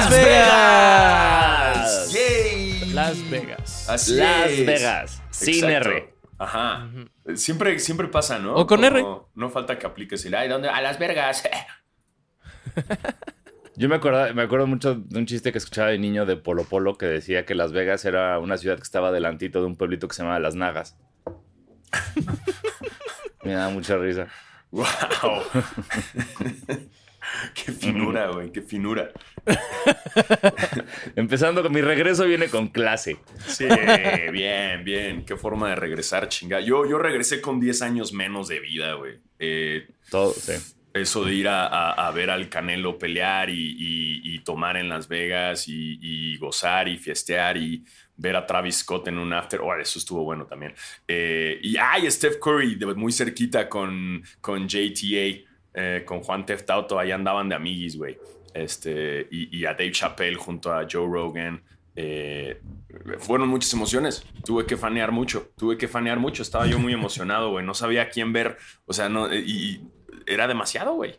Las 0.00 0.10
Vegas. 0.10 2.12
Yay. 2.12 2.84
Las 2.92 3.30
Vegas. 3.30 3.88
Así 3.90 4.14
Las 4.14 4.50
es. 4.50 4.66
Vegas. 4.66 5.22
Sin 5.30 5.64
Exacto. 5.66 5.90
R. 5.90 6.14
Ajá. 6.38 6.88
Siempre, 7.34 7.78
siempre 7.78 8.08
pasa, 8.08 8.38
¿no? 8.38 8.54
O 8.54 8.66
con 8.66 8.80
Como 8.82 8.86
R. 8.86 9.04
No 9.34 9.50
falta 9.50 9.78
que 9.78 9.86
apliques 9.86 10.24
el, 10.24 10.34
ay, 10.34 10.48
¿dónde? 10.48 10.70
A 10.70 10.80
Las 10.80 10.98
Vegas. 10.98 11.42
Yo 13.76 13.88
me 13.90 13.96
acuerdo, 13.96 14.32
me 14.34 14.42
acuerdo 14.42 14.66
mucho 14.66 14.94
de 14.94 15.18
un 15.18 15.26
chiste 15.26 15.52
que 15.52 15.58
escuchaba 15.58 15.88
de 15.88 15.98
niño 15.98 16.24
de 16.24 16.36
Polo 16.36 16.64
Polo 16.64 16.96
que 16.96 17.04
decía 17.06 17.44
que 17.44 17.54
Las 17.54 17.72
Vegas 17.72 18.04
era 18.06 18.38
una 18.38 18.56
ciudad 18.56 18.76
que 18.76 18.82
estaba 18.82 19.12
delantito 19.12 19.60
de 19.60 19.66
un 19.66 19.76
pueblito 19.76 20.08
que 20.08 20.14
se 20.14 20.22
llamaba 20.22 20.40
Las 20.40 20.54
Nagas. 20.54 20.96
me 23.44 23.52
da 23.52 23.68
mucha 23.68 23.98
risa. 23.98 24.28
wow. 24.70 24.86
qué 27.54 27.72
finura, 27.72 28.28
güey, 28.30 28.50
qué 28.52 28.62
finura. 28.62 29.10
Empezando 31.16 31.62
con 31.62 31.72
mi 31.72 31.80
regreso 31.80 32.24
viene 32.26 32.48
con 32.48 32.68
clase. 32.68 33.18
Sí, 33.46 33.66
bien, 34.32 34.84
bien. 34.84 35.24
Qué 35.24 35.36
forma 35.36 35.70
de 35.70 35.76
regresar, 35.76 36.28
chinga. 36.28 36.60
Yo, 36.60 36.88
yo 36.88 36.98
regresé 36.98 37.40
con 37.40 37.60
10 37.60 37.82
años 37.82 38.12
menos 38.12 38.48
de 38.48 38.60
vida, 38.60 38.94
güey. 38.94 39.18
Eh, 39.38 39.88
Todo, 40.10 40.32
sí. 40.32 40.52
eso 40.94 41.24
de 41.24 41.34
ir 41.34 41.48
a, 41.48 41.66
a- 41.66 42.08
a 42.08 42.10
ver 42.12 42.30
al 42.30 42.48
Canelo 42.48 42.98
pelear 42.98 43.50
y, 43.50 43.54
y- 43.78 44.34
y 44.34 44.38
tomar 44.40 44.76
en 44.76 44.88
Las 44.88 45.08
Vegas 45.08 45.68
y, 45.68 45.98
y 46.00 46.36
gozar 46.38 46.88
y 46.88 46.98
fiestear 46.98 47.56
y 47.56 47.84
ver 48.16 48.36
a 48.36 48.46
Travis 48.46 48.76
Scott 48.78 49.08
en 49.08 49.18
un 49.18 49.32
after. 49.32 49.60
Oh, 49.60 49.74
eso 49.78 49.98
estuvo 49.98 50.24
bueno 50.24 50.46
también. 50.46 50.74
Eh, 51.08 51.58
y 51.62 51.76
ay, 51.78 52.10
Steph 52.10 52.38
Curry, 52.38 52.74
de- 52.74 52.94
muy 52.94 53.12
cerquita 53.12 53.68
con, 53.68 54.22
con 54.40 54.68
JTA, 54.68 55.48
eh, 55.74 56.02
con 56.04 56.20
Juan 56.20 56.46
Teftauto, 56.46 56.98
ahí 56.98 57.12
andaban 57.12 57.48
de 57.48 57.54
amiguis, 57.54 57.96
güey. 57.96 58.18
Este, 58.54 59.28
y, 59.30 59.64
a 59.64 59.74
Dave 59.74 59.92
Chappelle 59.92 60.36
junto 60.36 60.72
a 60.72 60.86
Joe 60.90 61.06
Rogan. 61.06 61.62
Eh, 61.94 62.60
fueron 63.18 63.48
muchas 63.48 63.72
emociones. 63.72 64.24
Tuve 64.44 64.66
que 64.66 64.76
fanear 64.76 65.12
mucho. 65.12 65.50
Tuve 65.56 65.76
que 65.76 65.86
fanear 65.86 66.18
mucho. 66.18 66.42
Estaba 66.42 66.66
yo 66.66 66.78
muy 66.78 66.92
emocionado, 66.92 67.50
güey. 67.50 67.64
No 67.64 67.74
sabía 67.74 68.08
quién 68.08 68.32
ver. 68.32 68.56
O 68.86 68.92
sea, 68.92 69.08
no. 69.08 69.32
Y 69.32 69.88
era 70.26 70.48
demasiado, 70.48 70.94
güey. 70.94 71.14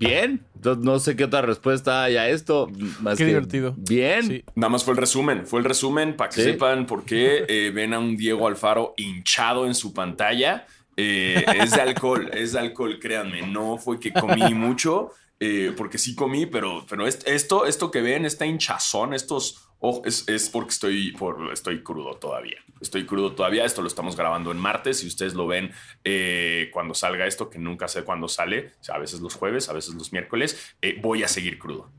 Bien. 0.00 0.44
No, 0.64 0.74
no 0.74 0.98
sé 0.98 1.14
qué 1.14 1.24
otra 1.24 1.42
respuesta 1.42 2.02
hay 2.02 2.16
a 2.16 2.28
esto. 2.28 2.68
Más 3.00 3.16
Qué 3.16 3.24
que 3.24 3.28
divertido. 3.28 3.74
Bien. 3.76 4.22
Sí. 4.24 4.44
Nada 4.54 4.70
más 4.70 4.82
fue 4.84 4.92
el 4.94 4.98
resumen. 4.98 5.46
Fue 5.46 5.60
el 5.60 5.64
resumen 5.64 6.16
para 6.16 6.30
que 6.30 6.36
Sí. 6.36 6.42
sepan 6.42 6.86
por 6.86 7.04
qué 7.04 7.44
eh, 7.48 7.70
ven 7.72 7.94
a 7.94 7.98
un 7.98 8.16
Diego 8.16 8.48
Alfaro 8.48 8.94
hinchado 8.96 9.66
en 9.66 9.74
su 9.74 9.92
pantalla. 9.94 10.66
Eh, 10.96 11.44
es 11.62 11.70
de 11.70 11.80
alcohol, 11.80 12.28
es 12.34 12.52
de 12.52 12.58
alcohol, 12.58 12.98
créanme. 13.00 13.46
No 13.46 13.78
fue 13.78 14.00
que 14.00 14.12
comí 14.12 14.52
mucho, 14.54 15.10
eh, 15.40 15.72
porque 15.76 15.98
sí 15.98 16.14
comí, 16.14 16.46
pero, 16.46 16.84
pero 16.88 17.06
est- 17.06 17.26
esto, 17.26 17.64
esto 17.66 17.90
que 17.90 18.02
ven, 18.02 18.24
esta 18.26 18.44
hinchazón, 18.46 19.14
estos 19.14 19.66
ojos, 19.78 20.02
es, 20.06 20.28
es 20.28 20.48
porque 20.50 20.70
estoy, 20.70 21.12
por, 21.12 21.50
estoy 21.52 21.82
crudo 21.82 22.16
todavía. 22.18 22.58
Estoy 22.82 23.06
crudo 23.06 23.32
todavía. 23.32 23.64
Esto 23.64 23.80
lo 23.82 23.88
estamos 23.88 24.16
grabando 24.16 24.52
en 24.52 24.58
martes. 24.58 24.98
Si 25.00 25.06
ustedes 25.06 25.34
lo 25.34 25.46
ven 25.46 25.70
eh, 26.04 26.68
cuando 26.72 26.92
salga 26.94 27.26
esto, 27.26 27.48
que 27.50 27.58
nunca 27.58 27.88
sé 27.88 28.04
cuándo 28.04 28.28
sale, 28.28 28.72
o 28.80 28.84
sea, 28.84 28.96
a 28.96 28.98
veces 28.98 29.20
los 29.20 29.34
jueves, 29.34 29.68
a 29.68 29.72
veces 29.72 29.94
los 29.94 30.12
miércoles, 30.12 30.74
eh, 30.82 30.98
voy 31.02 31.22
a 31.22 31.28
seguir 31.28 31.58
crudo. 31.58 31.90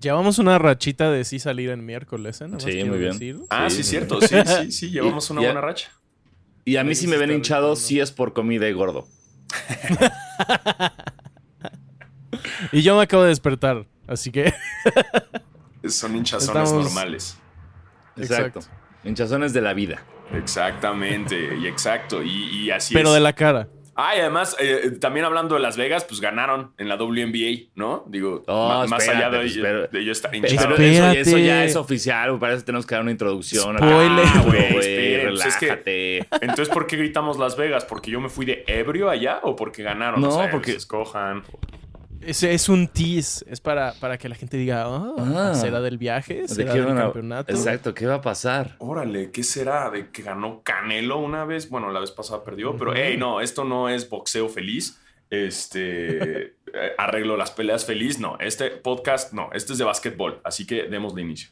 Llevamos 0.00 0.38
una 0.38 0.58
rachita 0.58 1.12
de 1.12 1.24
sí 1.24 1.38
salir 1.38 1.70
en 1.70 1.86
miércoles, 1.86 2.40
¿eh? 2.40 2.46
Sí, 2.58 2.82
muy 2.82 2.98
bien. 2.98 3.12
decir. 3.12 3.38
Ah, 3.50 3.70
sí, 3.70 3.76
Sí. 3.84 3.90
cierto. 3.90 4.20
Sí, 4.20 4.34
sí, 4.46 4.72
sí. 4.72 4.90
Llevamos 4.90 5.30
una 5.30 5.42
Y- 5.42 5.44
buena 5.44 5.60
racha. 5.60 5.92
Y 6.64 6.76
a 6.76 6.82
mí 6.84 6.94
si 6.96 7.06
me 7.06 7.16
ven 7.16 7.30
hinchado, 7.32 7.74
sí 7.76 8.00
es 8.00 8.10
por 8.12 8.32
comida 8.32 8.68
y 8.68 8.72
gordo. 8.72 9.06
Y 12.72 12.82
yo 12.82 12.96
me 12.96 13.02
acabo 13.02 13.22
de 13.22 13.28
despertar, 13.30 13.84
así 14.06 14.30
que 14.30 14.52
Son 15.88 16.14
hinchazones 16.16 16.62
Estamos- 16.68 16.84
normales. 16.84 17.38
Exacto. 18.16 18.60
Exacto. 18.60 18.76
Hinchazones 19.04 19.52
de 19.52 19.60
la 19.62 19.74
vida. 19.74 20.02
Exactamente, 20.32 21.56
y 21.60 21.66
exacto. 21.66 22.22
Y, 22.22 22.64
y 22.66 22.70
así 22.70 22.94
pero 22.94 23.08
es. 23.08 23.14
de 23.14 23.20
la 23.20 23.32
cara. 23.34 23.68
Ah, 23.94 24.16
y 24.16 24.20
además, 24.20 24.56
eh, 24.58 24.92
también 25.00 25.26
hablando 25.26 25.54
de 25.54 25.60
Las 25.60 25.76
Vegas, 25.76 26.04
pues 26.04 26.20
ganaron 26.22 26.72
en 26.78 26.88
la 26.88 26.96
WNBA, 26.96 27.68
¿no? 27.74 28.04
Digo, 28.08 28.42
Oh, 28.46 28.86
más 28.88 29.02
espérate, 29.02 29.24
allá 29.26 29.30
de, 29.36 29.38
pues, 29.42 29.58
pero- 29.60 29.86
de 29.88 30.04
yo 30.04 30.12
estar 30.12 30.30
Pero 30.30 30.48
hinchado. 30.48 30.74
eso, 30.76 30.82
Espérate. 30.82 31.20
eso 31.20 31.38
ya 31.38 31.64
es 31.64 31.76
oficial, 31.76 32.32
me 32.32 32.38
parece 32.38 32.60
que 32.60 32.66
tenemos 32.66 32.86
que 32.86 32.94
dar 32.94 33.02
una 33.02 33.10
introducción. 33.10 33.76
Spoiler. 33.76 34.24
Ah, 34.26 34.42
Güey, 34.46 34.72
güey, 34.72 34.78
esperen, 34.78 35.28
pues 35.34 35.46
es 35.46 35.56
que- 35.56 35.66
relájate. 35.66 36.18
Entonces, 36.40 36.68
¿por 36.70 36.86
qué 36.86 36.96
gritamos 36.96 37.38
Las 37.38 37.56
Vegas? 37.56 37.84
¿Porque 37.84 38.10
yo 38.10 38.18
me 38.20 38.30
fui 38.30 38.46
de 38.46 38.64
ebrio 38.66 39.10
allá 39.10 39.40
o 39.42 39.56
porque 39.56 39.82
ganaron? 39.82 40.22
No, 40.22 40.28
O 40.28 40.38
sea, 40.38 40.50
porque- 40.50 40.72
pues, 40.72 40.76
escojan. 40.84 41.42
Es, 42.24 42.42
es 42.42 42.68
un 42.68 42.86
tease, 42.88 43.44
es 43.50 43.60
para, 43.60 43.94
para 43.94 44.16
que 44.18 44.28
la 44.28 44.34
gente 44.34 44.56
diga, 44.56 44.88
oh, 44.88 45.16
Ah. 45.18 45.54
¿será 45.54 45.80
del 45.80 45.98
viaje? 45.98 46.42
¿De 46.42 46.48
¿Será 46.48 46.72
qué 46.72 46.78
del 46.78 46.88
van 46.88 46.98
a- 46.98 47.02
campeonato? 47.02 47.52
Exacto, 47.52 47.94
¿qué 47.94 48.06
va 48.06 48.14
a 48.16 48.20
pasar? 48.20 48.76
Órale, 48.78 49.30
¿qué 49.30 49.42
será? 49.42 49.90
¿De 49.90 50.10
que 50.10 50.22
ganó 50.22 50.62
Canelo 50.62 51.18
una 51.18 51.44
vez? 51.44 51.68
Bueno, 51.68 51.90
la 51.90 52.00
vez 52.00 52.10
pasada 52.12 52.44
perdió, 52.44 52.76
pero 52.76 52.92
hey, 52.94 53.16
no, 53.18 53.40
esto 53.40 53.64
no 53.64 53.88
es 53.88 54.08
boxeo 54.08 54.48
feliz. 54.48 54.98
Este 55.30 56.42
eh, 56.74 56.92
arreglo 56.98 57.36
las 57.36 57.50
peleas 57.50 57.84
feliz. 57.84 58.18
No, 58.18 58.36
este 58.38 58.70
podcast 58.70 59.32
no, 59.32 59.50
este 59.52 59.72
es 59.72 59.78
de 59.78 59.84
básquetbol, 59.84 60.40
así 60.44 60.66
que 60.66 60.84
démosle 60.84 61.22
inicio. 61.22 61.50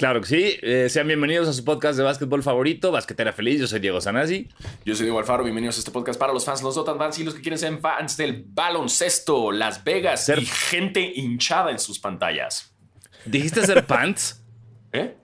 Claro 0.00 0.22
que 0.22 0.28
sí. 0.28 0.56
Eh, 0.62 0.88
sean 0.88 1.06
bienvenidos 1.06 1.46
a 1.46 1.52
su 1.52 1.62
podcast 1.62 1.98
de 1.98 2.02
básquetbol 2.02 2.42
favorito, 2.42 2.90
Basquetera 2.90 3.34
Feliz. 3.34 3.60
Yo 3.60 3.66
soy 3.66 3.80
Diego 3.80 4.00
Sanasi. 4.00 4.48
Yo 4.82 4.94
soy 4.94 5.04
Diego 5.04 5.18
Alfaro, 5.18 5.44
bienvenidos 5.44 5.76
a 5.76 5.80
este 5.80 5.90
podcast 5.90 6.18
para 6.18 6.32
los 6.32 6.42
fans, 6.42 6.62
los 6.62 6.74
Dotan 6.74 6.96
fans 6.96 7.18
y 7.18 7.24
los 7.24 7.34
que 7.34 7.42
quieren 7.42 7.58
ser 7.58 7.76
fans 7.80 8.16
del 8.16 8.42
baloncesto, 8.48 9.52
Las 9.52 9.84
Vegas 9.84 10.24
Ser- 10.24 10.38
y 10.38 10.46
gente 10.46 11.02
hinchada 11.16 11.70
en 11.70 11.78
sus 11.78 11.98
pantallas. 11.98 12.74
¿Dijiste 13.26 13.60
hacer 13.60 13.84
pants? 13.84 14.42
¿Eh? 14.92 15.18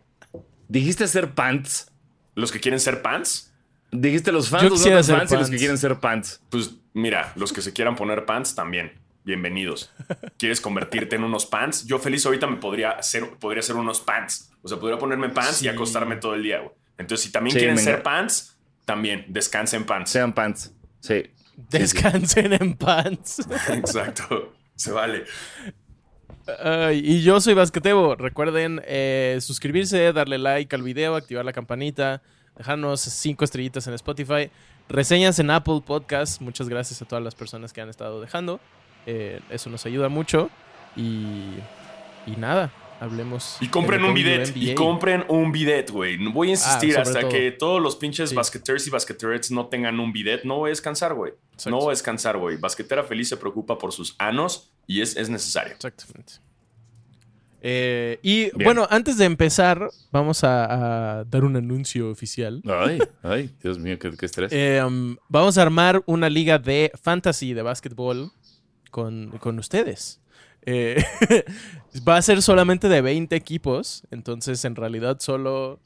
¿Dijiste 0.68 1.04
hacer 1.04 1.32
pants? 1.32 1.90
¿Los 2.34 2.52
que 2.52 2.60
quieren 2.60 2.78
ser 2.78 3.00
pants? 3.00 3.54
¿Dijiste 3.90 4.30
los 4.30 4.50
fans, 4.50 4.64
los 4.64 4.84
no 4.84 5.02
fans 5.02 5.32
y 5.32 5.36
los 5.36 5.48
que 5.48 5.56
quieren 5.56 5.78
ser 5.78 6.00
pants? 6.00 6.42
Pues 6.50 6.72
mira, 6.92 7.32
los 7.36 7.50
que 7.50 7.62
se 7.62 7.72
quieran 7.72 7.96
poner 7.96 8.26
pants 8.26 8.54
también. 8.54 8.92
Bienvenidos. 9.26 9.90
¿Quieres 10.38 10.60
convertirte 10.60 11.16
en 11.16 11.24
unos 11.24 11.46
pants? 11.46 11.84
Yo 11.84 11.98
feliz 11.98 12.24
ahorita 12.24 12.46
me 12.46 12.58
podría 12.58 12.90
hacer, 12.92 13.28
podría 13.40 13.58
hacer 13.58 13.74
unos 13.74 13.98
pants. 13.98 14.52
O 14.62 14.68
sea, 14.68 14.78
podría 14.78 15.00
ponerme 15.00 15.30
pants 15.30 15.64
y 15.64 15.68
acostarme 15.68 16.14
todo 16.14 16.34
el 16.34 16.44
día, 16.44 16.60
güey. 16.60 16.70
Entonces, 16.96 17.26
si 17.26 17.32
también 17.32 17.54
Sí, 17.54 17.58
quieren 17.58 17.76
ser 17.76 18.04
pants, 18.04 18.56
también 18.84 19.24
descansen 19.26 19.84
pants. 19.84 20.12
Sean 20.12 20.32
pants. 20.32 20.72
Sí. 21.00 21.24
Descansen 21.56 22.52
en 22.52 22.74
pants. 22.74 23.44
Exacto. 23.70 24.52
Se 24.76 24.92
vale. 24.92 25.24
Y 26.92 27.22
yo 27.22 27.40
soy 27.40 27.54
Basquetebo. 27.54 28.14
Recuerden 28.14 28.80
eh, 28.86 29.38
suscribirse, 29.40 30.12
darle 30.12 30.38
like 30.38 30.72
al 30.76 30.84
video, 30.84 31.16
activar 31.16 31.44
la 31.44 31.52
campanita, 31.52 32.22
dejarnos 32.56 33.00
cinco 33.00 33.44
estrellitas 33.44 33.88
en 33.88 33.94
Spotify, 33.94 34.52
reseñas 34.88 35.40
en 35.40 35.50
Apple 35.50 35.82
Podcast. 35.84 36.40
Muchas 36.40 36.68
gracias 36.68 37.02
a 37.02 37.06
todas 37.06 37.24
las 37.24 37.34
personas 37.34 37.72
que 37.72 37.80
han 37.80 37.88
estado 37.88 38.20
dejando. 38.20 38.60
Eh, 39.06 39.40
eso 39.50 39.70
nos 39.70 39.86
ayuda 39.86 40.08
mucho. 40.08 40.50
Y, 40.96 41.54
y 42.26 42.36
nada, 42.38 42.72
hablemos. 43.00 43.56
Y 43.60 43.68
compren 43.68 44.02
un 44.04 44.14
bidet. 44.14 44.52
Y 44.56 44.74
compren 44.74 45.24
un 45.28 45.52
bidet, 45.52 45.90
güey. 45.90 46.18
No 46.18 46.32
Voy 46.32 46.48
a 46.48 46.50
insistir 46.52 46.96
Ah, 46.98 47.04
sobre 47.04 47.08
hasta 47.18 47.20
todo. 47.20 47.30
que 47.30 47.50
todos 47.52 47.82
los 47.82 47.96
pinches 47.96 48.30
Sí. 48.30 48.34
basqueters 48.36 48.86
y 48.86 48.90
basqueterettes 48.90 49.50
no 49.50 49.66
tengan 49.66 50.00
un 50.00 50.12
bidet. 50.12 50.44
No 50.44 50.56
voy 50.56 50.68
a 50.68 50.70
descansar, 50.70 51.14
güey. 51.14 51.32
No 51.66 51.78
voy 51.78 51.88
a 51.88 51.90
descansar, 51.90 52.36
güey. 52.38 52.56
Basquetera 52.56 53.04
feliz 53.04 53.28
se 53.28 53.36
preocupa 53.36 53.78
por 53.78 53.92
sus 53.92 54.14
anos 54.18 54.70
y 54.86 55.00
es, 55.02 55.16
es 55.16 55.28
necesario. 55.28 55.74
Exactamente. 55.74 56.34
Eh, 57.68 58.18
y 58.22 58.42
Bien. 58.44 58.52
bueno, 58.64 58.86
antes 58.90 59.16
de 59.18 59.24
empezar, 59.24 59.88
vamos 60.12 60.44
a, 60.44 61.18
a 61.20 61.24
dar 61.24 61.42
un 61.44 61.56
anuncio 61.56 62.10
oficial. 62.10 62.62
Ay, 62.66 63.00
ay, 63.22 63.50
Dios 63.62 63.78
mío, 63.78 63.98
qué, 63.98 64.10
qué 64.16 64.26
estrés. 64.26 64.52
Eh, 64.52 64.80
um, 64.86 65.16
vamos 65.28 65.58
a 65.58 65.62
armar 65.62 66.02
una 66.06 66.28
liga 66.30 66.58
de 66.58 66.92
fantasy 67.02 67.54
de 67.54 67.62
básquetbol 67.62 68.30
con, 68.90 69.38
con 69.38 69.58
ustedes. 69.58 70.20
Eh, 70.68 71.02
va 72.08 72.16
a 72.16 72.22
ser 72.22 72.42
solamente 72.42 72.88
de 72.88 73.00
20 73.00 73.34
equipos, 73.36 74.02
entonces 74.10 74.64
en 74.64 74.74
realidad 74.74 75.18
solo 75.20 75.80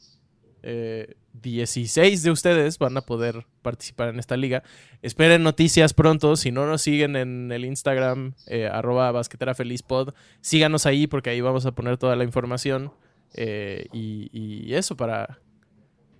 eh, 0.62 1.14
16 1.34 2.22
de 2.22 2.30
ustedes 2.30 2.78
van 2.78 2.96
a 2.96 3.02
poder 3.02 3.46
participar 3.62 4.08
en 4.08 4.18
esta 4.18 4.36
liga. 4.36 4.62
Esperen 5.02 5.42
noticias 5.42 5.92
pronto, 5.94 6.34
si 6.36 6.50
no 6.50 6.66
nos 6.66 6.82
siguen 6.82 7.14
en 7.16 7.52
el 7.52 7.64
Instagram, 7.64 8.34
eh, 8.46 8.66
arroba 8.66 9.12
basqueterafelizpod, 9.12 10.14
síganos 10.40 10.86
ahí 10.86 11.06
porque 11.06 11.30
ahí 11.30 11.40
vamos 11.40 11.66
a 11.66 11.72
poner 11.72 11.96
toda 11.98 12.16
la 12.16 12.24
información. 12.24 12.92
eh, 13.34 13.86
y, 13.92 14.74
eso 14.74 14.96
para, 14.96 15.38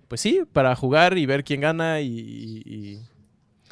pues 0.07 0.21
sí, 0.21 0.41
para 0.53 0.75
jugar 0.75 1.17
y 1.17 1.25
ver 1.25 1.43
quién 1.43 1.61
gana 1.61 1.99
y- 2.01 2.99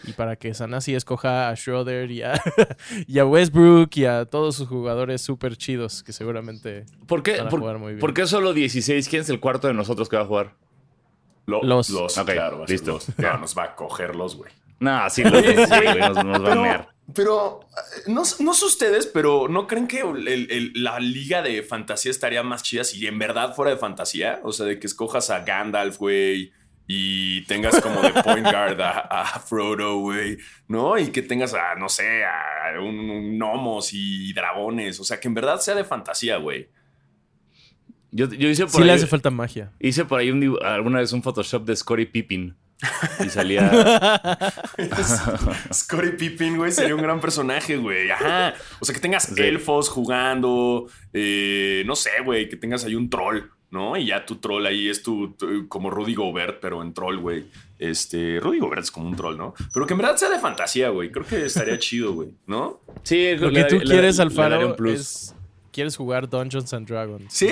y- 0.05 0.13
para 0.13 0.35
que 0.35 0.53
Sanasi 0.53 0.95
escoja 0.95 1.49
a 1.49 1.55
Schroeder 1.55 2.09
y 2.11 2.21
a, 2.23 2.33
y 3.07 3.19
a 3.19 3.25
Westbrook 3.25 3.89
y 3.97 4.05
a 4.05 4.25
todos 4.25 4.55
sus 4.55 4.67
jugadores 4.67 5.21
súper 5.21 5.55
chidos 5.57 6.03
que 6.03 6.13
seguramente 6.13 6.85
¿Por 7.07 7.23
qué, 7.23 7.37
van 7.37 7.47
a 7.47 7.49
por, 7.49 7.59
jugar 7.59 7.77
muy 7.77 7.93
bien. 7.93 7.99
por 7.99 8.13
qué 8.13 8.25
solo 8.27 8.53
16? 8.53 9.07
¿Quién 9.09 9.21
es 9.23 9.29
el 9.29 9.39
cuarto 9.39 9.67
de 9.67 9.73
nosotros 9.73 10.09
que 10.09 10.15
va 10.17 10.23
a 10.23 10.25
jugar? 10.25 10.53
Lo- 11.45 11.63
Los. 11.63 11.89
Ok, 11.91 12.25
claro, 12.31 12.59
va 12.59 12.63
a 12.65 12.67
ser 12.67 12.75
listo. 12.75 12.91
los. 12.93 13.07
Ya 13.17 13.37
nos 13.37 13.57
va 13.57 13.63
a 13.63 13.75
cogerlos, 13.75 14.35
güey. 14.35 14.51
No, 14.79 15.09
sí, 15.09 15.23
los 15.23 15.41
16, 15.41 15.67
güey, 15.83 15.99
nos, 15.99 16.23
nos 16.23 16.41
va 16.43 16.45
a 16.45 16.49
Pero, 16.49 16.61
mear. 16.61 16.89
Pero 17.13 17.61
eh, 17.63 18.01
no, 18.07 18.21
no 18.39 18.53
sé 18.53 18.65
ustedes, 18.65 19.07
pero 19.07 19.47
¿no 19.49 19.65
creen 19.65 19.87
que 19.87 20.01
el- 20.01 20.27
el- 20.27 20.71
la 20.75 20.99
liga 20.99 21.41
de 21.41 21.63
fantasía 21.63 22.11
estaría 22.11 22.43
más 22.43 22.61
chida 22.61 22.83
si 22.83 23.05
en 23.07 23.17
verdad 23.17 23.55
fuera 23.55 23.71
de 23.71 23.77
fantasía? 23.77 24.39
O 24.43 24.51
sea, 24.53 24.67
de 24.67 24.77
que 24.79 24.85
escojas 24.87 25.31
a 25.31 25.39
Gandalf, 25.39 25.97
güey, 25.97 26.51
y 26.91 27.45
tengas 27.45 27.79
como 27.81 28.01
de 28.01 28.09
point 28.23 28.43
guard 28.43 28.81
a, 28.81 28.99
a 29.01 29.39
Frodo, 29.39 29.99
güey, 29.99 30.39
¿no? 30.67 30.97
Y 30.97 31.09
que 31.11 31.21
tengas 31.21 31.53
a, 31.53 31.75
no 31.75 31.87
sé, 31.87 32.23
a 32.25 32.81
un, 32.81 32.97
un 33.11 33.37
gnomos 33.37 33.91
y 33.93 34.33
dragones. 34.33 34.99
O 34.99 35.03
sea, 35.03 35.19
que 35.19 35.27
en 35.27 35.35
verdad 35.35 35.59
sea 35.59 35.75
de 35.75 35.83
fantasía, 35.83 36.37
güey. 36.37 36.67
Yo, 38.11 38.27
yo 38.27 38.49
hice 38.49 38.63
por 38.63 38.71
Sí 38.71 38.81
ahí, 38.81 38.87
le 38.87 38.93
hace 38.93 39.05
falta 39.05 39.29
magia. 39.29 39.71
hice 39.79 40.03
por 40.03 40.19
ahí 40.19 40.31
un 40.31 40.57
alguna 40.63 40.97
vez 40.97 41.13
un 41.13 41.21
Photoshop 41.21 41.63
de 41.63 41.75
Scottie 41.75 42.07
Pippin. 42.07 42.57
Y 43.23 43.29
salía. 43.29 43.69
Scottie 45.71 46.13
Pippen, 46.13 46.57
güey, 46.57 46.71
sería 46.71 46.95
un 46.95 47.03
gran 47.03 47.21
personaje, 47.21 47.77
güey. 47.77 48.09
Ajá. 48.09 48.55
O 48.79 48.85
sea, 48.85 48.95
que 48.95 49.01
tengas 49.01 49.25
Sí. 49.25 49.39
elfos 49.41 49.89
jugando, 49.89 50.87
eh, 51.13 51.83
no 51.85 51.95
sé, 51.95 52.09
güey, 52.25 52.49
que 52.49 52.55
tengas 52.55 52.83
ahí 52.85 52.95
un 52.95 53.11
troll, 53.11 53.41
¿no? 53.71 53.95
Y 53.97 54.07
ya 54.07 54.25
tu 54.25 54.37
troll 54.37 54.65
ahí 54.65 54.89
es 54.89 55.03
tu, 55.03 55.31
tu- 55.33 55.67
como 55.67 55.89
Rudy 55.89 56.15
Gobert, 56.15 56.59
pero 56.59 56.81
en 56.81 56.93
troll, 56.93 57.17
güey. 57.19 57.45
Este, 57.77 58.39
Rudy 58.39 58.59
Gobert 58.59 58.81
es 58.83 58.91
como 58.91 59.07
un 59.07 59.15
troll, 59.15 59.37
¿no? 59.37 59.53
Pero 59.73 59.85
que 59.85 59.93
en 59.93 59.99
verdad 59.99 60.17
sea 60.17 60.29
de 60.29 60.39
fantasía, 60.39 60.89
güey. 60.89 61.11
Creo 61.11 61.25
que 61.25 61.45
estaría 61.45 61.77
chido, 61.79 62.13
güey, 62.13 62.29
¿no? 62.47 62.81
Sí, 63.03 63.35
Lo 63.37 63.51
que 63.51 63.63
tú 63.65 63.77
quieres, 63.79 64.17
daría 64.17 64.29
Alfaro, 64.31 64.67
un 64.69 64.75
plus. 64.75 64.99
es... 64.99 65.35
Quieres 65.71 65.95
jugar 65.95 66.27
Dungeons 66.27 66.73
and 66.73 66.87
Dragons. 66.87 67.31
Sí, 67.31 67.47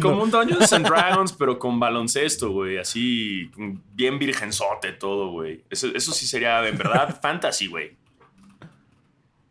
como 0.00 0.22
un 0.22 0.30
Dungeons 0.30 0.72
and 0.72 0.86
Dragons, 0.86 1.32
pero 1.32 1.58
con 1.58 1.78
baloncesto, 1.80 2.50
güey. 2.52 2.78
Así, 2.78 3.50
bien 3.92 4.18
virgenzote 4.18 4.92
todo, 4.92 5.32
güey. 5.32 5.64
Eso, 5.68 5.88
eso 5.94 6.12
sí 6.12 6.24
sería, 6.24 6.66
en 6.66 6.78
verdad, 6.78 7.18
fantasy, 7.22 7.66
güey. 7.66 7.96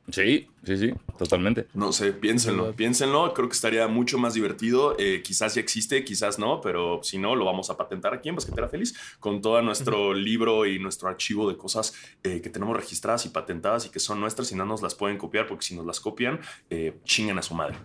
Sí, 0.09 0.47
sí, 0.63 0.77
sí, 0.77 0.93
totalmente. 1.17 1.67
No 1.73 1.91
sé, 1.91 2.13
piénsenlo, 2.13 2.73
piénsenlo. 2.73 3.33
Creo 3.33 3.47
que 3.47 3.55
estaría 3.55 3.87
mucho 3.87 4.17
más 4.17 4.33
divertido. 4.33 4.95
Eh, 4.99 5.21
quizás 5.23 5.55
ya 5.55 5.61
existe, 5.61 6.03
quizás 6.03 6.39
no, 6.39 6.61
pero 6.61 7.01
si 7.03 7.17
no, 7.17 7.35
lo 7.35 7.45
vamos 7.45 7.69
a 7.69 7.77
patentar 7.77 8.13
aquí 8.13 8.29
en 8.29 8.35
Basquetera 8.35 8.67
Feliz 8.67 8.95
con 9.19 9.41
todo 9.41 9.61
nuestro 9.61 10.13
libro 10.13 10.65
y 10.65 10.79
nuestro 10.79 11.09
archivo 11.09 11.49
de 11.49 11.57
cosas 11.57 11.93
eh, 12.23 12.41
que 12.41 12.49
tenemos 12.49 12.75
registradas 12.75 13.25
y 13.25 13.29
patentadas 13.29 13.85
y 13.85 13.89
que 13.89 13.99
son 13.99 14.19
nuestras 14.19 14.51
y 14.51 14.55
no 14.55 14.65
nos 14.65 14.81
las 14.81 14.95
pueden 14.95 15.17
copiar 15.17 15.47
porque 15.47 15.65
si 15.65 15.75
nos 15.75 15.85
las 15.85 15.99
copian, 15.99 16.39
eh, 16.69 16.97
chingan 17.03 17.37
a 17.37 17.41
su 17.41 17.53
madre. 17.53 17.75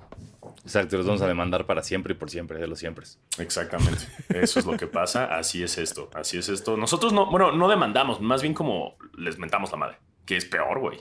Exacto, 0.64 0.96
los 0.96 1.06
vamos 1.06 1.22
a 1.22 1.26
demandar 1.26 1.66
para 1.66 1.82
siempre 1.82 2.14
y 2.14 2.16
por 2.16 2.30
siempre, 2.30 2.58
de 2.58 2.66
los 2.66 2.78
siempre. 2.78 3.06
Exactamente. 3.38 4.06
Eso 4.28 4.60
es 4.60 4.66
lo 4.66 4.76
que 4.76 4.86
pasa. 4.86 5.24
Así 5.36 5.62
es 5.62 5.78
esto. 5.78 6.10
Así 6.14 6.38
es 6.38 6.48
esto. 6.48 6.76
Nosotros 6.76 7.12
no, 7.12 7.30
bueno, 7.30 7.52
no 7.52 7.68
demandamos, 7.68 8.20
más 8.20 8.42
bien 8.42 8.54
como 8.54 8.96
les 9.16 9.38
mentamos 9.38 9.70
la 9.70 9.78
madre, 9.78 9.98
que 10.24 10.36
es 10.36 10.44
peor, 10.44 10.80
güey. 10.80 10.98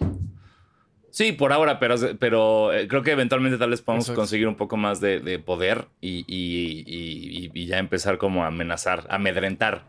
Sí, 1.11 1.31
por 1.31 1.51
ahora, 1.53 1.79
pero, 1.79 1.95
pero 2.19 2.73
eh, 2.73 2.88
creo 2.88 3.01
que 3.03 3.11
eventualmente 3.11 3.57
tal 3.57 3.69
vez 3.71 3.81
podamos 3.81 4.06
Exacto. 4.06 4.21
conseguir 4.21 4.47
un 4.47 4.56
poco 4.56 4.77
más 4.77 5.00
de, 5.01 5.19
de 5.19 5.39
poder 5.39 5.88
y, 6.01 6.19
y- 6.27 6.83
y- 6.85 7.51
y 7.53 7.65
ya 7.65 7.77
empezar 7.79 8.17
como 8.17 8.44
a 8.44 8.47
amenazar, 8.47 9.06
a 9.09 9.15
amedrentar 9.15 9.85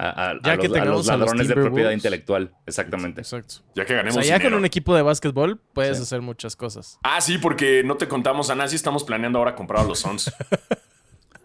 a, 0.00 0.30
a- 0.30 0.40
Ya 0.44 0.52
a 0.52 0.56
que 0.58 0.68
los, 0.68 0.76
a 0.76 0.80
tengamos 0.80 0.96
los 0.98 1.08
a 1.08 1.12
los 1.16 1.20
ladrones 1.26 1.48
de 1.48 1.54
propiedad 1.54 1.90
intelectual. 1.90 2.52
Exactamente. 2.66 3.20
Exacto. 3.20 3.56
Ya 3.74 3.84
que 3.84 3.94
O 3.94 3.96
ganemos. 3.96 4.24
sea, 4.24 4.38
ya 4.38 4.42
con 4.44 4.54
un 4.54 4.64
equipo 4.64 4.94
de 4.94 5.02
básquetbol 5.02 5.60
puedes 5.72 5.96
Sí. 5.96 6.02
hacer 6.04 6.20
muchas 6.20 6.54
cosas. 6.54 6.98
Ah, 7.02 7.20
sí, 7.20 7.38
porque 7.38 7.82
no 7.84 7.96
te 7.96 8.06
contamos 8.06 8.48
a 8.50 8.54
nadie. 8.54 8.76
Estamos 8.76 9.02
planeando 9.04 9.38
ahora 9.40 9.54
comprar 9.56 9.84
a 9.84 9.88
los 9.88 9.98
Suns. 9.98 10.32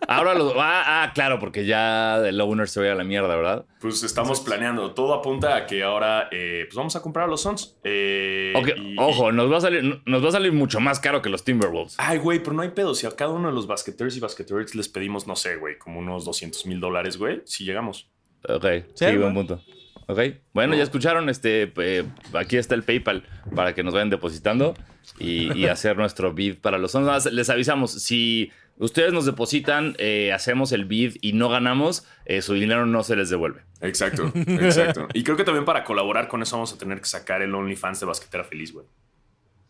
Ahora 0.08 0.34
los. 0.34 0.54
Ah, 0.58 1.04
ah, 1.04 1.12
claro, 1.14 1.40
porque 1.40 1.66
ya 1.66 2.18
el 2.28 2.40
owner 2.42 2.68
se 2.68 2.80
ve 2.80 2.90
a 2.92 2.96
la 2.96 3.04
mierda, 3.04 3.36
¿verdad? 3.36 3.66
Pues 3.80 4.04
estamos 4.04 4.42
planeando. 4.42 4.92
Todo 4.94 5.14
apunta 5.14 5.56
a 5.56 5.66
que 5.66 5.84
ahora 5.84 6.28
eh, 6.32 6.64
pues 6.68 6.76
vamos 6.76 6.96
a 6.96 7.02
comprar 7.02 7.26
a 7.26 7.28
los 7.28 7.42
Suns. 7.42 7.78
Eh, 7.84 8.54
y- 8.78 8.96
ojo, 8.98 9.32
nos 9.32 9.52
va, 9.52 9.58
a 9.58 9.62
salir, 9.62 10.02
nos 10.06 10.24
va 10.24 10.30
a 10.30 10.32
salir 10.32 10.52
mucho 10.52 10.80
más 10.80 11.00
caro 11.00 11.22
que 11.22 11.30
los 11.30 11.44
Timberwolves. 11.44 11.96
Ay, 11.98 12.18
güey, 12.18 12.40
pero 12.40 12.54
no 12.54 12.62
hay 12.62 12.70
pedo. 12.70 12.96
Si 12.96 13.06
a 13.08 13.12
cada 13.12 13.32
uno 13.32 13.50
de 13.50 13.54
los 13.56 13.68
basqueteers 13.68 14.18
y 14.18 14.20
basqueteers 14.20 14.76
les 14.76 14.90
pedimos, 14.90 15.28
no 15.28 15.36
sé, 15.36 15.56
güey, 15.58 15.78
como 15.78 16.00
unos 16.00 16.26
200 16.26 16.66
mil 16.66 16.80
dólares, 16.80 17.18
güey, 17.18 17.42
si 17.46 17.64
llegamos. 17.66 18.10
Ok, 18.48 18.66
Sí, 18.96 19.06
sí, 19.06 19.18
buen 19.18 19.34
punto. 19.34 19.62
Ok, 20.08 20.20
bueno, 20.54 20.76
ya 20.76 20.84
escucharon, 20.84 21.30
este, 21.30 21.72
eh, 21.78 22.04
aquí 22.34 22.58
está 22.58 22.76
el 22.76 22.84
PayPal 22.84 23.24
para 23.56 23.74
que 23.74 23.84
nos 23.84 23.94
vayan 23.94 24.10
depositando 24.10 24.74
y, 25.18 25.58
y 25.58 25.68
hacer 25.68 25.96
nuestro 25.96 26.34
bid 26.34 26.58
para 26.58 26.78
los 26.78 26.92
Suns. 26.92 27.06
Nada 27.06 27.18
más 27.20 27.26
Les 27.32 27.50
avisamos, 27.50 27.92
si 27.92 28.52
ustedes 28.78 29.14
nos 29.14 29.26
depositan, 29.26 29.96
eh, 29.98 30.32
hacemos 30.34 30.72
el 30.72 30.86
bid 30.86 31.18
y 31.22 31.34
no 31.34 31.50
ganamos, 31.50 32.06
eh, 32.26 32.42
su 32.42 32.54
dinero 32.54 32.86
no 32.86 33.04
se 33.04 33.16
les 33.16 33.30
devuelve. 33.30 33.62
Exacto, 33.82 34.32
exacto. 34.36 35.08
y 35.14 35.24
creo 35.24 35.38
que 35.38 35.44
también 35.44 35.66
para 35.66 35.84
colaborar 35.84 36.28
con 36.28 36.42
eso 36.42 36.56
vamos 36.56 36.74
a 36.74 36.78
tener 36.78 37.00
que 37.00 37.06
sacar 37.06 37.42
el 37.42 37.54
OnlyFans 37.54 38.00
de 38.00 38.06
Basquetera 38.06 38.44
Feliz, 38.44 38.74
güey. 38.74 38.86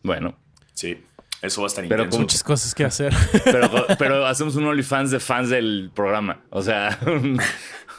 Bueno, 0.02 0.36
Sí, 0.74 0.98
eso 1.40 1.62
va 1.62 1.66
a 1.66 1.68
estar 1.68 1.86
Pero 1.88 2.02
intenso. 2.04 2.20
Muchas 2.20 2.42
cosas 2.42 2.74
que 2.74 2.84
hacer. 2.84 3.14
pero, 3.44 3.70
pero 3.98 4.26
hacemos 4.26 4.56
un 4.56 4.66
OnlyFans 4.66 5.10
de 5.12 5.20
fans 5.20 5.48
del 5.50 5.90
programa. 5.94 6.42
O 6.50 6.62
sea, 6.62 6.98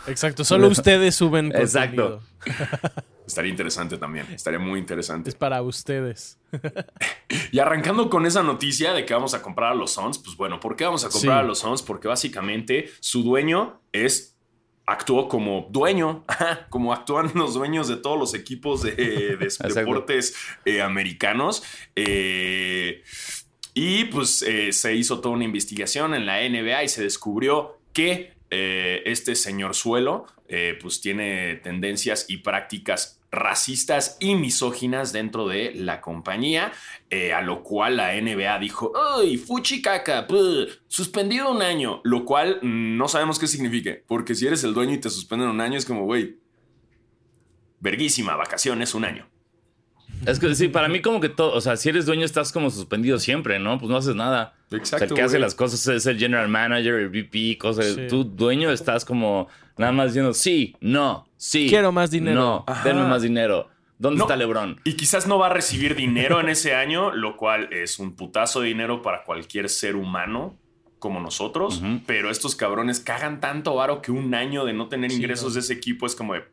Exacto. 0.08 0.44
Solo 0.44 0.68
ustedes 0.68 1.16
suben 1.16 1.51
Exacto. 1.56 2.22
Estaría 3.25 3.50
interesante 3.51 3.98
también. 3.98 4.27
Estaría 4.33 4.60
muy 4.60 4.80
interesante. 4.80 5.30
Es 5.30 5.36
para 5.36 5.62
ustedes. 5.62 6.38
Y 7.51 7.60
arrancando 7.60 8.10
con 8.10 8.25
esa 8.25 8.44
noticia 8.44 8.94
de 8.94 9.06
que 9.06 9.13
vamos 9.13 9.33
a 9.33 9.42
comprar 9.42 9.72
a 9.72 9.75
los 9.75 9.92
Suns, 9.92 10.19
pues 10.19 10.38
bueno, 10.38 10.60
¿por 10.60 10.75
qué 10.75 10.86
vamos 10.86 11.04
a 11.04 11.10
comprar 11.10 11.39
Sí. 11.39 11.44
a 11.44 11.48
los 11.48 11.60
Suns? 11.60 11.81
Porque 11.81 12.07
básicamente 12.07 12.92
su 13.00 13.24
dueño 13.24 13.81
es 13.92 14.31
actuó 14.88 15.27
como 15.27 15.68
dueño, 15.72 16.24
como 16.69 16.94
actúan 16.94 17.31
los 17.33 17.56
dueños 17.56 17.88
de 17.88 17.98
todos 17.98 18.19
los 18.19 18.36
equipos 18.36 18.83
de, 18.83 18.92
de 18.94 19.38
deportes 19.74 20.36
eh, 20.63 20.81
americanos. 20.81 21.63
Eh, 21.95 23.01
y 23.74 24.06
pues 24.06 24.42
eh, 24.44 24.72
se 24.72 24.94
hizo 24.95 25.19
toda 25.19 25.33
una 25.36 25.44
investigación 25.44 26.13
en 26.13 26.25
la 26.25 26.48
NBA 26.48 26.83
y 26.83 26.88
se 26.88 27.01
descubrió 27.04 27.80
que 27.94 28.35
eh, 28.57 29.04
este 29.06 29.36
señor 29.36 29.75
suelo 29.75 30.28
eh, 30.48 30.80
pues 30.81 31.02
tiene 31.02 31.56
tendencias 31.56 32.25
y 32.30 32.38
prácticas 32.38 33.19
racistas 33.31 34.16
y 34.22 34.36
misóginas 34.36 35.12
dentro 35.12 35.46
de 35.46 35.74
la 35.75 36.00
compañía, 36.00 36.72
eh, 37.10 37.34
a 37.34 37.42
lo 37.42 37.63
cual 37.63 37.98
la 37.98 38.13
NBA 38.13 38.57
dijo, 38.60 38.94
¡ay, 38.96 39.36
fuchicaca! 39.36 40.25
puh, 40.25 40.68
Suspendido 40.88 41.51
un 41.51 41.62
año, 41.62 42.00
lo 42.06 42.24
cual 42.24 42.60
no 42.62 43.10
sabemos 43.10 43.39
qué 43.39 43.48
signifique, 43.48 44.06
porque 44.08 44.36
si 44.36 44.48
eres 44.48 44.63
el 44.63 44.74
dueño 44.74 44.94
y 44.94 45.00
te 45.00 45.10
suspenden 45.10 45.50
un 45.50 45.60
año 45.60 45.77
es 45.77 45.86
como, 45.86 46.06
güey, 46.06 46.38
verguísima, 47.82 48.38
vacaciones, 48.38 48.96
un 48.96 49.03
año. 49.03 49.27
Es 50.27 50.39
que 50.39 50.55
sí, 50.55 50.67
para 50.67 50.88
mí 50.88 51.01
como 51.01 51.20
que 51.22 51.29
todo, 51.29 51.53
o 51.53 51.62
sea, 51.62 51.75
si 51.77 51.89
eres 51.89 52.05
dueño 52.05 52.25
estás 52.25 52.51
como 52.51 52.70
suspendido 52.70 53.20
siempre, 53.20 53.60
¿no? 53.60 53.77
Pues 53.79 53.89
no 53.89 53.98
haces 53.98 54.15
nada. 54.15 54.53
o 54.72 54.86
sea, 54.86 55.00
el 55.00 55.13
que 55.13 55.22
hace 55.22 55.39
las 55.39 55.55
cosas 55.55 55.86
es 55.88 56.05
el 56.05 56.17
general 56.17 56.48
manager, 56.50 56.96
el 56.96 57.10
VP, 57.10 57.58
cosas. 57.58 57.86
Sí. 57.96 58.08
Tú, 58.10 58.24
dueño, 58.24 58.72
estás 58.72 59.05
como 59.05 59.48
nada 59.77 59.91
más 59.91 60.08
diciendo 60.08 60.34
sí, 60.34 60.75
no, 60.82 61.27
sí. 61.38 61.67
Quiero 61.70 61.91
más 61.91 62.12
dinero. 62.12 62.36
No, 62.39 62.63
Ajá. 62.67 62.88
denme 62.88 63.03
más 63.03 63.22
dinero. 63.22 63.70
¿Dónde 63.98 64.17
No. 64.17 64.25
está 64.25 64.36
LeBron? 64.36 64.82
Y 64.84 64.94
quizás 64.94 65.25
no 65.25 65.39
va 65.39 65.48
a 65.48 65.50
recibir 65.53 65.96
dinero 65.96 66.41
en 66.41 66.50
ese 66.50 66.75
año, 66.75 67.12
lo 67.13 67.38
cual 67.38 67.70
es 67.72 67.98
un 67.98 68.13
putazo 68.15 68.60
de 68.62 68.67
dinero 68.67 69.01
para 69.01 69.24
cualquier 69.24 69.70
ser 69.70 69.96
humano 69.96 70.58
como 71.00 71.20
nosotros, 71.22 71.82
pero 72.08 72.32
estos 72.32 72.55
cabrones 72.55 73.00
cagan 73.00 73.39
tanto 73.39 73.75
varo 73.75 74.01
que 74.01 74.12
un 74.12 74.34
año 74.34 74.65
de 74.65 74.74
no 74.74 74.88
tener 74.89 75.12
Sí, 75.12 75.17
ingresos 75.17 75.50
no. 75.50 75.53
de 75.53 75.60
ese 75.60 75.74
equipo 75.74 76.08
es 76.08 76.15
como 76.15 76.34
de, 76.34 76.44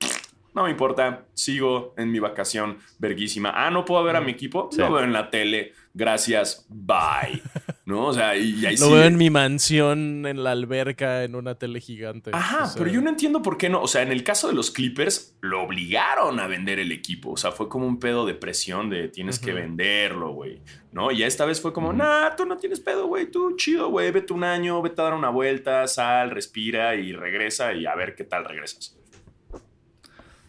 no 0.54 0.64
me 0.64 0.70
importa, 0.70 1.24
sigo 1.34 1.94
en 1.96 2.10
mi 2.10 2.18
vacación 2.18 2.78
verguísima. 2.98 3.52
Ah, 3.54 3.70
no 3.70 3.84
puedo 3.84 4.02
ver 4.04 4.16
a 4.16 4.20
mi 4.20 4.32
equipo, 4.32 4.68
Sí. 4.72 4.78
lo 4.78 4.92
veo 4.92 5.04
en 5.04 5.12
la 5.12 5.30
tele, 5.30 5.72
gracias, 5.94 6.66
bye. 6.68 7.42
¿No? 7.84 8.06
O 8.06 8.12
sea, 8.12 8.36
y, 8.36 8.60
y 8.60 8.66
ahí 8.66 8.76
Lo 8.76 8.92
veo 8.92 9.02
en 9.04 9.16
mi 9.16 9.28
mansión, 9.28 10.24
en 10.24 10.44
la 10.44 10.52
alberca, 10.52 11.24
en 11.24 11.34
una 11.34 11.56
tele 11.56 11.80
gigante. 11.80 12.30
Ajá, 12.32 12.62
O 12.62 12.66
sea, 12.66 12.74
pero 12.78 12.92
yo 12.92 13.00
no 13.00 13.10
entiendo 13.10 13.42
por 13.42 13.58
qué 13.58 13.68
no. 13.68 13.82
O 13.82 13.88
sea, 13.88 14.02
en 14.02 14.12
el 14.12 14.22
caso 14.22 14.46
de 14.46 14.54
los 14.54 14.70
Clippers, 14.70 15.36
lo 15.40 15.62
obligaron 15.64 16.38
a 16.38 16.46
vender 16.46 16.78
el 16.78 16.92
equipo. 16.92 17.32
O 17.32 17.36
sea, 17.36 17.50
fue 17.50 17.68
como 17.68 17.86
un 17.86 17.98
pedo 17.98 18.24
de 18.24 18.34
presión 18.34 18.88
de 18.88 19.08
tienes 19.08 19.40
que 19.40 19.52
venderlo, 19.52 20.30
güey. 20.30 20.60
¿No? 20.92 21.10
Y 21.10 21.24
esta 21.24 21.44
vez 21.44 21.60
fue 21.60 21.72
como, 21.72 21.88
Ujú. 21.88 21.96
nah, 21.98 22.36
tú 22.36 22.46
no 22.46 22.56
tienes 22.56 22.78
pedo, 22.78 23.08
güey. 23.08 23.26
Tú 23.30 23.56
chido, 23.56 23.88
güey. 23.88 24.12
Vete 24.12 24.32
un 24.32 24.44
año, 24.44 24.80
vete 24.80 25.00
a 25.00 25.04
dar 25.04 25.14
una 25.14 25.30
vuelta, 25.30 25.86
sal, 25.88 26.30
respira 26.30 26.94
y 26.94 27.12
regresa 27.12 27.72
y 27.74 27.86
a 27.86 27.96
ver 27.96 28.14
qué 28.14 28.22
tal 28.22 28.44
regresas. 28.44 28.96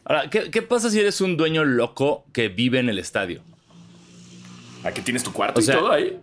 Ahora, 0.06 0.30
¿qué, 0.30 0.52
qué 0.52 0.62
pasa 0.62 0.90
si 0.90 1.00
eres 1.00 1.22
un 1.22 1.38
dueño 1.38 1.64
loco 1.64 2.26
que 2.34 2.50
vive 2.50 2.80
en 2.80 2.90
el 2.90 3.00
estadio? 3.00 3.42
Aquí 4.84 5.02
tienes 5.02 5.24
tu 5.24 5.32
cuarto 5.32 5.60
O 5.62 5.64
sea- 5.64 5.76
y 5.76 5.78
todo 5.78 5.92
ahí. 5.92 6.18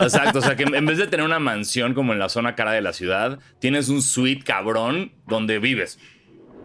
Exacto, 0.00 0.40
o 0.40 0.42
sea 0.42 0.56
que 0.56 0.64
en 0.64 0.86
vez 0.86 0.98
de 0.98 1.06
tener 1.06 1.24
una 1.24 1.38
mansión 1.38 1.94
como 1.94 2.12
en 2.12 2.18
la 2.18 2.28
zona 2.28 2.56
cara 2.56 2.72
de 2.72 2.80
la 2.82 2.92
ciudad, 2.92 3.38
tienes 3.60 3.88
un 3.88 4.02
suite 4.02 4.42
cabrón 4.44 5.12
donde 5.28 5.58
vives. 5.60 6.00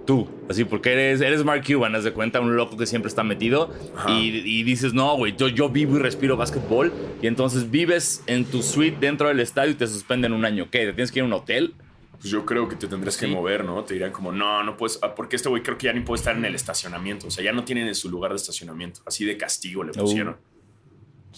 Tú, 0.08 0.28
así, 0.50 0.64
porque 0.64 0.94
eres, 0.94 1.20
eres 1.22 1.44
Mark 1.44 1.64
Cuban, 1.68 1.94
haz 1.94 2.06
de 2.06 2.14
cuenta, 2.14 2.40
un 2.40 2.56
loco 2.56 2.78
que 2.78 2.86
siempre 2.86 3.10
está 3.10 3.24
metido 3.24 3.72
y 4.08 4.64
dices, 4.64 4.94
no, 4.94 5.16
güey, 5.18 5.36
yo, 5.38 5.50
yo 5.50 5.70
vivo 5.70 5.98
y 5.98 6.00
respiro 6.00 6.38
básquetbol 6.38 6.94
y 7.22 7.28
entonces 7.28 7.70
vives 7.70 8.24
en 8.26 8.46
tu 8.46 8.64
suite 8.64 8.98
dentro 9.02 9.28
del 9.28 9.42
estadio 9.42 9.72
y 9.72 9.76
te 9.76 9.86
suspenden 9.86 10.32
un 10.32 10.46
año. 10.46 10.70
¿Qué? 10.72 10.86
¿Te 10.86 10.94
tienes 10.94 11.12
que 11.12 11.20
ir 11.20 11.24
a 11.24 11.26
un 11.26 11.34
hotel? 11.34 11.76
Pues 12.20 12.32
yo 12.32 12.46
creo 12.46 12.68
que 12.68 12.76
te 12.76 12.88
tendrías 12.88 13.16
que 13.18 13.28
mover, 13.28 13.64
¿no? 13.64 13.84
Te 13.84 13.94
dirían 13.94 14.12
como, 14.12 14.32
no, 14.32 14.64
no 14.64 14.76
puedes, 14.78 15.00
ah, 15.04 15.14
porque 15.16 15.36
este 15.36 15.50
güey 15.50 15.62
creo 15.64 15.78
que 15.78 15.86
ya 15.86 15.94
ni 15.94 16.02
puede 16.02 16.20
estar 16.20 16.36
en 16.36 16.46
el 16.46 16.56
estacionamiento. 16.56 17.28
O 17.28 17.32
sea, 17.32 17.44
ya 17.44 17.54
no 17.54 17.64
tienen 17.64 17.88
en 17.88 17.96
su 17.96 18.10
lugar 18.10 18.32
de 18.32 18.38
estacionamiento. 18.38 19.02
Así 19.06 19.24
de 19.26 19.38
castigo 19.38 19.84
le 19.84 19.92
Uh. 19.92 19.96
pusieron. 20.02 20.38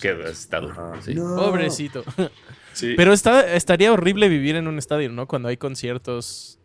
Duro. 0.02 0.72
Ajá. 0.72 1.02
sí. 1.02 1.14
Pobrecito. 1.16 2.04
Sí. 2.72 2.94
Pero 2.96 3.12
está, 3.12 3.56
estaría 3.56 3.92
horrible 3.92 4.30
vivir 4.30 4.56
en 4.56 4.68
un 4.68 4.78
estadio, 4.78 5.10
¿no? 5.10 5.28
Cuando 5.28 5.50
hay 5.50 5.58
conciertos, 5.58 6.60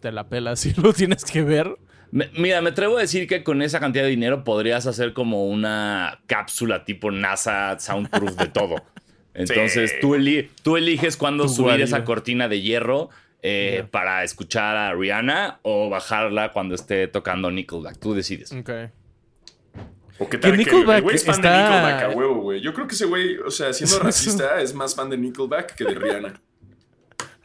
te 0.00 0.10
la 0.10 0.28
pelas 0.28 0.64
y 0.66 0.72
lo 0.74 0.92
tienes 0.92 1.24
que 1.24 1.42
ver. 1.42 1.76
Me- 2.10 2.30
mira, 2.36 2.60
me 2.60 2.70
atrevo 2.70 2.96
a 2.96 3.02
decir 3.02 3.28
que 3.28 3.44
con 3.44 3.62
esa 3.62 3.78
cantidad 3.78 4.02
de 4.04 4.10
dinero 4.10 4.42
podrías 4.42 4.86
hacer 4.86 5.12
como 5.12 5.46
una 5.46 6.22
cápsula 6.26 6.84
tipo 6.84 7.12
NASA 7.12 7.78
soundproof 7.78 8.32
de 8.36 8.48
todo. 8.48 8.76
Entonces 9.34 9.90
Sí. 9.92 9.96
tú, 10.00 10.16
eli- 10.16 10.50
tú 10.64 10.76
eliges 10.76 11.16
cuándo 11.16 11.44
Tu 11.44 11.50
subir 11.50 11.80
esa 11.82 12.04
cortina 12.04 12.48
de 12.48 12.62
hierro 12.62 13.10
eh, 13.42 13.84
para 13.90 14.22
escuchar 14.24 14.76
a 14.76 14.94
Rihanna 14.94 15.60
o 15.62 15.88
bajarla 15.90 16.52
cuando 16.52 16.74
esté 16.74 17.08
tocando 17.08 17.50
Nickelback. 17.50 17.98
Tú 17.98 18.14
decides. 18.14 18.52
Ok. 18.52 18.70
O 20.18 20.28
qué 20.28 20.36
tal 20.36 20.50
Que 20.52 20.58
que, 20.58 20.64
Nickelback 20.64 20.96
el 20.98 21.02
güey 21.02 21.16
es 21.16 21.24
fan 21.24 21.34
está- 21.36 21.50
de 21.50 21.62
Nickelback 21.62 22.02
a 22.02 22.08
huevo, 22.16 22.40
güey. 22.42 22.60
Yo 22.60 22.74
creo 22.74 22.86
que 22.86 22.94
ese 22.94 23.06
güey, 23.06 23.38
o 23.38 23.50
sea, 23.50 23.72
siendo 23.72 23.98
racista, 24.04 24.60
es 24.60 24.74
más 24.74 24.94
fan 24.94 25.08
de 25.08 25.16
Nickelback 25.16 25.74
que 25.74 25.84
de 25.84 25.94
Rihanna. 25.94 26.40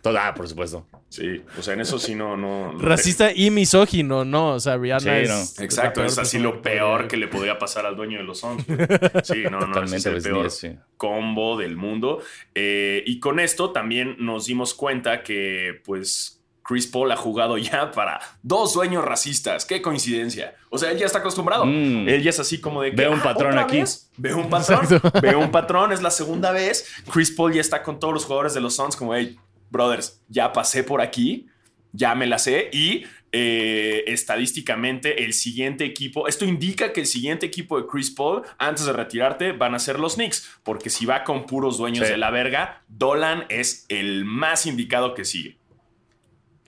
Toda, 0.05 0.33
por 0.35 0.47
supuesto. 0.47 0.85
Sí, 1.09 1.41
o 1.57 1.61
sea, 1.63 1.73
en 1.73 1.81
eso 1.81 1.97
sí 1.97 2.13
no... 2.13 2.37
no 2.37 2.73
no- 2.73 2.79
Racista 2.79 3.31
y 3.33 3.49
misógino, 3.49 4.23
¿no? 4.23 4.53
O 4.53 4.59
sea, 4.59 4.77
Rihanna 4.77 4.99
Sí, 5.01 5.09
es. 5.09 5.29
no. 5.29 5.35
es 5.35 5.57
la 5.59 5.65
Exacto, 5.65 6.03
es 6.05 6.17
así 6.19 6.37
lo 6.37 6.61
peor 6.61 7.07
que 7.07 7.17
le 7.17 7.27
podría 7.27 7.57
pasar 7.57 7.85
al 7.87 7.95
dueño 7.95 8.19
de 8.19 8.23
los 8.23 8.41
güey. 8.41 8.57
Sí, 9.23 9.43
no, 9.45 9.59
no, 9.59 9.65
Totalmente, 9.67 9.97
es 9.97 10.05
el 10.05 10.11
pues, 10.13 10.23
peor 10.23 10.51
sí. 10.51 10.75
combo 10.97 11.57
del 11.57 11.75
mundo. 11.75 12.21
Eh, 12.53 13.03
y 13.07 13.19
con 13.19 13.39
esto 13.39 13.71
también 13.71 14.15
nos 14.19 14.45
dimos 14.45 14.73
cuenta 14.75 15.23
que, 15.23 15.81
pues, 15.85 16.33
Chris 16.67 16.87
Paul 16.87 17.11
ha 17.11 17.15
jugado 17.15 17.57
ya 17.59 17.91
para 17.91 18.19
dos 18.41 18.73
dueños 18.73 19.05
racistas. 19.05 19.65
Qué 19.65 19.83
coincidencia. 19.83 20.55
O 20.71 20.79
sea, 20.79 20.91
él 20.91 20.97
ya 20.97 21.05
está 21.05 21.19
acostumbrado. 21.19 21.63
Mm. 21.65 22.09
Él 22.09 22.23
ya 22.23 22.31
es 22.31 22.39
así 22.39 22.59
como 22.59 22.81
de 22.81 22.89
que. 22.89 22.95
Veo 22.97 23.11
un 23.11 23.19
"Ah, 23.19 23.23
patrón 23.23 23.51
¿otra 23.51 23.61
aquí". 23.65 23.79
vez? 23.81 24.09
Veo 24.17 24.37
un 24.37 24.49
patrón. 24.49 24.79
Exacto. 24.83 25.19
Veo 25.21 25.39
un 25.39 25.51
patrón. 25.51 25.91
Es 25.93 26.01
la 26.01 26.09
segunda 26.09 26.51
vez. 26.51 26.87
Chris 27.13 27.29
Paul 27.29 27.53
ya 27.53 27.61
está 27.61 27.83
con 27.83 27.99
todos 27.99 28.13
los 28.15 28.25
jugadores 28.25 28.55
de 28.55 28.61
los 28.61 28.75
Suns, 28.75 28.95
como, 28.95 29.13
hey, 29.13 29.37
brothers, 29.75 30.21
ya 30.29 30.51
pasé 30.53 30.83
por 30.83 31.01
aquí. 31.01 31.47
Ya 31.91 32.13
me 32.15 32.27
la 32.27 32.39
sé. 32.39 32.69
Y 32.73 33.05
eh, 33.31 34.03
estadísticamente, 34.07 35.23
el 35.23 35.31
siguiente 35.33 35.85
equipo. 35.85 36.27
Esto 36.27 36.43
indica 36.43 36.91
que 36.91 37.01
el 37.01 37.05
siguiente 37.07 37.45
equipo 37.45 37.79
de 37.79 37.87
Chris 37.87 38.11
Paul, 38.11 38.41
antes 38.57 38.85
de 38.85 38.91
retirarte, 38.93 39.51
van 39.53 39.75
a 39.75 39.79
ser 39.79 39.99
los 39.99 40.15
Knicks. 40.15 40.59
Porque 40.63 40.89
si 40.89 41.05
va 41.05 41.23
con 41.23 41.45
puros 41.45 41.77
dueños 41.77 42.05
Sí. 42.05 42.11
de 42.11 42.17
la 42.17 42.31
verga, 42.31 42.83
Dolan 42.89 43.45
es 43.49 43.85
el 43.89 44.25
más 44.25 44.65
indicado 44.65 45.13
que 45.13 45.23
sigue. 45.23 45.57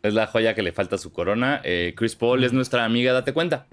Es 0.01 0.13
la 0.13 0.27
joya 0.27 0.53
que 0.55 0.61
le 0.61 0.71
falta 0.71 0.95
a 0.95 0.99
su 0.99 1.11
corona. 1.11 1.59
Eh, 1.65 1.93
Chris 1.97 2.15
Paul 2.15 2.43
es 2.45 2.53
nuestra 2.53 2.85
amiga, 2.85 3.11
date 3.11 3.33
cuenta. 3.33 3.67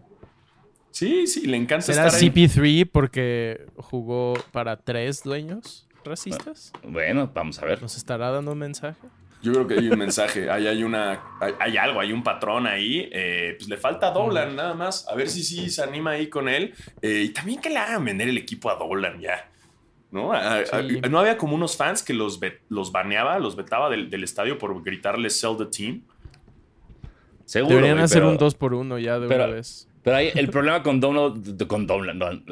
Sí, 0.90 1.26
sí, 1.26 1.46
le 1.46 1.56
encanta 1.56 1.86
¿Será 1.86 2.06
estar 2.06 2.20
ahí. 2.20 2.30
CP3 2.30 2.88
porque 2.90 3.66
jugó 3.76 4.34
para 4.52 4.76
tres 4.76 5.22
dueños 5.22 5.86
racistas? 6.04 6.72
Bueno, 6.82 7.30
vamos 7.32 7.58
a 7.60 7.66
ver. 7.66 7.80
¿Nos 7.82 7.96
estará 7.96 8.30
dando 8.30 8.52
un 8.52 8.58
mensaje? 8.58 8.98
Yo 9.44 9.52
creo 9.52 9.66
que 9.66 9.74
hay 9.74 9.88
un 9.90 9.98
mensaje, 9.98 10.48
hay, 10.50 10.66
hay 10.66 10.82
una, 10.82 11.22
hay, 11.40 11.52
hay 11.60 11.76
algo, 11.76 12.00
hay 12.00 12.12
un 12.12 12.22
patrón 12.22 12.66
ahí. 12.66 13.08
eh, 13.12 13.54
pues 13.58 13.68
le 13.68 13.76
falta 13.76 14.08
a 14.08 14.10
Dolan 14.10 14.56
nada 14.56 14.74
más. 14.74 15.06
A 15.08 15.14
ver 15.14 15.28
si 15.28 15.42
sí 15.44 15.68
se 15.70 15.82
anima 15.82 16.12
ahí 16.12 16.28
con 16.28 16.48
él. 16.48 16.72
Eh, 17.02 17.24
y 17.26 17.28
también 17.28 17.60
que 17.60 17.68
le 17.70 17.76
hagan 17.78 18.04
vender 18.04 18.28
el 18.28 18.38
equipo 18.38 18.70
a 18.70 18.76
Dolan 18.76 19.20
ya. 19.20 19.50
¿No? 20.10 20.32
A- 20.32 20.58
a- 20.60 20.64
Sí. 20.64 21.00
no 21.10 21.18
había 21.18 21.36
como 21.36 21.54
unos 21.56 21.76
fans 21.76 22.02
que 22.02 22.14
los, 22.14 22.38
ve- 22.40 22.60
los 22.68 22.90
baneaba, 22.92 23.38
los 23.38 23.54
vetaba 23.56 23.90
del, 23.90 24.08
del 24.10 24.22
estadio 24.24 24.56
por 24.58 24.82
gritarle 24.82 25.28
sell 25.28 25.56
the 25.58 25.66
team. 25.66 26.02
Seguro. 27.44 27.76
Deberían 27.76 27.98
hacer 27.98 28.18
pero- 28.20 28.30
un 28.30 28.38
2 28.38 28.54
por 28.54 28.74
1 28.74 28.98
ya 28.98 29.18
de 29.18 29.28
pero- 29.28 29.44
una 29.44 29.54
vez. 29.54 29.88
Pero 30.02 30.16
ahí 30.16 30.30
el 30.34 30.50
problema 30.50 30.82
con 30.82 31.00
Donald, 31.00 31.66
con 31.66 31.86
Dolan, 31.86 32.18
Dolan, 32.18 32.44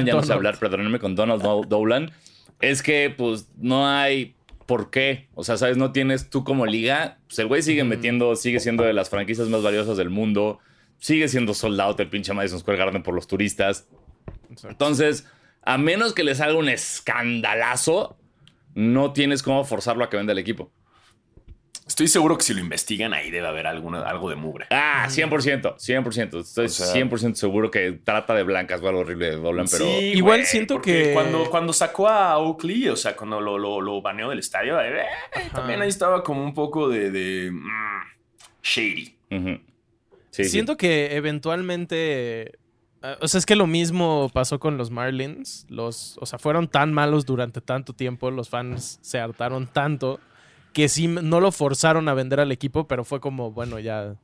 Con 0.00 0.06
ya 0.06 0.12
no 0.14 0.22
sé 0.22 0.32
hablar, 0.32 0.58
perdónenme, 0.58 0.98
con 0.98 1.14
Donald 1.14 1.42
Do- 1.42 1.62
Dolan, 1.66 2.10
es 2.60 2.82
que 2.82 3.12
pues 3.16 3.48
no 3.56 3.88
hay 3.88 4.34
por 4.72 4.88
qué. 4.88 5.28
O 5.34 5.44
sea, 5.44 5.58
sabes, 5.58 5.76
no 5.76 5.92
tienes 5.92 6.30
tú 6.30 6.44
como 6.44 6.64
liga. 6.64 7.18
Pues 7.26 7.38
el 7.40 7.46
güey 7.46 7.60
sigue 7.60 7.84
metiendo, 7.84 8.34
sigue 8.36 8.58
siendo 8.58 8.84
de 8.84 8.94
las 8.94 9.10
franquicias 9.10 9.46
más 9.48 9.62
valiosas 9.62 9.98
del 9.98 10.08
mundo. 10.08 10.60
Sigue 10.96 11.28
siendo 11.28 11.52
sold 11.52 11.78
out 11.78 12.00
el 12.00 12.08
pinche 12.08 12.32
Madison 12.32 12.58
Square 12.58 12.78
Garden 12.78 13.02
por 13.02 13.14
los 13.14 13.26
turistas. 13.26 13.86
Entonces, 14.66 15.28
a 15.60 15.76
menos 15.76 16.14
que 16.14 16.24
le 16.24 16.34
salga 16.34 16.58
un 16.58 16.70
escandalazo, 16.70 18.16
no 18.74 19.12
tienes 19.12 19.42
cómo 19.42 19.62
forzarlo 19.64 20.04
a 20.04 20.08
que 20.08 20.16
venda 20.16 20.32
el 20.32 20.38
equipo. 20.38 20.72
Estoy 21.86 22.06
seguro 22.08 22.38
que 22.38 22.44
si 22.44 22.54
lo 22.54 22.60
investigan 22.60 23.12
ahí 23.12 23.30
debe 23.30 23.48
haber 23.48 23.66
alguna, 23.66 24.02
algo 24.02 24.30
de 24.30 24.36
mugre. 24.36 24.66
Ah, 24.70 25.06
100%, 25.10 25.76
100%. 25.78 26.40
Estoy 26.40 26.66
O 26.66 26.68
sea- 26.68 26.92
100% 26.94 27.34
seguro 27.34 27.70
que 27.70 27.92
trata 27.92 28.34
de 28.34 28.44
blancas 28.44 28.80
o 28.80 28.88
algo 28.88 29.00
horrible 29.00 29.30
de 29.30 29.36
Dolan, 29.36 29.66
pero... 29.70 29.84
Sí, 29.84 30.12
Igual 30.14 30.38
güey, 30.40 30.46
siento 30.46 30.80
que- 30.80 31.12
Cuando, 31.12 31.50
cuando 31.50 31.72
sacó 31.72 32.08
a 32.08 32.38
Oakley, 32.38 32.88
o 32.88 32.96
sea, 32.96 33.16
cuando 33.16 33.40
lo, 33.40 33.58
lo, 33.58 33.80
lo 33.80 34.00
baneó 34.00 34.30
del 34.30 34.38
estadio, 34.38 34.80
eh, 34.80 35.02
también 35.52 35.82
ahí 35.82 35.88
estaba 35.88 36.22
como 36.22 36.42
un 36.44 36.54
poco 36.54 36.88
de, 36.88 37.10
de, 37.10 37.50
mm, 37.50 37.66
shady. 38.62 39.16
Sí. 40.30 40.44
Siento 40.44 40.76
que 40.76 41.14
eventualmente. 41.16 42.42
eh, 43.02 43.16
O 43.20 43.28
sea, 43.28 43.38
es 43.38 43.44
que 43.46 43.56
lo 43.56 43.66
mismo 43.66 44.30
pasó 44.32 44.58
con 44.58 44.78
los 44.78 44.90
Marlins. 44.90 45.66
Los, 45.68 46.16
o 46.20 46.26
sea, 46.26 46.38
fueron 46.38 46.68
tan 46.68 46.92
malos 46.92 47.26
durante 47.26 47.60
tanto 47.60 47.92
tiempo. 47.92 48.30
Los 48.30 48.48
fans 48.48 48.98
se 49.02 49.18
hartaron 49.18 49.66
tanto 49.66 50.20
que 50.72 50.88
sí 50.88 51.08
no 51.08 51.40
lo 51.40 51.52
forzaron 51.52 52.08
a 52.08 52.14
vender 52.14 52.40
al 52.40 52.52
equipo, 52.52 52.86
pero 52.88 53.04
fue 53.04 53.20
como, 53.20 53.50
bueno, 53.52 53.78
ya 53.78 54.14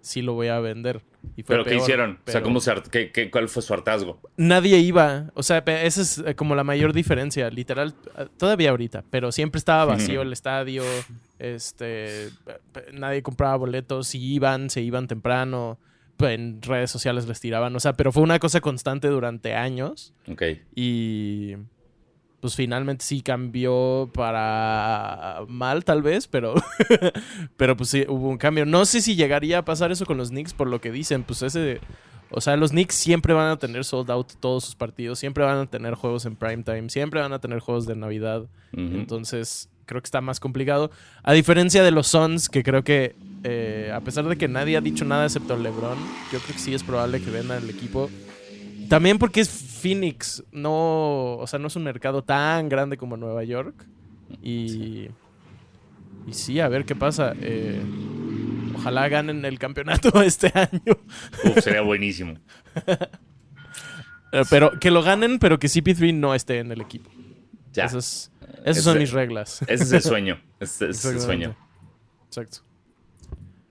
sí 0.00 0.20
lo 0.20 0.34
voy 0.34 0.48
a 0.48 0.60
vender. 0.60 1.00
Y 1.36 1.42
fue 1.42 1.56
¿Pero 1.56 1.64
qué 1.64 1.76
hicieron? 1.76 2.18
O 2.26 2.30
sea, 2.30 2.42
¿cómo 2.42 2.60
se 2.60 2.72
qué- 2.90 3.10
qué- 3.10 3.30
¿cuál 3.30 3.48
fue 3.48 3.62
su 3.62 3.72
hartazgo? 3.72 4.20
Nadie 4.36 4.78
iba. 4.78 5.30
O 5.34 5.42
sea, 5.42 5.58
esa 5.66 6.02
es 6.02 6.18
eh, 6.18 6.34
como 6.34 6.54
la 6.54 6.62
mayor 6.64 6.92
diferencia. 6.92 7.48
Literal, 7.48 7.94
todavía 8.36 8.70
ahorita, 8.70 9.02
pero 9.08 9.32
siempre 9.32 9.58
estaba 9.58 9.86
vacío 9.86 10.20
el 10.20 10.32
estadio. 10.34 10.82
Este, 11.38 12.28
nadie 12.92 13.22
compraba 13.22 13.56
boletos. 13.56 14.08
Si 14.08 14.22
iban, 14.22 14.68
se 14.70 14.82
iban 14.82 15.08
temprano. 15.08 15.78
En 16.20 16.60
redes 16.62 16.90
sociales 16.90 17.26
les 17.26 17.40
tiraban. 17.40 17.74
O 17.74 17.80
sea, 17.80 17.94
pero 17.94 18.12
fue 18.12 18.22
una 18.22 18.38
cosa 18.38 18.60
constante 18.60 19.08
durante 19.08 19.54
años. 19.54 20.12
Ok. 20.30 20.42
Y 20.74 21.54
pues 22.44 22.56
finalmente 22.56 23.02
sí 23.02 23.22
cambió 23.22 24.10
para 24.12 25.44
mal 25.48 25.82
tal 25.82 26.02
vez, 26.02 26.26
pero 26.26 26.52
pero 27.56 27.74
pues 27.74 27.88
sí 27.88 28.04
hubo 28.06 28.28
un 28.28 28.36
cambio. 28.36 28.66
No 28.66 28.84
sé 28.84 29.00
si 29.00 29.16
llegaría 29.16 29.56
a 29.56 29.64
pasar 29.64 29.90
eso 29.92 30.04
con 30.04 30.18
los 30.18 30.28
Knicks 30.28 30.52
por 30.52 30.68
lo 30.68 30.78
que 30.78 30.92
dicen, 30.92 31.22
pues 31.22 31.40
ese 31.40 31.80
o 32.30 32.42
sea, 32.42 32.58
los 32.58 32.72
Knicks 32.72 32.96
siempre 32.96 33.32
van 33.32 33.50
a 33.50 33.56
tener 33.56 33.82
sold 33.86 34.10
out 34.10 34.34
todos 34.40 34.62
sus 34.62 34.74
partidos, 34.74 35.18
siempre 35.18 35.42
van 35.42 35.56
a 35.56 35.64
tener 35.64 35.94
juegos 35.94 36.26
en 36.26 36.36
prime 36.36 36.64
time, 36.64 36.90
siempre 36.90 37.22
van 37.22 37.32
a 37.32 37.38
tener 37.38 37.60
juegos 37.60 37.86
de 37.86 37.96
Navidad. 37.96 38.44
Entonces, 38.74 39.70
creo 39.86 40.02
que 40.02 40.06
está 40.06 40.20
más 40.20 40.38
complicado. 40.38 40.90
A 41.22 41.32
diferencia 41.32 41.82
de 41.82 41.92
los 41.92 42.08
Suns, 42.08 42.50
que 42.50 42.62
creo 42.62 42.84
que, 42.84 43.16
eh, 43.42 43.90
a 43.90 44.00
pesar 44.00 44.28
de 44.28 44.36
que 44.36 44.48
nadie 44.48 44.76
ha 44.76 44.82
dicho 44.82 45.06
nada 45.06 45.24
excepto 45.24 45.56
LeBron, 45.56 45.96
yo 46.30 46.40
creo 46.40 46.52
que 46.56 46.58
sí 46.58 46.74
es 46.74 46.82
probable 46.82 47.22
que 47.22 47.30
vendan 47.30 47.62
el 47.62 47.70
equipo. 47.70 48.10
También 48.90 49.18
porque 49.18 49.40
es 49.40 49.73
Phoenix, 49.84 50.42
no, 50.50 51.36
o 51.36 51.46
sea, 51.46 51.58
no 51.58 51.66
es 51.66 51.76
un 51.76 51.84
mercado 51.84 52.24
tan 52.24 52.70
grande 52.70 52.96
como 52.96 53.18
Nueva 53.18 53.44
York. 53.44 53.84
Y, 54.42 55.10
y 56.26 56.32
sí, 56.32 56.58
a 56.58 56.68
ver 56.68 56.86
qué 56.86 56.96
pasa. 56.96 57.34
Eh, 57.38 57.82
ojalá 58.74 59.06
ganen 59.10 59.44
el 59.44 59.58
campeonato 59.58 60.22
este 60.22 60.50
año. 60.54 60.96
Uf, 61.44 61.62
sería 61.62 61.82
buenísimo. 61.82 62.38
Eh, 64.32 64.42
Pero 64.48 64.80
que 64.80 64.90
lo 64.90 65.02
ganen, 65.02 65.38
pero 65.38 65.58
que 65.58 65.66
CP3 65.66 66.14
no 66.14 66.34
esté 66.34 66.60
en 66.60 66.72
el 66.72 66.80
equipo. 66.80 67.10
Ya. 67.74 67.84
Esas, 67.84 68.32
esas 68.64 68.84
son 68.84 68.96
mis 68.96 69.12
reglas. 69.12 69.60
Ese 69.68 69.84
es 69.84 69.92
el 69.92 70.00
sueño. 70.00 70.40
Ese 70.60 70.88
es 70.88 71.04
el 71.04 71.20
sueño. 71.20 71.54
Exacto. 72.28 72.60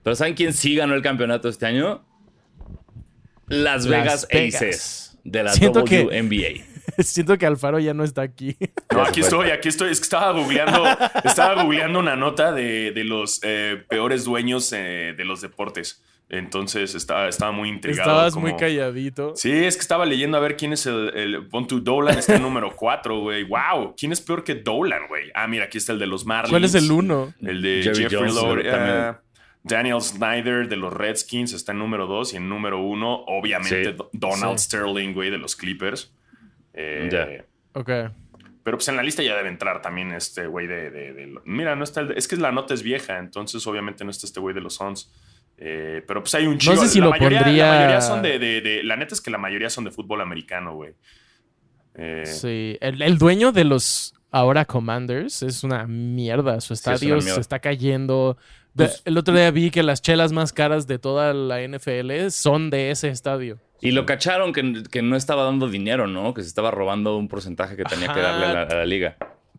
Pero 0.04 0.16
¿saben 0.16 0.36
quién 0.36 0.54
sí 0.54 0.76
ganó 0.76 0.94
el 0.94 1.02
campeonato 1.02 1.50
este 1.50 1.66
año? 1.66 2.06
Las 3.48 3.86
Las 3.86 3.88
Vegas, 3.88 4.28
Vegas. 4.32 4.56
Aces 4.62 5.13
de 5.24 5.44
la 5.44 5.54
Siento 5.54 5.84
que- 5.84 6.04
WNBA. 6.04 6.66
Siento 7.00 7.38
que 7.38 7.46
Alfaro 7.46 7.80
ya 7.80 7.94
no 7.94 8.04
está 8.04 8.22
aquí. 8.22 8.56
No, 8.92 9.02
aquí 9.04 9.22
estoy, 9.22 9.50
aquí 9.52 9.70
estoy. 9.70 9.92
Es 9.92 10.00
que 10.00 10.04
estaba 10.04 10.32
googleando, 10.32 10.84
estaba 11.24 11.64
googleando 11.64 12.00
una 12.00 12.16
nota 12.16 12.52
de, 12.52 12.92
de 12.92 13.04
los 13.04 13.40
eh, 13.44 13.82
peores 13.90 14.26
dueños 14.26 14.72
eh, 14.74 15.14
de 15.18 15.26
los 15.26 15.42
deportes. 15.42 16.04
Entonces 16.30 16.96
estaba, 16.96 17.28
estaba 17.30 17.52
muy 17.52 17.70
intrigado. 17.70 18.10
Estabas 18.10 18.34
como- 18.34 18.48
muy 18.48 18.56
calladito. 18.58 19.34
Sí, 19.36 19.52
es 19.52 19.76
que 19.76 19.82
estaba 19.82 20.06
leyendo 20.06 20.38
a 20.38 20.40
ver 20.42 20.58
quién 20.58 20.74
es 20.74 20.86
el. 20.86 21.12
el 21.16 21.46
pon 21.48 21.68
tu 21.68 21.80
Dolan, 21.82 22.18
está 22.18 22.36
en 22.36 22.42
número 22.42 22.76
4, 22.76 23.20
güey. 23.20 23.44
¡Wow! 23.44 23.94
¿Quién 23.98 24.12
es 24.12 24.20
peor 24.22 24.44
que 24.44 24.56
Dolan, 24.56 25.08
güey? 25.08 25.32
Ah, 25.36 25.48
mira, 25.48 25.66
aquí 25.66 25.78
está 25.78 25.94
el 25.94 26.00
de 26.00 26.08
los 26.08 26.26
Marlins. 26.26 26.50
¿Cuál 26.52 26.64
es 26.64 26.76
el 26.76 26.92
uno? 26.92 27.34
El 27.42 27.62
de 27.62 27.82
Jerry 27.84 28.04
Jeffrey 28.10 28.64
también. 28.70 29.16
Daniel 29.64 30.02
Snyder 30.02 30.68
de 30.68 30.76
los 30.76 30.92
Redskins 30.94 31.54
está 31.54 31.72
en 31.72 31.80
número 31.80 32.06
2 32.08 32.34
y 32.34 32.38
en 32.38 32.50
número 32.50 32.82
1, 32.82 33.24
obviamente, 33.28 33.92
Sí. 33.94 34.04
Donald 34.12 34.58
Sí. 34.60 34.66
Sterling, 34.66 35.14
güey, 35.14 35.30
de 35.30 35.38
los 35.38 35.56
Clippers. 35.56 36.14
Eh, 36.74 37.10
Ya. 37.12 37.46
Ok. 37.80 37.90
pero 38.64 38.78
pues 38.78 38.88
en 38.88 38.96
la 38.96 39.04
lista 39.04 39.22
ya 39.24 39.36
debe 39.36 39.50
entrar 39.50 39.82
también 39.82 40.12
este 40.14 40.48
güey 40.48 40.68
de, 40.68 40.90
de- 40.90 41.14
de- 41.14 41.40
Mira, 41.46 41.76
no 41.76 41.84
está 41.84 42.02
el 42.02 42.08
de- 42.10 42.14
Es 42.16 42.28
que 42.28 42.36
la 42.38 42.52
nota 42.52 42.74
es 42.74 42.82
vieja, 42.84 43.20
entonces 43.20 43.66
obviamente 43.68 44.04
no 44.06 44.12
está 44.12 44.26
este 44.26 44.40
güey 44.40 44.54
de 44.56 44.62
los 44.62 44.76
Suns. 44.76 45.12
Eh, 45.58 46.02
pero 46.08 46.22
pues 46.22 46.34
hay 46.36 46.48
un 46.48 46.58
chico. 46.58 46.76
sé 46.78 46.88
si 46.88 47.00
la, 47.00 47.06
lo 47.06 47.12
mayoría, 47.12 47.42
pondría- 47.44 47.66
la 47.68 47.74
mayoría 47.78 48.02
son 48.02 48.22
de, 48.22 48.40
de- 48.40 48.62
de- 48.62 48.84
La 48.84 48.96
neta 48.96 49.14
es 49.16 49.22
que 49.22 49.30
la 49.32 49.38
mayoría 49.38 49.70
son 49.70 49.84
de 49.84 49.92
fútbol 49.92 50.20
americano, 50.22 50.74
güey. 50.76 50.94
Eh, 51.96 52.24
Sí, 52.26 52.78
el, 52.82 53.02
el 53.02 53.18
dueño 53.18 53.52
de 53.52 53.64
los 53.66 54.16
ahora 54.34 54.66
Commanders 54.66 55.44
es 55.44 55.64
una 55.64 55.88
mierda. 55.88 56.60
Su 56.60 56.74
estadio 56.74 57.16
mierda. 57.16 57.36
se 57.36 57.40
está 57.40 57.60
cayendo. 57.60 58.36
Pues- 58.76 59.02
el 59.06 59.18
otro 59.18 59.34
día 59.34 59.50
vi 59.52 59.72
que 59.72 59.84
las 59.84 60.02
chelas 60.02 60.34
más 60.34 60.52
caras 60.52 60.88
de 60.88 61.00
toda 61.00 61.34
la 61.34 61.62
NFL 61.62 62.30
son 62.32 62.70
de 62.70 62.92
ese 62.92 63.08
estadio. 63.08 63.60
Y 63.80 63.92
lo 63.92 64.06
cacharon 64.06 64.52
que, 64.54 64.84
que 64.90 65.02
no 65.02 65.16
estaba 65.16 65.44
dando 65.44 65.70
dinero, 65.70 66.08
¿no? 66.08 66.34
Que 66.34 66.42
se 66.42 66.48
estaba 66.48 66.72
robando 66.72 67.16
un 67.18 67.28
porcentaje 67.28 67.76
que 67.76 67.84
tenía 67.84 68.14
que 68.14 68.20
darle 68.20 68.46
a 68.48 68.54
la, 68.54 68.62
a 68.64 68.76
la 68.76 68.86
liga. 68.86 69.18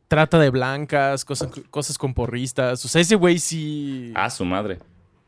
Trata 0.08 0.38
de 0.38 0.50
blancas, 0.50 1.24
cosas, 1.24 1.48
cosas 1.70 1.96
con 1.98 2.12
porristas. 2.14 2.84
O 2.84 2.88
sea, 2.88 3.00
ese 3.00 3.14
güey 3.16 3.38
sí. 3.38 4.12
Ah, 4.14 4.30
su 4.30 4.44
madre. 4.44 4.78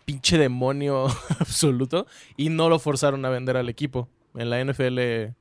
pinche 0.04 0.38
demonio 0.38 1.06
absoluto. 1.38 2.06
Y 2.36 2.48
no 2.48 2.68
lo 2.68 2.78
forzaron 2.78 3.24
a 3.24 3.28
vender 3.30 3.56
al 3.56 3.68
equipo. 3.68 4.08
En 4.34 4.50
la 4.50 4.62
NFL. 4.64 5.34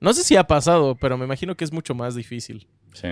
No 0.00 0.12
sé 0.12 0.22
si 0.22 0.36
ha 0.36 0.44
pasado, 0.46 0.94
pero 0.96 1.16
me 1.16 1.24
imagino 1.24 1.56
que 1.56 1.64
es 1.64 1.72
mucho 1.72 1.94
más 1.94 2.14
difícil. 2.14 2.66
Sí. 2.94 3.08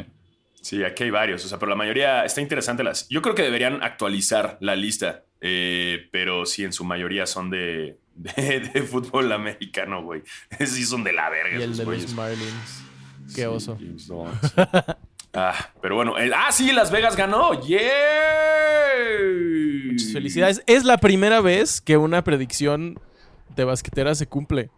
Sí, 0.63 0.83
aquí 0.85 1.05
hay 1.05 1.11
varios, 1.11 1.45
o 1.45 1.49
sea, 1.49 1.59
pero 1.59 1.71
la 1.71 1.77
mayoría 1.77 2.25
está 2.25 2.41
interesante. 2.41 2.83
Las, 2.85 3.09
yo 3.09 3.21
creo 3.21 3.35
que 3.35 3.43
deberían 3.43 3.83
actualizar 3.83 4.57
la 4.61 4.75
lista, 4.77 5.25
eh, 5.41 6.09
pero 6.13 6.47
sí, 6.47 6.65
en 6.65 6.73
su 6.73 6.85
mayoría 6.85 7.27
son 7.27 7.51
de, 7.51 7.99
de, 8.15 8.61
de 8.61 8.83
fútbol 8.83 9.31
americano, 9.33 10.03
güey. 10.03 10.23
Sí, 10.65 10.85
son 10.85 11.03
de 11.05 11.13
la 11.13 11.29
verga. 11.31 11.59
Y 11.59 11.63
el 11.63 11.77
de 11.77 11.85
los 11.85 12.15
Marlins. 12.15 12.85
Qué 13.35 13.43
Sí, 13.43 13.45
oso. 13.45 13.79
Ah, 15.35 15.71
pero 15.81 15.95
bueno, 15.97 16.19
el- 16.19 16.35
ah, 16.35 16.53
sí, 16.53 16.73
Las 16.73 16.91
Vegas 16.93 17.17
ganó. 17.17 17.67
¡Yeah! 17.67 17.81
Muchas 19.91 20.13
felicidades. 20.13 20.63
Es 20.67 20.85
la 20.85 20.99
primera 20.99 21.41
vez 21.41 21.81
que 21.81 21.97
una 21.97 22.23
predicción 22.23 22.99
de 23.57 23.65
basquetera 23.65 24.15
se 24.15 24.27
cumple. 24.27 24.71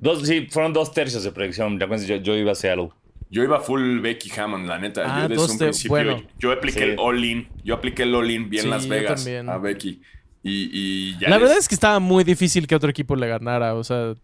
Dos, 0.00 0.26
sí, 0.26 0.48
fueron 0.50 0.72
dos 0.72 0.92
tercios 0.92 1.24
de 1.24 1.32
predicción. 1.32 1.78
Yo, 1.78 2.16
yo 2.16 2.34
iba 2.36 2.52
a 2.52 2.54
Seattle. 2.54 2.90
Yo 3.30 3.42
iba 3.42 3.60
full 3.60 4.00
Becky 4.00 4.30
Hammond, 4.38 4.66
la 4.66 4.78
neta. 4.78 5.02
Ah, 5.04 5.22
yo 5.22 5.28
desde 5.28 5.34
dos 5.42 5.50
un 5.52 5.58
te- 5.58 5.64
principio, 5.64 5.90
bueno. 5.90 6.22
yo 6.38 6.52
apliqué 6.52 6.78
Sí. 6.78 6.84
el 6.84 6.96
all-in. 6.98 7.48
Yo 7.64 7.74
apliqué 7.74 8.04
el 8.04 8.14
all-in 8.14 8.48
bien 8.48 8.64
Sí, 8.64 8.68
Las 8.70 8.86
Vegas 8.88 9.26
a 9.48 9.58
Becky. 9.58 10.00
Y, 10.42 10.70
y 10.72 11.18
ya 11.18 11.28
la 11.28 11.36
les- 11.36 11.42
verdad 11.42 11.58
es 11.58 11.68
que 11.68 11.74
estaba 11.74 11.98
muy 11.98 12.22
difícil 12.22 12.66
que 12.68 12.76
otro 12.76 12.88
equipo 12.88 13.16
le 13.16 13.26
ganara. 13.26 13.74
O 13.74 13.82
sea, 13.82 14.14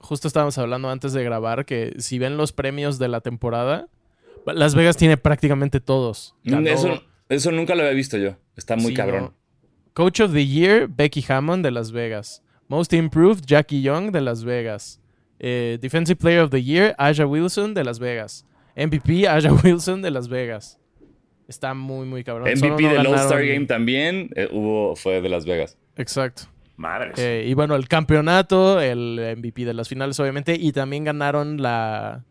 justo 0.00 0.28
estábamos 0.28 0.56
hablando 0.58 0.88
antes 0.88 1.12
de 1.12 1.24
grabar 1.24 1.64
que 1.66 1.94
si 1.98 2.18
ven 2.20 2.36
los 2.36 2.52
premios 2.52 2.98
de 3.00 3.08
la 3.08 3.20
temporada, 3.20 3.88
Las 4.46 4.74
Vegas 4.76 4.96
tiene 4.96 5.16
prácticamente 5.16 5.80
todos. 5.80 6.34
Ganó- 6.44 6.70
Eso, 6.70 7.02
eso 7.28 7.50
nunca 7.52 7.74
lo 7.74 7.82
había 7.82 7.92
visto 7.94 8.16
yo. 8.18 8.36
Está 8.56 8.76
muy 8.76 8.92
Sí, 8.92 8.94
cabrón. 8.94 9.22
¿no? 9.24 9.34
Coach 9.94 10.20
of 10.20 10.32
the 10.32 10.46
Year, 10.46 10.86
Becky 10.88 11.24
Hammond 11.28 11.64
de 11.64 11.72
Las 11.72 11.90
Vegas. 11.90 12.42
Most 12.68 12.92
Improved, 12.92 13.42
Jackie 13.44 13.82
Young 13.82 14.10
de 14.12 14.20
Las 14.20 14.44
Vegas. 14.44 15.00
Eh, 15.40 15.78
Defensive 15.80 16.16
Player 16.16 16.40
of 16.40 16.50
the 16.50 16.62
Year, 16.62 16.94
Aja 16.98 17.26
Wilson 17.26 17.74
de 17.74 17.84
Las 17.84 17.98
Vegas. 17.98 18.44
MVP, 18.76 19.28
Aja 19.28 19.52
Wilson 19.64 20.02
de 20.02 20.10
Las 20.10 20.28
Vegas. 20.28 20.78
Está 21.46 21.74
muy, 21.74 22.06
muy 22.06 22.24
cabrón. 22.24 22.48
MVP 22.50 22.82
no 22.82 22.92
del 22.92 23.06
All-Star 23.06 23.44
Game 23.44 23.66
también 23.66 24.30
eh, 24.36 24.48
hubo, 24.52 24.94
fue 24.96 25.20
de 25.20 25.28
Las 25.28 25.46
Vegas. 25.46 25.78
Exacto. 25.96 26.42
Madres. 26.76 27.18
Eh, 27.18 27.44
y 27.48 27.54
bueno, 27.54 27.74
el 27.74 27.88
campeonato, 27.88 28.80
el 28.80 29.36
MVP 29.38 29.64
de 29.64 29.74
las 29.74 29.88
finales, 29.88 30.20
obviamente. 30.20 30.54
Y 30.54 30.72
también 30.72 31.04
ganaron 31.04 31.60
la, 31.60 32.24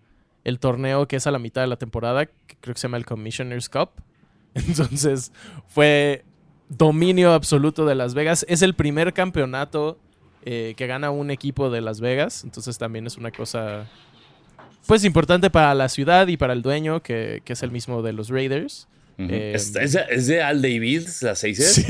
el 0.43 0.59
torneo 0.59 1.07
que 1.07 1.17
es 1.17 1.27
a 1.27 1.31
la 1.31 1.39
mitad 1.39 1.61
de 1.61 1.67
la 1.67 1.75
temporada, 1.75 2.25
que 2.25 2.55
creo 2.61 2.73
que 2.73 2.79
se 2.79 2.87
llama 2.87 2.97
el 2.97 3.05
Commissioner's 3.05 3.67
Cup. 3.67 3.89
Entonces, 4.53 5.33
fue 5.67 6.23
dominio 6.69 7.33
absoluto 7.33 7.85
de 7.85 7.95
Las 7.95 8.13
Vegas. 8.13 8.45
Es 8.47 8.61
el 8.61 8.73
primer 8.73 9.13
campeonato 9.13 9.99
eh, 10.49 10.73
que 10.77 10.87
gana 10.87 11.11
un 11.11 11.29
equipo 11.29 11.69
de 11.69 11.81
Las 11.81 11.99
Vegas. 11.99 12.43
Entonces, 12.45 12.77
también 12.77 13.05
es 13.05 13.17
una 13.17 13.31
cosa, 13.31 13.85
pues, 14.87 15.03
importante 15.03 15.49
para 15.49 15.75
la 15.75 15.89
ciudad 15.89 16.27
y 16.27 16.37
para 16.37 16.53
el 16.53 16.61
dueño, 16.61 17.01
que, 17.03 17.41
que 17.43 17.51
es 17.53 17.63
el 17.63 17.71
mismo 17.71 18.01
de 18.01 18.13
los 18.13 18.29
Raiders. 18.29 18.87
Eh, 19.17 19.51
¿Es, 19.55 19.75
es 19.75 19.91
de, 19.93 20.05
es 20.09 20.27
de 20.27 20.41
Al 20.43 20.61
Davis, 20.61 21.21
las 21.23 21.39
seis? 21.39 21.85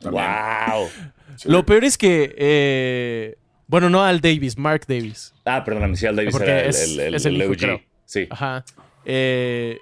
También. 0.00 0.24
¡Wow! 0.24 0.88
Sí. 1.36 1.48
Lo 1.50 1.66
peor 1.66 1.84
es 1.84 1.98
que, 1.98 2.34
eh, 2.38 3.36
bueno, 3.66 3.90
no 3.90 4.02
Al 4.04 4.20
Davis, 4.20 4.56
Mark 4.56 4.84
Davis. 4.88 5.34
Ah, 5.44 5.62
perdóname, 5.64 5.96
sí, 5.96 6.06
Al 6.06 6.16
Davis 6.16 6.32
Porque 6.32 6.48
era 6.50 6.60
el, 6.62 6.68
es- 6.70 6.82
el, 6.92 7.00
el- 7.00 7.14
es 7.16 7.26
el 7.26 7.34
el 7.34 7.42
hijo, 7.42 7.50
OG. 7.52 7.58
creo. 7.58 7.80
Sí. 8.06 8.26
Ajá. 8.30 8.64
Eh, 9.04 9.78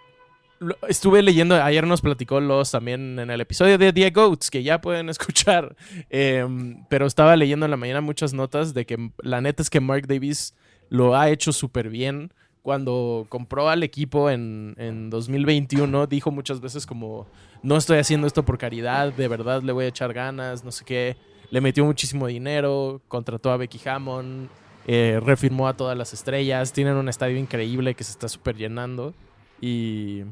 estuve 0.89 1.23
leyendo, 1.23 1.63
ayer 1.63 1.87
nos 1.87 2.01
platicó 2.01 2.41
los 2.41 2.71
también 2.71 3.19
en 3.19 3.31
el 3.31 3.41
episodio 3.41 3.79
de 3.79 3.93
The 3.93 4.11
Goats, 4.11 4.51
que 4.51 4.63
ya 4.63 4.81
pueden 4.81 5.09
escuchar. 5.11 5.77
Em, 6.11 6.85
pero 6.89 7.07
estaba 7.07 7.37
leyendo 7.37 7.67
en 7.67 7.71
la 7.71 7.77
mañana 7.77 8.01
muchas 8.01 8.33
notas 8.33 8.75
de 8.75 8.87
que 8.87 9.11
la 9.23 9.41
neta 9.41 9.63
es 9.63 9.71
que 9.71 9.81
Mark 9.81 10.07
Davis 10.07 10.55
lo 10.89 11.17
ha 11.17 11.31
hecho 11.31 11.53
súper 11.53 11.89
bien. 11.89 12.33
Cuando 12.63 13.27
compró 13.29 13.69
al 13.69 13.83
equipo 13.83 14.31
en, 14.31 14.75
en 14.79 15.11
2021, 15.11 16.07
dijo 16.07 16.31
muchas 16.31 16.61
veces 16.61 16.87
como, 16.87 17.27
no 17.63 17.77
estoy 17.77 17.99
haciendo 17.99 18.27
esto 18.27 18.45
por 18.45 18.57
caridad, 18.57 19.13
de 19.13 19.29
verdad 19.29 19.63
le 19.63 19.73
voy 19.73 19.85
a 19.85 19.89
echar 19.89 20.15
ganas, 20.15 20.65
no 20.65 20.73
sé 20.73 20.85
qué. 20.85 21.17
Le 21.51 21.61
metió 21.61 21.85
muchísimo 21.85 22.27
dinero, 22.27 23.03
contrató 23.07 23.51
a 23.51 23.59
Becky 23.59 23.87
Hammond, 23.87 24.49
eh, 24.87 25.21
refirmó 25.23 25.69
a 25.69 25.77
todas 25.77 25.97
las 25.97 26.15
estrellas, 26.15 26.73
tienen 26.73 26.97
un 26.97 27.09
estadio 27.09 27.37
increíble 27.37 27.95
que 27.95 28.05
se 28.05 28.13
está 28.13 28.29
súper 28.29 28.57
llenando. 28.57 29.15
Y, 29.61 30.25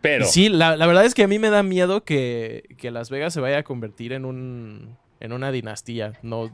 Pero, 0.00 0.24
y 0.24 0.28
sí, 0.28 0.48
la, 0.48 0.76
la 0.76 0.86
verdad 0.86 1.04
es 1.04 1.14
que 1.14 1.24
a 1.24 1.28
mí 1.28 1.38
me 1.38 1.50
da 1.50 1.62
miedo 1.62 2.04
que, 2.04 2.64
que 2.78 2.90
Las 2.90 3.10
Vegas 3.10 3.34
se 3.34 3.40
vaya 3.40 3.58
a 3.58 3.62
convertir 3.64 4.12
en, 4.12 4.24
un, 4.24 4.96
en 5.20 5.32
una 5.32 5.50
dinastía. 5.50 6.12
No, 6.22 6.50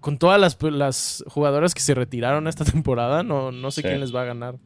con 0.00 0.18
todas 0.18 0.38
las, 0.40 0.56
las 0.62 1.24
jugadoras 1.28 1.74
que 1.74 1.80
se 1.80 1.94
retiraron 1.94 2.46
esta 2.48 2.64
temporada, 2.72 3.22
no, 3.22 3.50
no 3.52 3.70
sé 3.70 3.80
Sí. 3.82 3.88
quién 3.88 4.00
les 4.00 4.14
va 4.14 4.22
a 4.22 4.26
ganar. 4.26 4.56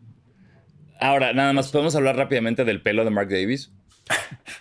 ahora, 1.00 1.32
nada 1.32 1.52
más, 1.52 1.70
¿podemos 1.70 1.94
hablar 1.94 2.16
rápidamente 2.16 2.64
del 2.64 2.82
pelo 2.82 3.04
de 3.04 3.10
Mark 3.10 3.28
Davis? 3.28 3.70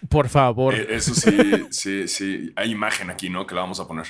Por 0.09 0.29
favor. 0.29 0.75
Eh, 0.75 0.85
eso 0.91 1.15
sí, 1.15 1.65
sí, 1.71 2.07
sí. 2.07 2.53
Hay 2.55 2.69
imagen 2.71 3.09
aquí, 3.09 3.29
¿no? 3.29 3.47
Que 3.47 3.55
la 3.55 3.61
vamos 3.61 3.79
a 3.79 3.87
poner. 3.87 4.05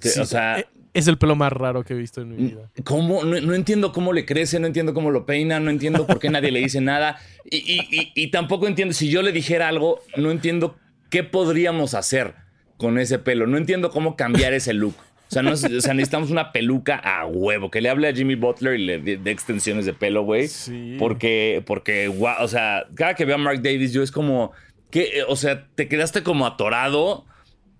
Sí, 0.00 0.20
o 0.20 0.26
sea, 0.26 0.58
eh, 0.58 0.66
es 0.94 1.06
el 1.08 1.18
pelo 1.18 1.36
más 1.36 1.52
raro 1.52 1.84
que 1.84 1.92
he 1.92 1.96
visto 1.96 2.22
en 2.22 2.28
mi 2.30 2.36
vida. 2.36 2.70
¿cómo? 2.84 3.24
No, 3.24 3.40
no 3.40 3.54
entiendo 3.54 3.92
cómo 3.92 4.12
le 4.12 4.24
crece, 4.24 4.58
no 4.60 4.66
entiendo 4.66 4.94
cómo 4.94 5.10
lo 5.10 5.26
peina, 5.26 5.60
no 5.60 5.70
entiendo 5.70 6.06
por 6.06 6.18
qué 6.20 6.30
nadie 6.30 6.50
le 6.52 6.60
dice 6.60 6.80
nada. 6.80 7.18
Y, 7.50 7.56
y- 7.58 7.88
y- 7.90 8.12
y 8.14 8.28
tampoco 8.30 8.66
entiendo, 8.66 8.94
si 8.94 9.10
yo 9.10 9.20
le 9.22 9.32
dijera 9.32 9.68
algo, 9.68 10.00
no 10.16 10.30
entiendo 10.30 10.76
qué 11.10 11.22
podríamos 11.24 11.94
hacer 11.94 12.34
con 12.78 12.98
ese 12.98 13.18
pelo. 13.18 13.46
No 13.46 13.56
entiendo 13.58 13.90
cómo 13.90 14.16
cambiar 14.16 14.52
ese 14.54 14.72
look. 14.72 14.94
O 15.28 15.30
sea, 15.34 15.42
no, 15.42 15.52
es- 15.52 15.64
o 15.64 15.80
sea, 15.80 15.94
necesitamos 15.94 16.30
una 16.30 16.52
peluca 16.52 16.96
a 16.96 17.26
huevo. 17.26 17.70
Que 17.70 17.80
le 17.80 17.88
hable 17.88 18.08
a 18.08 18.14
Jimmy 18.14 18.34
Butler 18.36 18.78
y 18.78 18.84
le 18.86 18.98
dé 18.98 19.30
extensiones 19.30 19.84
de 19.86 19.94
pelo, 19.94 20.22
güey. 20.22 20.46
Sí. 20.48 20.96
Porque, 20.98 21.62
porque, 21.66 22.08
o 22.08 22.48
sea, 22.48 22.86
cada 22.94 23.14
que 23.14 23.24
veo 23.24 23.34
a 23.36 23.38
Mark 23.38 23.60
Davis, 23.62 23.92
yo 23.92 24.02
es 24.02 24.12
como, 24.12 24.52
que, 24.90 25.22
o 25.26 25.34
sea, 25.34 25.66
te 25.74 25.88
quedaste 25.88 26.22
como 26.22 26.46
atorado. 26.46 27.24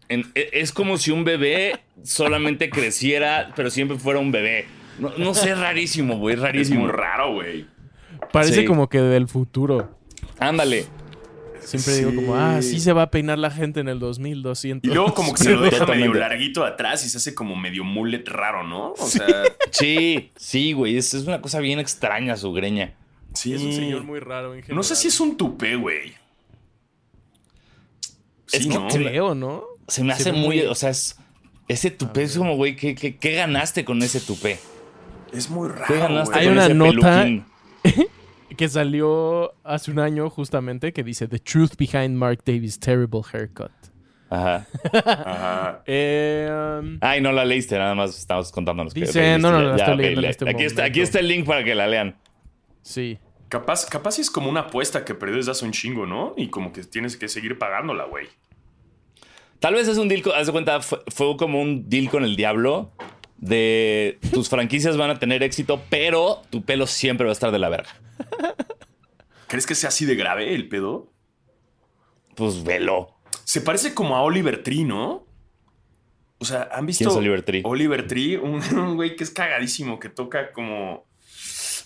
En- 0.08 0.30
e- 0.34 0.50
es 0.52 0.72
como 0.72 0.96
si 0.98 1.10
un 1.10 1.24
bebé 1.24 1.80
solamente 2.02 2.70
creciera, 2.70 3.52
pero 3.56 3.70
siempre 3.70 3.98
fuera 3.98 4.18
un 4.20 4.30
bebé. 4.32 4.66
No, 4.98 5.12
no 5.18 5.34
sé, 5.34 5.50
es 5.50 5.58
rarísimo, 5.58 6.18
güey, 6.18 6.34
es 6.34 6.38
Es 6.38 6.42
rarísimo. 6.44 6.80
muy 6.82 6.90
raro, 6.92 7.34
güey. 7.34 7.66
Parece 8.32 8.60
sí. 8.60 8.64
como 8.64 8.88
que 8.88 9.00
del 9.00 9.28
futuro. 9.28 9.98
Ándale. 10.38 10.86
Siempre 11.60 11.92
Sí. 11.94 11.98
digo 12.00 12.14
como, 12.14 12.36
ah, 12.36 12.60
sí 12.60 12.78
se 12.78 12.92
va 12.92 13.02
a 13.02 13.10
peinar 13.10 13.38
la 13.38 13.50
gente 13.50 13.80
en 13.80 13.88
el 13.88 13.98
2200. 13.98 14.90
Y 14.90 14.94
luego 14.94 15.14
como 15.14 15.32
que 15.32 15.42
se 15.42 15.50
lo 15.52 15.62
deja 15.62 15.78
Totalmente. 15.78 16.08
medio 16.10 16.20
larguito 16.20 16.62
atrás 16.64 17.04
y 17.06 17.08
se 17.08 17.16
hace 17.16 17.34
como 17.34 17.56
medio 17.56 17.84
mullet 17.84 18.22
raro, 18.28 18.64
¿no? 18.64 18.92
O 18.92 19.06
sea, 19.06 19.26
Sí, 19.70 20.30
sí, 20.36 20.72
güey, 20.74 20.96
es, 20.98 21.14
es 21.14 21.26
una 21.26 21.40
cosa 21.40 21.60
bien 21.60 21.78
extraña 21.78 22.36
su 22.36 22.52
greña. 22.52 22.92
sí, 23.32 23.54
es 23.54 23.62
un 23.62 23.70
sí. 23.72 23.76
señor 23.78 24.04
muy 24.04 24.20
raro 24.20 24.48
en 24.54 24.60
general. 24.60 24.76
No 24.76 24.82
sé 24.82 24.94
si 24.94 25.08
es 25.08 25.18
un 25.20 25.36
tupé, 25.38 25.76
güey. 25.76 26.12
Sí, 28.46 28.58
Es 28.58 28.66
que 28.66 28.74
¿no? 28.74 28.88
Creo, 28.88 29.34
¿no? 29.34 29.64
Se 29.88 30.02
me 30.04 30.14
Se 30.14 30.22
hace 30.22 30.32
muy, 30.32 30.58
muy- 30.58 30.66
o 30.66 30.74
sea, 30.74 30.90
es, 30.90 31.16
ese 31.68 31.90
tupé 31.90 32.22
es 32.24 32.36
como, 32.36 32.56
güey, 32.56 32.76
¿qué, 32.76 32.94
qué, 32.94 33.16
qué 33.16 33.32
ganaste 33.34 33.84
con 33.84 34.02
ese 34.02 34.20
tupé? 34.20 34.58
Es 35.32 35.50
muy 35.50 35.68
¿Qué 35.68 35.74
raro, 35.94 35.98
ganaste 36.14 36.38
Hay 36.38 36.44
con 36.46 36.52
una 36.54 36.64
ese 36.66 36.74
nota- 36.74 37.22
peluquín? 37.22 37.44
Que 38.56 38.68
salió 38.68 39.52
hace 39.64 39.90
un 39.90 39.98
año 39.98 40.30
justamente 40.30 40.92
que 40.92 41.02
dice 41.02 41.26
The 41.26 41.40
Truth 41.40 41.72
Behind 41.76 42.14
Mark 42.16 42.42
Davis' 42.46 42.78
Terrible 42.78 43.22
Haircut. 43.32 43.72
Ajá. 44.30 44.66
Ajá. 44.92 45.82
Eh, 45.86 46.78
um, 46.80 46.98
Ay, 47.00 47.20
no 47.20 47.32
la 47.32 47.44
leíste, 47.44 47.76
nada 47.76 47.96
más 47.96 48.16
estamos 48.16 48.52
contándonos. 48.52 48.94
Dice, 48.94 49.38
no, 49.38 49.50
no, 49.50 49.60
la 49.60 49.76
estoy 49.76 49.96
leyendo 49.96 50.20
en 50.20 50.22
le- 50.22 50.30
este 50.30 50.48
aquí, 50.48 50.62
está, 50.64 50.84
aquí 50.84 51.00
está 51.00 51.18
el 51.18 51.26
link 51.28 51.46
para 51.46 51.64
que 51.64 51.74
la 51.74 51.88
lean. 51.88 52.16
sí. 52.82 53.18
Capaz, 53.48 53.86
capaz 53.86 54.18
es 54.18 54.30
como 54.30 54.48
una 54.50 54.60
apuesta 54.60 55.04
que 55.04 55.14
perdió 55.14 55.36
desde 55.36 55.50
hace 55.52 55.64
un 55.64 55.70
chingo, 55.70 56.06
¿no? 56.06 56.34
Y 56.36 56.48
como 56.48 56.72
que 56.72 56.82
tienes 56.82 57.16
que 57.16 57.28
seguir 57.28 57.56
pagándola, 57.58 58.04
güey. 58.04 58.26
Tal 59.64 59.72
vez 59.72 59.88
es 59.88 59.96
un 59.96 60.08
deal, 60.08 60.22
haz 60.36 60.44
de 60.44 60.52
cuenta, 60.52 60.82
fue, 60.82 61.02
fue 61.06 61.38
como 61.38 61.58
un 61.58 61.88
deal 61.88 62.10
con 62.10 62.22
el 62.22 62.36
diablo 62.36 62.92
de 63.38 64.18
tus 64.30 64.50
franquicias 64.50 64.98
van 64.98 65.08
a 65.08 65.18
tener 65.18 65.42
éxito, 65.42 65.80
pero 65.88 66.42
tu 66.50 66.62
pelo 66.62 66.86
siempre 66.86 67.24
va 67.24 67.30
a 67.30 67.32
estar 67.32 67.50
de 67.50 67.58
la 67.58 67.70
verga. 67.70 67.88
¿Crees 69.46 69.66
que 69.66 69.74
sea 69.74 69.88
así 69.88 70.04
de 70.04 70.16
grave 70.16 70.54
el 70.54 70.68
pedo? 70.68 71.10
Pues 72.34 72.62
velo. 72.62 73.16
Se 73.44 73.62
parece 73.62 73.94
como 73.94 74.16
a 74.16 74.22
Oliver 74.22 74.62
Tree, 74.62 74.84
¿no? 74.84 75.26
O 76.36 76.44
sea, 76.44 76.68
¿han 76.70 76.84
visto? 76.84 77.04
¿Quién 77.04 77.12
es 77.12 77.16
Oliver 77.16 77.42
Tree? 77.42 77.62
Oliver 77.64 78.06
Tree, 78.06 78.36
un, 78.36 78.60
un 78.78 78.96
güey 78.96 79.16
que 79.16 79.24
es 79.24 79.30
cagadísimo, 79.30 79.98
que 79.98 80.10
toca 80.10 80.52
como. 80.52 81.06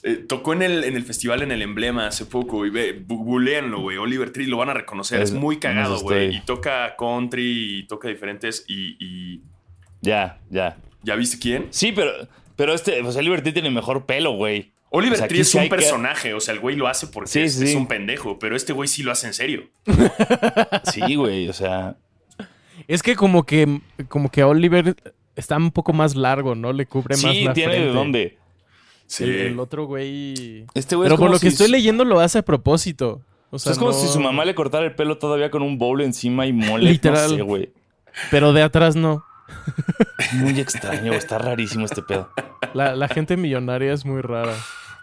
Eh, 0.02 0.24
tocó 0.28 0.52
en 0.52 0.62
el, 0.62 0.84
en 0.84 0.96
el 0.96 1.02
festival 1.04 1.42
en 1.42 1.50
el 1.52 1.62
emblema 1.62 2.06
hace 2.06 2.24
poco 2.26 2.64
y 2.66 2.70
ve, 2.70 3.02
buleenlo, 3.06 3.80
güey. 3.80 3.96
Oliver 3.96 4.30
Tree 4.32 4.46
lo 4.46 4.56
van 4.58 4.70
a 4.70 4.74
reconocer. 4.74 5.20
Es, 5.22 5.30
Es- 5.30 5.36
muy 5.36 5.58
cagado, 5.58 5.98
güey. 6.00 6.36
Y 6.36 6.40
toca 6.40 6.94
country 6.96 7.80
y 7.80 7.86
toca 7.86 8.08
diferentes. 8.08 8.64
Y, 8.68 8.96
y- 8.98 9.42
Ya, 10.00 10.38
ya. 10.50 10.76
¿ya 11.02 11.16
viste 11.16 11.38
quién? 11.38 11.66
Sí, 11.70 11.92
pero, 11.92 12.10
pero 12.56 12.74
este, 12.74 13.02
pues 13.02 13.16
Oliver 13.16 13.42
Tree 13.42 13.52
tiene 13.52 13.70
mejor 13.70 14.06
pelo, 14.06 14.32
güey. 14.32 14.72
Oliver 14.90 15.14
O 15.14 15.18
sea, 15.18 15.28
Tree 15.28 15.40
es 15.40 15.50
sí 15.50 15.58
un 15.58 15.64
que- 15.64 15.70
personaje. 15.70 16.32
O 16.34 16.40
sea, 16.40 16.54
el 16.54 16.60
güey 16.60 16.74
lo 16.76 16.86
hace 16.88 17.06
porque 17.08 17.28
Sí, 17.30 17.40
es, 17.40 17.54
sí. 17.56 17.64
es 17.64 17.74
un 17.74 17.86
pendejo. 17.88 18.38
Pero 18.38 18.56
este 18.56 18.72
güey 18.72 18.88
sí 18.88 19.02
lo 19.02 19.12
hace 19.12 19.26
en 19.26 19.34
serio. 19.34 19.68
Sí, 20.92 21.14
güey, 21.14 21.48
o 21.48 21.52
sea. 21.52 21.96
Es 22.86 23.02
que 23.02 23.16
como 23.16 23.44
que 23.44 23.80
como 24.08 24.30
que 24.30 24.44
Oliver 24.44 24.94
está 25.36 25.56
un 25.56 25.70
poco 25.72 25.92
más 25.92 26.14
largo, 26.16 26.54
¿no? 26.54 26.72
Le 26.72 26.86
cubre 26.86 27.16
más 27.16 27.32
Sí, 27.34 27.44
la 27.44 27.52
tiene 27.52 27.80
de 27.80 27.92
dónde. 27.92 28.38
Sí. 29.08 29.24
El, 29.24 29.30
el 29.30 29.58
otro 29.58 29.86
güey. 29.86 30.64
Este 30.74 30.94
güey 30.94 31.06
Pero 31.06 31.14
es 31.16 31.20
por 31.20 31.30
lo 31.30 31.40
que 31.40 31.48
estoy 31.48 31.68
leyendo 31.68 32.04
lo 32.04 32.20
hace 32.20 32.38
a 32.38 32.42
propósito. 32.42 33.20
O 33.50 33.58
sea, 33.58 33.72
es 33.72 33.78
como 33.78 33.90
no- 33.90 33.96
si 33.98 34.06
su 34.06 34.20
mamá 34.20 34.44
le 34.44 34.54
cortara 34.54 34.84
el 34.84 34.94
pelo 34.94 35.18
todavía 35.18 35.50
con 35.50 35.62
un 35.62 35.78
bowl 35.78 36.00
encima 36.02 36.46
y 36.46 36.52
mole. 36.52 36.84
Literal. 36.90 37.30
No 37.30 37.36
sé, 37.36 37.42
güey. 37.42 37.72
Pero 38.30 38.52
de 38.52 38.62
atrás 38.62 38.94
no. 38.94 39.24
Muy 40.34 40.60
extraño, 40.60 41.12
está 41.14 41.38
rarísimo 41.38 41.86
este 41.86 42.02
pedo. 42.02 42.30
La, 42.74 42.94
la 42.94 43.08
gente 43.08 43.36
millonaria 43.36 43.92
es 43.92 44.04
muy 44.04 44.20
rara. 44.20 44.54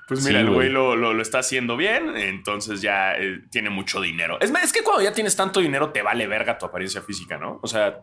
Pues 0.08 0.20
Sí, 0.22 0.28
mira, 0.28 0.42
el 0.42 0.46
güey. 0.48 0.56
güey 0.58 0.70
lo, 0.70 0.96
lo- 0.96 1.14
lo 1.16 1.22
está 1.24 1.40
haciendo 1.40 1.76
bien, 1.78 2.16
entonces 2.16 2.82
ya 2.82 3.14
eh, 3.18 3.40
tiene 3.50 3.72
mucho 3.72 4.00
dinero. 4.02 4.38
Es, 4.40 4.52
es 4.64 4.72
que 4.72 4.84
cuando 4.84 5.02
ya 5.04 5.14
tienes 5.14 5.36
tanto 5.36 5.60
dinero 5.62 5.90
te 5.90 6.04
vale 6.04 6.28
verga 6.28 6.60
tu 6.60 6.66
apariencia 6.68 7.02
física, 7.02 7.40
¿no? 7.40 7.60
O 7.64 7.68
sea, 7.68 8.02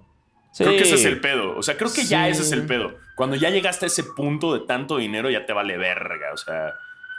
creo 0.57 0.71
que 0.73 0.83
ese 0.83 0.95
es 0.95 1.05
el 1.05 1.21
pedo. 1.21 1.57
O 1.57 1.63
sea, 1.63 1.77
creo 1.77 1.93
que 1.93 2.05
ya 2.05 2.29
ese 2.29 2.43
es 2.43 2.53
el 2.53 2.67
pedo. 2.67 2.95
Cuando 3.15 3.37
ya 3.37 3.51
llegaste 3.51 3.87
a 3.87 3.89
ese 3.89 4.05
punto 4.05 4.55
de 4.55 4.67
tanto 4.67 4.97
dinero 4.99 5.31
ya 5.31 5.47
te 5.47 5.53
vale 5.53 5.77
verga. 5.77 6.33
O 6.33 6.37
sea, 6.37 6.75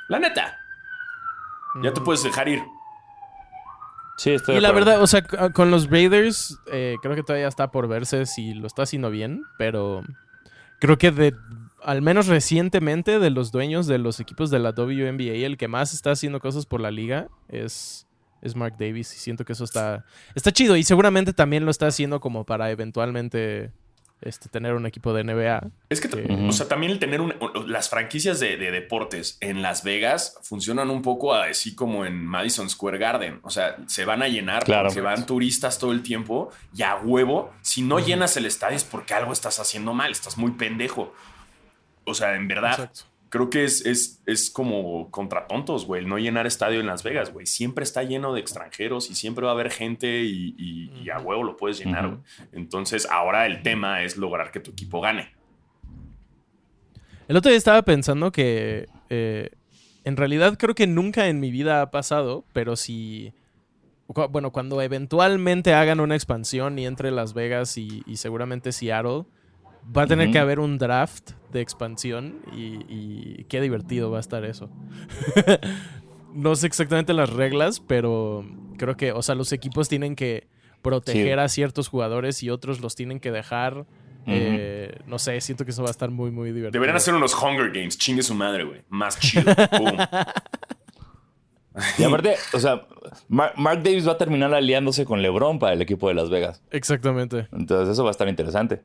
la 0.10 0.20
neta, 0.20 0.60
ya 1.82 1.92
te 1.94 2.00
Ujú. 2.00 2.06
puedes 2.06 2.24
dejar 2.24 2.48
ir. 2.50 2.62
Sí, 4.18 4.32
estoy 4.32 4.54
Y 4.54 4.56
de 4.58 4.62
la 4.62 4.72
verdad, 4.72 5.02
o 5.02 5.08
sea, 5.08 5.24
con 5.54 5.72
los 5.72 5.90
Raiders, 5.90 6.60
eh, 6.72 6.98
creo 7.02 7.16
que 7.16 7.24
todavía 7.24 7.48
está 7.48 7.72
por 7.72 7.88
verse 7.88 8.26
si 8.26 8.54
lo 8.54 8.68
está 8.68 8.84
haciendo 8.84 9.10
bien, 9.10 9.44
pero 9.58 10.04
creo 10.80 10.98
que 11.00 11.10
de, 11.12 11.34
al 11.82 12.04
menos 12.04 12.28
recientemente, 12.28 13.18
de 13.18 13.32
los 13.32 13.52
dueños 13.52 13.88
de 13.88 13.98
los 13.98 14.20
equipos 14.20 14.52
de 14.52 14.60
la 14.60 14.70
WNBA, 14.70 15.46
el 15.46 15.58
que 15.58 15.68
más 15.68 15.94
está 15.94 16.12
haciendo 16.12 16.40
cosas 16.40 16.68
por 16.68 16.80
la 16.80 16.92
liga 16.92 17.28
es, 17.50 18.06
es 18.44 18.56
Mark 18.56 18.76
Davis. 18.78 19.12
Y 19.16 19.18
siento 19.18 19.44
que 19.46 19.54
eso 19.54 19.64
está, 19.64 20.06
está 20.36 20.52
chido. 20.52 20.78
Y 20.78 20.84
seguramente 20.84 21.34
también 21.34 21.66
lo 21.66 21.72
está 21.72 21.88
haciendo 21.88 22.20
como 22.20 22.46
para 22.46 22.70
eventualmente 22.70 23.72
este, 24.22 24.48
tener 24.48 24.74
un 24.76 24.86
equipo 24.86 25.14
de 25.14 25.24
NBA. 25.26 25.70
Es 25.90 26.00
que, 26.00 26.08
o 26.48 26.52
sea, 26.54 26.68
también 26.70 26.92
el 26.94 27.00
tener 27.00 27.20
un- 27.20 27.34
las 27.68 27.90
franquicias 27.90 28.40
de, 28.40 28.56
de 28.56 28.72
deportes 28.72 29.38
en 29.42 29.62
Las 29.62 29.84
Vegas 29.84 30.38
funcionan 30.44 30.90
un 30.92 31.02
poco 31.02 31.34
así 31.34 31.76
como 31.76 32.06
en 32.06 32.24
Madison 32.26 32.70
Square 32.70 33.00
Garden. 33.00 33.40
O 33.44 33.50
sea, 33.50 33.76
se 33.88 34.06
van 34.06 34.22
a 34.24 34.30
llenar 34.30 34.64
Claro. 34.64 34.88
porque 34.88 35.02
van 35.02 35.26
turistas 35.26 35.78
todo 35.78 35.92
el 35.92 36.04
tiempo 36.04 36.52
y 36.74 36.84
a 36.84 36.96
huevo, 36.96 37.52
si 37.62 37.82
no 37.82 38.00
llenas 38.00 38.38
el 38.38 38.46
estadio 38.46 38.78
es 38.78 38.86
porque 38.86 39.14
algo 39.14 39.34
estás 39.34 39.60
haciendo 39.60 39.94
mal, 39.94 40.12
estás 40.12 40.38
muy 40.38 40.52
pendejo. 40.52 41.14
O 42.06 42.14
sea, 42.14 42.36
en 42.36 42.48
verdad, 42.48 42.72
Exacto. 42.74 43.02
Creo 43.34 43.50
que 43.50 43.64
es, 43.64 43.84
es, 43.88 44.22
es 44.28 44.52
como 44.52 45.10
contra 45.10 45.48
tontos, 45.48 45.88
güey, 45.88 46.04
el 46.04 46.08
no 46.08 46.20
llenar 46.20 46.46
estadio 46.46 46.80
en 46.80 46.86
Las 46.86 47.02
Vegas, 47.02 47.34
güey. 47.34 47.48
Siempre 47.48 47.84
está 47.84 48.04
lleno 48.04 48.32
de 48.32 48.40
extranjeros 48.40 49.10
y 49.10 49.16
siempre 49.16 49.44
va 49.44 49.50
a 49.50 49.54
haber 49.56 49.72
gente 49.72 50.22
y, 50.22 50.54
y- 50.56 50.92
y 51.04 51.10
a 51.10 51.18
huevo 51.18 51.42
lo 51.44 51.58
puedes 51.58 51.80
llenar, 51.80 52.08
güey. 52.10 52.20
Entonces, 52.52 53.08
ahora 53.10 53.48
el 53.48 53.64
tema 53.64 54.04
es 54.04 54.18
lograr 54.18 54.52
que 54.52 54.60
tu 54.60 54.70
equipo 54.70 55.02
gane. 55.02 55.32
El 57.28 57.36
otro 57.38 57.50
día 57.50 57.58
estaba 57.58 57.82
pensando 57.82 58.32
que 58.32 58.86
eh, 59.10 59.50
en 60.04 60.16
realidad 60.16 60.56
creo 60.60 60.76
que 60.76 60.86
nunca 60.86 61.28
en 61.28 61.40
mi 61.40 61.50
vida 61.50 61.82
ha 61.82 61.90
pasado, 61.90 62.46
pero 62.54 62.76
si... 62.76 63.34
Bueno, 64.30 64.52
cuando 64.52 64.80
eventualmente 64.80 65.74
hagan 65.74 66.00
una 66.00 66.14
expansión 66.14 66.78
y 66.78 66.86
entre 66.86 67.10
Las 67.10 67.34
Vegas 67.34 67.80
y, 67.80 68.04
y 68.06 68.18
seguramente 68.18 68.72
Seattle, 68.72 69.24
va 69.96 70.04
a 70.04 70.08
tener 70.08 70.32
que 70.32 70.40
haber 70.40 70.60
un 70.60 70.78
draft 70.78 71.32
de 71.52 71.62
expansión 71.62 72.40
y, 72.56 72.80
y 72.88 73.44
qué 73.50 73.62
divertido 73.62 74.10
va 74.12 74.18
a 74.18 74.22
estar 74.22 74.44
eso. 74.46 74.70
no 76.34 76.56
sé 76.56 76.68
exactamente 76.68 77.14
las 77.14 77.30
reglas, 77.32 77.80
pero 77.80 78.46
creo 78.78 78.96
que, 78.98 79.12
o 79.12 79.22
sea, 79.22 79.36
los 79.36 79.52
equipos 79.52 79.90
tienen 79.90 80.16
que 80.16 80.48
proteger 80.82 81.38
Sí. 81.40 81.44
a 81.44 81.48
ciertos 81.48 81.88
jugadores 81.88 82.44
y 82.44 82.50
otros 82.50 82.82
los 82.82 82.96
tienen 82.96 83.20
que 83.20 83.32
dejar. 83.32 83.86
eh, 84.26 85.00
no 85.06 85.20
sé, 85.20 85.40
siento 85.42 85.66
que 85.66 85.72
eso 85.72 85.82
va 85.84 85.90
a 85.90 85.92
estar 85.92 86.10
muy, 86.10 86.32
muy 86.32 86.48
divertido. 86.52 86.72
Deberían 86.72 86.96
hacer 86.98 87.14
unos 87.14 87.34
Hunger 87.36 87.72
Games, 87.72 87.98
chingue 87.98 88.24
su 88.24 88.34
madre, 88.34 88.64
güey. 88.64 88.82
Más 88.90 89.20
chido. 89.20 89.52
Y 91.98 92.04
aparte, 92.04 92.36
o 92.54 92.60
sea, 92.60 92.86
Mar- 93.28 93.54
Mark 93.58 93.82
Davis 93.82 94.08
va 94.08 94.12
a 94.12 94.18
terminar 94.20 94.54
aliándose 94.54 95.06
con 95.06 95.24
LeBron 95.24 95.58
para 95.58 95.74
el 95.74 95.82
equipo 95.82 96.08
de 96.08 96.14
Las 96.14 96.30
Vegas. 96.30 96.62
Exactamente. 96.70 97.48
Entonces, 97.52 97.90
eso 97.90 98.04
va 98.04 98.10
a 98.10 98.12
estar 98.12 98.28
interesante. 98.30 98.84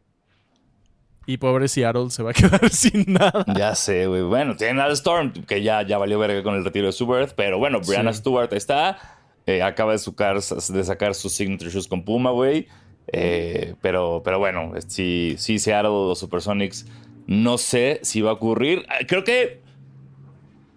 Y 1.29 1.37
pobre 1.37 1.69
Seattle 1.69 2.09
se 2.11 2.23
va 2.23 2.31
a 2.31 2.33
quedar 2.33 2.71
sin 2.71 3.05
nada. 3.13 3.45
Ya 3.55 3.75
sé, 3.75 4.07
güey. 4.07 4.23
Bueno, 4.23 4.57
tienen 4.57 4.81
al 4.81 4.93
Storm, 4.93 5.33
que 5.33 5.63
ya, 5.63 5.83
ya 5.83 5.99
valió 5.99 6.19
verga 6.19 6.43
con 6.43 6.55
el 6.55 6.65
retiro 6.65 6.87
de 6.87 6.93
Subert, 6.93 7.35
pero 7.37 7.59
bueno, 7.59 7.81
Brianna 7.87 8.13
Sí. 8.15 8.21
Stewart 8.21 8.53
está. 8.55 8.99
eh, 9.47 9.63
acaba 9.63 9.93
de, 9.93 9.99
sacar, 9.99 10.37
de 10.41 10.85
sacar 10.85 11.15
sus 11.15 11.33
signature 11.33 11.71
shoes 11.71 11.87
con 11.87 12.03
Puma, 12.05 12.31
güey. 12.31 12.67
Eh, 13.13 13.75
pero, 13.83 14.23
pero 14.25 14.39
bueno, 14.39 14.73
si, 14.87 15.35
si 15.39 15.59
Seattle 15.59 15.91
o 15.91 16.15
Supersonics, 16.15 16.87
no 17.27 17.59
sé 17.59 18.01
si 18.03 18.21
va 18.23 18.31
a 18.31 18.35
ocurrir. 18.35 18.85
Ah, 18.89 19.05
Creo 19.07 19.23
que, 19.25 19.61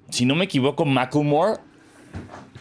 si 0.10 0.26
no 0.26 0.36
me 0.36 0.46
equivoco, 0.46 0.84
Macklemore, 0.86 1.60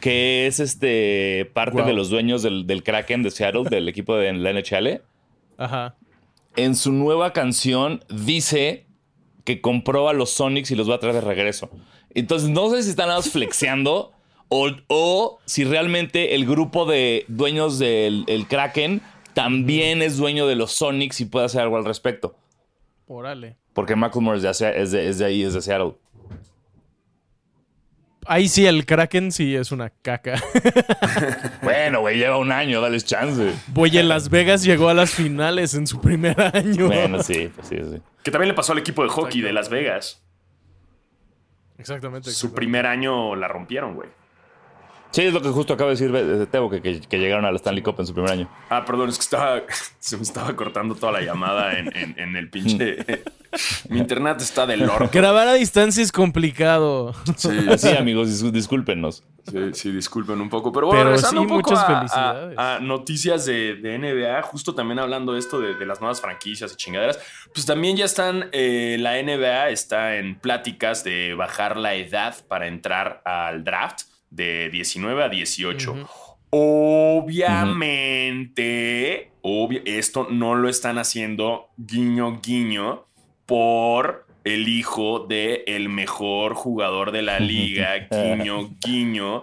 que 0.00 0.46
es 0.46 0.60
este 0.60 1.50
parte 1.54 1.78
Wow. 1.78 1.86
de 1.86 1.92
los 1.92 2.08
dueños 2.08 2.42
del, 2.42 2.66
del 2.68 2.82
Kraken 2.84 3.22
de 3.24 3.30
Seattle, 3.32 3.64
del 3.68 3.88
equipo 3.88 4.16
de 4.16 4.32
la 4.32 4.52
NHL, 4.52 5.02
Ajá. 5.58 5.94
En 6.56 6.74
su 6.74 6.92
nueva 6.92 7.32
canción 7.32 8.04
dice 8.08 8.86
que 9.44 9.60
compró 9.60 10.08
a 10.08 10.12
los 10.12 10.30
Sonics 10.30 10.70
y 10.70 10.76
los 10.76 10.88
va 10.90 10.96
a 10.96 10.98
traer 10.98 11.14
de 11.16 11.20
regreso. 11.22 11.70
Entonces, 12.14 12.48
no 12.50 12.70
sé 12.70 12.82
si 12.82 12.90
están 12.90 13.08
nada 13.08 13.22
flexeando 13.22 14.12
o, 14.48 14.68
o 14.88 15.38
si 15.44 15.64
realmente 15.64 16.34
el 16.34 16.44
grupo 16.46 16.84
de 16.86 17.24
dueños 17.28 17.78
del 17.78 18.24
el 18.26 18.46
Kraken 18.48 19.00
también 19.32 20.02
es 20.02 20.16
dueño 20.16 20.46
de 20.46 20.56
los 20.56 20.72
Sonics 20.72 21.20
y 21.20 21.24
puede 21.26 21.46
hacer 21.46 21.60
algo 21.62 21.76
al 21.76 21.84
respecto. 21.84 22.34
Órale. 23.06 23.56
Porque 23.72 23.94
Macklemore 23.96 24.38
es 24.38 24.58
de, 24.58 24.82
es 24.82 24.90
de- 24.90 25.08
es 25.08 25.18
de 25.18 25.24
ahí, 25.24 25.42
es 25.42 25.54
de 25.54 25.62
Seattle. 25.62 25.94
Ahí 28.32 28.46
sí, 28.46 28.64
el 28.64 28.86
Kraken 28.86 29.32
sí 29.32 29.56
es 29.56 29.72
una 29.72 29.90
caca. 29.90 30.40
Bueno, 31.62 32.00
güey, 32.00 32.16
lleva 32.16 32.36
un 32.38 32.52
año, 32.52 32.80
dale 32.80 33.00
chance. 33.00 33.52
Voy 33.66 33.98
en 33.98 34.08
Las 34.08 34.30
Vegas 34.30 34.62
llegó 34.62 34.88
a 34.88 34.94
las 34.94 35.10
finales 35.10 35.74
en 35.74 35.88
su 35.88 36.00
primer 36.00 36.40
año. 36.40 36.86
Bueno, 36.86 37.24
sí, 37.24 37.50
pues 37.52 37.66
sí, 37.66 37.76
sí. 37.76 38.00
Que 38.22 38.30
también 38.30 38.48
le 38.48 38.54
pasó 38.54 38.72
al 38.72 38.78
equipo 38.78 39.02
de 39.02 39.08
hockey 39.08 39.40
Exacto. 39.40 39.46
de 39.48 39.52
Las 39.52 39.68
Vegas. 39.68 40.22
Exactamente. 41.76 42.30
Su 42.30 42.54
primer 42.54 42.86
año 42.86 43.34
la 43.34 43.48
rompieron, 43.48 43.94
güey. 43.96 44.08
Sí, 45.12 45.22
es 45.22 45.32
lo 45.32 45.42
que 45.42 45.48
justo 45.48 45.72
acaba 45.74 45.90
de 45.90 45.96
decir 45.96 46.12
de 46.12 46.46
Teo, 46.46 46.70
que, 46.70 46.80
que- 46.80 47.00
que 47.00 47.18
llegaron 47.18 47.44
a 47.44 47.50
la 47.50 47.56
Stanley 47.56 47.82
Cup 47.82 47.96
en 47.98 48.06
su 48.06 48.14
primer 48.14 48.30
año. 48.30 48.48
Ah, 48.68 48.84
perdón, 48.84 49.08
es 49.08 49.16
que 49.18 49.22
estaba, 49.22 49.62
se 49.98 50.16
me 50.16 50.22
estaba 50.22 50.54
cortando 50.54 50.94
toda 50.94 51.12
la 51.12 51.20
llamada 51.22 51.76
en, 51.78 51.94
en- 51.96 52.14
en 52.18 52.36
el 52.36 52.48
pinche. 52.48 52.98
Mi 53.88 53.98
internet 53.98 54.40
está 54.40 54.64
del 54.66 54.88
orto. 54.88 55.10
Grabar 55.12 55.48
a 55.48 55.54
distancia 55.54 56.02
es 56.04 56.12
complicado. 56.12 57.12
Sí, 57.36 57.48
amigos, 57.98 58.28
dis- 58.28 58.52
discúlpenos. 58.52 59.24
Sí, 59.50 59.58
sí, 59.72 59.90
disculpen 59.90 60.40
un 60.40 60.48
poco. 60.48 60.70
Pero 60.70 60.86
bueno, 60.86 61.00
Pero 61.00 61.10
regresando 61.10 61.40
sí, 61.40 61.46
un 61.46 61.48
poco 61.60 61.70
muchas 61.72 61.84
a- 61.88 61.96
felicidades. 61.98 62.58
A, 62.58 62.76
a 62.76 62.78
noticias 62.80 63.44
de, 63.46 63.74
de 63.76 63.98
NBA, 63.98 64.42
justo 64.42 64.74
también 64.76 65.00
hablando 65.00 65.32
de 65.32 65.40
esto 65.40 65.58
de, 65.58 65.74
de 65.74 65.86
las 65.86 66.00
nuevas 66.00 66.20
franquicias 66.20 66.72
y 66.72 66.76
chingaderas, 66.76 67.18
pues 67.52 67.66
también 67.66 67.96
ya 67.96 68.04
están, 68.04 68.48
eh, 68.52 68.96
la 69.00 69.20
NBA 69.20 69.70
está 69.70 70.14
en 70.16 70.38
pláticas 70.38 71.02
de 71.02 71.34
bajar 71.34 71.76
la 71.76 71.94
edad 71.94 72.36
para 72.46 72.68
entrar 72.68 73.22
al 73.24 73.64
draft 73.64 74.02
de 74.30 74.70
19 74.70 75.22
a 75.24 75.28
18. 75.28 75.92
Ujú. 75.92 76.06
Obviamente, 78.10 79.30
obvia- 79.42 79.82
esto 79.84 80.26
no 80.30 80.54
lo 80.54 80.68
están 80.68 80.98
haciendo 80.98 81.68
guiño 81.76 82.40
guiño 82.42 83.04
por 83.46 84.26
el 84.44 84.68
hijo 84.68 85.20
de 85.28 85.64
el 85.66 85.88
mejor 85.88 86.54
jugador 86.54 87.12
de 87.12 87.22
la 87.22 87.38
liga, 87.40 88.08
guiño 88.10 88.70
guiño, 88.84 89.42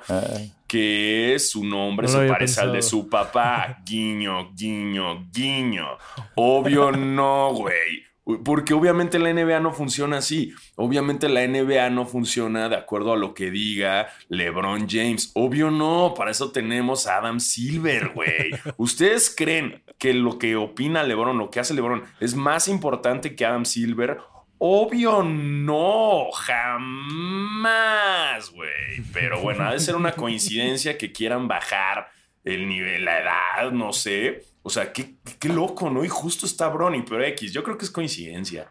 que 0.68 1.36
su 1.40 1.64
nombre 1.64 2.08
No 2.08 2.14
se 2.14 2.28
parece 2.28 2.62
al 2.62 2.74
de 2.74 2.82
su 2.82 3.08
papá, 3.10 3.80
guiño 3.86 4.52
guiño 4.56 5.28
guiño. 5.32 5.88
Obvio 6.36 6.92
no, 6.98 7.54
güey. 7.54 8.07
Porque 8.44 8.74
obviamente 8.74 9.20
la 9.20 9.32
NBA 9.32 9.62
no 9.62 9.72
funciona 9.72 10.18
así. 10.18 10.54
Obviamente 10.76 11.30
la 11.30 11.48
NBA 11.48 11.90
no 11.92 12.06
funciona 12.06 12.68
de 12.68 12.76
acuerdo 12.76 13.14
a 13.14 13.18
lo 13.18 13.34
que 13.34 13.52
diga 13.52 14.10
LeBron 14.28 14.88
James. 14.90 15.32
Obvio 15.34 15.72
no, 15.72 16.14
para 16.16 16.32
eso 16.32 16.52
tenemos 16.52 17.08
a 17.08 17.18
Adam 17.18 17.40
Silver, 17.40 18.10
güey. 18.10 18.52
¿Ustedes 18.78 19.34
creen 19.36 19.82
que 19.98 20.14
lo 20.14 20.38
que 20.38 20.58
opina 20.58 21.04
LeBron, 21.04 21.38
lo 21.38 21.50
que 21.50 21.62
hace 21.62 21.74
LeBron, 21.74 22.04
es 22.20 22.36
más 22.36 22.68
importante 22.68 23.34
que 23.34 23.46
Adam 23.46 23.64
Silver? 23.64 24.18
Obvio 24.60 25.24
no, 25.24 26.30
jamás, 26.34 27.70
güey. 28.52 29.02
Pero 29.14 29.40
bueno, 29.40 29.64
ha 29.64 29.72
de 29.72 29.80
ser 29.80 29.96
una 29.96 30.12
coincidencia 30.14 30.98
que 30.98 31.14
quieran 31.14 31.48
bajar 31.48 32.10
el 32.44 32.68
nivel, 32.68 33.06
la 33.06 33.20
edad, 33.20 33.72
no 33.72 33.94
sé. 33.94 34.44
O 34.68 34.70
sea, 34.70 34.92
qué, 34.92 35.16
qué 35.40 35.48
loco, 35.48 35.90
¿no? 35.90 36.04
Y 36.04 36.10
justo 36.10 36.46
está 36.46 36.68
Brony, 36.68 37.02
pero 37.08 37.24
X, 37.24 37.54
yo 37.54 37.64
creo 37.64 37.78
que 37.78 37.86
es 37.86 37.90
coincidencia. 37.90 38.70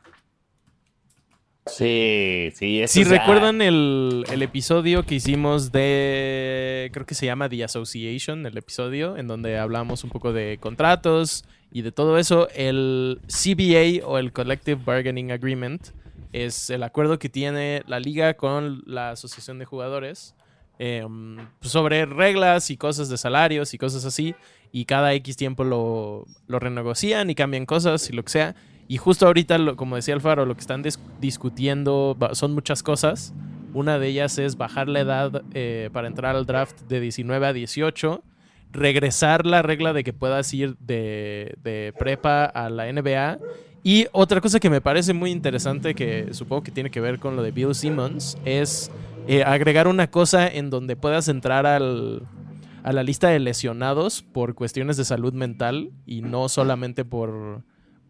Sí, 1.64 2.52
sí. 2.54 2.82
Si 2.86 3.02
recuerdan 3.02 3.62
el, 3.62 4.26
el, 4.30 4.42
episodio 4.42 5.06
que 5.06 5.14
hicimos 5.14 5.72
de, 5.72 6.90
creo 6.92 7.06
que 7.06 7.14
se 7.14 7.24
llama 7.24 7.48
The 7.48 7.64
Association, 7.64 8.44
el 8.44 8.58
episodio, 8.58 9.16
en 9.16 9.26
donde 9.26 9.56
hablamos 9.58 10.04
un 10.04 10.10
poco 10.10 10.34
de 10.34 10.58
contratos 10.60 11.46
y 11.72 11.80
de 11.80 11.92
todo 11.92 12.18
eso, 12.18 12.50
el 12.54 13.18
CBA 13.26 14.06
o 14.06 14.18
el 14.18 14.34
Collective 14.34 14.82
Bargaining 14.84 15.32
Agreement 15.32 15.88
es 16.34 16.68
el 16.68 16.82
acuerdo 16.82 17.18
que 17.18 17.30
tiene 17.30 17.82
la 17.86 18.00
liga 18.00 18.34
con 18.34 18.82
la 18.84 19.12
asociación 19.12 19.58
de 19.58 19.64
jugadores 19.64 20.35
em, 20.78 21.38
sobre 21.60 22.06
reglas 22.06 22.70
y 22.70 22.76
cosas 22.76 23.08
de 23.08 23.16
salarios 23.16 23.74
y 23.74 23.78
cosas 23.78 24.04
así, 24.04 24.34
y 24.72 24.84
cada 24.84 25.14
X 25.14 25.36
tiempo 25.36 25.64
lo, 25.64 26.26
lo 26.46 26.58
renegocian 26.58 27.30
y 27.30 27.34
cambian 27.34 27.66
cosas 27.66 28.10
y 28.10 28.12
lo 28.12 28.22
que 28.22 28.30
sea. 28.30 28.54
Y 28.88 28.98
justo 28.98 29.26
ahorita, 29.26 29.74
como 29.74 29.96
decía 29.96 30.14
Alfaro, 30.14 30.46
lo 30.46 30.54
que 30.54 30.60
están 30.60 30.82
discutiendo 31.20 32.16
son 32.32 32.52
muchas 32.52 32.82
cosas. 32.82 33.34
Una 33.74 33.98
de 33.98 34.08
ellas 34.08 34.38
es 34.38 34.56
bajar 34.56 34.88
la 34.88 35.00
edad 35.00 35.42
eh, 35.54 35.90
para 35.92 36.06
entrar 36.06 36.36
al 36.36 36.46
draft 36.46 36.82
de 36.82 37.00
19 37.00 37.46
a 37.46 37.52
18, 37.52 38.22
regresar 38.72 39.44
la 39.44 39.62
regla 39.62 39.92
de 39.92 40.04
que 40.04 40.12
puedas 40.12 40.52
ir 40.54 40.76
de, 40.78 41.92
prepa 41.98 42.44
a 42.44 42.70
la 42.70 42.90
NBA. 42.90 43.38
Y 43.82 44.06
otra 44.12 44.40
cosa 44.40 44.60
que 44.60 44.70
me 44.70 44.80
parece 44.80 45.12
muy 45.12 45.30
interesante, 45.30 45.94
que 45.94 46.28
supongo 46.32 46.62
que 46.62 46.70
tiene 46.70 46.90
que 46.90 47.00
ver 47.00 47.18
con 47.18 47.36
lo 47.36 47.42
de 47.42 47.50
Bill 47.50 47.74
Simmons, 47.74 48.38
es 48.44 48.90
eh, 49.26 49.42
agregar 49.44 49.88
una 49.88 50.10
cosa 50.10 50.46
en 50.48 50.70
donde 50.70 50.96
puedas 50.96 51.28
entrar 51.28 51.66
al, 51.66 52.26
a 52.82 52.92
la 52.92 53.02
lista 53.02 53.28
de 53.28 53.38
lesionados 53.38 54.22
por 54.22 54.54
cuestiones 54.54 54.96
de 54.96 55.04
salud 55.04 55.32
mental 55.32 55.90
y 56.06 56.22
no 56.22 56.48
solamente 56.48 57.04
por 57.04 57.62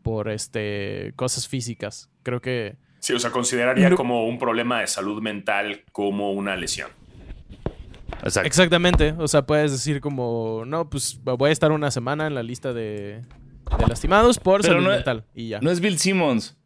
por 0.06 0.28
este, 0.28 1.12
cosas 1.16 1.48
físicas. 1.48 2.08
Creo 2.22 2.40
que... 2.40 2.76
Sí, 3.00 3.12
o 3.12 3.18
sea, 3.18 3.32
consideraría 3.32 3.90
como 3.96 4.28
un 4.28 4.38
problema 4.38 4.80
de 4.80 4.86
salud 4.86 5.20
mental 5.20 5.82
como 5.90 6.30
una 6.30 6.54
lesión. 6.54 6.90
Exactamente. 8.44 9.16
O 9.18 9.26
sea, 9.26 9.46
puedes 9.46 9.72
decir 9.72 10.00
como, 10.00 10.62
no, 10.64 10.88
pues 10.88 11.18
voy 11.24 11.50
a 11.50 11.52
estar 11.52 11.72
una 11.72 11.90
semana 11.90 12.28
en 12.28 12.36
la 12.36 12.44
lista 12.44 12.72
de, 12.72 13.22
lastimados 13.88 14.38
por 14.38 14.62
salud 14.62 14.86
mental. 14.86 15.24
Y 15.34 15.48
ya. 15.48 15.60
No 15.60 15.72
es 15.72 15.80
Bill 15.80 15.98
Simmons. 15.98 16.56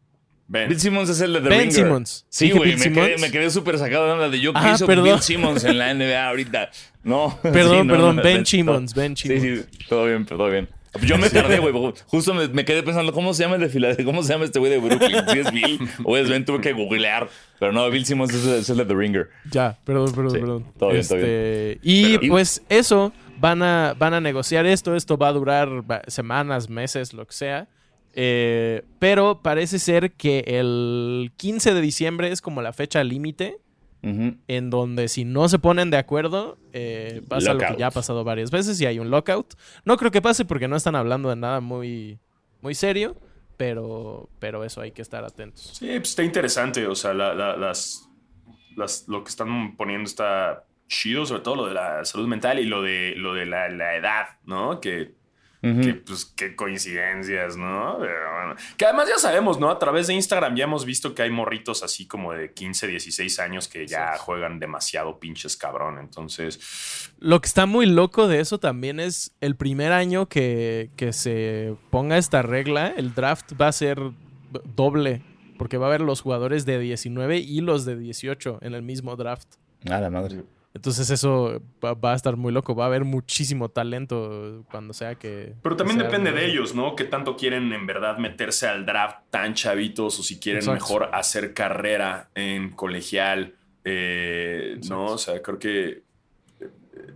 Bill 0.51 0.79
Simmons 0.79 1.09
es 1.09 1.21
el 1.21 1.33
de 1.33 1.41
The 1.41 1.49
ben 1.49 1.71
Simmons. 1.71 2.25
Sí, 2.29 2.51
güey, 2.51 2.75
me 2.75 3.31
quedé, 3.31 3.49
súper 3.49 3.77
sacado 3.77 4.05
de 4.05 4.11
onda 4.11 4.29
de 4.29 4.39
yo 4.39 4.53
que 4.53 4.59
ah, 4.61 4.73
hizo 4.75 4.85
Bill 4.85 5.21
Simmons 5.21 5.63
en 5.63 5.77
la 5.77 5.93
NBA 5.93 6.27
ahorita. 6.27 6.69
No. 7.03 7.39
Perdón, 7.43 7.87
perdón, 7.87 8.17
Ben 8.17 8.45
Simmons, 8.45 8.93
Ben 8.93 9.15
Simmons. 9.15 9.41
Sí, 9.41 9.57
sí, 9.57 9.85
todo 9.87 10.05
bien, 10.05 10.25
todo 10.25 10.49
bien. 10.49 10.67
Yo 11.01 11.17
me 11.17 11.29
tardé, 11.29 11.59
güey. 11.59 11.73
Justo 12.07 12.33
me, 12.33 12.65
quedé 12.65 12.83
pensando, 12.83 13.13
¿cómo 13.13 13.33
se 13.33 13.43
llama 13.43 13.55
el 13.55 13.61
de 13.61 13.69
Filadelfia? 13.69 14.03
¿Cómo 14.03 14.23
se 14.23 14.33
llama 14.33 14.43
este 14.43 14.59
güey 14.59 14.71
de 14.71 14.77
Brooklyn? 14.77 15.23
Si 15.29 15.39
es 15.39 15.51
Bill 15.51 15.79
o 16.03 16.17
es 16.17 16.29
Ben, 16.29 16.43
tuve 16.43 16.59
que 16.59 16.73
googlear. 16.73 17.29
Pero 17.59 17.71
no, 17.71 17.89
Bill 17.89 18.05
Simmons 18.05 18.33
es, 18.33 18.69
el 18.69 18.77
de 18.77 18.85
The 18.85 18.93
Ringer. 18.93 19.29
Ya, 19.49 19.77
perdón, 19.85 20.11
perdón, 20.13 20.33
perdón. 20.33 20.65
Todo 20.77 20.89
bien, 20.89 21.07
todo 21.07 21.17
bien. 21.17 21.29
Este, 21.29 21.79
y 21.81 22.27
pues 22.27 22.61
eso, 22.67 23.13
van 23.39 23.63
a, 23.63 23.95
van 23.97 24.13
a 24.13 24.19
negociar 24.19 24.65
esto. 24.65 24.95
Esto 24.95 25.17
va 25.17 25.29
a 25.29 25.33
durar 25.33 25.69
semanas, 26.07 26.69
meses, 26.69 27.13
lo 27.13 27.25
que 27.25 27.33
sea. 27.33 27.67
Eh, 28.13 28.83
pero 28.99 29.41
parece 29.41 29.79
ser 29.79 30.11
que 30.13 30.43
el 30.47 31.31
15 31.37 31.73
de 31.73 31.81
diciembre 31.81 32.31
es 32.31 32.41
como 32.41 32.61
la 32.61 32.73
fecha 32.73 33.03
límite 33.03 33.57
en 34.03 34.71
donde 34.71 35.07
si 35.07 35.25
no 35.25 35.47
se 35.47 35.59
ponen 35.59 35.91
de 35.91 35.97
acuerdo, 35.97 36.57
eh, 36.73 37.21
pasa 37.27 37.53
lo 37.53 37.59
que 37.59 37.75
ya 37.77 37.87
ha 37.87 37.91
pasado 37.91 38.23
varias 38.23 38.49
veces 38.49 38.81
y 38.81 38.87
hay 38.87 38.97
un 38.97 39.11
lockout. 39.11 39.53
No 39.85 39.95
creo 39.97 40.09
que 40.09 40.23
pase 40.23 40.43
porque 40.43 40.67
no 40.67 40.75
están 40.75 40.95
hablando 40.95 41.29
de 41.29 41.35
nada 41.35 41.59
muy, 41.59 42.17
muy 42.61 42.73
serio, 42.73 43.15
pero, 43.57 44.27
pero 44.39 44.63
eso 44.63 44.81
hay 44.81 44.91
que 44.91 45.03
estar 45.03 45.23
atentos. 45.23 45.73
Sí, 45.77 45.85
pues 45.85 46.09
está 46.09 46.23
interesante, 46.23 46.87
o 46.87 46.95
sea, 46.95 47.13
las, 47.13 48.09
lo 49.07 49.23
que 49.23 49.29
están 49.29 49.75
poniendo 49.75 50.05
está 50.05 50.65
chido, 50.87 51.25
sobre 51.25 51.41
todo 51.41 51.55
lo 51.57 51.67
de 51.67 51.75
la 51.75 52.03
salud 52.03 52.27
mental 52.27 52.57
y 52.57 52.65
lo 52.65 52.81
de, 52.81 53.13
lo 53.15 53.35
de 53.35 53.45
la, 53.45 53.69
la 53.69 53.95
edad, 53.95 54.25
¿no? 54.45 54.81
Que 54.81 55.13
que, 55.61 55.93
pues 55.93 56.25
qué 56.25 56.55
coincidencias, 56.55 57.55
¿no? 57.55 57.99
Que 58.77 58.85
además 58.85 59.07
ya 59.07 59.19
sabemos, 59.19 59.59
¿no? 59.59 59.69
A 59.69 59.77
través 59.77 60.07
de 60.07 60.15
Instagram 60.15 60.55
ya 60.55 60.63
hemos 60.63 60.85
visto 60.85 61.13
que 61.13 61.21
hay 61.21 61.29
morritos 61.29 61.83
así 61.83 62.07
como 62.07 62.33
de 62.33 62.51
15, 62.51 62.87
16 62.87 63.39
años 63.39 63.67
que 63.67 63.85
ya 63.85 64.17
juegan 64.17 64.59
demasiado 64.59 65.19
pinches 65.19 65.55
cabrón. 65.55 65.99
Entonces. 65.99 67.11
Lo 67.19 67.39
que 67.41 67.47
está 67.47 67.67
muy 67.67 67.85
loco 67.85 68.27
de 68.27 68.39
eso 68.39 68.59
también 68.59 68.99
es 68.99 69.35
el 69.39 69.55
primer 69.55 69.91
año 69.91 70.27
que, 70.27 70.89
que 70.95 71.13
se 71.13 71.75
ponga 71.91 72.17
esta 72.17 72.41
regla, 72.41 72.87
el 72.97 73.13
draft 73.13 73.53
va 73.59 73.67
a 73.67 73.71
ser 73.71 73.99
doble. 74.75 75.21
Porque 75.59 75.77
va 75.77 75.85
a 75.85 75.89
haber 75.89 76.01
los 76.01 76.21
jugadores 76.21 76.65
de 76.65 76.79
19 76.79 77.37
y 77.37 77.61
los 77.61 77.85
de 77.85 77.95
18 77.95 78.59
en 78.61 78.73
el 78.73 78.81
mismo 78.81 79.15
draft. 79.15 79.47
Ah, 79.87 79.99
la 79.99 80.09
madre. 80.09 80.43
Entonces 80.73 81.09
eso 81.09 81.61
va, 81.83 82.13
a 82.13 82.15
estar 82.15 82.37
muy 82.37 82.53
loco, 82.53 82.75
va 82.75 82.85
a 82.85 82.87
haber 82.87 83.03
muchísimo 83.03 83.69
talento 83.69 84.63
cuando 84.71 84.93
sea 84.93 85.15
que... 85.15 85.53
Pero 85.61 85.75
también 85.75 85.99
depende 85.99 86.31
de 86.31 86.45
ellos, 86.45 86.73
¿no? 86.73 86.95
Que 86.95 87.03
tanto 87.03 87.35
quieren 87.35 87.73
en 87.73 87.85
verdad 87.85 88.17
meterse 88.17 88.67
al 88.67 88.85
draft 88.85 89.17
tan 89.29 89.53
chavitos 89.53 90.17
o 90.17 90.23
si 90.23 90.39
quieren 90.39 90.65
mejor 90.71 91.09
hacer 91.13 91.53
carrera 91.53 92.29
en 92.35 92.69
colegial, 92.71 93.55
eh, 93.83 94.79
¿no? 94.89 95.07
O 95.07 95.17
sea, 95.17 95.41
creo 95.41 95.59
que... 95.59 96.03
Eh, 96.61 96.69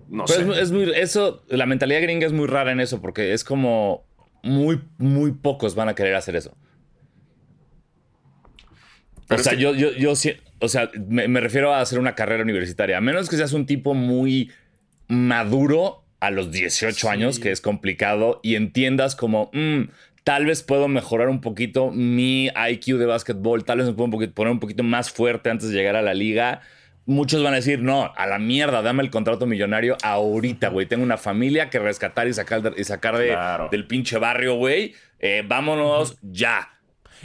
no 0.10 0.28
sé. 0.28 0.46
Es, 0.60 0.72
muy, 0.74 0.92
eso, 0.94 1.42
la 1.48 1.66
mentalidad 1.66 2.02
gringa 2.02 2.28
es 2.28 2.34
muy 2.34 2.48
rara 2.48 2.74
en 2.74 2.82
eso 2.82 3.02
porque 3.02 3.32
es 3.32 3.46
como 3.46 4.04
muy, 4.44 4.82
muy 4.98 5.32
pocos 5.32 5.76
van 5.76 5.88
a 5.88 5.96
querer 5.96 6.16
hacer 6.16 6.36
eso. 6.36 6.54
o 9.30 9.38
sea, 9.38 9.54
yo, 9.54 9.74
yo, 9.74 9.92
yo, 9.94 10.14
o 10.60 10.68
sea, 10.68 10.90
me, 11.08 11.40
refiero 11.40 11.74
a 11.74 11.82
hacer 11.82 12.00
una 12.00 12.16
carrera 12.16 12.44
universitaria. 12.44 12.98
A 12.98 13.02
menos 13.02 13.30
que 13.30 13.38
seas 13.38 13.54
un 13.54 13.66
tipo 13.66 13.94
muy 13.94 14.52
maduro 15.08 16.04
a 16.20 16.32
los 16.32 16.52
18 16.52 17.10
años, 17.10 17.40
que 17.40 17.52
es 17.52 17.62
complicado, 17.62 18.40
y 18.42 18.56
entiendas 18.56 19.16
como, 19.16 19.50
mm, 19.54 19.90
tal 20.24 20.46
vez 20.46 20.64
puedo 20.64 20.88
mejorar 20.88 21.30
un 21.30 21.42
poquito 21.42 21.92
mi 21.92 22.48
IQ 22.48 22.98
de 22.98 23.06
básquetbol, 23.06 23.66
tal 23.66 23.80
vez 23.80 23.88
me 23.88 23.94
puedo 23.94 24.12
poner 24.34 24.52
un 24.52 24.60
poquito 24.60 24.84
más 24.84 25.12
fuerte 25.12 25.50
antes 25.50 25.70
de 25.70 25.76
llegar 25.76 25.96
a 25.96 26.02
la 26.02 26.14
liga. 26.14 26.62
Muchos 27.06 27.44
van 27.44 27.54
a 27.54 27.58
decir, 27.58 27.82
no, 27.82 28.12
a 28.16 28.26
la 28.26 28.40
mierda, 28.40 28.82
dame 28.82 29.04
el 29.04 29.12
contrato 29.12 29.46
millonario 29.46 29.96
ahorita, 30.02 30.70
güey. 30.70 30.88
Tengo 30.88 31.04
una 31.04 31.18
familia 31.18 31.70
que 31.70 31.78
rescatar 31.78 32.28
y 32.28 32.34
sacar, 32.34 32.74
y 32.76 32.84
sacar 32.84 33.70
del 33.70 33.86
pinche 33.86 34.18
barrio, 34.18 34.56
güey. 34.56 34.96
Eh, 35.20 35.44
vámonos 35.46 36.18
ya. 36.24 36.75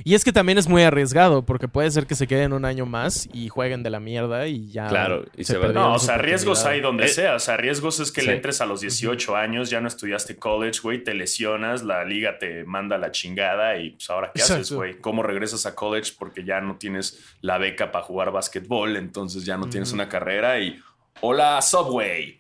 Y 0.05 0.15
es 0.15 0.25
que 0.25 0.33
también 0.33 0.59
es 0.59 0.69
muy 0.69 0.83
arriesgado, 0.83 1.45
porque 1.45 1.69
puede 1.69 1.91
ser 1.91 2.07
que 2.07 2.15
se 2.15 2.27
queden 2.27 2.53
un 2.53 2.65
año 2.65 2.87
más 2.87 3.29
y 3.33 3.49
jueguen 3.49 3.83
de 3.83 3.91
la 3.91 4.01
mierda 4.01 4.47
y 4.47 4.71
ya. 4.71 4.89
Claro, 4.89 5.25
y 5.37 5.45
se, 5.45 5.59
No, 5.59 5.95
o 5.95 5.99
sea, 5.99 6.19
riesgos 6.19 6.65
hay 6.65 6.81
donde 6.81 7.05
eh, 7.05 7.09
sea. 7.09 7.35
O 7.35 7.39
sea, 7.39 7.57
riesgos 7.57 8.01
es 8.01 8.13
que 8.13 8.23
le 8.23 8.35
entres 8.35 8.61
a 8.61 8.67
los 8.67 8.81
18 8.81 9.37
años, 9.37 9.71
ya 9.71 9.81
no 9.81 9.89
estudiaste 9.89 10.37
college, 10.37 10.81
güey, 10.83 11.03
te 11.03 11.15
lesionas, 11.15 11.83
la 11.83 12.05
liga 12.05 12.39
te 12.39 12.65
manda 12.65 12.99
la 12.99 13.11
chingada 13.11 13.77
y 13.79 13.91
pues 13.91 14.09
ahora 14.11 14.31
qué 14.35 14.43
haces, 14.43 14.73
güey. 14.73 14.99
¿Cómo 15.01 15.23
regresas 15.23 15.67
a 15.67 15.75
college 15.75 16.13
porque 16.19 16.45
ya 16.45 16.61
no 16.61 16.77
tienes 16.77 17.21
la 17.41 17.59
beca 17.59 17.93
para 17.93 18.05
jugar 18.05 18.31
básquetbol, 18.31 18.97
entonces 18.97 19.45
ya 19.45 19.57
no 19.57 19.69
tienes 19.69 19.93
una 19.93 20.09
carrera 20.09 20.59
y. 20.61 20.81
Hola, 21.23 21.61
Subway. 21.61 22.40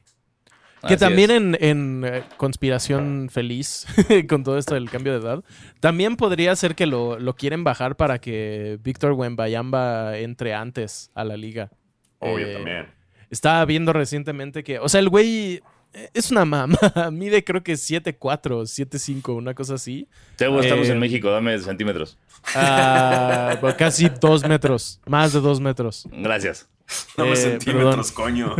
Que 0.86 0.96
también 0.96 1.56
en, 1.60 2.04
eh, 2.04 2.22
Conspiración 2.36 3.28
Feliz, 3.30 3.86
con 4.28 4.44
todo 4.44 4.56
esto 4.58 4.74
del 4.74 4.90
cambio 4.90 5.12
de 5.12 5.18
edad, 5.18 5.44
también 5.80 6.16
podría 6.16 6.56
ser 6.56 6.74
que 6.74 6.86
lo, 6.86 7.18
quieren 7.36 7.64
bajar 7.64 7.96
para 7.96 8.18
que 8.20 8.78
Víctor 8.82 9.12
Wembayamba 9.12 10.16
entre 10.18 10.54
antes 10.54 11.10
a 11.14 11.24
la 11.24 11.36
liga. 11.36 11.70
Obvio, 12.18 12.46
eh, 12.46 12.54
también. 12.54 12.86
Estaba 13.30 13.64
viendo 13.64 13.92
recientemente 13.92 14.64
que, 14.64 14.78
o 14.78 14.88
sea, 14.88 15.00
el 15.00 15.08
güey 15.08 15.62
eh, 15.92 16.10
es 16.14 16.30
una 16.30 16.44
mamá, 16.44 16.78
mide 17.12 17.44
creo 17.44 17.62
que 17.62 17.74
7'4, 17.74 18.18
7'5, 18.18 19.36
una 19.36 19.54
cosa 19.54 19.74
así. 19.74 20.08
estamos 20.38 20.88
en 20.88 20.98
México, 20.98 21.30
dame 21.30 21.58
centímetros. 21.58 22.16
Ah, 22.54 23.56
pues 23.60 23.74
casi 23.74 24.08
dos 24.08 24.46
metros, 24.46 25.00
más 25.06 25.32
de 25.32 25.40
dos 25.40 25.60
metros. 25.60 26.08
Gracias. 26.10 26.68
Dame 27.16 27.36
centímetros, 27.36 28.12
coño. 28.12 28.54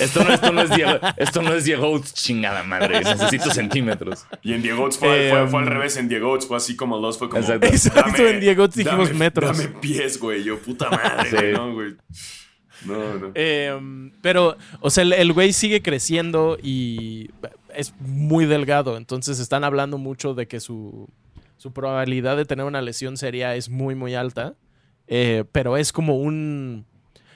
Esto 0.00 0.24
no, 0.24 0.32
esto 0.32 0.52
no 0.52 0.62
es 0.62 0.70
Diego, 0.70 0.98
esto 1.16 1.42
no 1.42 1.54
es 1.54 1.64
Diego 1.64 2.00
chingada 2.12 2.62
madre. 2.62 3.00
Necesito 3.00 3.50
centímetros. 3.50 4.26
Y 4.42 4.52
en 4.52 4.62
Diego 4.62 4.90
fue, 4.90 5.30
fue, 5.30 5.48
fue, 5.48 5.60
al 5.60 5.66
revés. 5.66 5.96
En 5.96 6.08
Diego 6.08 6.40
fue 6.40 6.56
así 6.56 6.76
como 6.76 6.98
dos, 6.98 7.18
fue 7.18 7.28
como. 7.28 7.42
Exacto, 7.42 7.66
Exacto 7.66 8.26
en 8.26 8.40
Diego 8.40 8.68
dijimos 8.68 9.08
dame, 9.08 9.18
metros. 9.18 9.56
Dame 9.56 9.68
pies, 9.80 10.18
güey. 10.18 10.44
Yo, 10.44 10.58
puta 10.58 10.90
madre, 10.90 11.52
no, 11.52 11.72
güey. 11.72 11.96
No, 12.86 13.14
no. 13.14 13.32
Eh, 13.34 14.10
pero, 14.22 14.56
o 14.80 14.90
sea, 14.90 15.02
el 15.02 15.32
güey 15.32 15.52
sigue 15.52 15.82
creciendo 15.82 16.58
y 16.62 17.30
es 17.74 17.94
muy 18.00 18.46
delgado. 18.46 18.96
Entonces 18.96 19.38
están 19.38 19.64
hablando 19.64 19.98
mucho 19.98 20.34
de 20.34 20.46
que 20.46 20.60
su, 20.60 21.08
su 21.56 21.72
probabilidad 21.72 22.36
de 22.36 22.44
tener 22.44 22.64
una 22.64 22.82
lesión 22.82 23.16
seria 23.16 23.54
es 23.56 23.68
muy, 23.68 23.94
muy 23.94 24.14
alta. 24.14 24.54
Eh, 25.08 25.44
pero 25.52 25.76
es 25.76 25.92
como 25.92 26.18
un. 26.18 26.86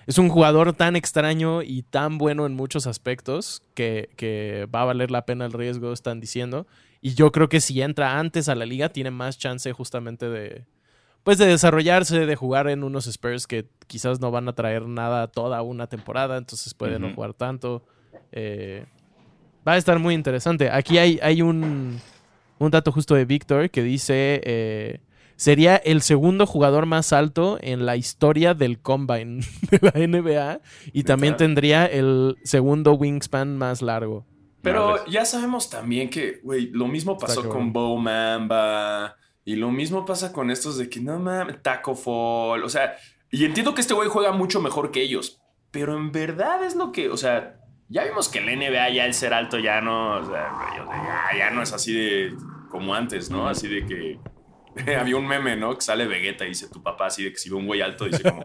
Es 0.06 0.18
un 0.18 0.28
jugador 0.28 0.72
tan 0.72 0.96
extraño 0.96 1.62
y 1.62 1.82
tan 1.82 2.18
bueno 2.18 2.46
en 2.46 2.54
muchos 2.54 2.86
aspectos 2.86 3.62
que, 3.74 4.10
que, 4.16 4.66
va 4.74 4.82
a 4.82 4.86
valer 4.86 5.10
la 5.10 5.24
pena 5.24 5.46
el 5.46 5.52
riesgo, 5.52 5.92
están 5.92 6.20
diciendo. 6.20 6.66
Y 7.00 7.14
yo 7.14 7.32
creo 7.32 7.48
que 7.48 7.60
si 7.60 7.80
entra 7.82 8.18
antes 8.18 8.48
a 8.48 8.54
la 8.54 8.66
liga, 8.66 8.88
tiene 8.88 9.10
más 9.10 9.38
chance 9.38 9.72
justamente 9.72 10.28
de. 10.28 10.64
Pues 11.22 11.38
de 11.38 11.46
desarrollarse, 11.46 12.26
de 12.26 12.34
jugar 12.34 12.68
en 12.68 12.82
unos 12.82 13.06
Spurs 13.06 13.46
que 13.46 13.66
quizás 13.86 14.20
no 14.20 14.32
van 14.32 14.48
a 14.48 14.54
traer 14.54 14.88
nada 14.88 15.28
toda 15.28 15.62
una 15.62 15.86
temporada, 15.86 16.36
entonces 16.36 16.74
puede 16.74 16.96
uh 16.96 16.98
-huh. 16.98 17.10
no 17.10 17.14
jugar 17.14 17.32
tanto. 17.32 17.84
Eh, 18.32 18.86
va 19.66 19.74
a 19.74 19.76
estar 19.76 20.00
muy 20.00 20.14
interesante. 20.14 20.68
Aquí 20.68 20.98
hay, 20.98 21.20
hay 21.22 21.40
un, 21.42 22.00
un 22.58 22.70
dato 22.72 22.90
justo 22.90 23.14
de 23.14 23.24
Víctor 23.24 23.70
que 23.70 23.82
dice. 23.84 24.40
Eh, 24.44 25.00
sería 25.42 25.74
el 25.74 26.02
segundo 26.02 26.46
jugador 26.46 26.86
más 26.86 27.12
alto 27.12 27.58
en 27.60 27.84
la 27.84 27.96
historia 27.96 28.54
del 28.54 28.78
combine 28.78 29.44
de 29.72 29.80
la 29.82 29.90
NBA 29.90 30.60
y 30.92 31.02
también 31.02 31.36
tendría 31.36 31.84
el 31.84 32.36
segundo 32.44 32.92
wingspan 32.92 33.58
más 33.58 33.82
largo. 33.82 34.24
Pero 34.62 35.04
ya 35.06 35.24
sabemos 35.24 35.68
también 35.68 36.10
que, 36.10 36.38
güey, 36.44 36.66
lo 36.70 36.86
mismo 36.86 37.18
pasó 37.18 37.48
con 37.48 37.72
Bo 37.72 37.96
Mamba 37.96 39.16
y 39.44 39.56
lo 39.56 39.72
mismo 39.72 40.04
pasa 40.04 40.32
con 40.32 40.48
estos 40.48 40.78
de 40.78 40.88
que 40.88 41.00
no 41.00 41.18
mames, 41.18 41.60
Taco 41.60 41.96
Fall, 41.96 42.62
o 42.62 42.68
sea, 42.68 42.94
y 43.28 43.44
entiendo 43.44 43.74
que 43.74 43.80
este 43.80 43.94
güey 43.94 44.08
juega 44.08 44.30
mucho 44.30 44.60
mejor 44.60 44.92
que 44.92 45.02
ellos, 45.02 45.42
pero 45.72 45.96
en 45.96 46.12
verdad 46.12 46.62
es 46.62 46.76
lo 46.76 46.92
que, 46.92 47.08
o 47.08 47.16
sea, 47.16 47.56
ya 47.88 48.04
vimos 48.04 48.28
que 48.28 48.38
en 48.38 48.46
la 48.46 48.54
NBA 48.54 48.90
ya 48.90 49.06
el 49.06 49.14
ser 49.14 49.34
alto 49.34 49.58
ya 49.58 49.80
no, 49.80 50.18
o 50.18 50.24
sea, 50.24 50.52
ya, 50.76 51.36
ya 51.36 51.50
no 51.50 51.62
es 51.62 51.72
así 51.72 51.92
de 51.92 52.32
como 52.70 52.94
antes, 52.94 53.28
¿no? 53.28 53.48
Así 53.48 53.66
de 53.66 53.84
que 53.84 54.20
había 54.98 55.16
un 55.16 55.26
meme, 55.26 55.56
¿no? 55.56 55.74
Que 55.74 55.82
sale 55.82 56.06
Vegeta 56.06 56.44
y 56.44 56.48
dice 56.48 56.68
tu 56.68 56.82
papá 56.82 57.06
así 57.06 57.24
de 57.24 57.32
que 57.32 57.38
si 57.38 57.50
ve 57.50 57.56
un 57.56 57.66
güey 57.66 57.80
alto 57.80 58.04
dice 58.04 58.22
como 58.22 58.44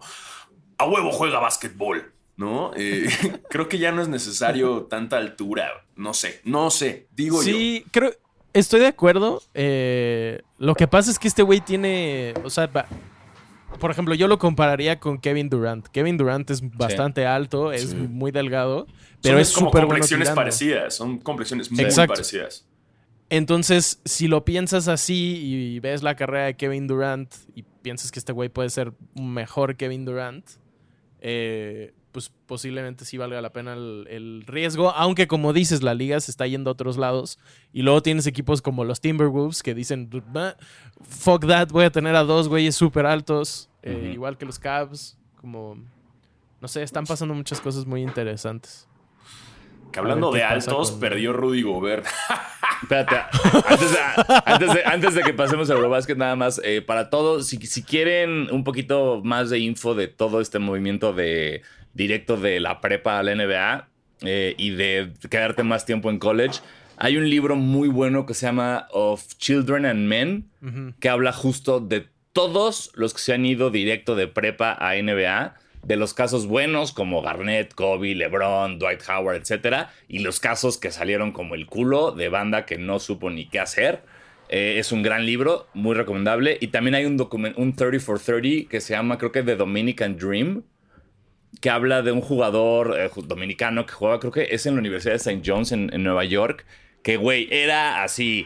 a 0.78 0.86
huevo 0.86 1.12
juega 1.12 1.40
básquetbol, 1.40 2.14
¿no? 2.36 2.72
Eh, 2.76 3.08
creo 3.50 3.68
que 3.68 3.80
ya 3.80 3.92
no 3.92 4.02
es 4.02 4.08
necesario 4.08 4.84
tanta 4.84 5.18
altura, 5.18 5.86
no 5.96 6.14
sé, 6.14 6.42
no 6.44 6.70
sé, 6.70 7.08
digo 7.16 7.42
sí, 7.42 7.52
yo. 7.52 7.58
Sí, 7.58 7.86
creo, 7.92 8.14
estoy 8.54 8.80
de 8.82 8.88
acuerdo. 8.88 9.42
Eh, 9.54 10.42
lo 10.58 10.76
que 10.76 10.88
pasa 10.88 11.12
es 11.12 11.20
que 11.20 11.28
este 11.28 11.44
güey 11.44 11.62
tiene, 11.62 12.34
o 12.44 12.50
sea, 12.50 12.68
va, 12.68 12.86
por 13.80 13.92
ejemplo, 13.92 14.14
yo 14.16 14.28
lo 14.28 14.38
compararía 14.38 15.00
con 15.00 15.20
Kevin 15.20 15.50
Durant. 15.50 15.88
Kevin 15.88 16.18
Durant 16.18 16.50
es 16.50 16.62
bastante 16.76 17.22
sí. 17.22 17.26
alto, 17.26 17.72
es 17.72 17.90
sí. 17.90 17.96
muy 17.96 18.32
delgado, 18.32 18.88
pero 19.22 19.36
son 19.36 19.42
es 19.42 19.50
súper 19.50 19.72
bueno 19.72 19.88
complexiones 19.88 20.30
parecidas, 20.32 20.96
son 20.96 21.20
complexiones 21.20 21.72
muy, 21.72 21.86
muy 21.86 22.08
parecidas. 22.08 22.68
Entonces, 23.30 24.00
si 24.06 24.28
lo 24.28 24.46
piensas 24.46 24.88
así 24.88 25.38
y 25.44 25.80
ves 25.80 26.02
la 26.02 26.16
carrera 26.16 26.46
de 26.46 26.56
Kevin 26.56 26.88
Durant 26.88 27.34
y 27.56 27.64
piensas 27.82 28.12
que 28.12 28.20
este 28.20 28.32
güey 28.32 28.50
puede 28.50 28.70
ser 28.70 28.94
mejor 29.16 29.76
Kevin 29.76 30.06
Durant, 30.06 30.46
eh, 31.20 31.94
pues 32.12 32.32
posiblemente 32.48 33.06
sí 33.06 33.18
valga 33.18 33.42
la 33.42 33.52
pena 33.52 33.74
el, 33.74 34.08
el, 34.10 34.44
riesgo. 34.48 34.92
Aunque, 34.92 35.28
como 35.28 35.52
dices, 35.52 35.84
la 35.84 35.94
liga 35.94 36.20
se 36.20 36.32
está 36.32 36.48
yendo 36.48 36.70
a 36.70 36.74
otros 36.74 36.98
lados. 36.98 37.38
Y 37.74 37.82
luego 37.82 38.02
tienes 38.02 38.26
equipos 38.28 38.62
como 38.62 38.86
los 38.86 39.02
Timberwolves 39.02 39.62
que 39.62 39.76
dicen: 39.76 40.10
Fuck 41.02 41.46
that, 41.48 41.70
voy 41.70 41.86
a 41.86 41.92
tener 41.92 42.16
a 42.16 42.24
dos 42.24 42.48
güeyes 42.48 42.76
súper 42.76 43.06
altos. 43.06 43.70
Eh, 43.84 43.94
uh 43.94 44.00
-huh. 44.00 44.14
Igual 44.14 44.38
que 44.38 44.46
los 44.46 44.58
Cavs. 44.58 45.18
Como. 45.36 45.78
No 46.60 46.68
sé, 46.68 46.82
están 46.82 47.06
pasando 47.06 47.36
muchas 47.36 47.62
cosas 47.62 47.86
muy 47.86 48.02
interesantes. 48.02 48.87
Que 49.92 50.00
hablando 50.00 50.32
de 50.32 50.44
altos, 50.44 50.92
con... 50.92 51.00
perdió 51.00 51.34
Rudy 51.34 51.62
Gobert. 51.62 52.06
Espérate, 52.84 53.16
antes 53.68 53.92
de, 53.92 53.98
antes, 54.46 54.74
de, 54.74 54.84
antes 54.86 55.16
de, 55.16 55.24
que 55.24 55.34
pasemos 55.34 55.70
a 55.70 55.74
Eurobasket, 55.74 56.18
nada 56.18 56.36
más, 56.36 56.62
eh, 56.64 56.82
para 56.82 57.10
todos, 57.10 57.48
si, 57.48 57.58
si, 57.58 57.84
quieren 57.84 58.50
un 58.52 58.64
poquito 58.64 59.22
más 59.24 59.50
de 59.50 59.60
info 59.60 59.96
de 59.96 60.08
todo 60.08 60.42
este 60.42 60.60
movimiento 60.60 61.14
de 61.14 61.64
directo 61.94 62.38
de 62.38 62.60
la 62.60 62.80
prepa 62.80 63.18
a 63.18 63.24
la 63.24 63.34
NBA 63.34 63.88
eh, 64.22 64.54
y 64.58 64.72
de 64.72 65.12
quedarte 65.30 65.64
más 65.64 65.86
tiempo 65.86 66.10
en 66.10 66.20
college, 66.20 66.60
hay 66.98 67.18
un 67.18 67.30
libro 67.30 67.56
muy 67.56 67.88
bueno 67.88 68.26
que 68.26 68.34
se 68.34 68.46
llama 68.46 68.88
Of 68.92 69.38
Children 69.38 69.86
and 69.86 70.08
Men, 70.08 70.50
uh 70.62 70.66
-huh. 70.66 70.94
que 71.00 71.10
habla 71.10 71.34
justo 71.34 71.80
de 71.80 72.08
todos 72.34 72.92
los 72.94 73.14
que 73.16 73.20
se 73.20 73.34
han 73.34 73.46
ido 73.46 73.72
directo 73.72 74.16
de 74.16 74.28
prepa 74.28 74.78
a 74.80 74.94
NBA 74.96 75.56
de 75.88 75.96
los 75.96 76.14
casos 76.14 76.48
buenos 76.48 76.92
como 76.92 77.22
Garnett, 77.22 77.74
Kobe, 77.74 78.14
LeBron, 78.14 78.78
Dwight 78.78 79.02
Howard, 79.08 79.38
etcétera, 79.38 79.90
y 80.10 80.20
los 80.20 80.42
casos 80.42 80.78
que 80.78 80.92
salieron 80.92 81.32
como 81.32 81.56
el 81.56 81.66
culo 81.66 82.12
de 82.12 82.28
banda 82.28 82.66
que 82.66 82.78
no 82.78 83.00
supo 83.00 83.30
ni 83.30 83.48
qué 83.48 83.62
hacer. 83.62 84.04
Eh, 84.50 84.76
es 84.80 84.92
un 84.92 85.02
gran 85.02 85.26
libro, 85.26 85.68
muy 85.74 85.96
recomendable. 85.96 86.58
Y 86.60 86.68
también 86.68 86.96
hay 86.96 87.06
un 87.06 87.18
un 87.56 87.74
30 87.74 88.00
for 88.02 88.20
30 88.20 88.70
que 88.70 88.82
se 88.82 88.94
llama, 88.94 89.18
creo 89.18 89.32
que 89.32 89.44
The 89.44 89.56
Dominican 89.56 90.18
Dream, 90.18 90.64
que 91.62 91.70
habla 91.70 92.02
de 92.02 92.12
un 92.12 92.22
jugador 92.22 92.94
eh, 93.00 93.10
dominicano 93.24 93.86
que 93.86 93.94
jugaba, 93.94 94.20
creo 94.20 94.34
que 94.34 94.50
es 94.52 94.66
en 94.66 94.76
la 94.76 94.80
Universidad 94.80 95.14
de 95.14 95.18
St. 95.18 95.42
John's 95.46 95.72
en 95.72 96.04
Nueva 96.04 96.26
York, 96.26 96.66
que 97.02 97.16
güey, 97.16 97.48
era 97.50 98.04
así 98.04 98.46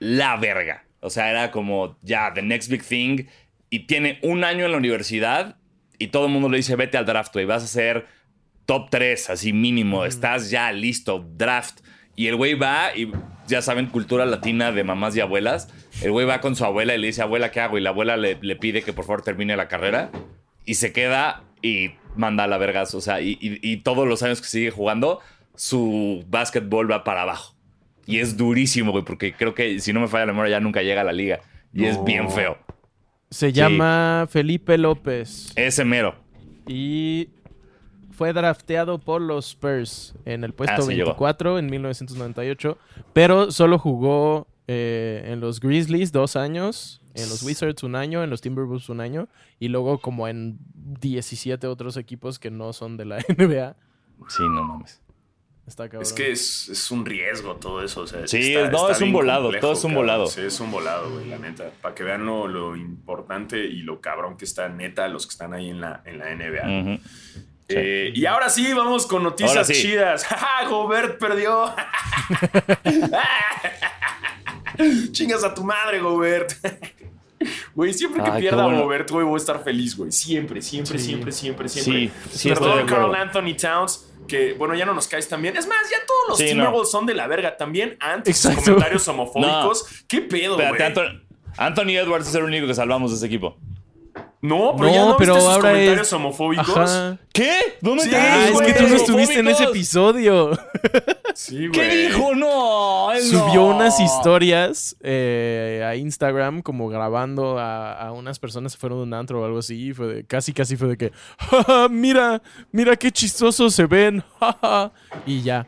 la 0.00 0.36
verga. 0.36 0.84
O 1.00 1.08
sea, 1.08 1.30
era 1.30 1.50
como 1.50 1.96
ya, 2.02 2.34
the 2.34 2.42
next 2.42 2.70
big 2.70 2.82
thing. 2.82 3.24
Y 3.70 3.86
tiene 3.86 4.18
un 4.22 4.44
año 4.44 4.66
en 4.66 4.72
la 4.72 4.78
universidad 4.78 5.56
y 5.98 6.08
todo 6.08 6.26
el 6.26 6.32
mundo 6.32 6.48
le 6.48 6.58
dice, 6.58 6.76
vete 6.76 6.96
al 6.96 7.06
draft, 7.06 7.32
güey, 7.32 7.46
vas 7.46 7.64
a 7.64 7.66
ser 7.66 8.06
top 8.66 8.88
3, 8.90 9.30
así 9.30 9.52
mínimo, 9.52 10.02
mm. 10.02 10.06
estás 10.06 10.50
ya 10.50 10.70
listo, 10.72 11.26
draft. 11.36 11.80
Y 12.16 12.28
el 12.28 12.36
güey 12.36 12.54
va, 12.54 12.96
y 12.96 13.10
ya 13.48 13.60
saben, 13.60 13.86
cultura 13.86 14.24
latina 14.24 14.70
de 14.70 14.84
mamás 14.84 15.16
y 15.16 15.20
abuelas, 15.20 15.68
el 16.02 16.12
güey 16.12 16.26
va 16.26 16.40
con 16.40 16.54
su 16.54 16.64
abuela 16.64 16.94
y 16.94 16.98
le 16.98 17.08
dice, 17.08 17.22
abuela, 17.22 17.50
¿qué 17.50 17.60
hago? 17.60 17.76
Y 17.76 17.80
la 17.80 17.90
abuela 17.90 18.16
le, 18.16 18.38
le 18.40 18.56
pide 18.56 18.82
que 18.82 18.92
por 18.92 19.04
favor 19.04 19.22
termine 19.22 19.56
la 19.56 19.68
carrera, 19.68 20.10
y 20.64 20.74
se 20.74 20.92
queda 20.92 21.42
y 21.60 21.90
manda 22.16 22.44
a 22.44 22.46
la 22.46 22.58
vergas, 22.58 22.94
o 22.94 23.00
sea, 23.00 23.20
y, 23.20 23.38
y, 23.40 23.58
y 23.60 23.78
todos 23.78 24.06
los 24.06 24.22
años 24.22 24.40
que 24.40 24.46
sigue 24.46 24.70
jugando, 24.70 25.20
su 25.56 26.24
básquetbol 26.28 26.90
va 26.90 27.04
para 27.04 27.22
abajo. 27.22 27.54
Y 28.06 28.18
es 28.18 28.36
durísimo, 28.36 28.92
güey, 28.92 29.04
porque 29.04 29.32
creo 29.32 29.54
que 29.54 29.80
si 29.80 29.92
no 29.92 30.00
me 30.00 30.08
falla 30.08 30.26
la 30.26 30.32
memoria 30.32 30.58
ya 30.58 30.60
nunca 30.60 30.82
llega 30.82 31.00
a 31.00 31.04
la 31.04 31.12
liga. 31.12 31.40
Y 31.72 31.82
no. 31.82 31.88
es 31.88 32.04
bien 32.04 32.30
feo. 32.30 32.58
Se 33.34 33.52
llama 33.52 34.26
sí. 34.28 34.32
Felipe 34.32 34.78
López. 34.78 35.52
Ese 35.56 35.84
mero. 35.84 36.14
Y 36.68 37.30
fue 38.12 38.32
drafteado 38.32 38.98
por 39.00 39.20
los 39.20 39.48
Spurs 39.48 40.14
en 40.24 40.44
el 40.44 40.52
puesto 40.52 40.76
ah, 40.78 40.82
sí 40.82 40.94
24 40.94 41.50
llegó. 41.50 41.58
en 41.58 41.66
1998, 41.66 42.78
pero 43.12 43.50
solo 43.50 43.80
jugó 43.80 44.46
eh, 44.68 45.24
en 45.26 45.40
los 45.40 45.58
Grizzlies 45.58 46.12
dos 46.12 46.36
años, 46.36 47.02
en 47.14 47.28
los 47.28 47.42
Wizards 47.42 47.82
un 47.82 47.96
año, 47.96 48.22
en 48.22 48.30
los 48.30 48.40
Timberwolves 48.40 48.88
un 48.88 49.00
año, 49.00 49.26
y 49.58 49.66
luego 49.66 49.98
como 49.98 50.28
en 50.28 50.58
17 51.00 51.66
otros 51.66 51.96
equipos 51.96 52.38
que 52.38 52.52
no 52.52 52.72
son 52.72 52.96
de 52.96 53.04
la 53.04 53.16
NBA. 53.36 53.74
Sí, 54.28 54.44
no 54.44 54.62
mames. 54.62 55.00
Está 55.66 55.86
es 55.86 56.12
que 56.12 56.30
es, 56.30 56.68
es, 56.68 56.90
un 56.90 57.06
riesgo 57.06 57.56
todo 57.56 57.82
eso. 57.82 58.02
O 58.02 58.06
sea, 58.06 58.26
sí, 58.28 58.54
está, 58.54 58.70
no, 58.70 58.90
está 58.90 58.92
es 58.92 59.00
un 59.00 59.12
volado, 59.12 59.44
complejo, 59.44 59.62
todo 59.62 59.72
es 59.72 59.84
un 59.84 59.92
cabrón. 59.92 60.06
volado. 60.06 60.26
Sí, 60.26 60.40
es 60.42 60.60
un 60.60 60.70
volado, 60.70 61.10
güey, 61.10 61.26
la 61.26 61.38
neta. 61.38 61.70
Para 61.80 61.94
que 61.94 62.04
vean 62.04 62.26
lo, 62.26 62.46
lo, 62.48 62.76
importante 62.76 63.64
y 63.64 63.78
lo 63.78 64.02
cabrón 64.02 64.36
que 64.36 64.44
está 64.44 64.68
neta 64.68 65.08
los 65.08 65.26
que 65.26 65.30
están 65.30 65.54
ahí 65.54 65.70
en 65.70 65.80
la, 65.80 66.02
en 66.04 66.18
la 66.18 66.34
NBA. 66.34 66.66
Uh 66.66 66.84
-huh. 66.84 67.00
eh, 67.68 68.10
sí. 68.14 68.20
Y 68.20 68.26
ahora 68.26 68.50
sí, 68.50 68.74
vamos 68.74 69.06
con 69.06 69.22
noticias 69.22 69.66
sí. 69.66 69.72
chidas. 69.72 70.26
Gobert 70.68 71.18
perdió. 71.18 71.74
Chingas 75.12 75.44
a 75.44 75.54
tu 75.54 75.64
madre, 75.64 75.98
Gobert. 76.00 76.52
Güey, 77.74 77.94
siempre 77.94 78.22
que 78.22 78.30
Ay, 78.30 78.42
pierda 78.42 78.64
bueno. 78.64 78.82
Gobert, 78.82 79.10
güey, 79.10 79.24
voy 79.24 79.34
a 79.34 79.36
estar 79.38 79.62
feliz, 79.62 79.96
güey. 79.96 80.12
Siempre, 80.12 80.60
siempre, 80.60 80.98
sí. 80.98 81.06
siempre, 81.06 81.32
siempre, 81.32 81.68
siempre. 81.68 82.10
Sí, 82.30 82.38
sí 82.38 82.48
Perdón, 82.50 82.86
Carl 82.86 83.14
Anthony 83.14 83.54
Towns 83.56 84.10
que 84.26 84.54
bueno, 84.54 84.74
ya 84.74 84.86
no 84.86 84.94
nos 84.94 85.08
caes 85.08 85.28
también. 85.28 85.56
Es 85.56 85.66
más, 85.66 85.90
ya 85.90 85.98
todos 86.06 86.28
los 86.28 86.38
sí, 86.38 86.46
Timberwolves 86.46 86.88
no. 86.88 86.98
son 86.98 87.06
de 87.06 87.14
la 87.14 87.26
verga. 87.26 87.56
También 87.56 87.96
antes 88.00 88.44
Exacto. 88.44 88.64
comentarios 88.64 89.06
homofóbicos. 89.08 89.84
No. 89.90 89.98
¿Qué 90.08 90.20
pedo, 90.22 90.56
güey? 90.56 90.68
Anthony, 91.56 91.90
Edwards 91.90 92.28
es 92.28 92.34
el 92.34 92.44
único 92.44 92.66
que 92.66 92.74
salvamos 92.74 93.10
de 93.10 93.16
ese 93.18 93.26
equipo. 93.26 93.56
No, 94.46 94.74
pero 94.76 94.88
No, 94.90 94.94
ya 94.94 95.04
no 95.06 95.16
pero 95.16 95.34
viste 95.34 95.46
sus 95.48 95.56
ahora 95.56 95.70
comentarios 95.70 96.06
es- 96.06 96.12
homofóbicos. 96.12 96.68
Ajá. 96.90 97.18
¿Qué? 97.32 97.56
¿Dónde 97.80 98.04
Sí, 98.04 98.10
te 98.10 98.16
Ah, 98.16 98.48
es 98.52 98.60
que 98.60 98.72
tú 98.74 98.88
no 98.88 98.94
estuviste 98.96 99.38
en 99.38 99.48
ese 99.48 99.64
episodio. 99.64 100.50
Sí, 101.36 101.66
güey. 101.66 101.72
¿Qué 101.72 101.96
dijo? 102.06 102.32
No. 102.36 103.10
él 103.12 103.20
Subió 103.22 103.62
no. 103.62 103.74
unas 103.76 103.98
historias 103.98 104.96
eh, 105.02 105.82
a 105.84 105.96
Instagram 105.96 106.62
como 106.62 106.88
grabando 106.88 107.58
a, 107.58 107.92
a 107.94 108.12
unas 108.12 108.38
personas 108.38 108.74
que 108.74 108.78
fueron 108.80 108.98
de 109.00 109.02
un 109.02 109.14
antro 109.14 109.40
o 109.42 109.44
algo 109.44 109.58
así. 109.58 109.88
y 109.88 109.92
Fue 109.94 110.06
de, 110.06 110.24
casi, 110.24 110.52
casi 110.52 110.76
fue 110.76 110.86
de 110.88 110.96
que, 110.96 111.12
"Ja, 111.38 111.64
ja, 111.64 111.88
mira, 111.88 112.40
mira 112.70 112.94
qué 112.94 113.10
chistosos 113.10 113.74
se 113.74 113.86
ven. 113.86 114.22
ja, 114.38 114.56
ja", 114.62 114.92
y 115.26 115.42
ya. 115.42 115.66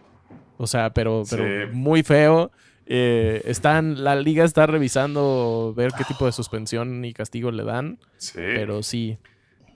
O 0.57 0.69
sea, 0.69 0.91
pero, 0.91 1.25
pero 1.29 1.43
Sí. 1.45 1.73
muy 1.73 2.05
feo. 2.05 2.53
Eh, 2.87 3.43
están, 3.47 4.05
la 4.05 4.15
liga 4.17 4.45
está 4.45 4.67
revisando 4.67 5.75
ver 5.77 5.93
qué 5.99 6.05
tipo 6.05 6.25
de 6.27 6.33
suspensión 6.33 7.05
y 7.05 7.13
castigo 7.13 7.51
le 7.51 7.65
dan. 7.65 7.99
Sí. 8.17 8.35
Pero 8.37 8.83
sí. 8.83 9.19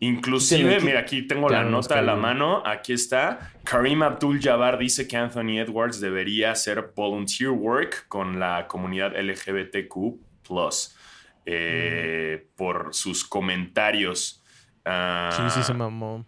Inclusive, 0.03 0.79
que- 0.79 0.85
mira, 0.85 1.01
aquí 1.01 1.23
tengo 1.27 1.49
la 1.51 1.63
nota 1.65 1.99
a 1.99 2.03
la 2.03 2.17
mano. 2.17 2.63
Aquí 2.65 2.93
está. 2.95 3.53
Karim 3.65 4.03
Abdul-Jabbar 4.03 4.79
dice 4.79 5.07
que 5.07 5.17
Anthony 5.17 5.59
Edwards 5.59 6.01
debería 6.01 6.53
hacer 6.53 6.93
volunteer 6.97 7.51
work 7.51 8.07
con 8.09 8.39
la 8.41 8.67
comunidad 8.67 9.15
LGBTQ+, 9.15 10.17
eh, 11.47 12.47
por 12.57 12.95
sus 12.95 13.25
comentarios. 13.25 14.43
Ah, 14.85 15.31
Sí, 15.51 15.59
sí 15.61 15.63
se 15.67 15.75
mamó. 15.75 16.25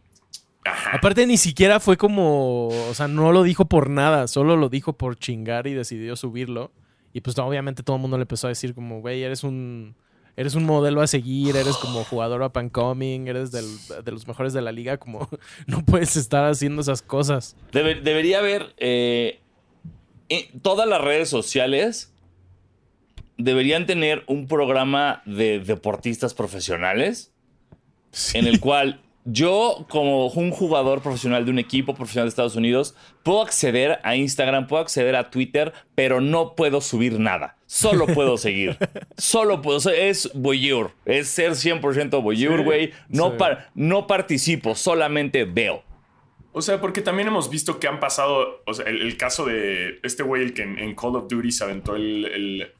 Ajá. 0.64 0.96
Aparte 0.96 1.26
ni 1.26 1.36
siquiera 1.36 1.80
fue 1.80 1.96
como, 1.96 2.68
o 2.68 2.94
sea, 2.94 3.08
no 3.08 3.32
lo 3.32 3.42
dijo 3.42 3.66
por 3.66 3.90
nada, 3.90 4.28
solo 4.28 4.56
lo 4.56 4.68
dijo 4.68 4.92
por 4.94 5.16
chingar 5.16 5.66
y 5.66 5.72
decidió 5.74 6.16
subirlo. 6.16 6.70
Y 7.12 7.20
pues 7.20 7.38
obviamente 7.38 7.82
todo 7.82 7.96
el 7.96 8.02
mundo 8.02 8.16
le 8.16 8.22
empezó 8.22 8.46
a 8.46 8.50
decir 8.50 8.74
como, 8.74 9.00
güey, 9.00 9.22
eres 9.22 9.44
un 9.44 9.94
eres 10.34 10.54
un 10.54 10.64
modelo 10.64 11.02
a 11.02 11.06
seguir, 11.06 11.56
eres 11.56 11.76
como 11.76 12.04
jugador 12.04 12.40
up 12.40 12.56
and 12.58 12.70
coming, 12.72 13.26
eres 13.28 13.52
del- 13.52 13.76
de 14.02 14.12
los 14.12 14.26
mejores 14.26 14.54
de 14.54 14.62
la 14.62 14.72
liga, 14.72 14.96
como 14.96 15.28
no 15.66 15.84
puedes 15.84 16.16
estar 16.16 16.44
haciendo 16.46 16.80
esas 16.80 17.02
cosas. 17.02 17.54
Debe- 17.70 18.00
debería 18.00 18.38
haber. 18.38 18.72
eh, 18.78 19.40
en 20.30 20.60
todas 20.60 20.88
las 20.88 21.02
redes 21.02 21.28
sociales 21.28 22.14
deberían 23.36 23.86
tener 23.86 24.24
un 24.26 24.46
programa 24.46 25.22
de 25.26 25.58
deportistas 25.60 26.32
profesionales 26.34 27.32
en 28.34 28.46
el 28.46 28.60
cual 28.60 29.00
yo, 29.24 29.86
como 29.88 30.26
un 30.28 30.50
jugador 30.50 31.00
profesional 31.00 31.44
de 31.44 31.50
un 31.52 31.58
equipo 31.60 31.94
profesional 31.94 32.26
de 32.26 32.30
Estados 32.30 32.56
Unidos, 32.56 32.96
puedo 33.22 33.40
acceder 33.42 34.00
a 34.02 34.16
Instagram, 34.16 34.66
puedo 34.66 34.82
acceder 34.82 35.14
a 35.14 35.30
Twitter, 35.30 35.72
pero 35.94 36.20
no 36.20 36.54
puedo 36.56 36.80
subir 36.80 37.20
nada. 37.20 37.56
Solo 37.66 38.06
puedo 38.08 38.36
seguir. 38.36 38.76
Solo 39.16 39.62
puedo. 39.62 39.78
Es 39.90 40.30
voyeur. 40.34 40.90
Es 41.04 41.28
ser 41.28 41.52
100% 41.52 42.20
voyeur, 42.22 42.58
Sí, 42.58 42.64
güey. 42.64 42.92
no, 43.08 43.30
sí. 43.30 43.36
par- 43.38 43.70
no 43.74 44.06
participo, 44.06 44.74
solamente 44.74 45.44
veo. 45.44 45.84
O 46.54 46.60
sea, 46.60 46.80
porque 46.80 47.00
también 47.00 47.28
hemos 47.28 47.48
visto 47.48 47.78
que 47.80 47.86
han 47.88 47.98
pasado, 48.00 48.62
o 48.66 48.74
sea, 48.74 48.84
el, 48.86 49.00
el 49.02 49.16
caso 49.16 49.46
de 49.46 50.00
este 50.02 50.22
güey, 50.22 50.42
el 50.42 50.52
que 50.52 50.62
en, 50.62 50.78
en 50.78 50.94
Call 50.94 51.16
of 51.16 51.28
Duty 51.28 51.50
se 51.50 51.64
aventó 51.64 51.94
el, 51.96 52.24
el- 52.26 52.72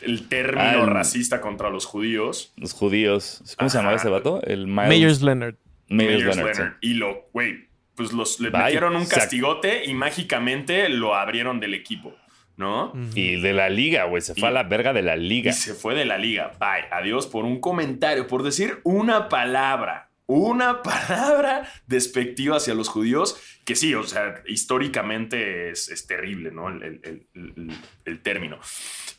el 0.00 0.28
término 0.28 0.62
Ah, 0.62 0.74
el- 0.80 0.86
racista 0.86 1.42
contra 1.42 1.68
los 1.68 1.84
judíos. 1.84 2.52
Los 2.56 2.72
judíos. 2.72 3.42
¿Cómo 3.58 3.68
se 3.68 3.76
llamaba 3.76 3.96
ese 3.96 4.08
vato? 4.08 4.40
El 4.42 4.66
Miles, 4.66 4.88
Mayors 4.88 5.20
Leonard. 5.22 5.56
Leonard, 5.90 6.54
sí. 6.56 6.62
Y 6.80 6.94
lo, 6.94 7.28
güey, 7.32 7.68
pues 7.94 8.12
los, 8.12 8.40
le 8.40 8.50
Bye. 8.50 8.62
metieron 8.64 8.96
un 8.96 9.06
castigote 9.06 9.84
y 9.84 9.92
mágicamente 9.94 10.88
lo 10.88 11.14
abrieron 11.14 11.60
del 11.60 11.74
equipo, 11.74 12.14
¿no? 12.56 12.92
Y 13.14 13.40
de 13.40 13.52
la 13.52 13.68
liga, 13.68 14.04
güey. 14.04 14.22
Se 14.22 14.34
fue 14.34 14.48
a 14.48 14.52
la 14.52 14.62
verga 14.62 14.92
de 14.92 15.02
la 15.02 15.16
liga. 15.16 15.50
Y 15.50 15.54
se 15.54 15.74
fue 15.74 15.94
de 15.94 16.04
la 16.04 16.16
liga. 16.18 16.52
Bye. 16.58 16.86
Adiós 16.90 17.26
por 17.26 17.44
un 17.44 17.60
comentario, 17.60 18.26
por 18.26 18.42
decir 18.42 18.80
una 18.84 19.28
palabra. 19.28 20.06
Una 20.32 20.80
palabra 20.84 21.68
despectiva 21.88 22.58
hacia 22.58 22.72
los 22.74 22.88
judíos, 22.88 23.36
que 23.64 23.74
sí, 23.74 23.94
o 23.96 24.04
sea, 24.04 24.42
históricamente 24.46 25.70
es, 25.70 25.88
es 25.88 26.06
terrible, 26.06 26.52
¿no? 26.52 26.68
El, 26.68 26.82
el- 26.84 27.00
el- 27.04 27.26
el- 27.34 27.70
el 28.04 28.22
término. 28.22 28.60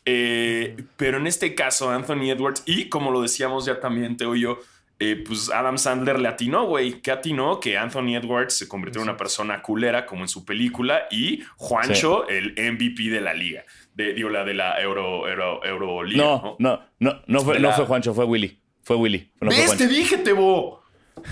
Eh, 0.04 0.76
pero 0.96 1.18
en 1.18 1.26
este 1.26 1.54
caso, 1.54 1.90
Anthony 1.90 2.30
Edwards, 2.30 2.62
y 2.66 2.88
como 2.88 3.10
lo 3.10 3.20
decíamos 3.22 3.66
ya 3.66 3.78
también, 3.80 4.16
Teo 4.16 4.34
y 4.34 4.40
yo, 4.40 4.58
eh, 4.98 5.22
pues 5.26 5.50
Adam 5.50 5.78
Sandler 5.78 6.18
le 6.20 6.28
atinó, 6.28 6.66
güey. 6.66 7.00
¿Qué 7.00 7.10
atinó? 7.10 7.58
Que 7.60 7.76
Anthony 7.76 8.14
Edwards 8.16 8.56
se 8.56 8.68
convirtió 8.68 9.00
en 9.02 9.08
una 9.08 9.16
persona 9.16 9.60
culera, 9.62 10.06
como 10.06 10.22
en 10.22 10.28
su 10.28 10.44
película, 10.44 11.06
y 11.10 11.42
Juancho, 11.56 12.28
el 12.28 12.50
MVP 12.56 13.10
de 13.10 13.20
la 13.20 13.34
liga. 13.34 13.64
De, 13.94 14.14
digo, 14.14 14.28
la 14.28 14.44
de 14.44 14.54
la 14.54 14.80
Euro, 14.80 15.28
Euro, 15.28 15.64
Euroliga. 15.64 16.22
No, 16.24 16.56
no, 16.58 16.80
no, 17.00 17.22
no 17.26 17.40
fue, 17.40 17.58
no 17.58 17.68
la- 17.68 17.74
fue 17.74 17.84
Juancho, 17.86 18.14
fue 18.14 18.24
Willy. 18.24 18.58
Fue 18.84 18.96
Willy. 18.96 19.30
No 19.40 19.50
fue 19.50 19.56
¿Ves? 19.56 19.66
Juancho. 19.66 19.84
Te 19.86 19.90
dije, 19.92 20.18
Tebo. 20.18 20.82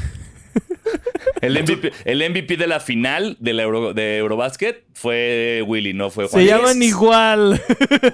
El 1.40 1.54
MVP, 1.62 1.92
el 2.04 2.30
MVP 2.30 2.56
de 2.58 2.66
la 2.66 2.80
final 2.80 3.36
de, 3.40 3.52
la 3.54 3.62
Euro, 3.62 3.94
de 3.94 4.18
Eurobasket 4.18 4.84
fue 4.92 5.64
Willy, 5.66 5.94
no 5.94 6.10
fue 6.10 6.24
Se 6.26 6.32
Juancho. 6.32 6.50
llaman 6.50 6.82
igual. 6.82 7.62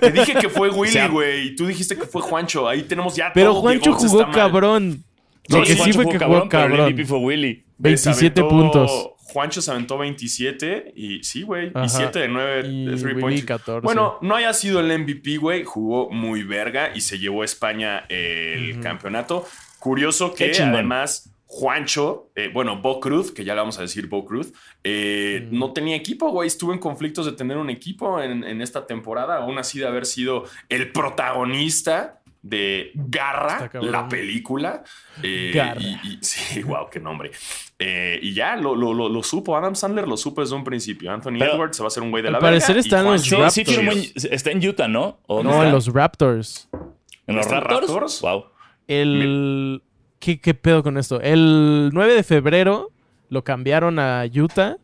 Te 0.01 0.13
dije 0.13 0.35
que 0.35 0.49
fue 0.49 0.71
Willy, 0.71 1.09
güey. 1.09 1.49
Y 1.49 1.57
tú 1.57 1.67
dijiste 1.67 1.97
que 1.97 2.07
fue 2.07 2.23
Juancho. 2.23 2.69
Ahí 2.69 2.83
tenemos 2.83 3.17
ya 3.17 3.33
Pero 3.33 3.51
todo. 3.53 3.63
Juancho 3.63 3.81
Diego 3.91 3.99
se 3.99 4.09
jugó 4.09 4.31
cabrón. 4.31 5.03
Lo 5.49 5.63
que 5.63 5.75
sí 5.77 5.93
fue 5.93 6.07
que 6.09 6.19
jugó 6.19 6.31
pero 6.31 6.43
el 6.45 6.49
cabrón. 6.49 6.81
MVP 6.93 7.05
fue 7.05 7.19
Willy. 7.19 7.55
Se 7.55 7.63
27 7.79 8.41
aventó- 8.41 8.49
puntos. 8.49 9.11
Juancho 9.29 9.61
se 9.61 9.71
aventó 9.71 9.99
27 9.99 10.93
y 10.97 11.23
sí, 11.23 11.43
güey. 11.43 11.71
Ajá. 11.75 11.85
Y 11.85 11.89
7 11.91 12.19
de 12.21 12.29
9 12.29 12.67
Y 12.69 12.85
de 12.87 12.91
3 12.93 13.03
Willy 13.05 13.21
points. 13.21 13.45
14. 13.45 13.85
Bueno, 13.85 14.19
no 14.23 14.35
haya 14.37 14.53
sido 14.55 14.81
el 14.81 14.91
MVP, 14.91 15.37
güey. 15.37 15.65
Jugó 15.65 16.09
muy 16.11 16.43
verga 16.43 16.93
y 16.95 17.01
se 17.03 17.19
llevó 17.19 17.43
a 17.43 17.45
España 17.45 18.07
el 18.09 18.73
Ujú. 18.75 18.81
campeonato. 18.83 19.47
Curioso 19.79 20.33
Qué 20.35 20.47
que 20.47 20.51
chingón. 20.53 20.75
además 20.75 21.33
Juancho, 21.49 22.31
eh, 22.35 22.51
bueno, 22.53 22.81
Bo 22.83 22.99
Cruz, 22.99 23.31
que 23.31 23.45
ya 23.45 23.55
le 23.55 23.61
vamos 23.61 23.79
a 23.79 23.83
decir 23.83 24.09
Bo 24.09 24.25
Cruz, 24.25 24.53
eh, 24.83 25.47
no 25.53 25.73
tenía 25.73 25.95
equipo, 25.95 26.31
güey. 26.31 26.49
Estuvo 26.49 26.73
en 26.73 26.79
conflictos 26.81 27.25
de 27.25 27.33
tener 27.33 27.57
un 27.57 27.71
equipo 27.71 28.21
en, 28.21 28.43
en 28.43 28.61
esta 28.63 28.87
temporada, 28.87 29.37
aún 29.37 29.57
así 29.59 29.79
de 29.79 29.87
haber 29.87 30.07
sido 30.07 30.45
el 30.69 30.91
protagonista 30.93 32.16
de 32.49 32.91
Garra, 32.95 33.71
la 33.81 34.09
película. 34.09 34.85
Eh, 35.23 35.53
Garra. 35.55 35.81
y- 35.81 35.99
y- 36.05 36.19
sí, 36.23 36.63
wow, 36.63 36.89
qué 36.91 37.01
nombre. 37.01 37.31
Eh, 37.79 38.19
y 38.23 38.33
ya 38.35 38.57
lo, 38.57 38.75
lo, 38.75 38.95
lo, 38.95 39.09
lo 39.09 39.23
supo, 39.23 39.57
Adam 39.57 39.75
Sandler 39.75 40.07
lo 40.09 40.17
supo 40.17 40.41
desde 40.41 40.55
un 40.55 40.65
principio. 40.65 41.11
Anthony 41.13 41.39
Pero- 41.39 41.55
Edwards 41.55 41.77
se 41.77 41.83
va 41.83 41.87
a 41.87 41.89
hacer 41.89 42.03
un 42.03 42.11
güey 42.11 42.23
de 42.23 42.29
Al 42.29 42.35
la 42.35 42.39
parecer 42.41 42.77
verga, 42.77 42.79
y 42.79 42.87
está 42.89 43.01
en 43.01 43.05
los 43.07 43.23
Sí, 43.23 43.65
sí 43.65 43.65
Raptors. 43.77 44.25
está 44.27 44.51
en 44.51 44.67
Utah, 44.67 44.89
¿no? 44.89 45.19
¿O 45.27 45.37
dónde 45.37 45.51
No, 45.51 45.57
está? 45.57 45.67
en 45.67 45.73
los 45.73 45.93
Raptors. 45.93 46.69
¿En 47.27 47.37
los 47.37 47.45
¿Está 47.47 47.57
en 47.59 47.63
Raptors? 47.65 47.89
Raptors? 47.91 48.21
Wow. 48.23 48.45
El. 48.87 49.83
¿Qué, 50.19 50.41
¿Qué 50.41 50.55
pedo 50.55 50.83
con 50.83 50.97
esto? 50.97 51.21
El 51.21 51.91
9 51.93 52.15
de 52.15 52.23
febrero 52.23 52.91
lo 53.29 53.45
cambiaron 53.45 53.99
a 53.99 54.25
Utah, 54.35 54.77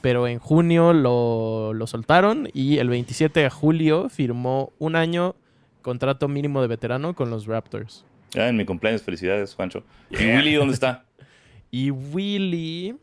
pero 0.00 0.26
en 0.26 0.38
junio 0.40 0.92
lo, 0.92 1.72
lo 1.74 1.86
soltaron 1.86 2.48
y 2.52 2.78
el 2.78 2.88
27 2.88 3.40
de 3.40 3.50
julio 3.50 4.08
firmó 4.08 4.72
un 4.78 4.96
año 4.96 5.36
contrato 5.82 6.28
mínimo 6.28 6.60
de 6.62 6.68
veterano 6.68 7.14
con 7.14 7.30
los 7.30 7.46
Raptors. 7.46 8.04
Ya 8.32 8.48
en 8.48 8.56
mi 8.56 8.64
cumpleaños, 8.64 9.02
felicidades, 9.02 9.54
Juancho. 9.54 9.82
¿Y 10.10 10.16
Yeah. 10.18 10.36
Willy 10.36 10.54
dónde 10.54 10.74
está? 10.74 11.04
Y 11.72 11.90
Willy. 11.90 12.96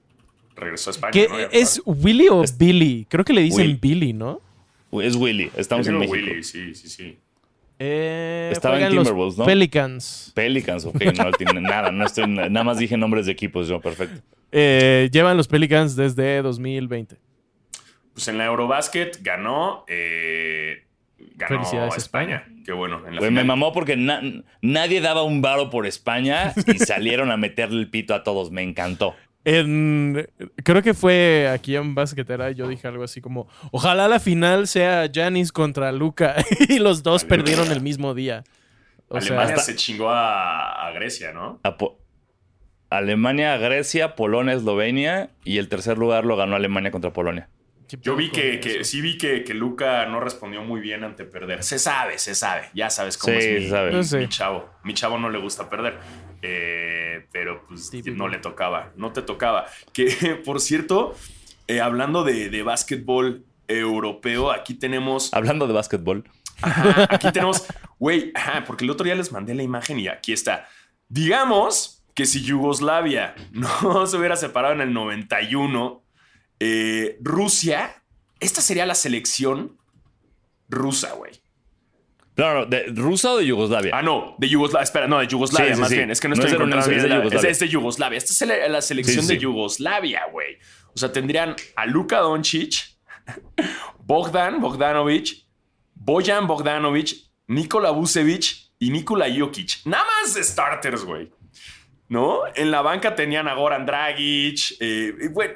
Regresó 0.55 0.89
a 0.89 0.91
España. 0.91 1.11
¿Qué, 1.11 1.27
¿no? 1.29 1.37
¿Es 1.51 1.81
Willy 1.85 2.27
o 2.29 2.43
Billy? 2.57 3.05
Creo 3.09 3.23
que 3.23 3.31
le 3.33 3.41
dicen 3.41 3.65
Will. 3.65 3.77
Billy, 3.77 4.11
¿no? 4.13 4.41
Es 4.91 5.15
Willy, 5.15 5.49
estamos 5.55 5.87
en 5.87 5.97
México. 5.99 6.15
Willy, 6.15 6.43
sí, 6.43 6.73
sí, 6.75 6.89
sí. 6.89 7.17
Eh, 7.79 8.49
Estaba 8.51 8.79
en 8.81 8.89
Timberwolves, 8.91 9.37
¿no? 9.37 9.45
Pelicans. 9.45 10.31
Pelicans, 10.33 10.83
ok, 10.85 10.99
no 11.15 11.31
tiene 11.37 11.61
nada, 11.61 11.91
no 11.91 12.05
estoy, 12.05 12.25
nada 12.27 12.63
más 12.63 12.79
dije 12.79 12.97
nombres 12.97 13.27
de 13.27 13.31
equipos, 13.33 13.67
yo, 13.67 13.79
perfecto. 13.79 14.19
Eh, 14.51 15.09
llevan 15.13 15.37
los 15.37 15.47
Pelicans 15.47 15.95
desde 15.95 16.41
2020. 16.41 17.17
Pues 18.13 18.27
en 18.29 18.37
la 18.39 18.45
Eurobasket 18.45 19.21
ganó. 19.21 19.85
eh, 19.87 20.86
ganó 21.37 21.55
Felicidades 21.59 21.93
a 21.93 21.97
España. 21.97 22.45
Qué 22.65 22.73
bueno. 22.73 23.01
En 23.07 23.13
la 23.15 23.19
Güey, 23.19 23.31
me 23.31 23.43
mamó 23.45 23.71
porque 23.71 23.95
na- 23.95 24.21
nadie 24.61 24.99
daba 24.99 25.23
un 25.23 25.41
varo 25.41 25.69
por 25.69 25.85
España 25.85 26.53
y 26.67 26.77
salieron 26.79 27.31
a 27.31 27.37
meterle 27.37 27.79
el 27.79 27.89
pito 27.89 28.13
a 28.13 28.23
todos, 28.23 28.51
me 28.51 28.63
encantó. 28.63 29.15
En, 29.45 30.27
creo 30.65 30.81
que 30.81 30.93
fue 30.93 31.47
aquí 31.49 31.77
en 31.77 31.95
Basquetera, 31.95 32.51
yo 32.51 32.67
dije 32.67 32.85
algo 32.85 33.05
así 33.05 33.21
como, 33.21 33.47
ojalá 33.71 34.09
la 34.09 34.19
final 34.19 34.67
sea 34.67 35.09
Janis 35.13 35.53
contra 35.53 35.93
Luca 35.93 36.35
y 36.67 36.79
los 36.79 37.01
dos 37.01 37.23
perdieron 37.23 37.71
el 37.71 37.79
mismo 37.79 38.13
día. 38.13 38.43
O 39.07 39.15
Alemania 39.15 39.55
sea, 39.55 39.59
se 39.63 39.75
chingó 39.77 40.09
a, 40.09 40.87
a 40.87 40.91
Grecia, 40.91 41.31
¿no? 41.31 41.61
A 41.63 41.77
Alemania, 42.89 43.55
Grecia, 43.57 44.15
Polonia, 44.15 44.53
Eslovenia 44.53 45.29
y 45.45 45.59
el 45.59 45.69
tercer 45.69 45.97
lugar 45.97 46.25
lo 46.25 46.35
ganó 46.35 46.55
Alemania 46.55 46.91
contra 46.91 47.13
Polonia. 47.13 47.49
¿Qué 47.87 47.97
Yo 48.01 48.15
vi 48.15 48.29
que, 48.29 48.83
sí 48.83 49.01
vi 49.01 49.17
que, 49.17 49.43
que 49.43 49.53
Luca 49.53 50.05
no 50.05 50.19
respondió 50.19 50.61
muy 50.63 50.81
bien 50.81 51.03
ante 51.03 51.23
perder. 51.25 51.63
Se 51.63 51.79
sabe, 51.79 52.17
se 52.19 52.35
sabe. 52.35 52.69
Ya 52.73 52.89
sabes 52.89 53.17
cómo 53.17 53.39
Sí, 53.39 53.45
es 53.47 53.59
mi, 53.59 53.65
se 53.65 53.69
sabe. 53.71 53.89
mi- 53.89 53.95
Yo 53.95 54.03
sé. 54.03 54.17
mi 54.19 54.29
chavo. 54.29 54.69
Mi 54.83 54.93
chavo 54.93 55.17
no 55.17 55.29
le 55.29 55.39
gusta 55.39 55.69
perder. 55.69 55.97
Eh, 56.41 57.25
pero 57.31 57.65
pues 57.67 57.89
Típico. 57.89 58.15
no 58.15 58.27
le 58.27 58.37
tocaba. 58.39 58.91
No 58.95 59.11
te 59.11 59.21
tocaba. 59.21 59.65
Que 59.93 60.07
por 60.45 60.59
cierto, 60.61 61.15
eh, 61.67 61.81
hablando 61.81 62.23
de, 62.23 62.49
de 62.49 62.63
básquetbol 62.63 63.45
europeo, 63.67 64.51
aquí 64.51 64.73
tenemos. 64.73 65.33
Hablando 65.33 65.67
de 65.67 65.73
básquetbol, 65.73 66.29
Ajá, 66.61 67.07
aquí 67.09 67.31
tenemos, 67.31 67.65
güey, 67.99 68.31
ajá, 68.33 68.63
porque 68.65 68.83
el 68.85 68.89
otro 68.89 69.03
día 69.05 69.13
les 69.15 69.31
mandé 69.31 69.53
la 69.53 69.61
imagen 69.63 69.99
y 69.99 70.07
aquí 70.07 70.33
está. 70.33 70.67
Digamos 71.09 72.03
que 72.13 72.25
si 72.25 72.41
Yugoslavia 72.43 73.35
no 73.51 74.05
se 74.07 74.17
hubiera 74.17 74.35
separado 74.35 74.73
en 74.73 74.81
el 74.81 74.93
91, 74.93 76.03
eh, 76.59 77.17
Rusia, 77.21 78.03
esta 78.39 78.61
sería 78.61 78.85
la 78.85 78.95
selección 78.95 79.77
rusa, 80.69 81.13
güey. 81.13 81.33
No, 82.35 82.53
no, 82.53 82.65
¿de 82.67 82.85
rusa 82.87 83.31
o 83.31 83.37
de 83.37 83.47
Yugoslavia? 83.47 83.91
Ah, 83.95 84.03
no, 84.03 84.35
de 84.37 84.47
Yugoslavia. 84.47 84.83
Espera, 84.83 85.07
no, 85.07 85.17
de 85.19 85.27
Yugoslavia, 85.27 85.71
Sí, 85.71 85.75
sí, 85.75 85.81
más 85.81 85.89
sí. 85.89 85.95
bien. 85.95 86.11
Es 86.11 86.21
que 86.21 86.27
no 86.27 86.35
No 86.35 86.41
estoy 86.43 86.55
encontrando 86.55 86.87
bien. 86.87 86.99
Es, 87.33 87.41
de 87.41 87.49
es 87.49 87.59
de 87.59 87.67
Yugoslavia. 87.67 88.17
Esta 88.17 88.31
es 88.31 88.41
la, 88.47 88.67
la 88.67 88.81
selección 88.81 89.25
de 89.25 89.39
Yugoslavia, 89.39 90.21
güey. 90.31 90.57
O 90.93 90.97
sea, 90.99 91.11
tendrían 91.11 91.55
a 91.75 91.85
Luka 91.87 92.19
Doncic, 92.19 92.95
Bogdan 94.05 94.61
Bogdanovic, 94.61 95.45
Bojan 95.95 96.45
Bogdanovic, 96.47 97.15
Nikola 97.47 97.89
Vucevic 97.89 98.71
y 98.79 98.91
Nikola 98.91 99.27
Jokic. 99.35 99.85
Nada 99.85 100.05
más 100.05 100.35
starters, 100.35 101.03
güey. 101.05 101.31
¿No? 102.09 102.41
En 102.55 102.71
la 102.71 102.81
banca 102.81 103.15
tenían 103.15 103.47
a 103.47 103.53
Goran 103.55 103.85
Dragic, 103.85 104.77
eh, 104.79 105.29
bueno, 105.31 105.55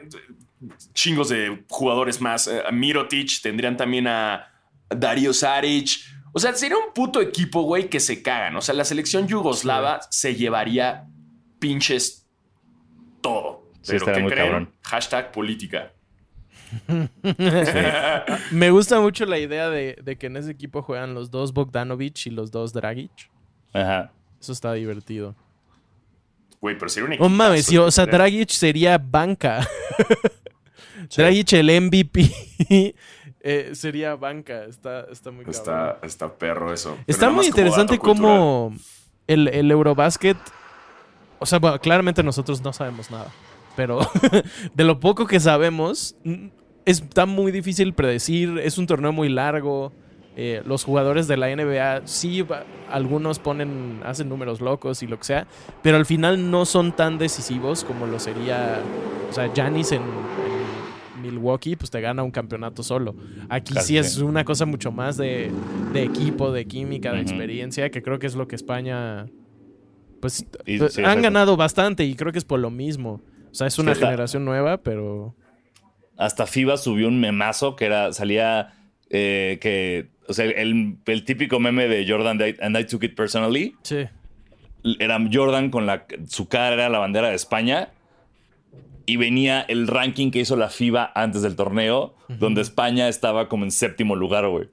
chingos 0.93 1.29
de 1.29 1.63
jugadores 1.69 2.21
más. 2.21 2.47
Eh, 2.47 2.61
a 2.65 2.71
Mirotic, 2.71 3.41
tendrían 3.41 3.77
también 3.77 4.07
a 4.07 4.47
Dario 4.89 5.33
Saric. 5.33 5.89
O 6.33 6.39
sea, 6.39 6.53
sería 6.53 6.77
un 6.77 6.93
puto 6.93 7.21
equipo, 7.21 7.63
güey, 7.63 7.89
que 7.89 7.99
se 7.99 8.21
cagan. 8.21 8.55
O 8.55 8.61
sea, 8.61 8.73
la 8.75 8.85
selección 8.85 9.27
yugoslava 9.27 9.99
se 10.09 10.35
llevaría 10.35 11.07
pinches 11.59 12.27
todo. 13.21 13.69
Sí, 13.81 13.93
Pero 13.93 14.05
¿qué 14.05 14.19
muy 14.19 14.31
creen? 14.31 14.47
cabrón. 14.47 14.73
Hashtag 14.83 15.31
política. 15.31 15.91
Me 18.51 18.71
gusta 18.71 18.99
mucho 18.99 19.25
la 19.25 19.39
idea 19.39 19.69
de, 19.69 19.97
de 20.01 20.17
que 20.17 20.27
en 20.27 20.37
ese 20.37 20.51
equipo 20.51 20.81
juegan 20.81 21.13
los 21.13 21.31
dos 21.31 21.53
Bogdanovich 21.53 22.27
y 22.27 22.29
los 22.29 22.51
dos 22.51 22.71
Dragic. 22.73 23.11
Ajá. 23.73 24.11
Eso 24.39 24.53
está 24.53 24.73
divertido. 24.73 25.35
Güey, 26.61 26.77
pero 26.77 26.89
sería 26.89 27.07
un 27.07 27.13
equipo. 27.13 27.25
Oh 27.25 27.29
mames, 27.29 27.71
o 27.75 27.91
sea, 27.91 28.05
Dragic 28.05 28.49
sería 28.49 28.97
banca. 28.97 29.67
Dragic 31.15 31.53
el 31.53 31.81
MVP 31.81 32.31
eh, 33.41 33.71
sería 33.73 34.15
banca. 34.15 34.65
Está, 34.65 35.05
está 35.11 35.31
muy. 35.31 35.45
Está, 35.47 35.99
está 36.03 36.33
perro 36.37 36.73
eso. 36.73 36.91
Pero 36.91 37.03
Está 37.07 37.29
muy 37.29 37.47
interesante 37.47 37.97
cómo 37.97 38.73
el, 39.27 39.47
el 39.47 39.71
Eurobasket. 39.71 40.37
O 41.39 41.45
sea, 41.45 41.59
bueno, 41.59 41.79
claramente 41.79 42.21
nosotros 42.23 42.61
no 42.61 42.71
sabemos 42.73 43.09
nada. 43.11 43.31
Pero 43.75 43.99
de 44.73 44.83
lo 44.83 44.99
poco 44.99 45.25
que 45.25 45.39
sabemos, 45.39 46.15
mm, 46.23 46.47
está 46.85 47.25
muy 47.25 47.51
difícil 47.51 47.93
predecir. 47.93 48.59
Es 48.59 48.77
un 48.77 48.87
torneo 48.87 49.11
muy 49.11 49.29
largo. 49.29 49.91
eh, 50.35 50.61
los 50.65 50.85
jugadores 50.85 51.27
de 51.27 51.35
la 51.35 51.53
NBA, 51.53 52.03
sí, 52.05 52.45
algunos 52.89 53.39
ponen, 53.39 54.01
hacen 54.05 54.29
números 54.29 54.61
locos 54.61 55.03
y 55.03 55.07
lo 55.07 55.17
que 55.17 55.25
sea, 55.25 55.47
pero 55.83 55.97
al 55.97 56.05
final 56.05 56.49
no 56.49 56.65
son 56.65 56.93
tan 56.95 57.17
decisivos 57.17 57.83
como 57.83 58.07
lo 58.07 58.17
sería. 58.19 58.79
O 59.29 59.33
sea, 59.33 59.51
Giannis 59.53 59.91
en 59.91 60.01
Milwaukee, 61.31 61.75
pues 61.75 61.89
te 61.89 62.01
gana 62.01 62.23
un 62.23 62.31
campeonato 62.31 62.83
solo. 62.83 63.15
Aquí 63.49 63.73
sí 63.81 63.97
es 63.97 64.17
una 64.17 64.43
cosa 64.45 64.65
mucho 64.65 64.91
más 64.91 65.17
de, 65.17 65.51
de 65.93 66.03
equipo, 66.03 66.51
de 66.51 66.65
química, 66.65 67.11
de 67.13 67.21
experiencia, 67.21 67.89
que 67.89 68.01
creo 68.01 68.19
que 68.19 68.27
es 68.27 68.35
lo 68.35 68.47
que 68.47 68.55
España. 68.55 69.27
Pues 70.19 70.45
Y- 70.65 70.77
pues, 70.77 70.93
sí, 70.93 71.03
han 71.03 71.21
ganado 71.21 71.57
bastante 71.57 72.03
y 72.05 72.15
creo 72.15 72.31
que 72.31 72.37
es 72.37 72.45
por 72.45 72.59
lo 72.59 72.69
mismo. 72.69 73.21
O 73.51 73.55
sea, 73.55 73.67
es 73.67 73.79
una 73.79 73.95
generación 73.95 74.45
nueva, 74.45 74.77
pero. 74.77 75.35
Hasta 76.17 76.45
FIBA 76.45 76.77
subió 76.77 77.07
un 77.07 77.19
memazo 77.19 77.75
que 77.75 77.85
era, 77.85 78.13
salía 78.13 78.73
eh, 79.09 79.57
que, 79.59 80.09
o 80.27 80.33
sea, 80.33 80.45
el, 80.45 80.97
el 81.05 81.25
típico 81.25 81.59
meme 81.59 81.87
de 81.87 82.05
Jordan 82.07 82.39
And 82.61 82.77
I 82.77 82.85
Took 82.85 83.03
It 83.03 83.15
Personally. 83.15 83.75
Sí. 83.81 84.05
Era 84.99 85.19
Jordan 85.31 85.69
con 85.69 85.85
la, 85.85 86.05
su 86.27 86.47
cara 86.47 86.73
era 86.73 86.89
la 86.89 86.99
bandera 86.99 87.29
de 87.29 87.35
España 87.35 87.89
y 89.05 89.17
venía 89.17 89.61
el 89.61 89.87
ranking 89.87 90.31
que 90.31 90.39
hizo 90.39 90.55
la 90.55 90.69
FIBA 90.69 91.11
antes 91.15 91.41
del 91.41 91.55
torneo, 91.55 92.15
donde 92.27 92.61
España 92.61 93.07
estaba 93.09 93.47
como 93.49 93.63
en 93.65 93.71
séptimo 93.71 94.15
lugar, 94.15 94.47
güey. 94.47 94.69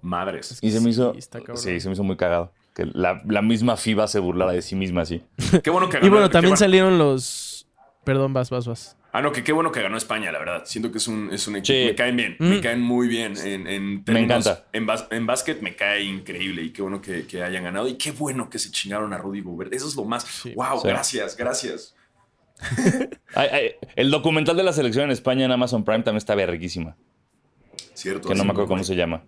Madres. 0.00 0.58
Y 0.62 0.70
se 0.70 0.80
me 0.80 0.90
hizo, 0.90 1.12
Sí, 1.12 1.18
está 1.18 1.38
cabrón. 1.40 1.58
sí, 1.58 1.80
se 1.80 1.88
me 1.88 1.94
hizo 1.94 2.04
muy 2.04 2.16
cagado. 2.16 2.52
Que 2.74 2.86
la, 2.86 3.20
la 3.26 3.42
misma 3.42 3.76
FIBA 3.76 4.06
se 4.06 4.20
burlara 4.20 4.52
de 4.52 4.62
sí 4.62 4.76
misma 4.76 5.02
así. 5.02 5.22
Qué 5.64 5.70
bueno 5.70 5.88
que 5.88 5.96
Y 5.96 6.00
ganó. 6.00 6.12
bueno, 6.12 6.28
qué 6.28 6.32
también 6.32 6.50
bueno- 6.50 6.56
salieron 6.56 6.98
los. 6.98 7.66
Perdón, 8.04 8.32
vas, 8.32 8.48
vas, 8.50 8.66
vas. 8.66 8.94
Ah, 9.10 9.22
no, 9.22 9.32
que 9.32 9.42
qué 9.42 9.52
bueno 9.52 9.72
que 9.72 9.82
ganó 9.82 9.96
España, 9.96 10.30
la 10.30 10.38
verdad. 10.38 10.62
Siento 10.66 10.92
que 10.92 10.98
es 10.98 11.08
un, 11.08 11.30
es 11.32 11.48
un 11.48 11.56
equipo. 11.56 11.76
Sí. 11.76 11.84
Me 11.86 11.94
caen 11.94 12.16
bien, 12.16 12.36
Mm. 12.38 12.48
me 12.48 12.60
caen 12.60 12.80
muy 12.80 13.08
bien. 13.08 13.36
En, 13.38 13.66
en 13.66 14.04
términos- 14.04 14.46
encanta. 14.46 14.66
En, 14.72 14.86
bas- 14.86 15.08
en 15.10 15.26
básquet 15.26 15.60
me 15.62 15.74
cae 15.74 16.02
increíble 16.04 16.62
y 16.62 16.70
qué 16.72 16.82
bueno 16.82 17.00
que, 17.00 17.26
que 17.26 17.42
hayan 17.42 17.64
ganado. 17.64 17.88
Y 17.88 17.94
qué 17.94 18.12
bueno 18.12 18.48
que 18.48 18.58
se 18.58 18.70
chingaron 18.70 19.12
a 19.12 19.18
Rudy 19.18 19.40
Gobert. 19.40 19.72
Eso 19.74 19.88
es 19.88 19.96
lo 19.96 20.04
más. 20.04 20.22
Sí. 20.24 20.52
wow, 20.54 20.78
Sí. 20.80 20.88
gracias, 20.88 21.36
gracias. 21.36 21.94
Ay, 23.34 23.48
ay, 23.52 23.70
el 23.96 24.10
documental 24.10 24.56
de 24.56 24.62
la 24.64 24.72
selección 24.72 25.04
en 25.04 25.10
España 25.10 25.44
en 25.44 25.52
Amazon 25.52 25.84
Prime 25.84 26.02
también 26.02 26.18
está 26.18 26.34
verguísima. 26.34 26.96
Cierto. 27.94 28.28
Que 28.28 28.34
no 28.34 28.44
me 28.44 28.50
acuerdo 28.50 28.68
cómo 28.68 28.84
se 28.84 28.96
llama. 28.96 29.22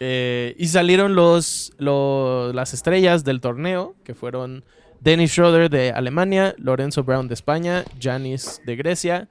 Eh, 0.00 0.54
y 0.58 0.68
salieron 0.68 1.14
los, 1.14 1.72
los- 1.78 2.54
las 2.54 2.74
estrellas 2.74 3.24
del 3.24 3.40
torneo, 3.40 3.94
que 4.04 4.14
fueron 4.14 4.64
Dennis 5.00 5.30
Schroeder 5.32 5.70
de 5.70 5.92
Alemania, 5.92 6.54
Lorenzo 6.58 7.04
Brown 7.04 7.28
de 7.28 7.34
España, 7.34 7.84
Janis 8.00 8.60
de 8.66 8.76
Grecia, 8.76 9.28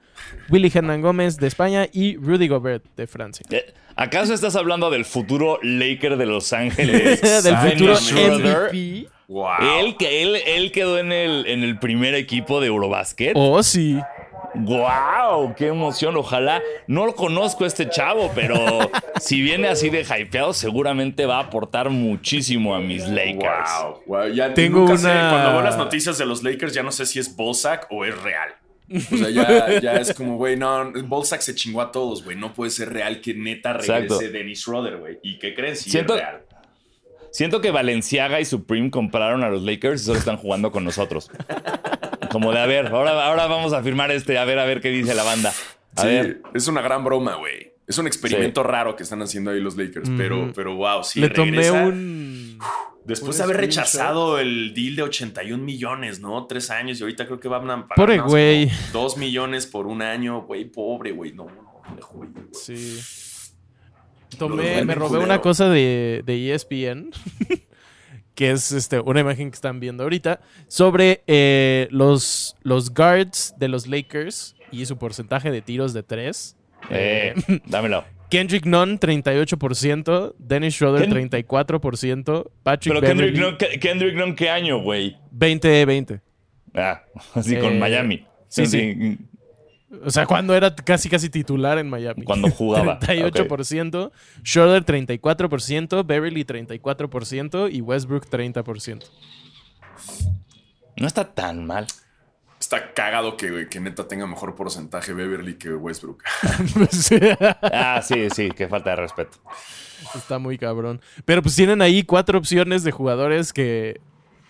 Willy 0.50 0.70
Hernán 0.74 1.00
Gómez 1.02 1.36
de 1.38 1.46
España 1.46 1.86
y 1.92 2.16
Rudy 2.16 2.48
Gobert 2.48 2.84
de 2.96 3.06
Francia. 3.06 3.44
Eh, 3.50 3.72
¿Acaso 3.96 4.32
estás 4.34 4.56
hablando 4.56 4.90
del 4.90 5.04
futuro 5.04 5.58
Laker 5.62 6.16
de 6.16 6.26
Los 6.26 6.52
Ángeles? 6.52 7.20
del 7.44 7.56
futuro 7.56 7.96
Schroeder. 7.96 8.68
MVP. 8.72 9.08
Wow. 9.28 9.78
Él, 9.78 9.96
que 9.96 10.22
él, 10.22 10.36
él 10.46 10.72
quedó 10.72 10.98
en 10.98 11.12
el, 11.12 11.46
en 11.46 11.62
el 11.62 11.78
primer 11.78 12.14
equipo 12.14 12.60
de 12.60 12.68
Eurobasket. 12.68 13.32
Oh, 13.36 13.62
sí. 13.62 13.98
¡Wow! 14.54 15.54
¡Qué 15.54 15.66
emoción! 15.68 16.16
Ojalá. 16.16 16.62
No 16.86 17.06
lo 17.06 17.14
conozco 17.14 17.64
a 17.64 17.66
este 17.66 17.88
chavo, 17.88 18.30
pero 18.34 18.54
si 19.20 19.42
viene 19.42 19.68
así 19.68 19.90
de 19.90 20.02
hypeado, 20.02 20.52
seguramente 20.52 21.26
va 21.26 21.36
a 21.36 21.40
aportar 21.44 21.90
muchísimo 21.90 22.74
a 22.74 22.80
mis 22.80 23.06
Lakers. 23.08 23.70
Wow, 23.82 24.02
wow, 24.06 24.28
ya 24.28 24.54
Tengo 24.54 24.80
nunca 24.80 24.96
sé, 24.96 25.06
una- 25.10 25.30
cuando 25.30 25.52
veo 25.52 25.62
las 25.62 25.76
noticias 25.76 26.18
de 26.18 26.26
los 26.26 26.42
Lakers, 26.42 26.72
ya 26.74 26.82
no 26.82 26.90
sé 26.90 27.06
si 27.06 27.18
es 27.18 27.36
Ballsack 27.36 27.86
o 27.90 28.04
es 28.04 28.20
real. 28.22 28.48
O 28.90 29.16
sea, 29.18 29.28
ya, 29.28 29.80
ya 29.80 29.92
es 29.96 30.14
como, 30.14 30.38
güey, 30.38 30.56
no, 30.56 30.90
Ballsack 31.04 31.42
se 31.42 31.54
chingó 31.54 31.82
a 31.82 31.92
todos, 31.92 32.24
güey. 32.24 32.34
No 32.36 32.54
puede 32.54 32.70
ser 32.70 32.90
real 32.90 33.20
que 33.20 33.34
neta 33.34 33.74
regrese 33.74 33.98
Exacto. 34.14 34.18
Dennis 34.32 34.60
Schroeder, 34.62 34.96
güey. 34.96 35.18
¿Y 35.22 35.38
qué 35.38 35.54
creen? 35.54 35.76
Si 35.76 35.90
Siento- 35.90 36.14
es 36.16 36.22
real. 36.22 36.40
Siento 37.38 37.60
que 37.60 37.70
Valenciaga 37.70 38.40
y 38.40 38.44
Supreme 38.44 38.90
compraron 38.90 39.44
a 39.44 39.48
los 39.48 39.62
Lakers 39.62 40.02
y 40.02 40.04
solo 40.06 40.18
están 40.18 40.38
jugando 40.38 40.72
con 40.72 40.82
nosotros. 40.84 41.30
Como 42.32 42.50
de, 42.50 42.58
a 42.58 42.66
ver, 42.66 42.88
ahora, 42.88 43.24
ahora 43.28 43.46
vamos 43.46 43.72
a 43.72 43.80
firmar 43.80 44.10
este, 44.10 44.38
a 44.38 44.44
ver, 44.44 44.58
a 44.58 44.64
ver 44.64 44.80
qué 44.80 44.88
dice 44.88 45.14
la 45.14 45.22
banda. 45.22 45.52
A 45.94 46.02
Sí, 46.02 46.08
ver. 46.08 46.42
es 46.52 46.66
una 46.66 46.82
gran 46.82 47.04
broma, 47.04 47.36
güey. 47.36 47.74
Es 47.86 47.96
un 47.96 48.08
experimento 48.08 48.64
raro 48.64 48.96
que 48.96 49.04
están 49.04 49.22
haciendo 49.22 49.52
ahí 49.52 49.60
los 49.60 49.76
Lakers, 49.76 50.10
pero, 50.16 50.50
pero 50.52 50.74
wow, 50.74 51.04
sí, 51.04 51.20
Le 51.20 51.28
tomé 51.30 51.52
regresa. 51.52 51.86
un. 51.86 52.58
Después 53.04 53.38
de 53.38 53.44
haber 53.44 53.58
rechazado 53.58 54.40
el 54.40 54.74
deal 54.74 54.96
de 54.96 55.02
81 55.04 55.62
millones, 55.62 56.18
¿no? 56.18 56.44
Tres 56.48 56.70
años 56.70 56.98
y 56.98 57.04
ahorita 57.04 57.24
creo 57.26 57.38
que 57.38 57.46
van 57.46 57.70
a 57.70 57.86
pagar 57.86 57.94
Pobre 57.94 58.18
güey. 58.18 58.68
Dos 58.92 59.16
millones 59.16 59.68
por 59.68 59.86
un 59.86 60.02
año, 60.02 60.42
güey, 60.42 60.64
pobre, 60.64 61.12
güey. 61.12 61.30
No, 61.34 61.44
no, 61.44 61.82
no 61.94 62.06
güey. 62.14 62.30
Sí. 62.52 62.98
Tomé, 64.36 64.84
me 64.84 64.94
robé 64.94 65.18
una 65.18 65.40
cosa 65.40 65.68
de, 65.68 66.22
de 66.26 66.52
ESPN, 66.54 67.10
que 68.34 68.50
es 68.50 68.72
este, 68.72 69.00
una 69.00 69.20
imagen 69.20 69.50
que 69.50 69.54
están 69.54 69.80
viendo 69.80 70.02
ahorita, 70.04 70.40
sobre 70.68 71.22
eh, 71.26 71.88
los, 71.90 72.56
los 72.62 72.92
guards 72.92 73.54
de 73.58 73.68
los 73.68 73.86
Lakers 73.86 74.54
y 74.70 74.84
su 74.86 74.96
porcentaje 74.98 75.50
de 75.50 75.62
tiros 75.62 75.92
de 75.92 76.02
tres. 76.02 76.56
Eh, 76.90 77.34
dámelo. 77.66 78.04
Kendrick 78.30 78.66
Nunn, 78.66 79.00
38%, 79.00 80.34
Dennis 80.38 80.74
Schroeder, 80.74 81.08
Ken- 81.08 81.30
34%, 81.30 82.50
Patrick 82.62 82.94
Pero 82.94 83.06
Kendrick 83.06 83.36
Nunn, 83.38 83.56
¿qué- 83.56 83.80
Kendrick 83.80 84.14
Nunn, 84.14 84.36
¿qué 84.36 84.50
año, 84.50 84.80
güey? 84.82 85.16
20-20. 85.34 86.20
Ah, 86.74 87.02
así 87.34 87.56
con 87.56 87.72
Eh, 87.72 87.78
Miami. 87.78 88.26
sí, 88.48 88.66
sí. 88.66 89.16
O 90.04 90.10
sea, 90.10 90.26
cuando 90.26 90.54
era 90.54 90.74
casi 90.74 91.08
casi 91.08 91.30
titular 91.30 91.78
en 91.78 91.88
Miami. 91.88 92.24
Cuando 92.24 92.50
jugaba. 92.50 92.98
38%, 93.00 94.10
Schroeder 94.44 94.84
34%, 94.84 96.06
Beverly 96.06 96.44
34% 96.44 97.72
y 97.72 97.80
Westbrook 97.80 98.26
30%. 98.28 99.04
No 100.96 101.06
está 101.06 101.32
tan 101.32 101.66
mal. 101.66 101.86
Está 102.60 102.92
cagado 102.92 103.36
que, 103.36 103.68
que 103.68 103.80
neta 103.80 104.08
tenga 104.08 104.26
mejor 104.26 104.56
porcentaje 104.56 105.12
Beverly 105.12 105.54
que 105.54 105.72
Westbrook. 105.72 106.22
Pues, 106.74 107.10
Ah, 107.62 108.02
sí, 108.02 108.28
sí, 108.30 108.50
qué 108.50 108.68
falta 108.68 108.90
de 108.90 108.96
respeto. 108.96 109.38
Está 110.14 110.38
muy 110.38 110.58
cabrón. 110.58 111.00
Pero 111.24 111.40
pues 111.40 111.56
tienen 111.56 111.80
ahí 111.80 112.02
cuatro 112.02 112.38
opciones 112.38 112.82
de 112.82 112.90
jugadores 112.90 113.52
que 113.52 114.00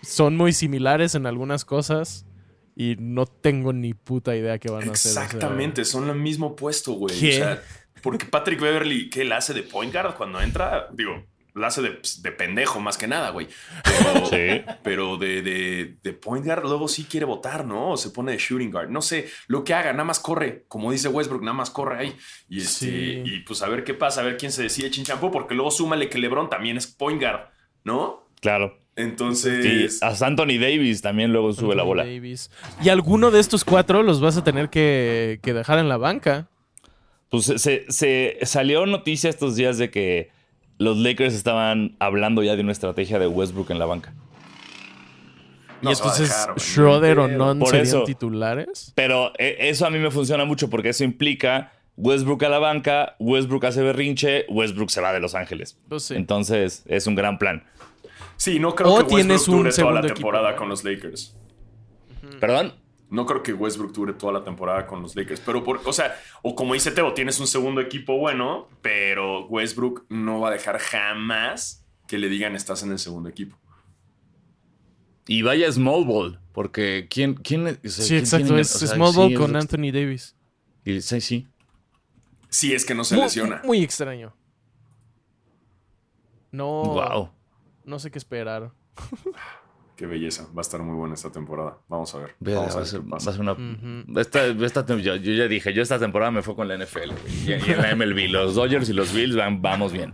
son 0.01 0.35
muy 0.35 0.53
similares 0.53 1.15
en 1.15 1.27
algunas 1.27 1.65
cosas 1.65 2.25
y 2.79 2.95
no 2.97 3.25
tengo 3.25 3.73
ni 3.73 3.93
puta 3.93 4.33
idea 4.37 4.57
qué 4.57 4.71
van 4.71 4.87
a 4.87 4.93
hacer. 4.93 5.11
o 5.11 5.13
sea, 5.13 5.25
Exactamente, 5.25 5.83
son 5.83 6.09
el 6.09 6.15
mismo 6.15 6.55
puesto, 6.55 6.93
güey. 6.93 7.19
¿Qué? 7.19 7.31
O 7.33 7.37
sea, 7.43 7.61
porque 8.01 8.25
Patrick 8.25 8.61
Beverly, 8.61 9.09
¿qué 9.09 9.23
él 9.23 9.33
hace 9.33 9.53
de 9.53 9.63
point 9.63 9.91
guard 9.93 10.15
cuando 10.15 10.39
entra? 10.39 10.87
Digo, 10.93 11.25
la 11.55 11.67
hace 11.67 11.81
de, 11.81 11.91
pues, 11.91 12.21
de 12.21 12.31
pendejo 12.31 12.79
más 12.79 12.97
que 12.97 13.05
nada, 13.05 13.31
güey. 13.31 13.49
Pero, 13.83 14.25
Sí. 14.27 14.61
pero 14.81 15.17
de, 15.17 15.41
de, 15.41 15.97
de 16.01 16.13
point 16.13 16.45
guard 16.45 16.63
luego 16.63 16.87
sí 16.87 17.03
quiere 17.03 17.25
votar, 17.25 17.65
¿no? 17.65 17.91
O 17.91 17.97
se 17.97 18.11
pone 18.11 18.31
de 18.31 18.37
shooting 18.37 18.71
guard. 18.71 18.89
No 18.89 19.01
sé, 19.01 19.27
lo 19.47 19.65
que 19.65 19.73
haga, 19.73 19.91
nada 19.91 20.05
más 20.05 20.19
corre. 20.21 20.63
Como 20.69 20.89
dice 20.93 21.09
Westbrook, 21.09 21.41
nada 21.41 21.57
más 21.57 21.71
corre 21.71 21.97
ahí. 21.97 22.15
Y, 22.47 22.59
este, 22.61 22.85
Sí. 22.85 23.23
y 23.25 23.39
pues 23.41 23.61
a 23.61 23.67
ver 23.67 23.83
qué 23.83 23.93
pasa, 23.93 24.21
a 24.21 24.23
ver 24.23 24.37
quién 24.37 24.53
se 24.53 24.63
decide 24.63 24.89
chinchampú, 24.89 25.31
porque 25.31 25.53
luego 25.53 25.69
súmale 25.71 26.07
que 26.07 26.17
LeBron 26.17 26.49
también 26.49 26.77
es 26.77 26.87
point 26.87 27.21
guard, 27.21 27.49
¿no? 27.83 28.25
Claro. 28.39 28.79
Entonces... 29.01 30.01
hasta 30.03 30.27
Anthony 30.27 30.57
Davis 30.59 31.01
también 31.01 31.31
luego 31.31 31.53
sube 31.53 31.75
la 31.75 31.83
bola. 31.83 32.03
Davis. 32.05 32.51
Y 32.83 32.89
alguno 32.89 33.31
de 33.31 33.39
estos 33.39 33.63
cuatro 33.63 34.03
los 34.03 34.19
vas 34.21 34.37
a 34.37 34.43
tener 34.43 34.69
que, 34.69 35.39
que 35.41 35.53
dejar 35.53 35.79
en 35.79 35.87
la 35.89 35.97
banca. 35.97 36.47
Pues 37.29 37.45
se, 37.45 37.57
se- 37.59 37.85
se 37.89 38.37
salió 38.43 38.85
noticia 38.85 39.29
estos 39.29 39.55
días 39.55 39.77
de 39.77 39.89
que 39.91 40.31
los 40.77 40.97
Lakers 40.97 41.33
estaban 41.33 41.95
hablando 41.99 42.41
ya 42.43 42.55
de 42.55 42.61
una 42.61 42.71
estrategia 42.71 43.19
de 43.19 43.27
Westbrook 43.27 43.69
en 43.71 43.79
la 43.79 43.85
banca. 43.85 44.13
no 45.81 45.91
y 45.91 45.93
a 45.93 45.95
entonces 45.97 46.29
dejar. 46.29 46.59
Schroeder 46.59 47.19
o 47.19 47.25
Pero- 47.27 47.37
Non 47.37 47.59
Por 47.59 47.69
serían 47.69 47.87
eso. 47.87 48.03
titulares. 48.03 48.91
Pero 48.95 49.31
eh, 49.37 49.57
eso 49.69 49.85
a 49.85 49.89
mí 49.89 49.99
me 49.99 50.11
funciona 50.11 50.43
mucho 50.45 50.69
porque 50.69 50.89
eso 50.89 51.03
implica 51.03 51.71
Westbrook 51.97 52.43
a 52.45 52.49
la 52.49 52.59
banca, 52.59 53.15
Westbrook 53.19 53.65
hace 53.65 53.81
berrinche, 53.81 54.45
Westbrook 54.49 54.89
se 54.89 55.01
va 55.01 55.11
de 55.13 55.19
Los 55.19 55.35
Ángeles. 55.35 55.77
Pues 55.89 56.03
sí. 56.03 56.15
Entonces 56.15 56.83
es 56.87 57.07
un 57.07 57.15
gran 57.15 57.37
plan. 57.37 57.63
Sí, 58.39 58.57
no 58.57 58.73
creo 58.73 58.87
O 58.87 58.91
que 58.99 59.15
Westbrook 59.15 59.17
tienes 59.17 59.47
un 59.49 59.57
dure 59.57 59.71
toda 59.73 59.91
la 59.91 59.99
equipo, 59.99 60.13
temporada 60.15 60.55
con 60.55 60.69
los 60.69 60.83
Lakers. 60.85 61.35
¿Perdón? 62.39 62.73
No 63.09 63.25
creo 63.25 63.43
que 63.43 63.53
Westbrook 63.53 63.91
dure 63.91 64.13
toda 64.13 64.31
la 64.31 64.43
temporada 64.45 64.87
con 64.87 65.01
los 65.01 65.13
Lakers. 65.15 65.41
Pero, 65.41 65.61
por, 65.63 65.81
o 65.83 65.91
sea, 65.91 66.15
o 66.41 66.55
como 66.55 66.73
dice 66.73 66.91
Teo, 66.91 67.13
tienes 67.13 67.39
un 67.41 67.47
segundo 67.47 67.81
equipo 67.81 68.17
bueno, 68.17 68.69
pero 68.81 69.45
Westbrook 69.47 70.05
no 70.09 70.39
va 70.39 70.49
a 70.49 70.51
dejar 70.51 70.79
jamás 70.79 71.85
que 72.07 72.17
le 72.17 72.29
digan 72.29 72.55
estás 72.55 72.81
en 72.83 72.91
el 72.91 72.99
segundo 72.99 73.27
equipo. 73.27 73.57
Y 75.27 75.41
vaya 75.41 75.69
Small 75.71 76.05
Ball, 76.05 76.39
porque 76.53 77.07
¿quién? 77.09 77.33
quién 77.35 77.67
o 77.67 77.67
sea, 77.67 77.89
Sí, 77.91 78.07
¿quién 78.09 78.19
exacto. 78.21 78.45
tiene- 78.47 78.61
Es 78.61 78.75
o 78.75 78.79
sea, 78.79 78.87
Small 78.87 79.11
sí, 79.11 79.17
Ball 79.17 79.33
con 79.33 79.55
Anthony 79.55 79.91
Davis. 79.91 80.35
y- 80.85 81.01
sí, 81.01 81.19
sí. 81.19 81.47
Si 82.49 82.73
es 82.73 82.85
que 82.85 82.95
no 82.95 83.03
se 83.03 83.15
Muy, 83.15 83.25
lesiona. 83.25 83.61
muy 83.65 83.83
extraño. 83.83 84.33
No, 86.51 86.83
Wow. 86.83 87.29
No 87.85 87.99
sé 87.99 88.11
qué 88.11 88.17
esperar. 88.17 88.71
Qué 89.95 90.05
belleza. 90.05 90.47
Va 90.55 90.59
a 90.59 90.61
estar 90.61 90.81
muy 90.81 90.95
buena 90.95 91.13
esta 91.15 91.29
temporada. 91.31 91.77
Vamos 91.89 92.13
a 92.15 92.19
ver. 92.19 92.35
Ve, 92.39 92.55
Vamos 92.55 92.71
a 92.71 92.75
va 92.75 92.77
a 92.77 92.83
ver 92.83 92.87
ser, 92.87 92.99
qué 93.01 93.05
va 93.09 93.17
a 93.17 93.19
pasa. 93.19 93.31
ser 93.33 93.41
una. 93.41 94.21
Esta, 94.21 94.45
esta 94.45 94.85
yo, 94.97 95.15
yo 95.17 95.33
ya 95.33 95.47
dije, 95.47 95.73
yo 95.73 95.81
esta 95.81 95.99
temporada 95.99 96.31
me 96.31 96.41
fue 96.41 96.55
con 96.55 96.67
la 96.67 96.77
NFL 96.77 97.11
y, 97.27 97.49
y 97.49 97.53
en 97.53 97.81
la 97.81 97.95
MLB. 97.95 98.29
Los 98.29 98.55
Dodgers 98.55 98.87
y 98.89 98.93
los 98.93 99.13
Bills 99.13 99.35
van, 99.35 99.61
vamos 99.61 99.91
bien. 99.91 100.13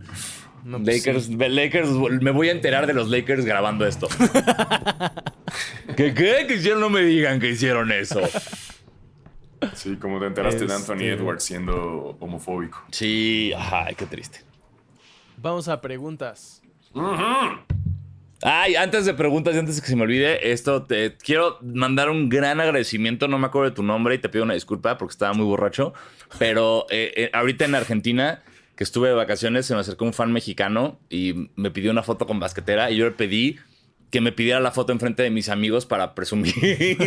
No, 0.63 0.81
pues 0.81 1.05
Lakers, 1.05 1.25
sí. 1.25 1.35
Lakers, 1.37 1.89
me 2.21 2.31
voy 2.31 2.49
a 2.49 2.51
enterar 2.53 2.87
de 2.87 2.93
los 2.95 3.09
Lakers 3.09 3.45
grabando 3.45 3.85
esto. 3.85 4.07
¿Qué, 5.95 6.13
qué? 6.15 6.45
Que 6.47 6.55
hicieron, 6.55 6.81
no 6.81 6.89
me 6.89 7.01
digan 7.03 7.39
que 7.39 7.49
hicieron 7.51 7.91
eso. 7.91 8.21
Sí, 9.73 9.95
como 9.97 10.19
te 10.19 10.25
enteraste 10.27 10.65
de 10.65 10.73
Anthony 10.73 10.93
Este- 10.93 11.13
Edwards 11.13 11.43
siendo 11.43 12.17
homofóbico. 12.19 12.83
Sí, 12.91 13.51
ay, 13.55 13.93
qué 13.95 14.05
triste. 14.07 14.39
Vamos 15.37 15.67
a 15.67 15.79
preguntas. 15.81 16.61
Ay, 18.41 18.75
antes 18.75 19.05
de 19.05 19.13
preguntas 19.13 19.55
y 19.55 19.57
antes 19.57 19.75
de 19.75 19.81
que 19.81 19.87
se 19.87 19.95
me 19.95 20.03
olvide, 20.03 20.51
esto 20.51 20.83
te 20.83 21.15
quiero 21.17 21.57
mandar 21.61 22.09
un 22.09 22.29
gran 22.29 22.59
agradecimiento. 22.59 23.27
No 23.27 23.37
me 23.37 23.47
acuerdo 23.47 23.69
de 23.69 23.75
tu 23.75 23.83
nombre 23.83 24.15
y 24.15 24.17
te 24.19 24.29
pido 24.29 24.43
una 24.43 24.53
disculpa 24.53 24.97
porque 24.97 25.11
estaba 25.11 25.33
muy 25.33 25.45
borracho. 25.45 25.93
Pero 26.37 26.85
eh, 26.89 27.11
eh, 27.15 27.29
ahorita 27.33 27.65
en 27.65 27.75
Argentina, 27.75 28.43
que 28.75 28.83
estuve 28.83 29.09
de 29.09 29.15
vacaciones, 29.15 29.65
se 29.65 29.73
me 29.73 29.79
acercó 29.79 30.05
un 30.05 30.13
fan 30.13 30.31
mexicano 30.31 30.99
y 31.09 31.49
me 31.55 31.71
pidió 31.71 31.91
una 31.91 32.03
foto 32.03 32.27
con 32.27 32.39
basquetera 32.39 32.91
y 32.91 32.97
yo 32.97 33.05
le 33.05 33.11
pedí 33.11 33.57
que 34.09 34.21
me 34.21 34.31
pidiera 34.31 34.59
la 34.59 34.71
foto 34.71 34.93
enfrente 34.93 35.23
de 35.23 35.29
mis 35.29 35.49
amigos 35.49 35.85
para 35.85 36.15
presumir. 36.15 36.53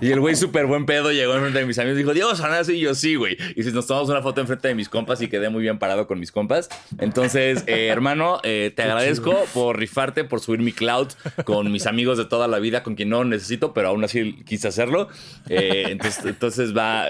y 0.00 0.10
el 0.10 0.20
güey 0.20 0.34
súper 0.36 0.66
buen 0.66 0.86
pedo 0.86 1.12
llegó 1.12 1.34
enfrente 1.34 1.60
de 1.60 1.66
mis 1.66 1.78
amigos 1.78 1.96
y 1.96 2.02
dijo, 2.02 2.14
Diego 2.14 2.34
Sanás 2.34 2.68
y 2.68 2.80
yo 2.80 2.94
sí, 2.94 3.14
güey. 3.14 3.36
Y 3.56 3.62
si 3.62 3.72
nos 3.72 3.86
tomamos 3.86 4.08
una 4.08 4.22
foto 4.22 4.40
enfrente 4.40 4.68
de 4.68 4.74
mis 4.74 4.88
compas 4.88 5.20
y 5.22 5.28
quedé 5.28 5.48
muy 5.48 5.62
bien 5.62 5.78
parado 5.78 6.06
con 6.06 6.18
mis 6.18 6.32
compas. 6.32 6.68
Entonces, 6.98 7.64
eh, 7.66 7.86
hermano, 7.88 8.40
eh, 8.42 8.72
te 8.74 8.82
agradezco 8.82 9.44
por 9.54 9.78
rifarte, 9.78 10.24
por 10.24 10.40
subir 10.40 10.60
mi 10.60 10.72
cloud 10.72 11.08
con 11.44 11.70
mis 11.70 11.86
amigos 11.86 12.18
de 12.18 12.24
toda 12.24 12.48
la 12.48 12.58
vida, 12.58 12.82
con 12.82 12.94
quien 12.94 13.10
no 13.10 13.24
necesito, 13.24 13.72
pero 13.74 13.88
aún 13.88 14.02
así 14.04 14.42
quise 14.44 14.68
hacerlo. 14.68 15.08
Eh, 15.48 15.84
entonces, 15.88 16.24
entonces 16.24 16.76
va, 16.76 17.06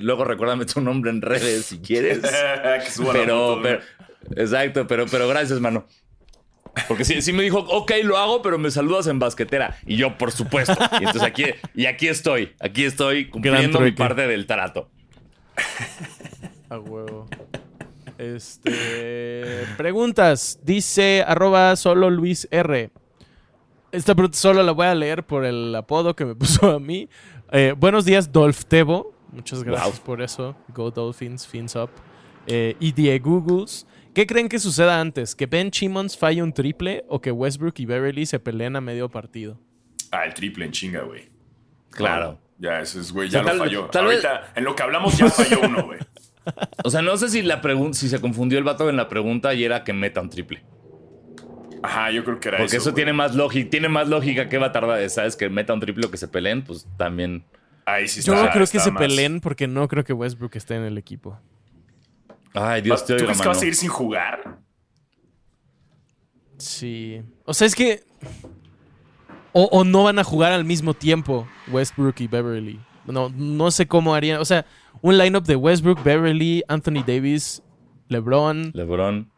luego 0.00 0.24
recuérdame 0.24 0.64
tu 0.66 0.80
nombre 0.80 1.10
en 1.10 1.22
redes 1.22 1.66
si 1.66 1.78
quieres. 1.78 2.20
Pero, 3.12 3.60
pero, 3.62 3.80
exacto, 4.36 4.86
pero, 4.86 5.06
pero 5.06 5.28
gracias, 5.28 5.60
mano. 5.60 5.86
Porque 6.88 7.04
sí, 7.04 7.22
sí 7.22 7.32
me 7.32 7.42
dijo, 7.42 7.58
ok, 7.60 7.92
lo 8.04 8.18
hago, 8.18 8.42
pero 8.42 8.58
me 8.58 8.70
saludas 8.70 9.06
en 9.06 9.18
basquetera. 9.18 9.76
Y 9.86 9.96
yo, 9.96 10.18
por 10.18 10.30
supuesto. 10.32 10.74
Y 11.00 11.04
entonces 11.04 11.22
aquí, 11.22 11.44
y 11.74 11.86
aquí 11.86 12.08
estoy, 12.08 12.52
aquí 12.60 12.84
estoy 12.84 13.28
cumpliendo 13.30 13.80
mi 13.80 13.92
parte 13.92 14.26
del 14.26 14.46
trato. 14.46 14.88
A 16.68 16.78
huevo. 16.78 17.28
Este. 18.18 19.64
Preguntas. 19.76 20.58
Dice 20.62 21.24
arroba 21.26 21.76
solo 21.76 22.10
Luis 22.10 22.48
R. 22.50 22.90
Esta 23.92 24.14
pregunta 24.14 24.36
solo 24.38 24.62
la 24.62 24.72
voy 24.72 24.86
a 24.86 24.94
leer 24.94 25.24
por 25.24 25.44
el 25.44 25.74
apodo 25.74 26.14
que 26.16 26.24
me 26.24 26.34
puso 26.34 26.70
a 26.70 26.80
mí. 26.80 27.08
Eh, 27.52 27.74
buenos 27.76 28.04
días, 28.04 28.32
Dolph 28.32 28.64
Tebo. 28.64 29.14
Muchas 29.32 29.62
gracias 29.62 29.96
Wow. 29.98 30.04
por 30.04 30.22
eso. 30.22 30.56
Go 30.74 30.90
Dolphins, 30.90 31.46
fins 31.46 31.74
up. 31.76 31.90
Eh, 32.46 32.76
y 32.80 32.92
Die 32.92 33.18
Googles. 33.18 33.85
¿Qué 34.16 34.26
creen 34.26 34.48
que 34.48 34.58
suceda 34.58 34.98
antes? 34.98 35.34
¿Que 35.34 35.44
Ben 35.44 35.70
Simmons 35.70 36.16
falle 36.16 36.42
un 36.42 36.50
triple 36.54 37.04
o 37.06 37.20
que 37.20 37.30
Westbrook 37.30 37.74
y 37.80 37.84
Beverly 37.84 38.24
se 38.24 38.38
peleen 38.40 38.74
a 38.74 38.80
medio 38.80 39.10
partido? 39.10 39.60
Ah, 40.10 40.24
el 40.24 40.32
triple 40.32 40.64
en 40.64 40.72
chinga, 40.72 41.02
güey. 41.02 41.28
Claro. 41.90 42.40
Ya, 42.58 42.80
ese 42.80 42.98
es, 43.00 43.12
güey, 43.12 43.28
O 43.28 43.30
sea, 43.30 43.40
ya 43.40 43.44
lo 43.44 43.50
tal- 43.50 43.58
falló. 43.58 43.84
tal 43.90 44.06
vez- 44.06 44.24
Ahorita, 44.24 44.52
en 44.56 44.64
lo 44.64 44.74
que 44.74 44.82
hablamos, 44.82 45.18
ya 45.18 45.28
falló 45.28 45.60
uno, 45.60 45.84
güey. 45.84 45.98
O 46.82 46.88
sea, 46.88 47.02
no 47.02 47.14
sé 47.18 47.28
si 47.28 47.42
la 47.42 47.60
pregunta, 47.60 47.98
si 47.98 48.08
se 48.08 48.18
confundió 48.18 48.56
el 48.56 48.64
vato 48.64 48.88
en 48.88 48.96
la 48.96 49.10
pregunta 49.10 49.52
y 49.52 49.64
era 49.64 49.84
que 49.84 49.92
meta 49.92 50.22
un 50.22 50.30
triple. 50.30 50.62
Ajá, 51.82 52.10
yo 52.10 52.24
creo 52.24 52.40
que 52.40 52.48
era 52.48 52.56
Porque 52.56 52.76
eso. 52.76 52.88
eso, 52.88 52.94
tiene 52.94 53.12
más 53.12 53.34
lógica, 53.34 53.68
tiene 53.68 53.90
más 53.90 54.08
lógica 54.08 54.48
que 54.48 54.56
va 54.56 54.68
a 54.68 54.72
tardar, 54.72 55.10
¿sabes? 55.10 55.36
Que 55.36 55.50
meta 55.50 55.74
un 55.74 55.80
triple 55.80 56.06
o 56.06 56.10
que 56.10 56.16
se 56.16 56.26
peleen, 56.28 56.62
pues 56.64 56.86
también. 56.96 57.44
Ahí 57.84 58.08
sí 58.08 58.22
Yo 58.22 58.32
está, 58.32 58.46
no 58.46 58.50
creo 58.52 58.60
que 58.66 58.78
está 58.78 58.80
se 58.80 58.90
más- 58.92 59.02
peleen 59.02 59.40
porque 59.40 59.66
no 59.68 59.86
creo 59.88 60.04
que 60.04 60.14
Westbrook 60.14 60.56
esté 60.56 60.74
en 60.76 60.84
el 60.84 60.96
equipo. 60.96 61.38
Ay, 62.56 62.82
Dios 62.82 63.04
te 63.04 63.16
¿Tú 63.16 63.24
crees 63.24 63.40
que 63.40 63.46
va 63.46 63.52
a 63.52 63.54
seguir 63.54 63.74
sin 63.74 63.88
jugar? 63.90 64.58
Sí. 66.58 67.22
O 67.44 67.54
sea, 67.54 67.66
es 67.66 67.74
que. 67.74 68.02
O, 69.52 69.64
o 69.72 69.84
no 69.84 70.04
van 70.04 70.18
a 70.18 70.24
jugar 70.24 70.52
al 70.52 70.64
mismo 70.64 70.92
tiempo 70.94 71.46
Westbrook 71.70 72.20
y 72.20 72.26
Beverly. 72.26 72.80
No, 73.06 73.28
no 73.30 73.70
sé 73.70 73.86
cómo 73.86 74.14
harían. 74.14 74.40
O 74.40 74.44
sea, 74.44 74.66
un 75.00 75.16
lineup 75.16 75.44
de 75.44 75.56
Westbrook, 75.56 76.02
Beverly, 76.02 76.62
Anthony 76.68 77.02
Davis, 77.06 77.62
LeBron 78.08 78.72
LeBron 78.74 79.30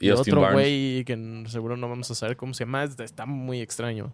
y, 0.00 0.06
y 0.06 0.10
Austin 0.10 0.34
otro 0.38 0.52
güey 0.52 1.04
que 1.04 1.44
seguro 1.48 1.76
no 1.76 1.88
vamos 1.88 2.10
a 2.10 2.14
saber 2.14 2.36
cómo 2.36 2.54
se 2.54 2.64
llama. 2.64 2.84
Está- 2.84 3.04
Está 3.04 3.26
muy 3.26 3.60
extraño. 3.60 4.12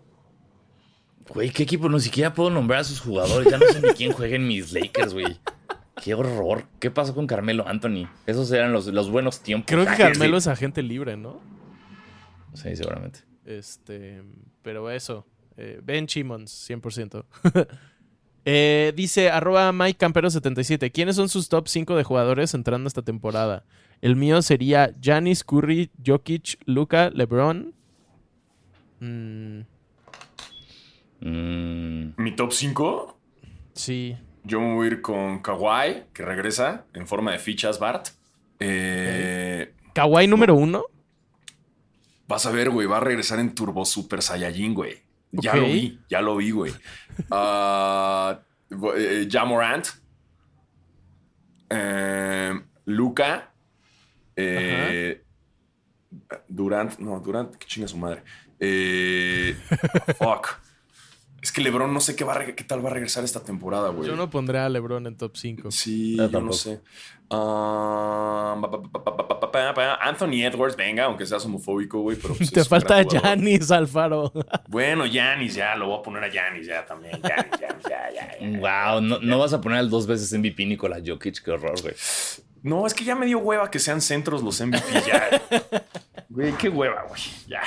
Güey, 1.28 1.50
¿qué 1.50 1.62
equipo? 1.62 1.88
Ni 1.88 2.00
siquiera 2.00 2.34
puedo 2.34 2.50
nombrar 2.50 2.80
a 2.80 2.84
sus 2.84 3.00
jugadores. 3.00 3.50
Ya 3.50 3.56
no 3.58 3.66
sé 3.66 3.80
ni 3.80 3.88
quién 3.94 4.12
juega 4.12 4.36
en 4.36 4.46
mis 4.46 4.72
Lakers, 4.72 5.14
güey. 5.14 5.38
Qué 6.02 6.14
horror. 6.14 6.64
¿Qué 6.80 6.90
pasó 6.90 7.14
con 7.14 7.26
Carmelo 7.26 7.66
Anthony? 7.68 8.08
Esos 8.26 8.50
eran 8.52 8.72
los, 8.72 8.86
los 8.88 9.10
buenos 9.10 9.40
tiempos. 9.40 9.66
Creo 9.68 9.84
que 9.84 9.90
Ah, 9.90 9.96
Carmelo 9.96 10.40
sí. 10.40 10.44
es 10.44 10.46
agente 10.48 10.82
libre, 10.82 11.16
¿no? 11.16 11.40
Sí, 12.54 12.74
seguramente. 12.76 13.20
Este, 13.44 14.22
pero 14.62 14.90
eso. 14.90 15.26
eh, 15.56 15.80
ben 15.82 16.08
Simmons, 16.08 16.68
100%. 16.68 17.24
Eh, 18.46 18.92
dice 18.94 19.30
arroba 19.30 19.72
Mike 19.72 20.06
Campero77. 20.06 20.92
¿Quiénes 20.92 21.16
son 21.16 21.30
sus 21.30 21.48
top 21.48 21.66
5 21.66 21.96
de 21.96 22.04
jugadores 22.04 22.52
entrando 22.52 22.88
esta 22.88 23.00
temporada? 23.00 23.64
El 24.02 24.16
mío 24.16 24.42
sería 24.42 24.92
Giannis, 25.00 25.42
Curry, 25.44 25.90
Jokic, 26.04 26.58
Luca, 26.66 27.08
LeBron. 27.08 27.72
Mm, 29.00 29.60
Mm, 31.20 32.12
Mi 32.18 32.36
top 32.36 32.52
5, 32.52 33.18
sí. 33.72 34.14
Yo 34.44 34.60
me 34.60 34.74
voy 34.74 34.86
a 34.86 34.90
ir 34.90 35.02
con 35.02 35.40
Kawhi, 35.40 36.04
que 36.12 36.22
regresa 36.22 36.84
en 36.92 37.06
forma 37.06 37.32
de 37.32 37.38
fichas 37.38 37.78
Bart. 37.78 38.08
Eh, 38.60 39.74
Kawhi 39.94 40.26
número 40.26 40.54
uno. 40.54 40.84
Vas 42.28 42.46
a 42.46 42.50
ver, 42.50 42.70
güey, 42.70 42.86
va 42.86 42.98
a 42.98 43.00
regresar 43.00 43.38
en 43.38 43.54
Turbo 43.54 43.84
Super 43.84 44.22
Saiyajin, 44.22 44.74
güey. 44.74 45.02
Ya 45.32 45.56
lo 45.56 45.66
vi, 45.66 45.98
ya 46.08 46.20
lo 46.20 46.36
vi, 46.36 46.50
güey. 46.52 46.72
Ah, 47.30 48.38
eh, 48.96 49.28
ja 49.30 49.44
Morant. 49.44 49.86
Eh, 51.68 52.60
Luca. 52.84 53.50
Eh, 54.36 55.22
Durant. 56.48 56.98
No, 56.98 57.18
Durant, 57.20 57.56
que 57.56 57.66
chinga 57.66 57.88
su 57.88 57.96
madre. 57.96 58.22
Eh, 58.60 59.56
fuck. 60.18 60.63
Es 61.44 61.52
que 61.52 61.60
LeBron 61.60 61.92
no 61.92 62.00
sé 62.00 62.16
qué, 62.16 62.24
va 62.24 62.42
qué 62.42 62.64
tal 62.64 62.82
va 62.82 62.88
a 62.88 62.94
regresar 62.94 63.22
esta 63.22 63.44
temporada, 63.44 63.90
güey. 63.90 64.08
Yo 64.08 64.16
no 64.16 64.30
pondré 64.30 64.60
a 64.60 64.68
LeBron 64.70 65.06
en 65.06 65.14
top 65.14 65.36
5. 65.36 65.70
Sí, 65.70 66.16
Yo 66.16 66.30
yo 66.30 66.40
no 66.40 66.54
sé. 66.54 66.80
Anthony 70.00 70.42
Edwards, 70.42 70.74
venga, 70.74 71.04
aunque 71.04 71.26
seas 71.26 71.44
homofóbico, 71.44 72.00
güey, 72.00 72.16
pero 72.16 72.34
pues 72.34 72.50
Te 72.50 72.64
falta. 72.64 73.02
Giannis 73.02 73.70
Alfaro. 73.70 74.32
Bueno, 74.68 75.04
Yanis, 75.04 75.54
ya, 75.54 75.76
lo 75.76 75.88
voy 75.88 75.98
a 75.98 76.02
poner 76.02 76.24
a 76.24 76.32
Yanis 76.32 76.66
ya 76.66 76.86
también. 76.86 77.20
Yanis, 77.20 77.60
Giannis, 77.60 77.84
ya, 77.90 78.10
ya, 78.10 78.38
ya. 78.40 78.58
Wow, 78.60 79.02
no, 79.02 79.18
no 79.20 79.38
vas 79.38 79.52
a 79.52 79.60
poner 79.60 79.80
al 79.80 79.90
dos 79.90 80.06
veces 80.06 80.32
MVP 80.32 80.64
Nikola 80.64 81.02
Jokic, 81.04 81.42
qué 81.44 81.50
horror, 81.50 81.78
güey. 81.82 81.94
No, 82.62 82.86
es 82.86 82.94
que 82.94 83.04
ya 83.04 83.14
me 83.14 83.26
dio 83.26 83.40
hueva 83.40 83.70
que 83.70 83.78
sean 83.78 84.00
centros 84.00 84.42
los 84.42 84.58
MVP 84.62 85.02
ya. 85.06 85.42
Güey, 86.30 86.52
qué 86.54 86.70
hueva, 86.70 87.04
güey. 87.06 87.20
Ya. 87.46 87.60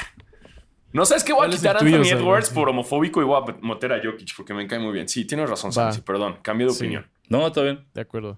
No 0.98 1.06
sabes 1.06 1.24
qué 1.24 1.32
voy 1.32 1.42
a 1.42 1.44
¿Cuál 1.46 1.54
es 1.54 1.60
quitar 1.60 1.76
a 1.76 1.80
tuyo, 1.80 1.98
Anthony? 1.98 2.18
Edwards 2.18 2.50
por 2.50 2.68
homofóbico 2.70 3.22
y 3.22 3.26
voy 3.26 3.40
a 3.42 3.66
meter 3.66 3.94
a 3.94 4.02
Jokic 4.04 4.36
porque 4.36 4.54
me 4.54 4.66
cae 4.68 4.80
muy 4.80 4.92
bien. 4.92 5.08
Sí, 5.08 5.26
tienes 5.26 5.50
razón. 5.50 5.72
Sansi, 5.72 6.02
perdón. 6.02 6.38
Cambio 6.42 6.68
de 6.68 6.74
Sí. 6.74 6.84
opinión. 6.86 7.06
No, 7.30 7.52
todo 7.52 7.66
bien. 7.66 7.86
De 7.94 8.02
acuerdo. 8.02 8.38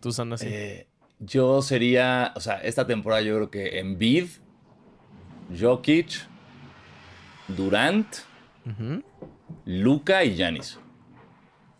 Tú, 0.00 0.12
Sana, 0.12 0.38
sí. 0.38 0.46
Eh, 0.48 0.86
yo 1.18 1.60
sería, 1.60 2.32
o 2.36 2.40
sea, 2.40 2.58
esta 2.60 2.86
temporada 2.86 3.22
yo 3.22 3.34
creo 3.34 3.50
que 3.50 3.80
Embiid, 3.80 4.28
Jokic, 5.58 6.26
Durant. 7.48 8.06
Luca 9.64 10.22
y 10.24 10.34
Giannis. 10.36 10.78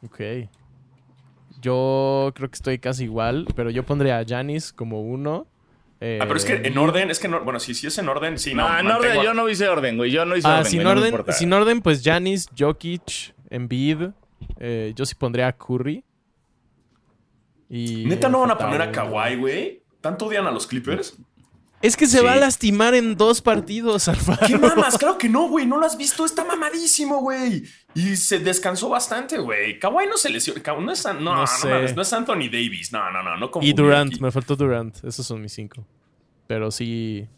Ok. 0.05 0.21
Yo 1.61 2.33
creo 2.35 2.49
que 2.51 2.55
estoy 2.55 2.79
casi 2.79 3.05
igual, 3.05 3.47
pero 3.55 3.71
yo 3.71 3.85
pondría 3.85 4.19
a 4.19 4.23
Giannis 4.25 4.73
como 4.73 5.03
uno. 5.03 5.47
Eh, 6.01 6.19
Ah, 6.23 6.25
pero 6.27 6.37
es 6.37 6.45
que 6.45 6.55
en 6.55 6.79
orden, 6.79 7.11
es 7.11 7.19
que 7.19 7.29
no, 7.29 7.41
bueno, 7.45 7.59
si, 7.61 7.75
si 7.75 7.87
es 7.89 7.99
en 7.99 8.09
orden, 8.09 8.39
sí, 8.39 8.55
no. 8.55 8.63
No, 8.69 8.79
en 8.79 8.87
mantengo 8.87 8.99
orden, 8.99 9.21
a- 9.21 9.25
yo 9.25 9.35
no 9.35 9.49
hice 9.49 9.69
orden, 9.69 9.97
güey. 9.97 10.11
Yo 10.11 10.25
no 10.25 10.37
hice 10.37 10.47
Ah, 10.49 10.59
orden. 10.59 10.71
sin 10.71 10.83
güey, 10.83 10.93
orden, 10.97 11.25
sin 11.35 11.53
orden, 11.53 11.81
pues 11.81 12.03
Giannis, 12.03 12.49
Jokic, 12.57 13.35
Embiid. 13.51 14.11
eh, 14.61 14.93
yo 14.95 15.05
sí 15.07 15.15
pondría 15.17 15.49
a 15.49 15.53
Curry. 15.53 16.05
Y 17.69 18.05
Neta 18.07 18.29
no 18.29 18.41
van 18.41 18.51
a 18.53 18.59
poner 18.59 18.81
a. 18.83 18.91
Kawhi, 18.93 19.37
güey. 19.37 19.83
¿Tanto 20.01 20.27
odian 20.27 20.47
a 20.47 20.51
los 20.51 20.67
Clippers? 20.67 21.17
Es 21.81 21.97
que 21.97 22.07
se 22.07 22.19
Sí. 22.19 22.25
va 22.25 22.33
a 22.33 22.37
lastimar 22.37 22.95
en 22.95 23.17
dos 23.17 23.41
partidos, 23.41 24.09
Alfaro. 24.09 24.47
¿Qué 24.47 24.59
mamas? 24.59 24.99
Claro 24.99 25.17
que 25.17 25.29
no, 25.29 25.49
güey. 25.49 25.65
No 25.67 25.79
lo 25.79 25.87
has 25.87 25.97
visto. 25.97 26.25
Está 26.25 26.45
mamadísimo, 26.45 27.21
güey. 27.21 27.63
Y 27.95 28.17
se 28.17 28.41
descansó 28.41 28.89
bastante, 28.89 29.39
güey. 29.39 29.79
Kawhi 29.79 30.07
no 30.09 30.17
se 30.17 30.29
lesionó. 30.29 30.61
No 30.81 30.93
es, 30.93 31.05
no, 31.05 31.15
No 31.15 31.35
no, 31.37 31.47
sé. 31.47 31.69
mames, 31.69 31.95
no 31.95 32.03
es 32.03 32.13
Anthony 32.13 32.49
Davis. 32.51 32.91
No, 32.93 33.11
no, 33.13 33.23
no. 33.23 33.37
no 33.37 33.51
Y 33.63 33.73
Durant, 33.73 34.13
aquí. 34.15 34.21
me 34.23 34.33
faltó 34.33 34.57
Durant. 34.57 35.05
Esos 35.05 35.25
son 35.27 35.41
mis 35.41 35.53
cinco. 35.53 35.87
Pero 36.49 36.71
sí. 36.73 37.29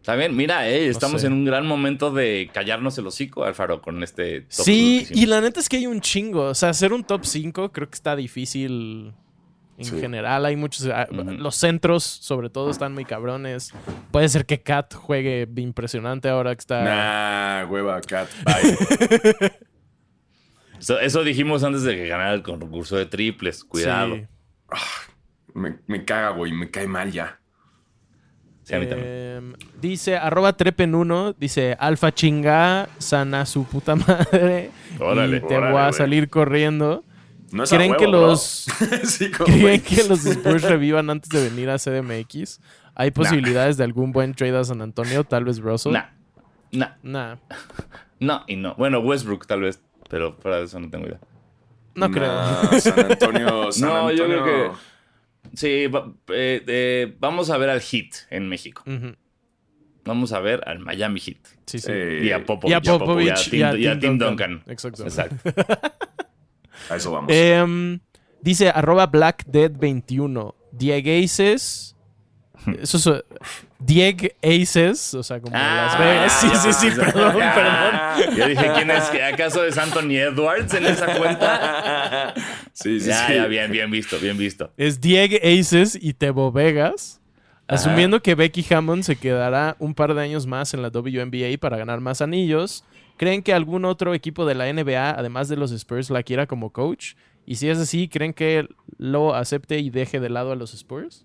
Está 0.00 0.16
bien, 0.16 0.34
mira, 0.34 0.68
eh, 0.68 0.88
estamos 0.88 1.20
sé. 1.20 1.28
en 1.28 1.32
un 1.34 1.44
gran 1.44 1.64
momento 1.66 2.10
de 2.10 2.50
callarnos 2.52 2.98
el 2.98 3.06
hocico, 3.06 3.44
Alfaro, 3.44 3.80
con 3.82 4.02
este 4.02 4.40
top 4.40 4.64
Sí, 4.64 5.06
y 5.10 5.26
la 5.26 5.40
neta 5.40 5.60
es 5.60 5.68
que 5.68 5.76
hay 5.76 5.86
un 5.86 6.00
chingo. 6.00 6.44
O 6.48 6.54
sea, 6.56 6.70
hacer 6.70 6.92
un 6.92 7.04
top 7.04 7.24
5 7.24 7.70
creo 7.72 7.88
que 7.88 7.94
está 7.94 8.16
difícil. 8.16 9.12
En 9.82 9.88
Sí. 9.96 10.00
general, 10.00 10.44
hay 10.46 10.56
muchos. 10.56 10.86
ah. 10.86 11.06
Los 11.10 11.56
centros, 11.56 12.04
sobre 12.04 12.50
todo, 12.50 12.70
están 12.70 12.94
muy 12.94 13.04
cabrones. 13.04 13.72
Puede 14.10 14.28
ser 14.28 14.46
que 14.46 14.60
Kat 14.62 14.94
juegue 14.94 15.48
impresionante 15.56 16.28
ahora 16.28 16.54
que 16.54 16.60
está. 16.60 16.82
Nah, 16.84 17.70
hueva, 17.70 18.00
Cat. 18.00 18.28
Bye. 18.44 19.50
Eso, 20.78 20.98
eso 20.98 21.22
dijimos 21.22 21.62
antes 21.62 21.84
de 21.84 21.94
que 21.94 22.08
ganara 22.08 22.34
el 22.34 22.42
concurso 22.42 22.96
de 22.96 23.06
triples. 23.06 23.62
Cuidado. 23.62 24.16
Sí. 24.16 24.26
me, 25.54 25.78
me 25.86 26.04
caga, 26.04 26.30
güey. 26.30 26.50
Me 26.52 26.70
cae 26.72 26.88
mal 26.88 27.12
ya. 27.12 27.38
Sí, 28.64 28.74
a 28.74 28.80
mí 28.80 28.86
también. 28.86 29.08
Em, 29.08 29.52
dice, 29.80 30.16
arroba 30.16 30.56
trepen1, 30.56 31.36
dice, 31.38 31.76
alfa 31.78 32.12
chinga, 32.12 32.88
sana 32.98 33.46
su 33.46 33.64
puta 33.64 33.94
madre. 33.96 34.70
Órale, 34.98 35.36
y 35.36 35.40
te 35.40 35.56
órale, 35.56 35.72
voy 35.72 35.80
a 35.82 35.84
güey. 35.84 35.92
salir 35.92 36.28
corriendo. 36.28 37.04
No 37.52 37.64
es 37.64 37.72
a 37.72 37.76
¿Creen 37.76 37.90
huevo, 37.92 38.00
que 38.00 38.06
bro. 38.08 38.20
los 38.28 38.66
sí, 39.04 39.30
creen 39.30 39.80
que 39.82 40.04
los 40.04 40.24
Spurs 40.26 40.62
revivan 40.62 41.10
antes 41.10 41.28
de 41.30 41.48
venir 41.48 41.70
a 41.70 41.78
CDMX? 41.78 42.60
¿Hay 42.94 43.10
posibilidades 43.10 43.76
de 43.76 43.84
algún 43.84 44.12
buen 44.12 44.34
trade 44.34 44.56
a 44.58 44.64
San 44.64 44.82
Antonio? 44.82 45.24
Tal 45.24 45.44
vez 45.44 45.58
Russell. 45.60 45.92
Nah, 45.92 46.06
nah, 46.72 46.88
Nah, 47.02 47.36
no 48.20 48.44
y 48.46 48.56
no. 48.56 48.74
Bueno, 48.76 49.00
Westbrook 49.00 49.46
tal 49.46 49.60
vez, 49.62 49.80
pero 50.08 50.36
de 50.42 50.62
eso 50.64 50.78
no 50.80 50.90
tengo 50.90 51.06
idea. 51.06 51.20
no 51.94 52.08
Nah, 52.08 52.14
creo. 52.14 52.80
San 52.80 52.98
Antonio. 53.10 53.72
San 53.72 53.88
No, 53.88 54.10
yo 54.12 54.26
creo 54.26 54.74
Sí, 55.54 55.86
va- 55.88 56.10
eh, 56.28 56.62
eh, 56.66 57.16
vamos 57.18 57.50
a 57.50 57.58
ver 57.58 57.68
al 57.70 57.80
Heat 57.80 58.10
en 58.30 58.48
México. 58.48 58.82
Vamos 60.04 60.32
a 60.32 60.40
ver 60.40 60.62
al 60.66 60.78
Miami 60.80 61.20
Heat. 61.20 61.36
Sí, 61.66 61.78
sí. 61.78 61.90
Eh, 61.92 62.22
Y 62.24 62.32
a 62.32 62.44
Popovich. 62.44 62.72
y 62.72 62.74
a 62.74 62.80
Popovich 62.98 63.52
y 63.52 63.62
a 63.62 63.70
Tim, 63.72 63.80
y 63.80 63.86
a 63.86 63.98
Tim 63.98 64.18
Duncan. 64.18 64.62
Exacto. 64.66 65.04
Exacto. 65.04 65.36
A 66.90 66.96
eso 66.96 67.10
vamos. 67.12 67.30
Em, 67.34 68.00
dice 68.40 68.68
arroba 68.70 69.10
blackdead21. 69.10 70.54
Diegaces. 70.72 71.96
Eso 72.80 72.96
es. 72.96 73.06
eh, 73.08 73.22
Dieg 73.80 74.36
Aces. 74.42 75.14
O 75.14 75.22
sea, 75.24 75.40
como 75.40 75.56
Ah, 75.56 75.88
Las 75.90 75.98
Vegas. 75.98 76.32
Sí, 76.40 76.48
sí, 76.72 76.72
sí, 76.90 76.96
perdón, 76.96 77.36
Ya. 77.36 77.54
perdón. 77.54 78.36
Yo 78.36 78.48
dije, 78.48 78.70
¿quién 78.76 78.90
es? 78.92 79.10
¿Acaso 79.32 79.64
es 79.64 79.76
Anthony 79.76 80.12
Edwards 80.16 80.72
en 80.74 80.86
esa 80.86 81.06
cuenta? 81.18 82.34
Sí, 82.72 83.00
sí, 83.00 83.08
ya, 83.08 83.26
sí. 83.26 83.34
ya, 83.34 83.46
bien, 83.46 83.70
bien 83.72 83.90
visto, 83.90 84.16
bien 84.20 84.38
visto. 84.38 84.70
Es 84.76 85.00
Dieg 85.00 85.40
Aces 85.44 85.98
y 86.00 86.14
Tebo 86.14 86.52
Vegas. 86.52 87.20
Asumiendo 87.66 88.22
que 88.22 88.34
Becky 88.34 88.64
Hammond 88.74 89.02
se 89.02 89.16
quedará 89.16 89.76
un 89.78 89.94
par 89.94 90.14
de 90.14 90.22
años 90.22 90.46
más 90.46 90.72
en 90.74 90.82
la 90.82 90.88
WNBA 90.88 91.58
para 91.58 91.76
ganar 91.78 92.00
más 92.00 92.20
anillos, 92.20 92.84
¿creen 93.22 93.40
que 93.44 93.54
algún 93.54 93.84
otro 93.84 94.14
equipo 94.14 94.44
de 94.46 94.56
la 94.56 94.72
NBA, 94.72 95.10
además 95.10 95.48
de 95.48 95.54
los 95.54 95.70
Spurs, 95.70 96.10
la 96.10 96.24
quiera 96.24 96.48
como 96.48 96.72
coach? 96.72 97.14
Y 97.46 97.54
si 97.54 97.68
es 97.68 97.78
así, 97.78 98.08
¿creen 98.08 98.32
que 98.34 98.66
lo 98.98 99.36
acepte 99.36 99.78
y 99.78 99.90
deje 99.90 100.18
de 100.18 100.28
lado 100.28 100.50
a 100.50 100.56
los 100.56 100.74
Spurs? 100.74 101.24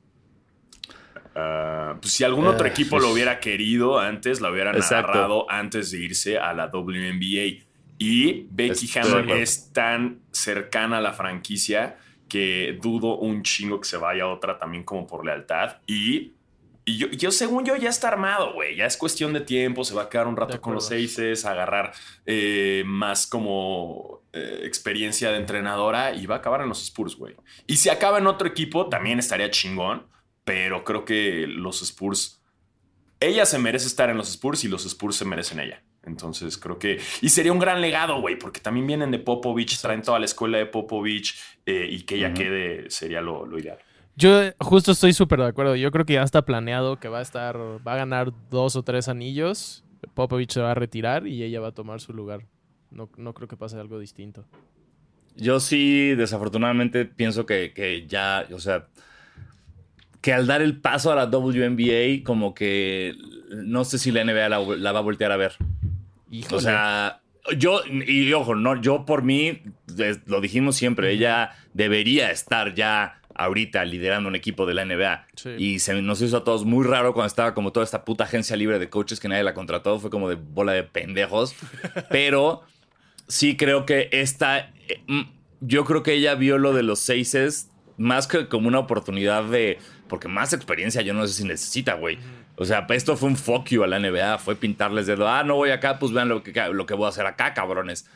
Ah, 1.36 1.96
pues 2.00 2.14
si 2.14 2.24
algún 2.24 2.46
otro 2.46 2.68
Ah, 2.68 2.70
equipo 2.70 3.00
lo 3.00 3.10
hubiera 3.10 3.40
querido 3.40 3.98
antes, 4.00 4.42
lo 4.42 4.52
hubieran 4.52 4.76
Exacto. 4.76 5.10
agarrado 5.12 5.50
antes 5.52 5.90
de 5.90 5.98
irse 5.98 6.38
a 6.38 6.54
la 6.54 6.68
WNBA. 6.68 7.66
Y 7.98 8.46
Becky 8.52 8.86
Estoy 8.86 8.88
de 8.94 9.00
Hammond 9.08 9.24
acuerdo. 9.24 9.42
es 9.42 9.74
tan 9.74 10.20
cercana 10.32 11.00
a 11.00 11.02
la 11.02 11.14
franquicia 11.14 11.98
que 12.30 12.78
dudo 12.80 13.18
un 13.18 13.42
chingo 13.42 13.80
que 13.82 13.88
se 13.88 13.98
vaya 13.98 14.26
a 14.26 14.28
otra 14.28 14.60
también 14.60 14.84
como 14.84 15.08
por 15.08 15.26
lealtad. 15.26 15.78
Y, 15.88 16.34
y 16.88 16.96
yo, 16.96 17.08
yo, 17.10 17.32
según 17.32 17.66
yo, 17.66 17.76
ya 17.76 17.90
está 17.90 18.08
armado, 18.08 18.54
güey. 18.54 18.78
Ya 18.78 18.86
es 18.86 18.96
cuestión 18.96 19.34
de 19.34 19.42
tiempo, 19.42 19.84
se 19.84 19.94
va 19.94 20.04
a 20.04 20.10
quedar 20.10 20.26
un 20.26 20.38
rato 20.38 20.62
con 20.62 20.74
los 20.74 20.90
a 20.90 21.52
agarrar 21.52 21.92
eh, 22.26 22.84
más 22.86 23.28
como 23.28 24.24
eh, 24.32 24.62
experiencia 24.64 25.32
de 25.32 25.38
entrenadora 25.38 26.16
y 26.16 26.26
va 26.28 26.36
a 26.36 26.38
acabar 26.38 26.62
en 26.62 26.70
los 26.70 26.82
Spurs, 26.82 27.18
güey. 27.18 27.36
Y 27.68 27.76
si 27.76 27.90
acaba 27.90 28.20
en 28.20 28.28
otro 28.28 28.48
equipo, 28.48 28.88
también 28.88 29.20
estaría 29.20 29.52
chingón, 29.52 30.08
pero 30.46 30.86
creo 30.86 31.04
que 31.04 31.46
los 31.46 31.82
Spurs, 31.82 32.42
ella 33.20 33.46
se 33.46 33.60
merece 33.60 33.88
estar 33.88 34.10
en 34.10 34.16
los 34.16 34.30
Spurs 34.30 34.64
y 34.64 34.70
los 34.70 34.86
Spurs 34.86 35.18
se 35.18 35.26
merecen 35.26 35.60
ella. 35.60 35.84
Entonces 36.04 36.58
creo 36.58 36.80
que... 36.80 37.02
Y 37.20 37.28
sería 37.28 37.52
un 37.52 37.60
gran 37.60 37.82
legado, 37.82 38.22
güey, 38.22 38.40
porque 38.40 38.62
también 38.62 38.88
vienen 38.88 39.12
de 39.12 39.20
Popovich, 39.20 39.78
traen 39.82 40.04
toda 40.04 40.20
la 40.20 40.26
escuela 40.26 40.58
de 40.58 40.68
Popovich 40.68 41.38
eh, 41.66 41.86
y 41.90 42.04
que 42.04 42.16
ella 42.16 42.34
quede 42.34 42.90
sería 42.90 43.20
lo, 43.20 43.46
lo 43.46 43.60
ideal. 43.60 43.80
Yo 44.18 44.42
eh, 44.42 44.56
justo 44.60 44.92
estoy 44.92 45.14
súper 45.14 45.40
de 45.40 45.46
acuerdo. 45.46 45.76
Yo 45.76 45.92
creo 45.92 46.06
que 46.06 46.14
ya 46.14 46.24
está 46.24 46.42
planeado 46.42 47.00
que 47.00 47.08
va 47.08 47.20
a 47.20 47.22
estar, 47.22 47.56
va 47.56 47.94
a 47.94 47.98
ganar 47.98 48.34
dos 48.50 48.76
o 48.76 48.82
tres 48.82 49.08
anillos. 49.08 49.84
Popovich 50.16 50.52
se 50.52 50.62
va 50.62 50.72
a 50.72 50.74
retirar 50.74 51.28
y 51.28 51.44
ella 51.44 51.62
va 51.62 51.68
a 51.68 51.72
tomar 51.72 52.02
su 52.02 52.14
lugar. 52.14 52.42
No, 52.90 53.10
no 53.16 53.34
creo 53.34 53.48
que 53.48 53.56
pase 53.56 53.80
algo 53.80 54.00
distinto. 54.00 54.44
Yo 55.36 55.60
sí, 55.60 56.16
desafortunadamente, 56.16 57.06
pienso 57.06 57.46
que, 57.46 57.74
que 57.74 58.08
ya, 58.08 58.48
o 58.52 58.60
sea, 58.60 58.88
que 60.20 60.34
al 60.34 60.48
dar 60.48 60.64
el 60.64 60.82
paso 60.82 61.12
a 61.12 61.16
la 61.16 61.26
WNBA, 61.26 62.24
como 62.24 62.56
que 62.56 63.14
no 63.52 63.86
sé 63.86 64.00
si 64.00 64.12
la 64.12 64.24
NBA 64.24 64.50
la, 64.50 64.60
la 64.60 64.92
va 64.94 65.00
a 65.00 65.04
voltear 65.04 65.32
a 65.32 65.38
ver. 65.38 65.54
Híjole. 66.32 66.58
O 66.58 66.60
sea, 66.60 67.22
yo, 67.56 67.82
y 67.86 68.34
ojo, 68.34 68.56
no, 68.56 68.82
yo 68.82 69.06
por 69.06 69.22
mí, 69.22 69.62
lo 70.26 70.42
dijimos 70.42 70.76
siempre, 70.76 71.12
ella 71.12 71.52
debería 71.74 72.32
estar 72.32 72.74
ya 72.74 73.22
ahorita 73.38 73.86
liderando 73.86 74.28
un 74.30 74.36
equipo 74.36 74.66
de 74.66 74.74
la 74.74 74.86
NBA. 74.86 75.28
Sí. 75.36 75.50
Y 75.58 75.80
se 75.80 76.02
nos 76.02 76.22
hizo 76.22 76.38
a 76.38 76.44
todos 76.44 76.66
muy 76.66 76.86
raro 76.86 77.14
cuando 77.14 77.28
estaba 77.28 77.54
como 77.54 77.72
toda 77.72 77.84
esta 77.84 78.04
puta 78.06 78.24
agencia 78.26 78.56
libre 78.56 78.80
de 78.80 78.90
coaches 78.90 79.20
que 79.20 79.28
nadie 79.28 79.44
la 79.44 79.54
contrató. 79.54 80.00
Fue 80.00 80.10
como 80.10 80.30
de 80.30 80.36
bola 80.36 80.74
de 80.74 80.84
pendejos. 80.84 81.56
Pero 82.10 82.64
sí 83.28 83.56
creo 83.58 83.86
que 83.86 84.10
esta. 84.12 84.72
eh, 84.88 85.02
mm, 85.08 85.22
Yo 85.62 85.86
creo 85.86 86.04
que 86.04 86.14
ella 86.14 86.36
vio 86.36 86.58
lo 86.58 86.74
de 86.74 86.84
los 86.84 87.00
seises 87.00 87.70
más 87.98 88.28
que 88.28 88.48
como 88.48 88.68
una 88.68 88.80
oportunidad 88.80 89.44
de. 89.44 89.80
Porque 90.08 90.28
más 90.28 90.54
experiencia 90.54 91.02
yo 91.02 91.14
no 91.14 91.28
sé 91.28 91.34
si 91.34 91.44
necesita, 91.44 91.96
güey. 91.96 92.18
O 92.60 92.66
sea, 92.66 92.88
esto 92.90 93.16
fue 93.18 93.30
un 93.30 93.36
fuck 93.36 93.68
you 93.70 93.84
a 93.84 93.88
la 93.88 94.00
NBA. 94.00 94.40
Fue 94.40 94.56
pintarles 94.56 95.06
dedo. 95.06 95.28
Ah, 95.28 95.44
no 95.44 95.56
voy 95.56 95.70
acá, 95.70 96.00
pues 96.00 96.12
vean 96.12 96.28
lo 96.30 96.42
que, 96.42 96.54
lo 96.72 96.86
que 96.88 96.96
voy 96.96 97.06
a 97.06 97.10
hacer 97.10 97.26
acá, 97.28 97.54
cabrones. 97.54 98.10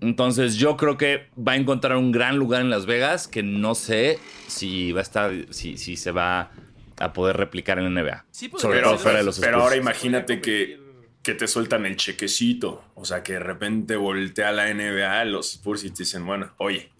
Entonces 0.00 0.56
yo 0.56 0.76
creo 0.76 0.96
que 0.96 1.28
va 1.36 1.52
a 1.52 1.56
encontrar 1.56 1.96
un 1.96 2.10
gran 2.12 2.36
lugar 2.36 2.62
en 2.62 2.70
Las 2.70 2.86
Vegas 2.86 3.28
que 3.28 3.42
no 3.42 3.74
sé 3.74 4.18
si 4.46 4.92
va 4.92 5.00
a 5.00 5.02
estar, 5.02 5.32
si, 5.50 5.76
si 5.76 5.96
se 5.96 6.10
va 6.10 6.50
a 6.98 7.12
poder 7.12 7.36
replicar 7.36 7.78
en 7.78 7.94
la 7.94 8.02
NBA. 8.02 8.24
Sí, 8.30 8.48
pues, 8.48 8.62
Sobre 8.62 8.78
Pero, 8.78 8.90
todo 8.90 8.98
fuera 8.98 9.18
de 9.18 9.24
los 9.24 9.38
pero 9.38 9.62
ahora 9.62 9.76
imagínate 9.76 10.40
que, 10.40 10.78
que 11.22 11.34
te 11.34 11.46
sueltan 11.48 11.84
el 11.86 11.96
chequecito. 11.96 12.84
O 12.94 13.04
sea, 13.04 13.22
que 13.22 13.34
de 13.34 13.40
repente 13.40 13.96
voltea 13.96 14.52
la 14.52 14.72
NBA, 14.72 15.24
los 15.26 15.52
Spurs 15.54 15.84
y 15.84 15.90
te 15.90 16.04
dicen, 16.04 16.24
bueno, 16.26 16.52
oye, 16.58 16.90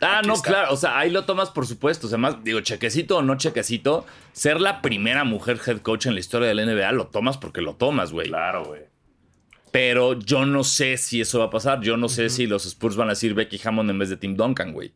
Ah, 0.00 0.18
Aquí 0.18 0.28
no, 0.28 0.34
está. 0.34 0.50
claro. 0.50 0.72
O 0.74 0.76
sea, 0.76 0.96
ahí 0.98 1.10
lo 1.10 1.24
tomas 1.24 1.50
por 1.50 1.66
supuesto. 1.66 2.06
O 2.06 2.10
sea, 2.10 2.18
más, 2.18 2.44
digo, 2.44 2.60
chequecito 2.60 3.16
o 3.16 3.22
no 3.22 3.36
chequecito, 3.36 4.06
ser 4.32 4.60
la 4.60 4.80
primera 4.80 5.24
mujer 5.24 5.58
head 5.66 5.78
coach 5.78 6.06
en 6.06 6.14
la 6.14 6.20
historia 6.20 6.48
del 6.48 6.64
NBA 6.64 6.92
lo 6.92 7.08
tomas 7.08 7.36
porque 7.36 7.60
lo 7.60 7.74
tomas, 7.74 8.12
güey. 8.12 8.28
Claro, 8.28 8.64
güey. 8.64 8.82
Pero 9.72 10.18
yo 10.18 10.46
no 10.46 10.64
sé 10.64 10.96
si 10.96 11.20
eso 11.20 11.38
va 11.40 11.46
a 11.46 11.50
pasar. 11.50 11.80
Yo 11.80 11.96
no 11.96 12.08
sé 12.08 12.30
si 12.30 12.46
los 12.46 12.64
Spurs 12.66 12.96
van 12.96 13.08
a 13.08 13.12
decir 13.12 13.34
Becky 13.34 13.60
Hammond 13.64 13.90
en 13.90 13.98
vez 13.98 14.08
de 14.10 14.16
Tim 14.16 14.36
Duncan, 14.36 14.72
güey. 14.72 14.92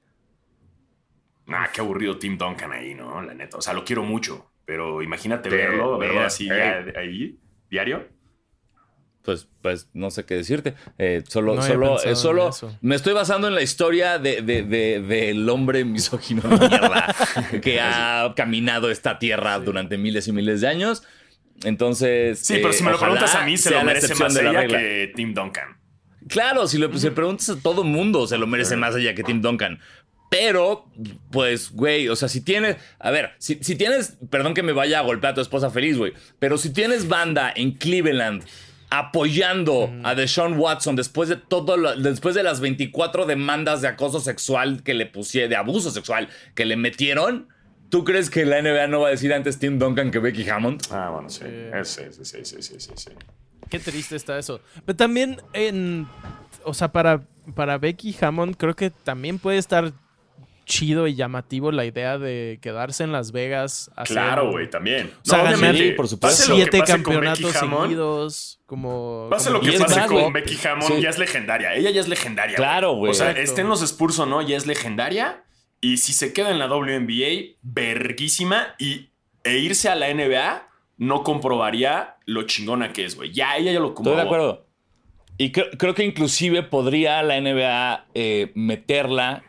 Nah, 1.46 1.66
qué 1.72 1.80
aburrido 1.80 2.18
Tim 2.18 2.38
Duncan 2.38 2.72
ahí, 2.72 2.94
¿no? 2.94 3.20
La 3.22 3.34
neta. 3.34 3.56
O 3.58 3.62
sea, 3.62 3.74
lo 3.74 3.84
quiero 3.84 4.02
mucho. 4.04 4.46
Pero 4.64 5.02
imagínate 5.02 5.48
Ve- 5.50 5.56
verlo, 5.56 5.98
verlo 5.98 6.20
ve- 6.20 6.26
así 6.26 6.46
ya 6.46 6.82
de- 6.82 6.98
ahí, 6.98 7.36
diario. 7.70 8.06
Pues, 9.22 9.46
pues 9.60 9.88
no 9.92 10.10
sé 10.10 10.24
qué 10.24 10.34
decirte. 10.34 10.74
Eh, 10.98 11.22
solo, 11.28 11.54
No 11.54 11.62
solo, 11.62 12.02
eh, 12.02 12.16
solo 12.16 12.50
me 12.80 12.96
estoy 12.96 13.12
basando 13.12 13.46
en 13.48 13.54
la 13.54 13.62
historia 13.62 14.18
de, 14.18 14.42
de- 14.42 14.62
de- 14.64 15.00
del 15.00 15.48
hombre 15.48 15.84
misógino 15.84 16.42
de 16.42 16.68
mierda 16.68 17.14
que 17.62 17.80
ha 17.80 18.32
caminado 18.36 18.90
esta 18.90 19.18
tierra 19.20 19.58
durante 19.60 19.96
miles 19.98 20.26
y 20.26 20.32
miles 20.32 20.60
de 20.60 20.68
años. 20.68 21.02
Entonces. 21.64 22.38
Sí, 22.40 22.54
pero 22.56 22.70
eh, 22.70 22.72
si 22.72 22.82
me 22.82 22.90
lo 22.90 22.96
ojalá 22.96 23.12
preguntas 23.12 23.34
a 23.40 23.44
mí, 23.44 23.56
se 23.56 23.70
lo 23.70 23.82
merece 23.84 24.14
más 24.14 24.34
de 24.34 24.42
la 24.42 24.50
ella 24.50 24.60
regla. 24.62 24.78
que 24.78 25.12
Tim 25.14 25.34
Duncan. 25.34 25.76
Claro, 26.28 26.66
si 26.68 26.78
lo 26.78 26.96
si 26.98 27.06
le 27.06 27.12
preguntas 27.12 27.48
a 27.50 27.56
todo 27.60 27.84
mundo, 27.84 28.26
se 28.26 28.38
lo 28.38 28.46
merece 28.46 28.76
más 28.76 28.94
ella 28.96 29.14
que 29.14 29.22
Tim 29.24 29.40
Duncan. 29.42 29.80
Pero, 30.30 30.86
pues, 31.30 31.70
güey, 31.72 32.08
o 32.08 32.16
sea, 32.16 32.26
si 32.28 32.40
tienes. 32.40 32.76
A 32.98 33.10
ver, 33.10 33.32
si, 33.38 33.58
si 33.62 33.76
tienes. 33.76 34.16
Perdón 34.30 34.54
que 34.54 34.62
me 34.62 34.72
vaya 34.72 34.98
a 35.00 35.02
golpear 35.02 35.32
a 35.32 35.34
tu 35.34 35.40
esposa 35.42 35.70
feliz, 35.70 35.98
güey. 35.98 36.14
Pero 36.38 36.56
si 36.58 36.70
tienes 36.72 37.06
banda 37.08 37.52
en 37.54 37.72
Cleveland 37.72 38.42
apoyando 39.06 39.90
a 40.04 40.14
Deshaun 40.14 40.58
Watson 40.58 40.96
después 40.96 41.28
de 41.30 41.36
todo 41.36 41.76
lo- 41.78 41.96
después 41.96 42.34
de 42.34 42.42
las 42.42 42.60
24 42.60 43.24
demandas 43.24 43.80
de 43.80 43.88
acoso 43.88 44.20
sexual 44.20 44.82
que 44.82 44.92
le 44.94 45.06
pusieron, 45.06 45.48
de 45.50 45.56
abuso 45.56 45.90
sexual 45.90 46.28
que 46.54 46.66
le 46.66 46.76
metieron, 46.76 47.48
¿tú 47.92 48.04
crees 48.04 48.30
que 48.30 48.46
la 48.46 48.60
NBA 48.62 48.86
no 48.86 49.00
va 49.00 49.08
a 49.08 49.10
decir 49.10 49.32
antes 49.34 49.58
Tim 49.58 49.78
Duncan 49.78 50.10
que 50.10 50.18
Becky 50.18 50.48
Hammond? 50.48 50.80
Ah, 50.90 51.10
bueno, 51.12 51.28
sí. 51.28 51.44
Sí. 51.84 52.02
Sí, 52.10 52.24
sí, 52.24 52.44
sí, 52.44 52.62
sí, 52.62 52.80
sí, 52.80 52.90
sí. 52.96 53.10
Qué 53.68 53.78
triste 53.78 54.16
está 54.16 54.38
eso. 54.38 54.60
Pero 54.86 54.96
también 54.96 55.40
en. 55.52 56.08
O 56.64 56.72
sea, 56.72 56.88
para, 56.90 57.20
para 57.54 57.76
Becky 57.76 58.16
Hammond, 58.20 58.56
creo 58.56 58.74
que 58.74 58.88
también 58.90 59.38
puede 59.38 59.58
estar 59.58 59.92
chido 60.64 61.06
y 61.08 61.14
llamativo 61.16 61.70
la 61.72 61.84
idea 61.84 62.16
de 62.18 62.58
quedarse 62.62 63.04
en 63.04 63.12
Las 63.12 63.30
Vegas. 63.32 63.90
hacer- 63.96 64.14
Claro, 64.16 64.50
güey, 64.52 64.70
también. 64.70 65.08
O 65.08 65.28
sea, 65.28 65.38
ganar- 65.38 65.54
obviamente, 65.58 65.88
Sí, 65.90 65.92
por 65.92 66.08
supuesto. 66.08 66.38
pase 66.38 66.48
lo 66.48 66.54
que 66.56 66.62
Siete 66.62 66.78
pase 66.78 66.92
con 66.92 67.02
campeonatos 67.02 67.42
Becky 67.44 67.58
Hammond, 67.58 67.82
seguidos. 67.84 68.60
Como. 68.66 69.26
Pase 69.30 69.50
como 69.50 69.62
lo 69.64 69.70
que 69.70 69.78
pase 69.78 70.06
con. 70.06 70.32
Becky 70.32 70.58
Hammond, 70.66 70.94
Sí. 70.94 71.02
ya 71.02 71.10
es 71.10 71.18
legendaria. 71.18 71.74
Ella 71.74 71.90
ya 71.90 72.00
es 72.00 72.08
legendaria. 72.08 72.56
Claro, 72.56 72.94
güey. 72.94 73.10
O 73.10 73.14
sea, 73.14 73.32
esté 73.32 73.60
en 73.60 73.68
los 73.68 73.82
Spurs 73.82 74.18
o 74.18 74.26
no, 74.26 74.40
ya 74.40 74.56
es 74.56 74.66
legendaria. 74.66 75.44
Y 75.82 75.98
si 75.98 76.12
se 76.14 76.32
queda 76.32 76.50
en 76.50 76.58
la 76.58 76.66
WNBA, 76.68 77.56
verguísima. 77.62 78.68
Y, 78.78 79.10
e 79.44 79.58
irse 79.58 79.88
a 79.88 79.94
la 79.96 80.12
NBA 80.14 80.68
no 80.98 81.22
comprobaría 81.24 82.16
lo 82.26 82.44
chingona 82.44 82.92
que 82.92 83.04
es, 83.04 83.16
güey. 83.16 83.32
Ya, 83.32 83.56
ella 83.56 83.72
ya 83.72 83.80
lo 83.80 83.88
Estoy 83.88 83.94
comprobó. 83.96 84.16
de 84.16 84.22
acuerdo. 84.22 84.66
Y 85.38 85.50
creo, 85.50 85.66
creo 85.76 85.94
que 85.94 86.04
inclusive 86.04 86.62
podría 86.62 87.22
la 87.22 87.40
NBA 87.40 88.06
eh, 88.14 88.52
meterla. 88.54 89.42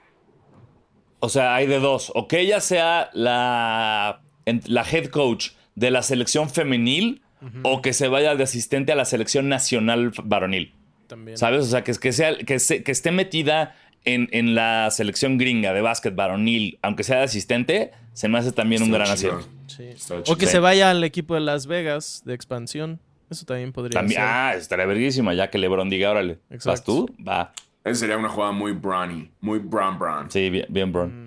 O 1.20 1.30
sea, 1.30 1.54
hay 1.56 1.68
de 1.68 1.80
dos. 1.80 2.12
O 2.16 2.28
que 2.28 2.40
ella 2.40 2.60
sea 2.60 3.10
la, 3.14 4.22
en- 4.46 4.62
la 4.66 4.84
head 4.90 5.06
coach 5.08 5.50
de 5.76 5.92
la 5.92 6.02
selección 6.04 6.50
femenil 6.50 7.22
o 7.64 7.82
que 7.82 7.92
se 7.94 8.08
vaya 8.08 8.36
de 8.36 8.44
asistente 8.44 8.94
a 8.94 8.96
la 8.96 9.04
selección 9.06 9.50
nacional 9.50 10.14
varonil. 10.24 10.74
También. 11.08 11.38
¿Sabes? 11.38 11.66
O 11.66 11.70
sea, 11.70 11.84
que, 11.84 11.94
que, 11.94 12.14
sea, 12.14 12.38
que, 12.38 12.58
se- 12.58 12.84
que 12.84 12.92
esté 12.92 13.12
metida 13.12 13.76
en, 14.06 14.28
en 14.32 14.56
la 14.56 14.90
selección 14.92 15.38
gringa 15.38 15.74
de 15.74 15.82
básquet 15.82 16.16
varonil, 16.16 16.78
aunque 16.82 17.04
sea 17.04 17.18
de 17.20 17.24
asistente, 17.24 17.92
se 18.14 18.28
me 18.28 18.38
hace 18.38 18.52
también 18.52 18.84
un 18.84 18.92
gran 18.92 19.10
acierto. 19.10 19.48
Sí. 19.68 19.90
O 20.28 20.36
que 20.36 20.46
se 20.48 20.60
vaya 20.60 20.92
al 20.92 21.04
equipo 21.04 21.34
de 21.36 21.40
Las 21.42 21.68
Vegas 21.68 22.22
de 22.26 22.34
expansión. 22.34 23.00
Eso 23.30 23.46
también 23.46 23.72
podría 23.72 24.00
También, 24.00 24.20
ser. 24.22 24.30
ah, 24.30 24.54
estaría 24.56 24.86
verguísima, 24.86 25.34
ya 25.34 25.50
que 25.50 25.58
LeBron 25.58 25.90
diga, 25.90 26.12
órale, 26.12 26.34
¿vas 26.50 26.56
Exacto. 26.56 27.06
tú? 27.08 27.16
Va. 27.28 27.52
Esa 27.84 27.96
sería 28.02 28.18
una 28.18 28.30
jugada 28.30 28.52
muy 28.52 28.74
brownie. 28.74 29.32
Muy 29.42 29.60
brown 29.60 29.98
brown. 29.98 30.30
Sí, 30.30 30.50
bien, 30.50 30.66
bien 30.70 30.92
Bron. 30.92 31.10
Be- 31.10 31.23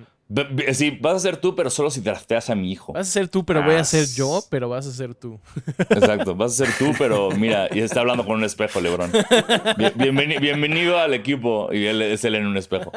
Sí, 0.73 0.91
vas 1.01 1.15
a 1.15 1.21
ser 1.21 1.37
tú, 1.37 1.55
pero 1.55 1.71
solo 1.71 1.89
si 1.89 2.01
drafteas 2.01 2.51
a 2.51 2.57
mi 2.57 2.73
hijo. 2.73 2.93
Vas 2.93 3.09
a 3.09 3.11
ser 3.13 3.29
tú, 3.29 3.45
pero 3.45 3.63
voy 3.63 3.77
a 3.77 3.85
ser 3.85 4.07
yo, 4.09 4.43
pero 4.51 4.69
vas 4.69 4.85
a 4.87 4.93
ser 4.93 5.15
tú. 5.15 5.39
Exacto, 5.89 6.35
vas 6.35 6.61
a 6.61 6.67
ser 6.67 6.75
tú, 6.77 6.93
pero 6.99 7.31
mira, 7.31 7.69
y 7.73 7.79
está 7.79 8.01
hablando 8.01 8.25
con 8.27 8.35
un 8.37 8.43
espejo, 8.45 8.81
Lebron. 8.81 9.13
Bien- 9.77 9.93
bienveni- 9.95 10.41
bienvenido 10.41 10.99
al 10.99 11.15
equipo. 11.15 11.73
Y 11.73 11.87
él 11.87 12.03
es 12.03 12.25
él 12.25 12.35
en 12.35 12.47
un 12.47 12.57
espejo. 12.57 12.91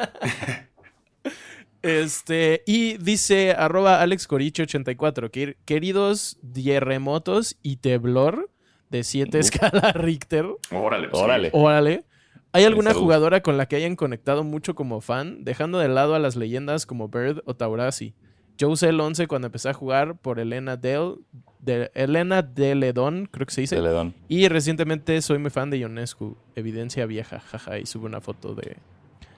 Este, 1.82 2.62
y 2.66 2.98
dice 2.98 3.52
arroba 3.52 4.04
alexcoriche84, 4.04 5.30
que, 5.30 5.56
queridos 5.64 6.36
dierremotos 6.42 7.56
y 7.62 7.76
teblor 7.76 8.50
de 8.90 9.02
7 9.04 9.38
escala 9.38 9.92
Richter, 9.92 10.46
Órale. 10.72 11.08
pues, 11.08 11.22
Órale. 11.22 11.50
órale. 11.52 12.04
¿Hay 12.52 12.64
alguna 12.64 12.92
jugadora 12.94 13.42
con 13.42 13.56
la 13.56 13.66
que 13.66 13.76
hayan 13.76 13.96
conectado 13.96 14.42
mucho 14.44 14.74
como 14.74 15.00
fan, 15.00 15.44
dejando 15.44 15.78
de 15.78 15.88
lado 15.88 16.14
a 16.14 16.18
las 16.18 16.36
leyendas 16.36 16.84
como 16.86 17.08
Bird 17.08 17.42
o 17.44 17.54
Taurasi? 17.54 18.14
Yo 18.58 18.68
usé 18.68 18.88
el 18.88 19.00
11 19.00 19.26
cuando 19.28 19.46
empecé 19.46 19.68
a 19.70 19.72
jugar 19.74 20.16
por 20.18 20.38
Elena 20.38 20.76
Del, 20.76 21.16
de 21.60 21.90
Elena 21.94 22.42
Deledón, 22.42 23.26
creo 23.30 23.46
que 23.46 23.54
se 23.54 23.60
dice. 23.62 23.80
Y 24.28 24.48
recientemente 24.48 25.22
soy 25.22 25.38
muy 25.38 25.50
fan 25.50 25.70
de 25.70 25.78
Ionescu, 25.78 26.36
evidencia 26.56 27.06
vieja, 27.06 27.40
jaja, 27.40 27.78
y 27.78 27.86
sube 27.86 28.06
una 28.06 28.20
foto 28.20 28.54
de, 28.54 28.76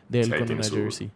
de 0.09 0.21
él 0.23 0.27
Sí, 0.33 0.39
con 0.39 0.51
una 0.53 0.63
su- 0.65 0.75
jersey. 0.75 1.11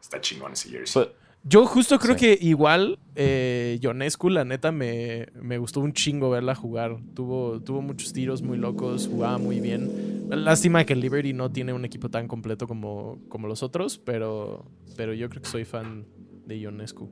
Está 0.00 0.20
chingón 0.20 0.52
ese 0.52 0.70
jersey. 0.70 1.02
Pues, 1.04 1.14
Yo 1.46 1.66
justo 1.66 1.98
creo 1.98 2.16
Sí. 2.18 2.20
que 2.36 2.38
igual 2.46 2.98
eh, 3.16 3.78
Ionescu, 3.82 4.30
la 4.30 4.44
neta, 4.44 4.72
me, 4.72 5.26
me 5.40 5.58
gustó 5.58 5.80
un 5.80 5.92
chingo 5.92 6.30
verla 6.30 6.54
jugar. 6.54 6.96
Tuvo, 7.14 7.60
tuvo 7.60 7.82
muchos 7.82 8.12
tiros 8.14 8.40
muy 8.42 8.56
locos, 8.56 9.06
jugaba 9.08 9.36
muy 9.38 9.60
bien. 9.60 10.24
Lástima 10.30 10.84
que 10.84 10.96
Liberty 10.96 11.32
no 11.34 11.50
tiene 11.52 11.72
un 11.74 11.84
equipo 11.84 12.08
tan 12.08 12.28
completo 12.28 12.66
como, 12.66 13.18
como 13.28 13.46
los 13.46 13.62
otros, 13.62 13.98
pero, 13.98 14.64
pero 14.96 15.12
yo 15.12 15.28
creo 15.28 15.42
que 15.42 15.48
soy 15.48 15.64
fan 15.66 16.06
de 16.46 16.58
Ionescu. 16.58 17.08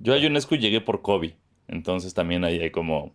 yo 0.00 0.14
a 0.14 0.16
UNESCO 0.18 0.54
llegué 0.56 0.80
por 0.80 1.02
Kobe. 1.02 1.36
Entonces 1.68 2.14
también 2.14 2.44
ahí 2.44 2.58
hay 2.60 2.70
como. 2.70 3.12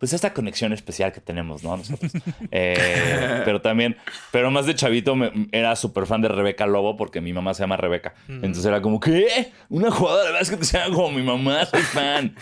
Pues 0.00 0.14
esta 0.14 0.32
conexión 0.32 0.72
especial 0.72 1.12
que 1.12 1.20
tenemos, 1.20 1.62
¿no? 1.62 1.76
Nosotros. 1.76 2.10
Eh, 2.52 3.42
pero 3.44 3.60
también, 3.60 3.96
pero 4.32 4.50
más 4.50 4.66
de 4.66 4.74
chavito 4.74 5.14
me- 5.14 5.48
era 5.52 5.76
súper 5.76 6.06
fan 6.06 6.20
de 6.22 6.28
Rebeca 6.28 6.66
Lobo 6.66 6.96
porque 6.96 7.20
mi 7.20 7.32
mamá 7.32 7.54
se 7.54 7.62
llama 7.62 7.76
Rebeca. 7.76 8.14
Entonces 8.28 8.64
era 8.64 8.80
como, 8.82 8.98
¿qué? 8.98 9.52
Una 9.68 9.90
jugadora 9.90 10.26
de 10.28 10.32
básquet 10.32 10.58
que 10.58 10.64
se 10.64 10.78
llama 10.78 10.94
como 10.96 11.12
mi 11.12 11.22
mamá, 11.22 11.64
soy 11.66 11.82
fan. 11.82 12.34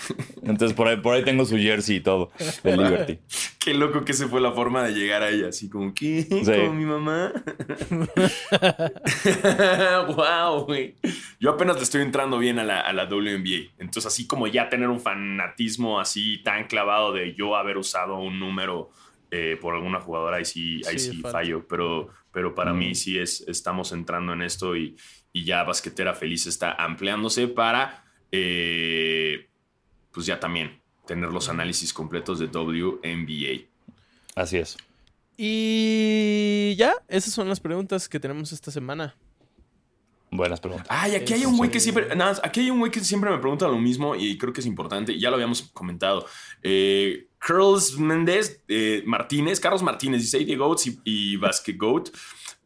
Entonces 0.43 0.73
por 0.75 0.89
ahí, 0.89 0.97
por 0.97 1.15
ahí 1.15 1.25
tengo 1.25 1.45
su 1.45 1.57
jersey 1.59 1.97
y 1.97 2.01
todo 2.01 2.31
de 2.63 2.77
Liberty. 2.77 3.19
Qué 3.59 3.75
loco 3.75 4.05
que 4.05 4.13
esa 4.13 4.29
fue 4.29 4.41
la 4.41 4.53
forma 4.53 4.83
de 4.85 4.95
llegar 4.95 5.23
a 5.23 5.29
ella. 5.29 5.49
Así 5.49 5.69
como, 5.69 5.93
¿qué? 5.93 6.23
Sí. 6.23 6.41
¿Como 6.45 6.73
mi 6.73 6.87
mamá? 6.87 7.33
wow, 10.17 10.65
güey. 10.65 10.95
Yo 11.41 11.51
apenas 11.51 11.77
le 11.77 11.83
estoy 11.83 12.03
entrando 12.03 12.39
bien 12.39 12.59
a 12.59 12.65
la, 12.65 12.81
a 12.81 12.93
la 12.93 13.05
WNBA. 13.05 13.73
Entonces, 13.79 14.07
así 14.07 14.27
como 14.27 14.47
ya 14.47 14.69
tener 14.71 14.89
un 14.89 15.01
fanatismo 15.01 16.01
así 16.01 16.39
tan 16.43 16.67
clavado 16.67 17.13
de 17.13 17.35
yo 17.35 17.48
haber 17.57 17.77
usado 17.79 18.19
un 18.19 18.39
número 18.39 18.91
eh, 19.31 19.59
por 19.61 19.75
alguna 19.75 20.01
jugadora, 20.01 20.39
ahí 20.39 20.45
sí, 20.45 20.81
ahí 20.89 20.99
Sí, 20.99 21.21
fallo. 21.21 21.67
Pero, 21.69 22.09
pero 22.33 22.55
para 22.55 22.73
Mm. 22.73 22.79
mí 22.79 22.95
sí 22.95 23.19
es, 23.19 23.43
estamos 23.49 23.93
entrando 23.93 24.33
en 24.33 24.43
esto 24.43 24.75
y, 24.77 24.97
y 25.33 25.45
ya 25.45 25.65
Basquetera 25.65 26.15
Feliz 26.15 26.47
está 26.47 26.73
ampliándose 26.73 27.47
para, 27.49 28.05
eh, 28.33 29.49
pues 30.13 30.25
ya 30.27 30.41
también 30.41 30.81
tener 31.07 31.31
los 31.31 31.49
análisis 31.49 31.93
completos 31.93 32.39
de 32.39 32.47
WNBA. 32.47 33.67
Así 34.35 34.57
es. 34.59 34.77
Y 35.37 36.75
ya, 36.77 36.95
esas 37.09 37.33
son 37.33 37.49
las 37.49 37.61
preguntas 37.61 38.09
que 38.09 38.19
tenemos 38.21 38.53
esta 38.53 38.71
semana. 38.71 39.15
Buenas 40.31 40.61
preguntas. 40.61 40.87
Ay, 40.91 41.15
aquí 41.15 41.33
hay 41.33 41.47
un 41.47 41.57
güey 41.57 41.71
que 41.71 41.81
siempre. 41.81 42.15
Nada, 42.15 42.39
aquí 42.43 42.61
hay 42.61 42.71
un 42.71 42.79
güey 42.81 42.91
que 42.91 43.01
siempre 43.01 43.31
me 43.31 43.39
pregunta 43.39 43.67
lo 43.69 43.79
mismo 43.79 44.15
y 44.15 44.37
creo 44.37 44.53
que 44.53 44.61
es 44.61 44.67
importante. 44.67 45.13
y 45.13 45.21
Ya 45.21 45.31
lo 45.31 45.37
habíamos 45.37 45.63
comentado. 45.73 46.27
Eh, 46.63 47.28
Curls 47.47 47.99
Méndez 47.99 48.63
eh, 48.69 49.03
Martínez, 49.07 49.61
Carlos 49.61 49.83
Martínez, 49.83 50.23
dice 50.23 50.45
The 50.45 50.57
Goats 50.57 50.87
y, 50.87 51.01
y 51.05 51.37
Basket 51.37 51.77
Goat. 51.77 52.11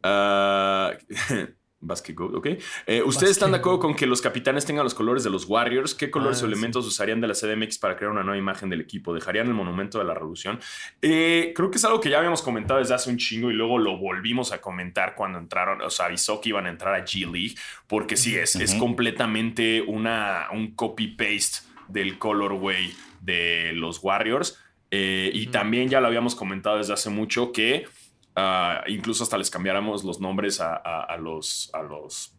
Basket 1.83 2.13
Goat, 2.13 2.35
ok. 2.35 2.47
Eh, 2.87 3.03
¿Ustedes 3.03 3.31
están 3.31 3.51
de 3.51 3.57
acuerdo 3.57 3.79
con 3.79 3.93
que 3.93 4.07
los 4.07 4.21
capitanes 4.21 4.65
tengan 4.65 4.83
los 4.83 4.93
colores 4.93 5.23
de 5.23 5.29
los 5.29 5.45
Warriors? 5.45 5.93
¿Qué 5.93 6.09
colores 6.09 6.41
Ah, 6.41 6.45
o 6.45 6.47
elementos 6.47 6.85
usarían 6.87 7.21
de 7.21 7.27
la 7.27 7.33
CDMX 7.33 7.77
para 7.77 7.95
crear 7.95 8.11
una 8.11 8.23
nueva 8.23 8.37
imagen 8.37 8.69
del 8.69 8.81
equipo? 8.81 9.13
¿Dejarían 9.13 9.47
el 9.47 9.53
monumento 9.53 9.99
de 9.99 10.05
la 10.05 10.13
revolución? 10.13 10.59
Eh, 11.01 11.51
creo 11.55 11.69
que 11.69 11.77
es 11.77 11.85
algo 11.85 11.99
que 11.99 12.09
ya 12.09 12.19
habíamos 12.19 12.41
comentado 12.41 12.79
desde 12.79 12.93
hace 12.93 13.09
un 13.09 13.17
chingo 13.17 13.51
y 13.51 13.53
luego 13.53 13.77
lo 13.77 13.97
volvimos 13.97 14.51
a 14.51 14.61
comentar 14.61 15.15
cuando 15.15 15.37
entraron, 15.39 15.81
o 15.81 15.89
sea, 15.89 16.05
avisó 16.05 16.39
que 16.41 16.49
iban 16.49 16.65
a 16.65 16.69
entrar 16.69 16.95
a 16.95 17.03
G 17.03 17.29
League, 17.29 17.55
porque 17.87 18.15
sí, 18.15 18.35
es, 18.35 18.55
es 18.55 18.75
completamente 18.75 19.81
una, 19.81 20.47
un 20.51 20.75
copy-paste 20.75 21.67
del 21.89 22.17
colorway 22.17 22.93
de 23.21 23.73
los 23.73 23.99
Warriors. 24.01 24.62
Eh, 24.95 25.31
y 25.33 25.47
también 25.47 25.89
ya 25.89 25.99
lo 25.99 26.05
habíamos 26.07 26.35
comentado 26.35 26.77
desde 26.77 26.93
hace 26.93 27.09
mucho 27.09 27.51
que 27.51 27.87
ah, 28.35 28.83
incluso 28.87 29.23
hasta 29.23 29.39
les 29.39 29.49
cambiáramos 29.49 30.03
los 30.03 30.19
nombres 30.19 30.61
a, 30.61 30.75
a- 30.75 31.01
a 31.03 31.17
los, 31.17 31.71
a 31.73 31.81
los 31.81 32.35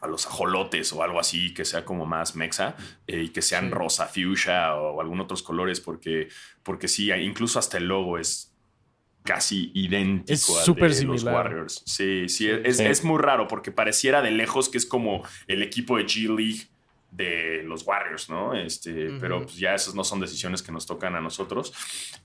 a 0.00 0.06
los 0.08 0.26
ajolotes 0.26 0.92
o 0.92 1.02
algo 1.02 1.18
así, 1.20 1.52
que 1.54 1.64
sea 1.64 1.84
como 1.84 2.04
más 2.06 2.36
mexa 2.36 2.76
eh, 3.08 3.22
y 3.24 3.28
que 3.30 3.42
sean 3.42 3.70
rosa, 3.72 4.06
fuchsia 4.06 4.74
o, 4.76 5.00
algún 5.00 5.20
otros 5.20 5.42
colores, 5.42 5.80
porque, 5.80 6.28
porque 6.62 6.86
sí, 6.88 7.10
incluso 7.12 7.58
hasta 7.58 7.78
el 7.78 7.86
logo 7.88 8.16
es 8.18 8.52
casi 9.24 9.72
idéntico 9.74 10.34
Es 10.60 10.68
al 10.68 10.74
de 10.76 10.80
los 10.88 10.96
similar. 11.20 11.34
Warriors. 11.34 11.82
Sí, 11.84 12.28
sí, 12.28 12.48
es, 12.48 12.76
Sí. 12.78 12.84
es 12.84 13.02
muy 13.04 13.18
raro 13.20 13.46
porque 13.48 13.72
pareciera 13.72 14.22
de 14.22 14.30
lejos 14.30 14.68
que 14.68 14.78
es 14.78 14.86
como 14.86 15.22
el 15.48 15.62
equipo 15.62 15.96
de 15.96 16.06
G 16.06 16.28
League 16.36 16.68
de 17.10 17.62
los 17.64 17.86
Warriors, 17.86 18.28
¿no? 18.28 18.54
Este. 18.54 19.08
Pero 19.20 19.42
pues 19.42 19.56
ya 19.56 19.74
esas 19.74 19.94
no 19.94 20.04
son 20.04 20.20
decisiones 20.20 20.62
que 20.62 20.70
nos 20.72 20.86
tocan 20.86 21.14
a 21.16 21.20
nosotros. 21.20 21.72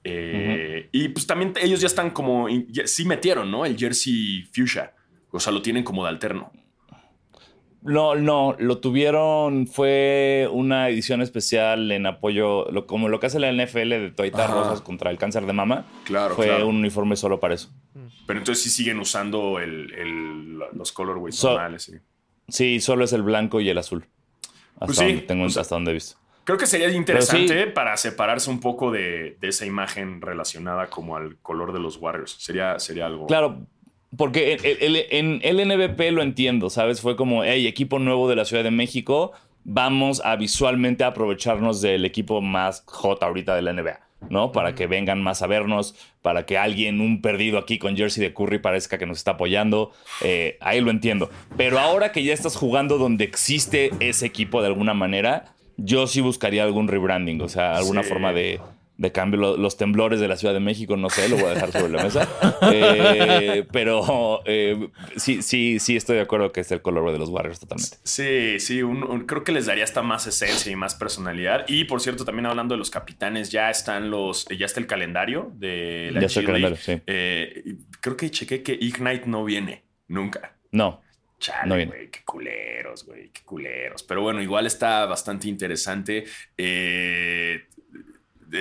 Eh, 0.03 0.89
Y 0.91 1.09
pues 1.09 1.25
también 1.25 1.53
ellos 1.61 1.79
ya 1.81 1.87
están 1.87 2.11
como, 2.11 2.47
ya- 2.49 2.85
sí 2.87 3.05
metieron, 3.05 3.49
¿no? 3.49 3.65
El 3.65 3.77
jersey 3.77 4.43
fuchsia. 4.53 4.93
O 5.31 5.39
sea, 5.39 5.51
lo 5.53 5.61
tienen 5.61 5.83
como 5.83 6.03
de 6.03 6.09
alterno. 6.09 6.51
No, 7.81 8.15
no, 8.15 8.55
lo 8.59 8.77
tuvieron, 8.77 9.67
fue 9.67 10.47
una 10.51 10.87
edición 10.87 11.21
especial 11.21 11.91
en 11.91 12.05
apoyo, 12.05 12.65
lo- 12.71 12.85
como 12.87 13.09
lo 13.09 13.19
que 13.19 13.25
hace 13.25 13.39
la 13.41 13.49
NFL 13.51 13.89
de 13.99 14.11
toallitas 14.11 14.41
Ajá. 14.49 14.53
rosas 14.53 14.81
contra 14.81 15.11
el 15.11 15.17
cáncer 15.17 15.45
de 15.45 15.51
mama. 15.51 15.85
Claro, 16.05 16.35
fue 16.35 16.45
claro. 16.47 16.67
un 16.67 16.77
uniforme 16.77 17.17
solo 17.17 17.41
para 17.41 17.55
eso. 17.55 17.73
Pero 18.25 18.39
entonces 18.39 18.63
sí 18.63 18.69
siguen 18.69 18.99
usando 18.99 19.59
el, 19.59 19.91
el- 19.95 20.59
los 20.73 20.93
colorways 20.93 21.35
So- 21.35 21.49
normales. 21.49 21.83
sí. 21.83 21.93
Sí, 22.47 22.79
solo 22.79 23.03
es 23.05 23.11
el 23.13 23.21
blanco 23.21 23.59
y 23.59 23.67
el 23.69 23.77
azul. 23.77 24.05
Hasta, 24.75 24.85
Pues 24.85 24.97
sí, 24.97 25.05
donde, 25.05 25.21
tengo, 25.23 25.43
pues- 25.45 25.57
hasta 25.57 25.75
donde 25.75 25.91
he 25.91 25.93
visto. 25.95 26.17
Creo 26.45 26.57
que 26.57 26.67
sería 26.67 26.89
interesante 26.91 27.63
sí. 27.65 27.69
para 27.73 27.95
separarse 27.95 28.49
un 28.49 28.59
poco 28.59 28.91
de, 28.91 29.37
de 29.39 29.47
esa 29.47 29.65
imagen 29.65 30.19
relacionada 30.21 30.87
como 30.89 31.15
al 31.15 31.37
color 31.37 31.71
de 31.71 31.79
los 31.79 31.95
Warriors. 31.97 32.35
Sería, 32.37 32.79
sería 32.79 33.05
algo. 33.05 33.27
Claro, 33.27 33.59
porque 34.17 34.55
el- 34.55 34.77
el- 34.81 35.05
en 35.09 35.39
el 35.41 35.59
NBP 35.61 36.11
lo 36.11 36.21
entiendo, 36.21 36.69
¿sabes? 36.69 36.99
Fue 36.99 37.15
como, 37.15 37.45
hey, 37.45 37.65
equipo 37.65 37.97
nuevo 37.97 38.27
de 38.29 38.35
la 38.35 38.43
Ciudad 38.43 38.63
de 38.63 38.71
México, 38.71 39.31
vamos 39.63 40.21
a 40.25 40.35
visualmente 40.35 41.05
aprovecharnos 41.05 41.81
del 41.81 42.03
equipo 42.03 42.41
más 42.41 42.83
hot 42.87 43.23
ahorita 43.23 43.55
de 43.55 43.61
la 43.61 43.71
NBA, 43.71 44.01
¿no? 44.29 44.51
Para 44.51 44.75
que 44.75 44.87
vengan 44.87 45.21
más 45.21 45.41
a 45.41 45.47
vernos, 45.47 45.95
para 46.21 46.45
que 46.45 46.57
alguien, 46.57 47.01
un 47.01 47.21
perdido 47.21 47.57
aquí 47.57 47.77
con 47.77 47.95
jersey 47.97 48.23
de 48.23 48.33
Curry, 48.33 48.59
parezca 48.59 48.97
que 48.97 49.05
nos 49.05 49.17
está 49.17 49.31
apoyando. 49.31 49.91
Eh, 50.21 50.57
ahí 50.61 50.81
lo 50.81 50.91
entiendo. 50.91 51.29
Pero 51.57 51.79
ahora 51.79 52.11
que 52.11 52.23
ya 52.23 52.33
estás 52.33 52.55
jugando 52.55 52.97
donde 52.97 53.23
existe 53.25 53.91
ese 53.99 54.25
equipo 54.25 54.61
de 54.61 54.67
alguna 54.67 54.93
manera, 54.93 55.53
yo 55.77 56.07
sí 56.07 56.21
buscaría 56.21 56.63
algún 56.63 56.87
rebranding, 56.87 57.41
o 57.41 57.49
sea, 57.49 57.75
alguna 57.75 58.03
Sí. 58.03 58.09
forma 58.09 58.31
de, 58.33 58.59
de 58.97 59.11
cambio. 59.11 59.39
Lo- 59.39 59.57
Los 59.57 59.77
temblores 59.77 60.19
de 60.19 60.27
la 60.27 60.37
Ciudad 60.37 60.53
de 60.53 60.59
México, 60.59 60.95
no 60.97 61.09
sé, 61.09 61.27
lo 61.29 61.35
voy 61.37 61.45
a 61.45 61.53
dejar 61.55 61.71
sobre 61.71 61.91
la 61.91 62.03
mesa. 62.03 62.27
Eh, 62.71 63.65
pero 63.71 64.41
eh, 64.45 64.89
sí, 65.17 65.41
sí, 65.41 65.79
sí 65.79 65.95
estoy 65.95 66.15
de 66.15 66.21
acuerdo 66.21 66.51
que 66.51 66.61
es 66.61 66.71
el 66.71 66.81
color 66.81 67.11
de 67.11 67.17
los 67.19 67.29
Warriors 67.29 67.59
totalmente. 67.59 67.97
Sí, 68.03 68.59
sí, 68.59 68.81
un- 68.83 69.03
un- 69.03 69.25
creo 69.25 69.43
que 69.43 69.51
les 69.51 69.65
daría 69.65 69.83
hasta 69.83 70.01
más 70.01 70.25
esencia 70.27 70.71
y 70.71 70.75
más 70.75 70.95
personalidad. 70.95 71.65
Y 71.67 71.83
por 71.85 71.99
cierto, 72.01 72.23
también 72.25 72.45
hablando 72.45 72.73
de 72.75 72.79
los 72.79 72.89
capitanes, 72.89 73.51
ya 73.51 73.69
están 73.69 74.09
los, 74.09 74.45
ya 74.57 74.65
está 74.65 74.79
el 74.79 74.87
calendario 74.87 75.51
de 75.55 76.09
la 76.13 76.21
Ya 76.21 76.27
está 76.27 76.39
el 76.39 76.45
calendario, 76.45 76.77
sí. 76.77 77.01
Eh, 77.07 77.75
creo 77.99 78.15
que 78.17 78.31
chequé 78.31 78.63
que 78.63 78.73
Ignite 78.79 79.23
no 79.27 79.43
viene 79.43 79.83
nunca. 80.07 80.55
No, 80.71 80.89
No 80.91 81.01
Chale, 81.39 81.75
viene. 81.75 81.91
güey, 81.91 82.09
qué 82.09 82.19
culeros, 82.23 83.05
güey, 83.05 83.29
qué 83.29 83.41
culeros. 83.43 84.01
Pero 84.03 84.21
bueno, 84.21 84.41
igual 84.41 84.65
está 84.65 85.05
bastante 85.05 85.47
interesante. 85.49 86.23
Eh, 86.57 87.65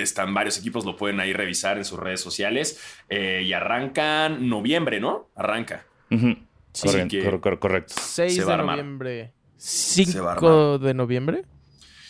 están 0.01 0.33
varios 0.33 0.57
equipos, 0.57 0.85
lo 0.85 0.95
pueden 0.95 1.19
ahí 1.19 1.33
revisar 1.33 1.77
en 1.77 1.85
sus 1.85 1.99
redes 1.99 2.21
sociales. 2.21 2.79
Eh, 3.09 3.43
y 3.45 3.53
arrancan 3.53 4.47
noviembre, 4.49 4.99
¿no? 4.99 5.29
Arranca. 5.35 5.85
Ujú. 6.11 6.35
Sí, 6.73 6.87
Correcto, 6.87 7.07
que- 7.09 7.23
cor- 7.23 7.39
cor- 7.41 7.59
correcto. 7.59 7.93
6 7.97 8.35
Se 8.35 8.43
va 8.43 8.57
de 8.57 8.63
noviembre. 8.63 9.31
Se 9.57 10.19
va 10.19 10.31
a 10.33 10.35
5 10.35 10.77
de 10.79 10.93
noviembre. 10.93 11.43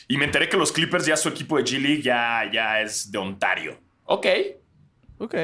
Y 0.07 0.17
me 0.17 0.25
enteré 0.25 0.49
que 0.49 0.57
los 0.57 0.71
Clippers 0.71 1.05
ya 1.05 1.17
su 1.17 1.29
equipo 1.29 1.57
de 1.57 1.63
G 1.63 1.79
League 1.79 2.01
ya, 2.01 2.49
ya 2.51 2.81
es 2.81 3.11
de 3.11 3.17
Ontario. 3.17 3.77
Ok. 4.05 4.27
Ok. 5.19 5.35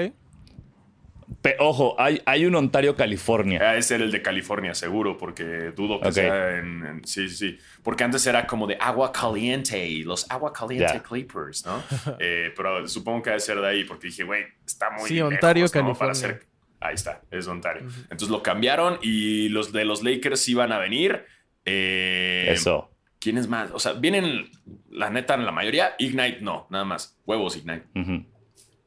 Pe- 1.41 1.55
ojo, 1.59 1.95
hay, 1.97 2.21
hay 2.25 2.45
un 2.45 2.53
Ontario, 2.55 2.95
California. 2.97 3.61
Ha 3.69 3.73
de 3.73 3.81
ser 3.81 4.01
el 4.01 4.11
de 4.11 4.21
California, 4.21 4.73
seguro, 4.73 5.17
porque 5.17 5.71
dudo 5.75 6.01
que 6.01 6.11
sea 6.11 6.57
en, 6.57 6.85
en- 6.85 7.05
Sí, 7.07 7.29
sí, 7.29 7.35
sí. 7.35 7.57
Porque 7.81 8.03
antes 8.03 8.27
era 8.27 8.45
como 8.45 8.67
de 8.67 8.75
agua 8.79 9.11
caliente, 9.13 9.89
los 10.03 10.29
agua 10.29 10.51
caliente 10.51 10.91
Ya. 10.93 11.01
Clippers, 11.01 11.65
¿no? 11.65 11.81
Eh, 12.19 12.51
pero 12.57 12.85
supongo 12.89 13.21
que 13.23 13.29
ha 13.29 13.33
de 13.33 13.39
ser 13.39 13.59
de 13.61 13.67
ahí, 13.67 13.83
porque 13.85 14.07
dije, 14.07 14.23
güey, 14.23 14.43
está 14.65 14.89
muy 14.91 15.07
Sí, 15.07 15.15
lejos, 15.15 15.31
Ontario, 15.33 15.63
¿no? 15.65 15.69
Para 15.71 15.83
California. 15.85 16.11
hacer- 16.11 16.45
Ahí 16.81 16.95
está, 16.95 17.21
es 17.31 17.47
Ontario. 17.47 17.83
Entonces 18.03 18.29
lo 18.29 18.41
cambiaron 18.43 18.99
y 19.01 19.49
los 19.49 19.71
de 19.73 19.83
los 19.85 20.01
Lakers 20.03 20.47
iban 20.49 20.71
a 20.71 20.77
venir. 20.79 21.25
Eh, 21.65 22.47
Eso. 22.51 22.89
¿Quiénes 23.19 23.47
más? 23.49 23.71
O 23.71 23.79
sea, 23.79 23.93
vienen, 23.93 24.49
la 24.89 25.09
neta, 25.09 25.35
la 25.35 25.51
mayoría. 25.51 25.95
Ignite 25.99 26.39
no, 26.41 26.67
nada 26.69 26.85
más. 26.85 27.17
Huevos 27.25 27.57
Ignite. 27.57 27.83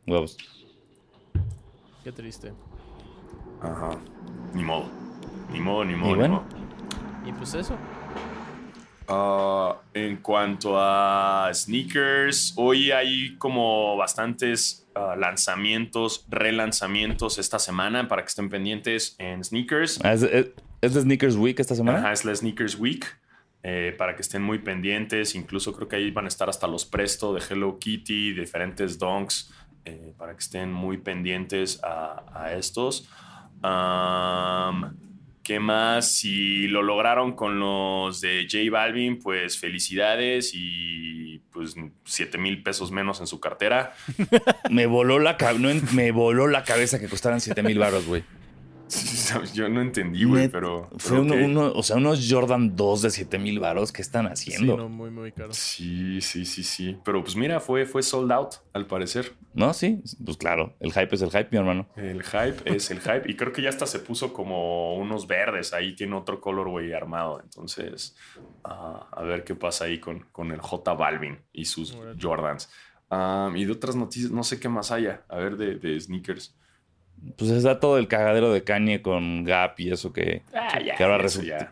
Huevos. 0.07 0.39
Qué 2.05 2.13
triste. 2.13 2.53
Ajá. 3.61 3.99
Ni 4.55 4.63
modo. 4.63 4.87
Ni 5.53 5.61
modo, 5.61 5.85
ni 5.85 5.95
modo, 5.95 6.11
Y 6.11 6.13
ni 6.15 6.19
bueno. 6.19 6.35
modo. 6.35 7.29
Y 7.29 7.33
pues 7.33 7.55
eso. 7.55 7.77
Ah, 9.09 9.77
en 9.95 10.17
cuanto 10.19 10.75
a 10.79 11.51
sneakers, 11.53 12.55
hoy 12.57 12.91
hay 12.93 13.37
como 13.37 13.97
bastantes 13.97 14.87
ah, 14.95 15.17
lanzamientos, 15.19 16.25
relanzamientos 16.29 17.39
esta 17.39 17.59
semana 17.59 18.09
para 18.09 18.23
que 18.23 18.29
estén 18.29 18.49
pendientes 18.49 19.17
en 19.19 19.43
sneakers. 19.45 20.01
Ah, 20.05 20.13
¿Es, 20.15 20.23
es- 20.23 20.51
es 20.81 20.95
de 20.95 21.03
Sneakers 21.03 21.37
Week 21.37 21.59
esta 21.61 21.77
semana? 21.77 21.99
Ajá, 22.01 22.13
es 22.13 22.25
la 22.25 22.35
Sneakers 22.35 22.77
Week. 22.79 23.07
eh, 23.65 23.95
para 23.97 24.17
que 24.17 24.23
estén 24.23 24.43
muy 24.43 24.59
pendientes. 24.59 25.37
Incluso 25.37 25.73
creo 25.73 25.87
que 25.87 25.95
ahí 25.95 26.11
van 26.11 26.25
a 26.25 26.29
estar 26.29 26.49
hasta 26.49 26.67
los 26.67 26.85
Presto 26.85 27.33
de 27.33 27.41
Hello 27.49 27.79
Kitty, 27.79 28.33
diferentes 28.33 28.99
donks, 28.99 29.53
eh, 29.85 30.13
para 30.17 30.33
que 30.33 30.41
estén 30.41 30.73
muy 30.73 30.99
pendientes 30.99 31.81
a, 31.83 32.53
estos. 32.57 33.09
Am, 33.63 34.97
¿Qué 35.43 35.59
más? 35.59 36.13
Si 36.13 36.69
lo 36.69 36.83
lograron 36.83 37.33
con 37.33 37.59
los 37.59 38.21
de 38.21 38.47
J 38.51 38.71
Balvin, 38.71 39.19
pues 39.19 39.59
felicidades 39.59 40.53
y 40.55 41.41
pues 41.51 41.75
7 42.05 42.39
mil 42.39 42.63
pesos 42.63 42.93
menos 42.93 43.21
en 43.21 43.27
su 43.27 43.41
cartera. 43.41 43.93
Me 44.71 44.87
voló 44.87 45.19
la 45.19 45.37
no 45.59 45.69
me 45.93 46.13
voló 46.13 46.47
la 46.47 46.63
cabeza 46.63 47.01
que 47.01 47.09
costaran 47.09 47.41
7 47.41 47.63
mil 47.63 47.79
baros, 47.79 48.07
güey. 48.07 48.23
Yo 49.55 49.69
no 49.69 49.81
entendí, 49.81 50.25
güey, 50.25 50.49
pero... 50.49 50.89
Fue 50.99 51.19
pero 51.21 51.23
uno, 51.23 51.35
uno- 51.35 51.73
o 51.75 51.83
sea, 51.83 51.97
unos 51.97 52.27
Jordan 52.31 52.77
2 52.77 53.03
de 53.03 53.11
7 53.11 53.39
mil 53.39 53.59
baros. 53.61 53.93
¿Qué 53.93 54.03
están 54.03 54.25
Sí, 54.37 54.51
haciendo? 54.53 54.77
no, 54.77 54.89
muy, 54.89 55.11
muy 55.11 55.33
caro. 55.33 55.53
Sí, 55.53 56.21
sí, 56.21 56.45
sí, 56.45 56.63
sí. 56.63 56.99
Pero 57.05 57.23
pues 57.23 57.37
mira, 57.37 57.61
fue, 57.61 57.87
fue 57.87 58.03
sold 58.03 58.31
out, 58.33 58.55
al 58.73 58.87
parecer. 58.87 59.33
¿No? 59.55 59.73
Sí, 59.75 60.03
pues 60.25 60.37
claro. 60.37 60.75
El 60.81 60.93
hype 60.93 61.15
es 61.15 61.23
el 61.23 61.31
hype, 61.31 61.49
mi 61.51 61.59
hermano. 61.59 61.89
El 61.97 62.23
hype 62.23 62.63
es 62.75 62.91
el 62.91 63.01
hype. 63.01 63.23
Y 63.31 63.37
creo 63.37 63.53
que 63.53 63.63
ya 63.63 63.69
hasta 63.69 63.87
se 63.87 63.99
puso 63.99 64.33
como 64.33 64.95
unos 64.97 65.27
verdes. 65.27 65.73
Ahí 65.73 65.95
tiene 65.95 66.15
otro 66.17 66.41
colorway 66.41 66.93
armado. 66.93 67.41
Entonces, 67.43 68.17
ah, 68.65 69.09
a 69.13 69.23
ver 69.23 69.45
qué 69.45 69.55
pasa 69.55 69.85
ahí 69.87 69.99
con, 70.01 70.21
con 70.33 70.51
el 70.53 70.61
J 70.61 70.93
Balvin 70.95 71.39
y 71.53 71.65
sus. 71.67 71.97
Jordans. 72.21 72.71
Um, 73.11 73.55
y 73.57 73.65
de 73.67 73.73
otras 73.73 73.95
noticias, 73.95 74.31
no 74.31 74.43
sé 74.43 74.59
qué 74.59 74.69
más 74.71 74.91
haya. 74.91 75.23
A 75.29 75.37
ver, 75.37 75.57
de, 75.57 75.75
de 75.77 76.01
sneakers. 76.01 76.57
Pues 77.37 77.51
está 77.51 77.79
todo 77.81 77.99
el 77.99 78.09
cagadero 78.09 78.53
de 78.53 78.65
Kanye 78.65 79.01
con 79.03 79.45
Gap 79.45 79.79
y 79.79 79.91
eso 79.93 80.13
que, 80.13 80.43
Ah, 80.55 80.79
ya, 80.85 80.95
que 80.97 81.05
ahora 81.05 81.19
resulta. 81.19 81.71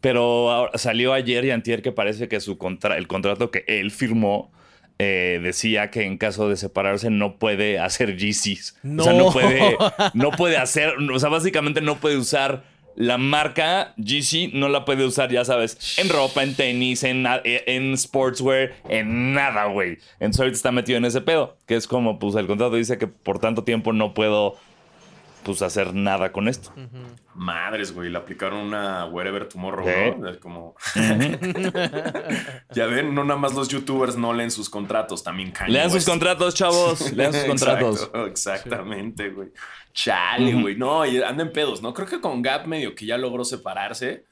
Pero 0.00 0.50
ahora- 0.50 0.78
salió 0.78 1.12
ayer 1.12 1.44
y 1.44 1.50
antier 1.50 1.82
que 1.82 1.92
parece 1.92 2.28
que 2.28 2.40
su 2.40 2.56
contra 2.58 2.96
el 2.98 3.08
contrato 3.08 3.50
que 3.50 3.64
él 3.66 3.90
firmó 3.90 4.52
eh, 5.00 5.38
decía 5.42 5.90
que 5.90 6.02
en 6.04 6.18
caso 6.18 6.48
de 6.48 6.56
separarse 6.56 7.08
no 7.10 7.36
puede 7.38 7.78
hacer 7.78 8.16
GCs. 8.16 8.76
O 8.98 9.02
sea, 9.04 9.12
no 9.12 9.26
No. 9.26 9.32
puede, 9.32 9.76
no 10.14 10.30
puede 10.32 10.56
hacer, 10.56 10.94
o 10.96 11.18
sea, 11.20 11.28
básicamente 11.28 11.80
no 11.80 11.98
puede 11.98 12.16
usar 12.16 12.64
la 13.00 13.16
marca 13.16 13.94
GC, 13.96 14.50
no 14.54 14.68
la 14.68 14.84
puede 14.84 15.04
usar, 15.04 15.30
ya 15.30 15.44
sabes, 15.44 15.98
en 16.00 16.08
ropa, 16.08 16.42
en 16.42 16.56
tenis, 16.56 17.04
en, 17.04 17.22
na- 17.22 17.40
en 17.44 17.96
sportswear, 17.96 18.72
en 18.88 19.34
nada, 19.34 19.66
güey. 19.66 19.98
Entonces 20.18 20.40
ahorita 20.40 20.56
está 20.56 20.72
metido 20.72 20.98
en 20.98 21.04
ese 21.04 21.20
pedo, 21.20 21.56
que 21.66 21.76
es 21.76 21.86
como, 21.86 22.18
pues 22.18 22.34
el 22.34 22.48
contrato 22.48 22.74
dice 22.74 22.98
que 22.98 23.06
por 23.06 23.38
tanto 23.38 23.62
tiempo 23.62 23.92
no 23.92 24.14
puedo, 24.14 24.56
pues, 25.44 25.62
hacer 25.62 25.94
nada 25.94 26.32
con 26.32 26.48
esto. 26.48 26.72
Madres, 27.34 27.92
güey. 27.92 28.10
Le 28.10 28.18
aplicaron 28.18 28.58
una 28.60 29.06
Wherever 29.06 29.48
Tomorrow, 29.48 29.88
¿Eh? 29.88 30.16
¿no? 30.18 30.38
Como. 30.40 30.74
ya 32.74 32.86
ven, 32.86 33.14
no 33.14 33.24
nada 33.24 33.38
más 33.38 33.54
los 33.54 33.68
youtubers 33.68 34.16
no 34.16 34.32
leen 34.32 34.50
sus 34.50 34.68
contratos, 34.68 35.22
también 35.22 35.50
Kanye 35.52 35.72
Lean 35.72 35.90
sus 35.90 36.04
contratos, 36.04 36.54
chavos. 36.54 37.12
Lean 37.12 37.32
sus 37.32 37.44
contratos. 37.46 38.02
Exacto, 38.02 38.26
exactamente, 38.26 39.30
güey. 39.30 39.48
Chale, 39.92 40.54
güey. 40.54 40.76
No, 40.76 41.04
y 41.06 41.22
anda 41.22 41.42
en 41.42 41.52
pedos, 41.52 41.82
¿no? 41.82 41.92
Creo 41.94 42.06
que 42.06 42.20
con 42.20 42.42
Gap 42.42 42.66
medio 42.66 42.94
que 42.94 43.06
ya 43.06 43.16
logró 43.18 43.44
separarse. 43.44 44.24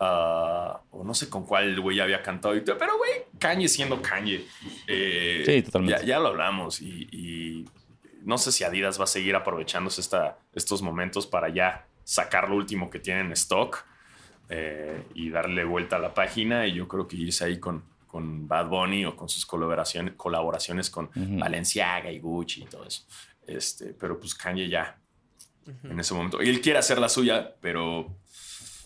ah, 0.00 0.80
o 0.90 1.04
no 1.04 1.14
sé 1.14 1.28
con 1.28 1.44
cuál 1.44 1.78
güey 1.80 2.00
había 2.00 2.22
cantado. 2.22 2.56
y 2.56 2.64
todo, 2.64 2.76
Pero, 2.78 2.96
güey, 2.98 3.10
Kanye 3.38 3.68
siendo 3.68 4.00
Kanye. 4.02 4.44
eh, 4.88 5.42
Sí, 5.46 5.62
totalmente. 5.62 6.00
Ya, 6.02 6.06
ya 6.06 6.18
lo 6.18 6.28
hablamos. 6.28 6.80
Y, 6.80 7.08
y 7.12 7.64
no 8.24 8.38
sé 8.38 8.52
si 8.52 8.64
Adidas 8.64 8.98
va 8.98 9.04
a 9.04 9.06
seguir 9.06 9.34
aprovechándose 9.36 10.00
esta, 10.00 10.38
estos 10.54 10.82
momentos 10.82 11.26
para 11.26 11.48
ya 11.48 11.86
sacar 12.04 12.48
lo 12.48 12.56
último 12.56 12.90
que 12.90 12.98
tiene 12.98 13.20
en 13.20 13.32
stock. 13.32 13.84
eh, 14.48 15.02
y 15.14 15.30
darle 15.30 15.64
vuelta 15.64 15.96
a 15.96 15.98
la 15.98 16.12
página 16.12 16.66
y 16.66 16.74
yo 16.74 16.86
creo 16.86 17.08
que 17.08 17.16
irse 17.16 17.44
ahí 17.44 17.58
con, 17.58 17.84
con 18.06 18.46
Bad 18.46 18.68
Bunny 18.68 19.06
o 19.06 19.16
con 19.16 19.28
sus 19.28 19.46
colaboraciones, 19.46 20.14
colaboraciones 20.14 20.90
con 20.90 21.10
Valenciaga 21.14 22.10
y 22.12 22.18
Gucci 22.18 22.64
y 22.64 22.66
todo 22.66 22.84
eso. 22.84 23.04
Este, 23.46 23.94
pero 23.94 24.20
pues 24.20 24.34
Kanye 24.34 24.68
ya 24.68 24.98
en 25.84 25.98
ese 25.98 26.12
momento. 26.12 26.40
Él 26.40 26.60
quiere 26.60 26.78
hacer 26.78 26.98
la 26.98 27.08
suya, 27.08 27.54
pero 27.60 28.14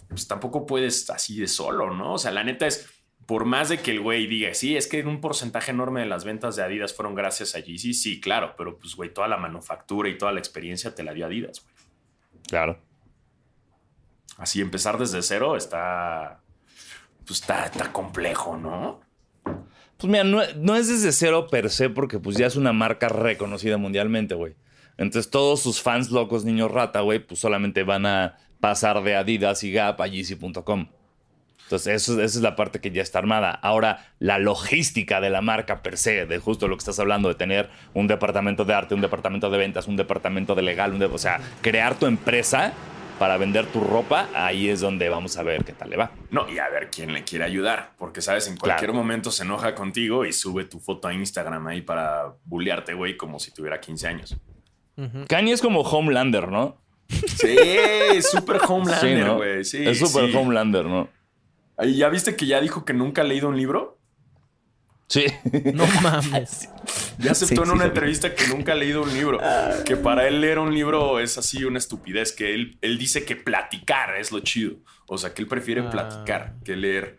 pues 0.09 0.29
tampoco 0.29 0.67
puedes 0.67 1.11
así 1.11 1.41
de 1.41 1.49
solo, 1.49 1.93
¿no? 1.93 2.13
O 2.13 2.19
sea, 2.19 2.31
la 2.31 2.45
neta 2.45 2.67
es, 2.67 2.89
por 3.27 3.45
más 3.45 3.69
de 3.69 3.79
que 3.79 3.91
el 3.91 4.01
güey 4.01 4.27
diga, 4.27 4.55
sí, 4.55 4.77
es 4.77 4.87
que 4.87 5.03
un 5.03 5.21
porcentaje 5.21 5.73
enorme 5.73 6.01
de 6.01 6.07
las 6.07 6.25
ventas 6.25 6.55
de 6.55 6.63
Adidas 6.63 6.95
fueron 6.95 7.17
gracias 7.17 7.57
a 7.57 7.59
Yeezy, 7.59 7.93
sí, 7.93 8.21
claro, 8.21 8.55
pero 8.57 8.79
pues, 8.79 8.95
güey, 8.95 9.13
toda 9.13 9.27
la 9.27 9.37
manufactura 9.37 10.09
y 10.09 10.17
toda 10.17 10.33
la 10.33 10.39
experiencia 10.39 10.95
te 10.95 11.03
la 11.03 11.13
dio 11.13 11.27
Adidas, 11.27 11.63
güey. 11.63 11.75
Claro. 12.49 12.79
Así 14.39 14.61
empezar 14.61 14.99
desde 14.99 15.23
cero 15.23 15.57
está, 15.57 16.41
pues 17.27 17.41
está, 17.41 17.67
está 17.67 17.93
complejo, 17.93 18.57
¿no? 18.57 19.01
Pues 19.97 20.11
mira, 20.11 20.25
no, 20.25 20.43
no, 20.57 20.77
es 20.77 20.89
desde 20.89 21.11
cero 21.11 21.49
per 21.51 21.71
se, 21.71 21.89
porque 21.91 22.19
pues 22.19 22.37
ya 22.37 22.47
es 22.47 22.57
una 22.57 22.73
marca 22.73 23.09
reconocida 23.09 23.79
mundialmente, 23.79 24.35
güey. 24.35 24.55
Entonces 24.99 25.31
todos 25.31 25.61
sus 25.63 25.83
fans 25.83 26.11
locos, 26.11 26.45
niños 26.45 26.71
rata, 26.71 27.01
güey, 27.01 27.19
pues 27.19 27.41
solamente 27.41 27.83
van 27.83 28.07
a 28.07 28.37
pasar 28.61 29.03
de 29.03 29.17
Adidas 29.17 29.65
y 29.65 29.73
Gap 29.73 30.01
a 30.01 30.07
Yeezy.com. 30.07 30.89
Entonces, 31.65 32.03
eso, 32.03 32.15
esa 32.15 32.39
es 32.39 32.43
la 32.43 32.55
parte 32.55 32.81
que 32.81 32.91
ya 32.91 33.03
está 33.03 33.19
armada. 33.19 33.51
Ahora, 33.51 34.07
la 34.19 34.39
logística 34.39 35.21
de 35.21 35.31
la 35.31 35.41
marca 35.41 35.83
per 35.83 35.97
se, 35.97 36.27
de 36.27 36.39
justo 36.39 36.69
lo 36.69 36.77
que 36.77 36.81
estás 36.81 36.99
hablando, 37.01 37.29
de 37.29 37.35
tener 37.35 37.71
un 37.93 38.07
departamento 38.07 38.65
de 38.65 38.75
arte, 38.75 38.95
un 38.95 39.01
departamento 39.01 39.51
de 39.51 39.59
ventas, 39.59 39.89
un 39.89 39.97
departamento 39.97 40.55
de 40.55 40.63
legal, 40.63 41.03
o 41.03 41.19
sea, 41.19 41.41
crear 41.63 41.99
tu 41.99 42.07
empresa 42.07 42.73
para 43.19 43.37
vender 43.37 43.67
tu 43.67 43.81
ropa, 43.81 44.29
ahí 44.35 44.69
es 44.69 44.81
donde 44.81 45.09
vamos 45.09 45.37
a 45.39 45.43
ver 45.43 45.65
qué 45.65 45.73
tal 45.73 45.91
le 45.91 45.97
va. 45.97 46.13
No, 46.31 46.49
y 46.51 46.59
a 46.59 46.69
ver 46.69 46.91
quién 46.91 47.13
le 47.13 47.25
quiere 47.25 47.45
ayudar, 47.45 47.93
porque 47.99 48.21
sabes, 48.21 48.47
en 48.49 48.57
cualquier 48.57 48.93
momento 48.93 49.31
se 49.31 49.43
enoja 49.43 49.75
contigo 49.75 50.25
y 50.25 50.33
sube 50.33 50.65
tu 50.65 50.81
foto 50.81 51.09
a 51.09 51.15
Instagram 51.15 51.67
ahí 51.67 51.83
para 51.83 52.35
bullearte, 52.45 52.95
güey, 52.95 53.17
como 53.17 53.39
si 53.39 53.53
tuviera 53.53 53.81
15 53.81 54.09
años. 54.09 54.37
Kanye 55.29 55.53
es 55.53 55.61
como 55.61 55.81
Homelander, 55.81 56.49
¿no? 56.49 56.81
Sí, 57.09 57.57
super 58.23 58.61
Homelander, 58.69 59.31
güey. 59.35 59.61
es 59.61 59.99
super 59.99 60.35
Homelander, 60.35 60.85
¿no? 60.85 61.09
¿Y 61.83 61.97
ya 61.97 62.09
viste 62.09 62.37
que 62.37 62.47
ya 62.47 62.61
dijo 62.61 62.85
que 62.85 62.95
nunca 62.95 63.23
ha 63.23 63.25
leído 63.25 63.49
un 63.49 63.57
libro? 63.57 63.99
Sí. 65.09 65.27
No 65.75 65.87
mames. 66.03 66.69
Ya 67.19 67.33
aceptó 67.33 67.65
en 67.65 67.71
una 67.71 67.87
entrevista 67.87 68.35
que 68.35 68.47
nunca 68.49 68.73
ha 68.73 68.75
leído 68.75 69.03
un 69.03 69.15
libro. 69.15 69.41
Que 69.87 69.97
para 69.97 70.29
él 70.29 70.43
leer 70.43 70.59
un 70.59 70.75
libro 70.75 71.19
es 71.19 71.39
así 71.39 71.65
una 71.65 71.79
estupidez. 71.79 72.31
Que 72.33 72.53
él, 72.53 72.77
él 72.83 72.99
dice 72.99 73.25
que 73.25 73.37
platicar 73.37 74.17
es 74.17 74.33
lo 74.33 74.41
chido. 74.41 74.77
O 75.07 75.17
sea, 75.17 75.33
que 75.33 75.41
él 75.41 75.49
prefiere 75.49 75.81
ah. 75.81 75.91
platicar 75.91 76.57
que 76.63 76.77
leer. 76.77 77.19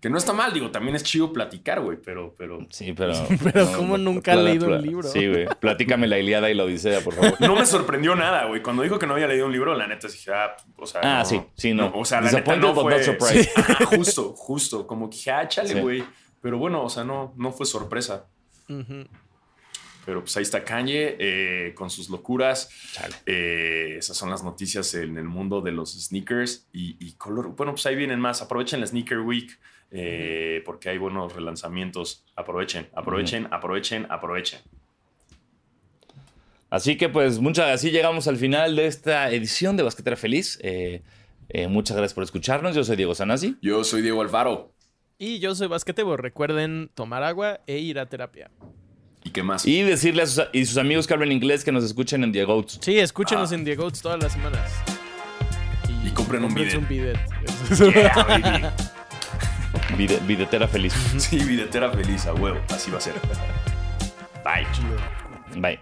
Que 0.00 0.08
no 0.08 0.16
está 0.16 0.32
mal, 0.32 0.54
digo, 0.54 0.70
también 0.70 0.96
es 0.96 1.02
chido 1.02 1.30
platicar, 1.30 1.80
güey, 1.80 1.98
pero, 2.02 2.34
pero. 2.38 2.66
Sí, 2.70 2.94
pero. 2.94 3.12
pero 3.44 3.70
como 3.72 3.98
nunca 3.98 4.32
ha 4.32 4.36
leído 4.36 4.68
un 4.68 4.80
libro. 4.80 5.06
Sí, 5.06 5.28
güey. 5.28 5.46
Platícame 5.60 6.06
la 6.06 6.18
Iliada 6.18 6.50
y 6.50 6.54
la 6.54 6.64
Odisea, 6.64 7.00
por 7.00 7.14
favor. 7.14 7.38
No 7.38 7.54
me 7.54 7.66
sorprendió 7.66 8.14
nada, 8.14 8.46
güey. 8.46 8.62
Cuando 8.62 8.82
dijo 8.82 8.98
que 8.98 9.06
no 9.06 9.12
había 9.12 9.26
leído 9.26 9.44
un 9.44 9.52
libro, 9.52 9.74
la 9.74 9.86
neta 9.86 10.08
dije, 10.08 10.32
ah, 10.32 10.56
o 10.76 10.86
sea. 10.86 11.00
Ah, 11.04 11.24
sí, 11.26 11.42
sí, 11.54 11.74
no. 11.74 11.92
o 11.94 12.04
sea, 12.06 12.22
la 12.22 12.32
neta 12.32 12.56
no 12.56 12.74
fue. 12.74 13.04
surprise. 13.04 13.50
justo, 13.96 14.32
justo. 14.34 14.86
Como 14.86 15.10
que 15.10 15.16
dije, 15.16 15.32
ah, 15.32 15.46
chale, 15.46 15.82
güey. 15.82 16.02
Pero 16.40 16.56
bueno, 16.56 16.82
o 16.82 16.88
sea, 16.88 17.04
no, 17.04 17.34
no 17.36 17.52
fue 17.52 17.66
sorpresa. 17.66 18.26
Pero 20.06 20.20
pues 20.22 20.34
ahí 20.38 20.42
está 20.44 20.64
Kanye 20.64 21.16
eh, 21.18 21.74
con 21.74 21.90
sus 21.90 22.08
locuras. 22.08 22.70
Eh, 23.26 23.96
esas 23.98 24.16
son 24.16 24.30
las 24.30 24.42
noticias 24.42 24.94
en 24.94 25.18
el 25.18 25.24
mundo 25.24 25.60
de 25.60 25.72
los 25.72 25.92
sneakers 25.92 26.66
y, 26.72 26.96
y 26.98 27.12
color. 27.12 27.54
Bueno, 27.54 27.72
pues 27.72 27.84
ahí 27.84 27.96
vienen 27.96 28.18
más. 28.18 28.40
Aprovechen 28.40 28.80
la 28.80 28.86
Sneaker 28.86 29.18
Week. 29.18 29.58
Eh, 29.92 30.62
porque 30.64 30.88
hay 30.88 30.98
buenos 30.98 31.34
relanzamientos. 31.34 32.24
Aprovechen, 32.36 32.88
aprovechen, 32.94 33.48
aprovechen, 33.50 34.06
aprovechen. 34.08 34.60
Así 36.70 36.96
que 36.96 37.08
pues 37.08 37.40
muchas 37.40 37.70
así 37.70 37.90
llegamos 37.90 38.28
al 38.28 38.36
final 38.36 38.76
de 38.76 38.86
esta 38.86 39.30
edición 39.30 39.76
de 39.76 39.82
Basquetera 39.82 40.16
Feliz. 40.16 40.58
Eh, 40.62 41.02
eh, 41.48 41.66
muchas 41.66 41.96
gracias 41.96 42.14
por 42.14 42.22
escucharnos. 42.22 42.76
Yo 42.76 42.84
soy 42.84 42.96
Diego 42.96 43.14
Sanasi. 43.14 43.56
Yo 43.60 43.82
soy 43.82 44.02
Diego 44.02 44.22
Alfaro. 44.22 44.72
Y 45.18 45.40
yo 45.40 45.54
soy 45.56 45.66
Basquetebo. 45.66 46.16
Recuerden 46.16 46.90
tomar 46.94 47.24
agua 47.24 47.60
e 47.66 47.78
ir 47.78 47.98
a 47.98 48.06
terapia. 48.06 48.50
¿Y 49.24 49.30
qué 49.30 49.42
más? 49.42 49.66
Y 49.66 49.82
decirle 49.82 50.22
a 50.22 50.26
sus, 50.26 50.44
y 50.52 50.64
sus 50.64 50.78
amigos 50.78 51.06
que 51.06 51.14
hablan 51.14 51.32
inglés 51.32 51.64
que 51.64 51.72
nos 51.72 51.84
escuchen 51.84 52.24
en 52.24 52.32
Diego 52.32 52.64
Sí, 52.66 52.98
escúchenos 52.98 53.50
ah. 53.50 53.54
en 53.56 53.64
Diego 53.64 53.90
todas 53.90 54.22
las 54.22 54.32
semanas. 54.32 54.72
Y, 56.06 56.10
compren 56.10 56.44
un 56.44 56.54
bidet. 56.54 56.78
un 56.78 56.88
bidet. 56.88 57.18
Vide, 60.00 60.18
videtera 60.26 60.66
feliz. 60.66 60.94
Sí, 61.18 61.36
videtera 61.44 61.90
feliz, 61.90 62.24
a 62.24 62.32
huevo. 62.32 62.58
Así 62.70 62.90
va 62.90 62.96
a 62.96 63.00
ser. 63.02 63.12
Bye. 64.42 64.66
Bye. 65.60 65.78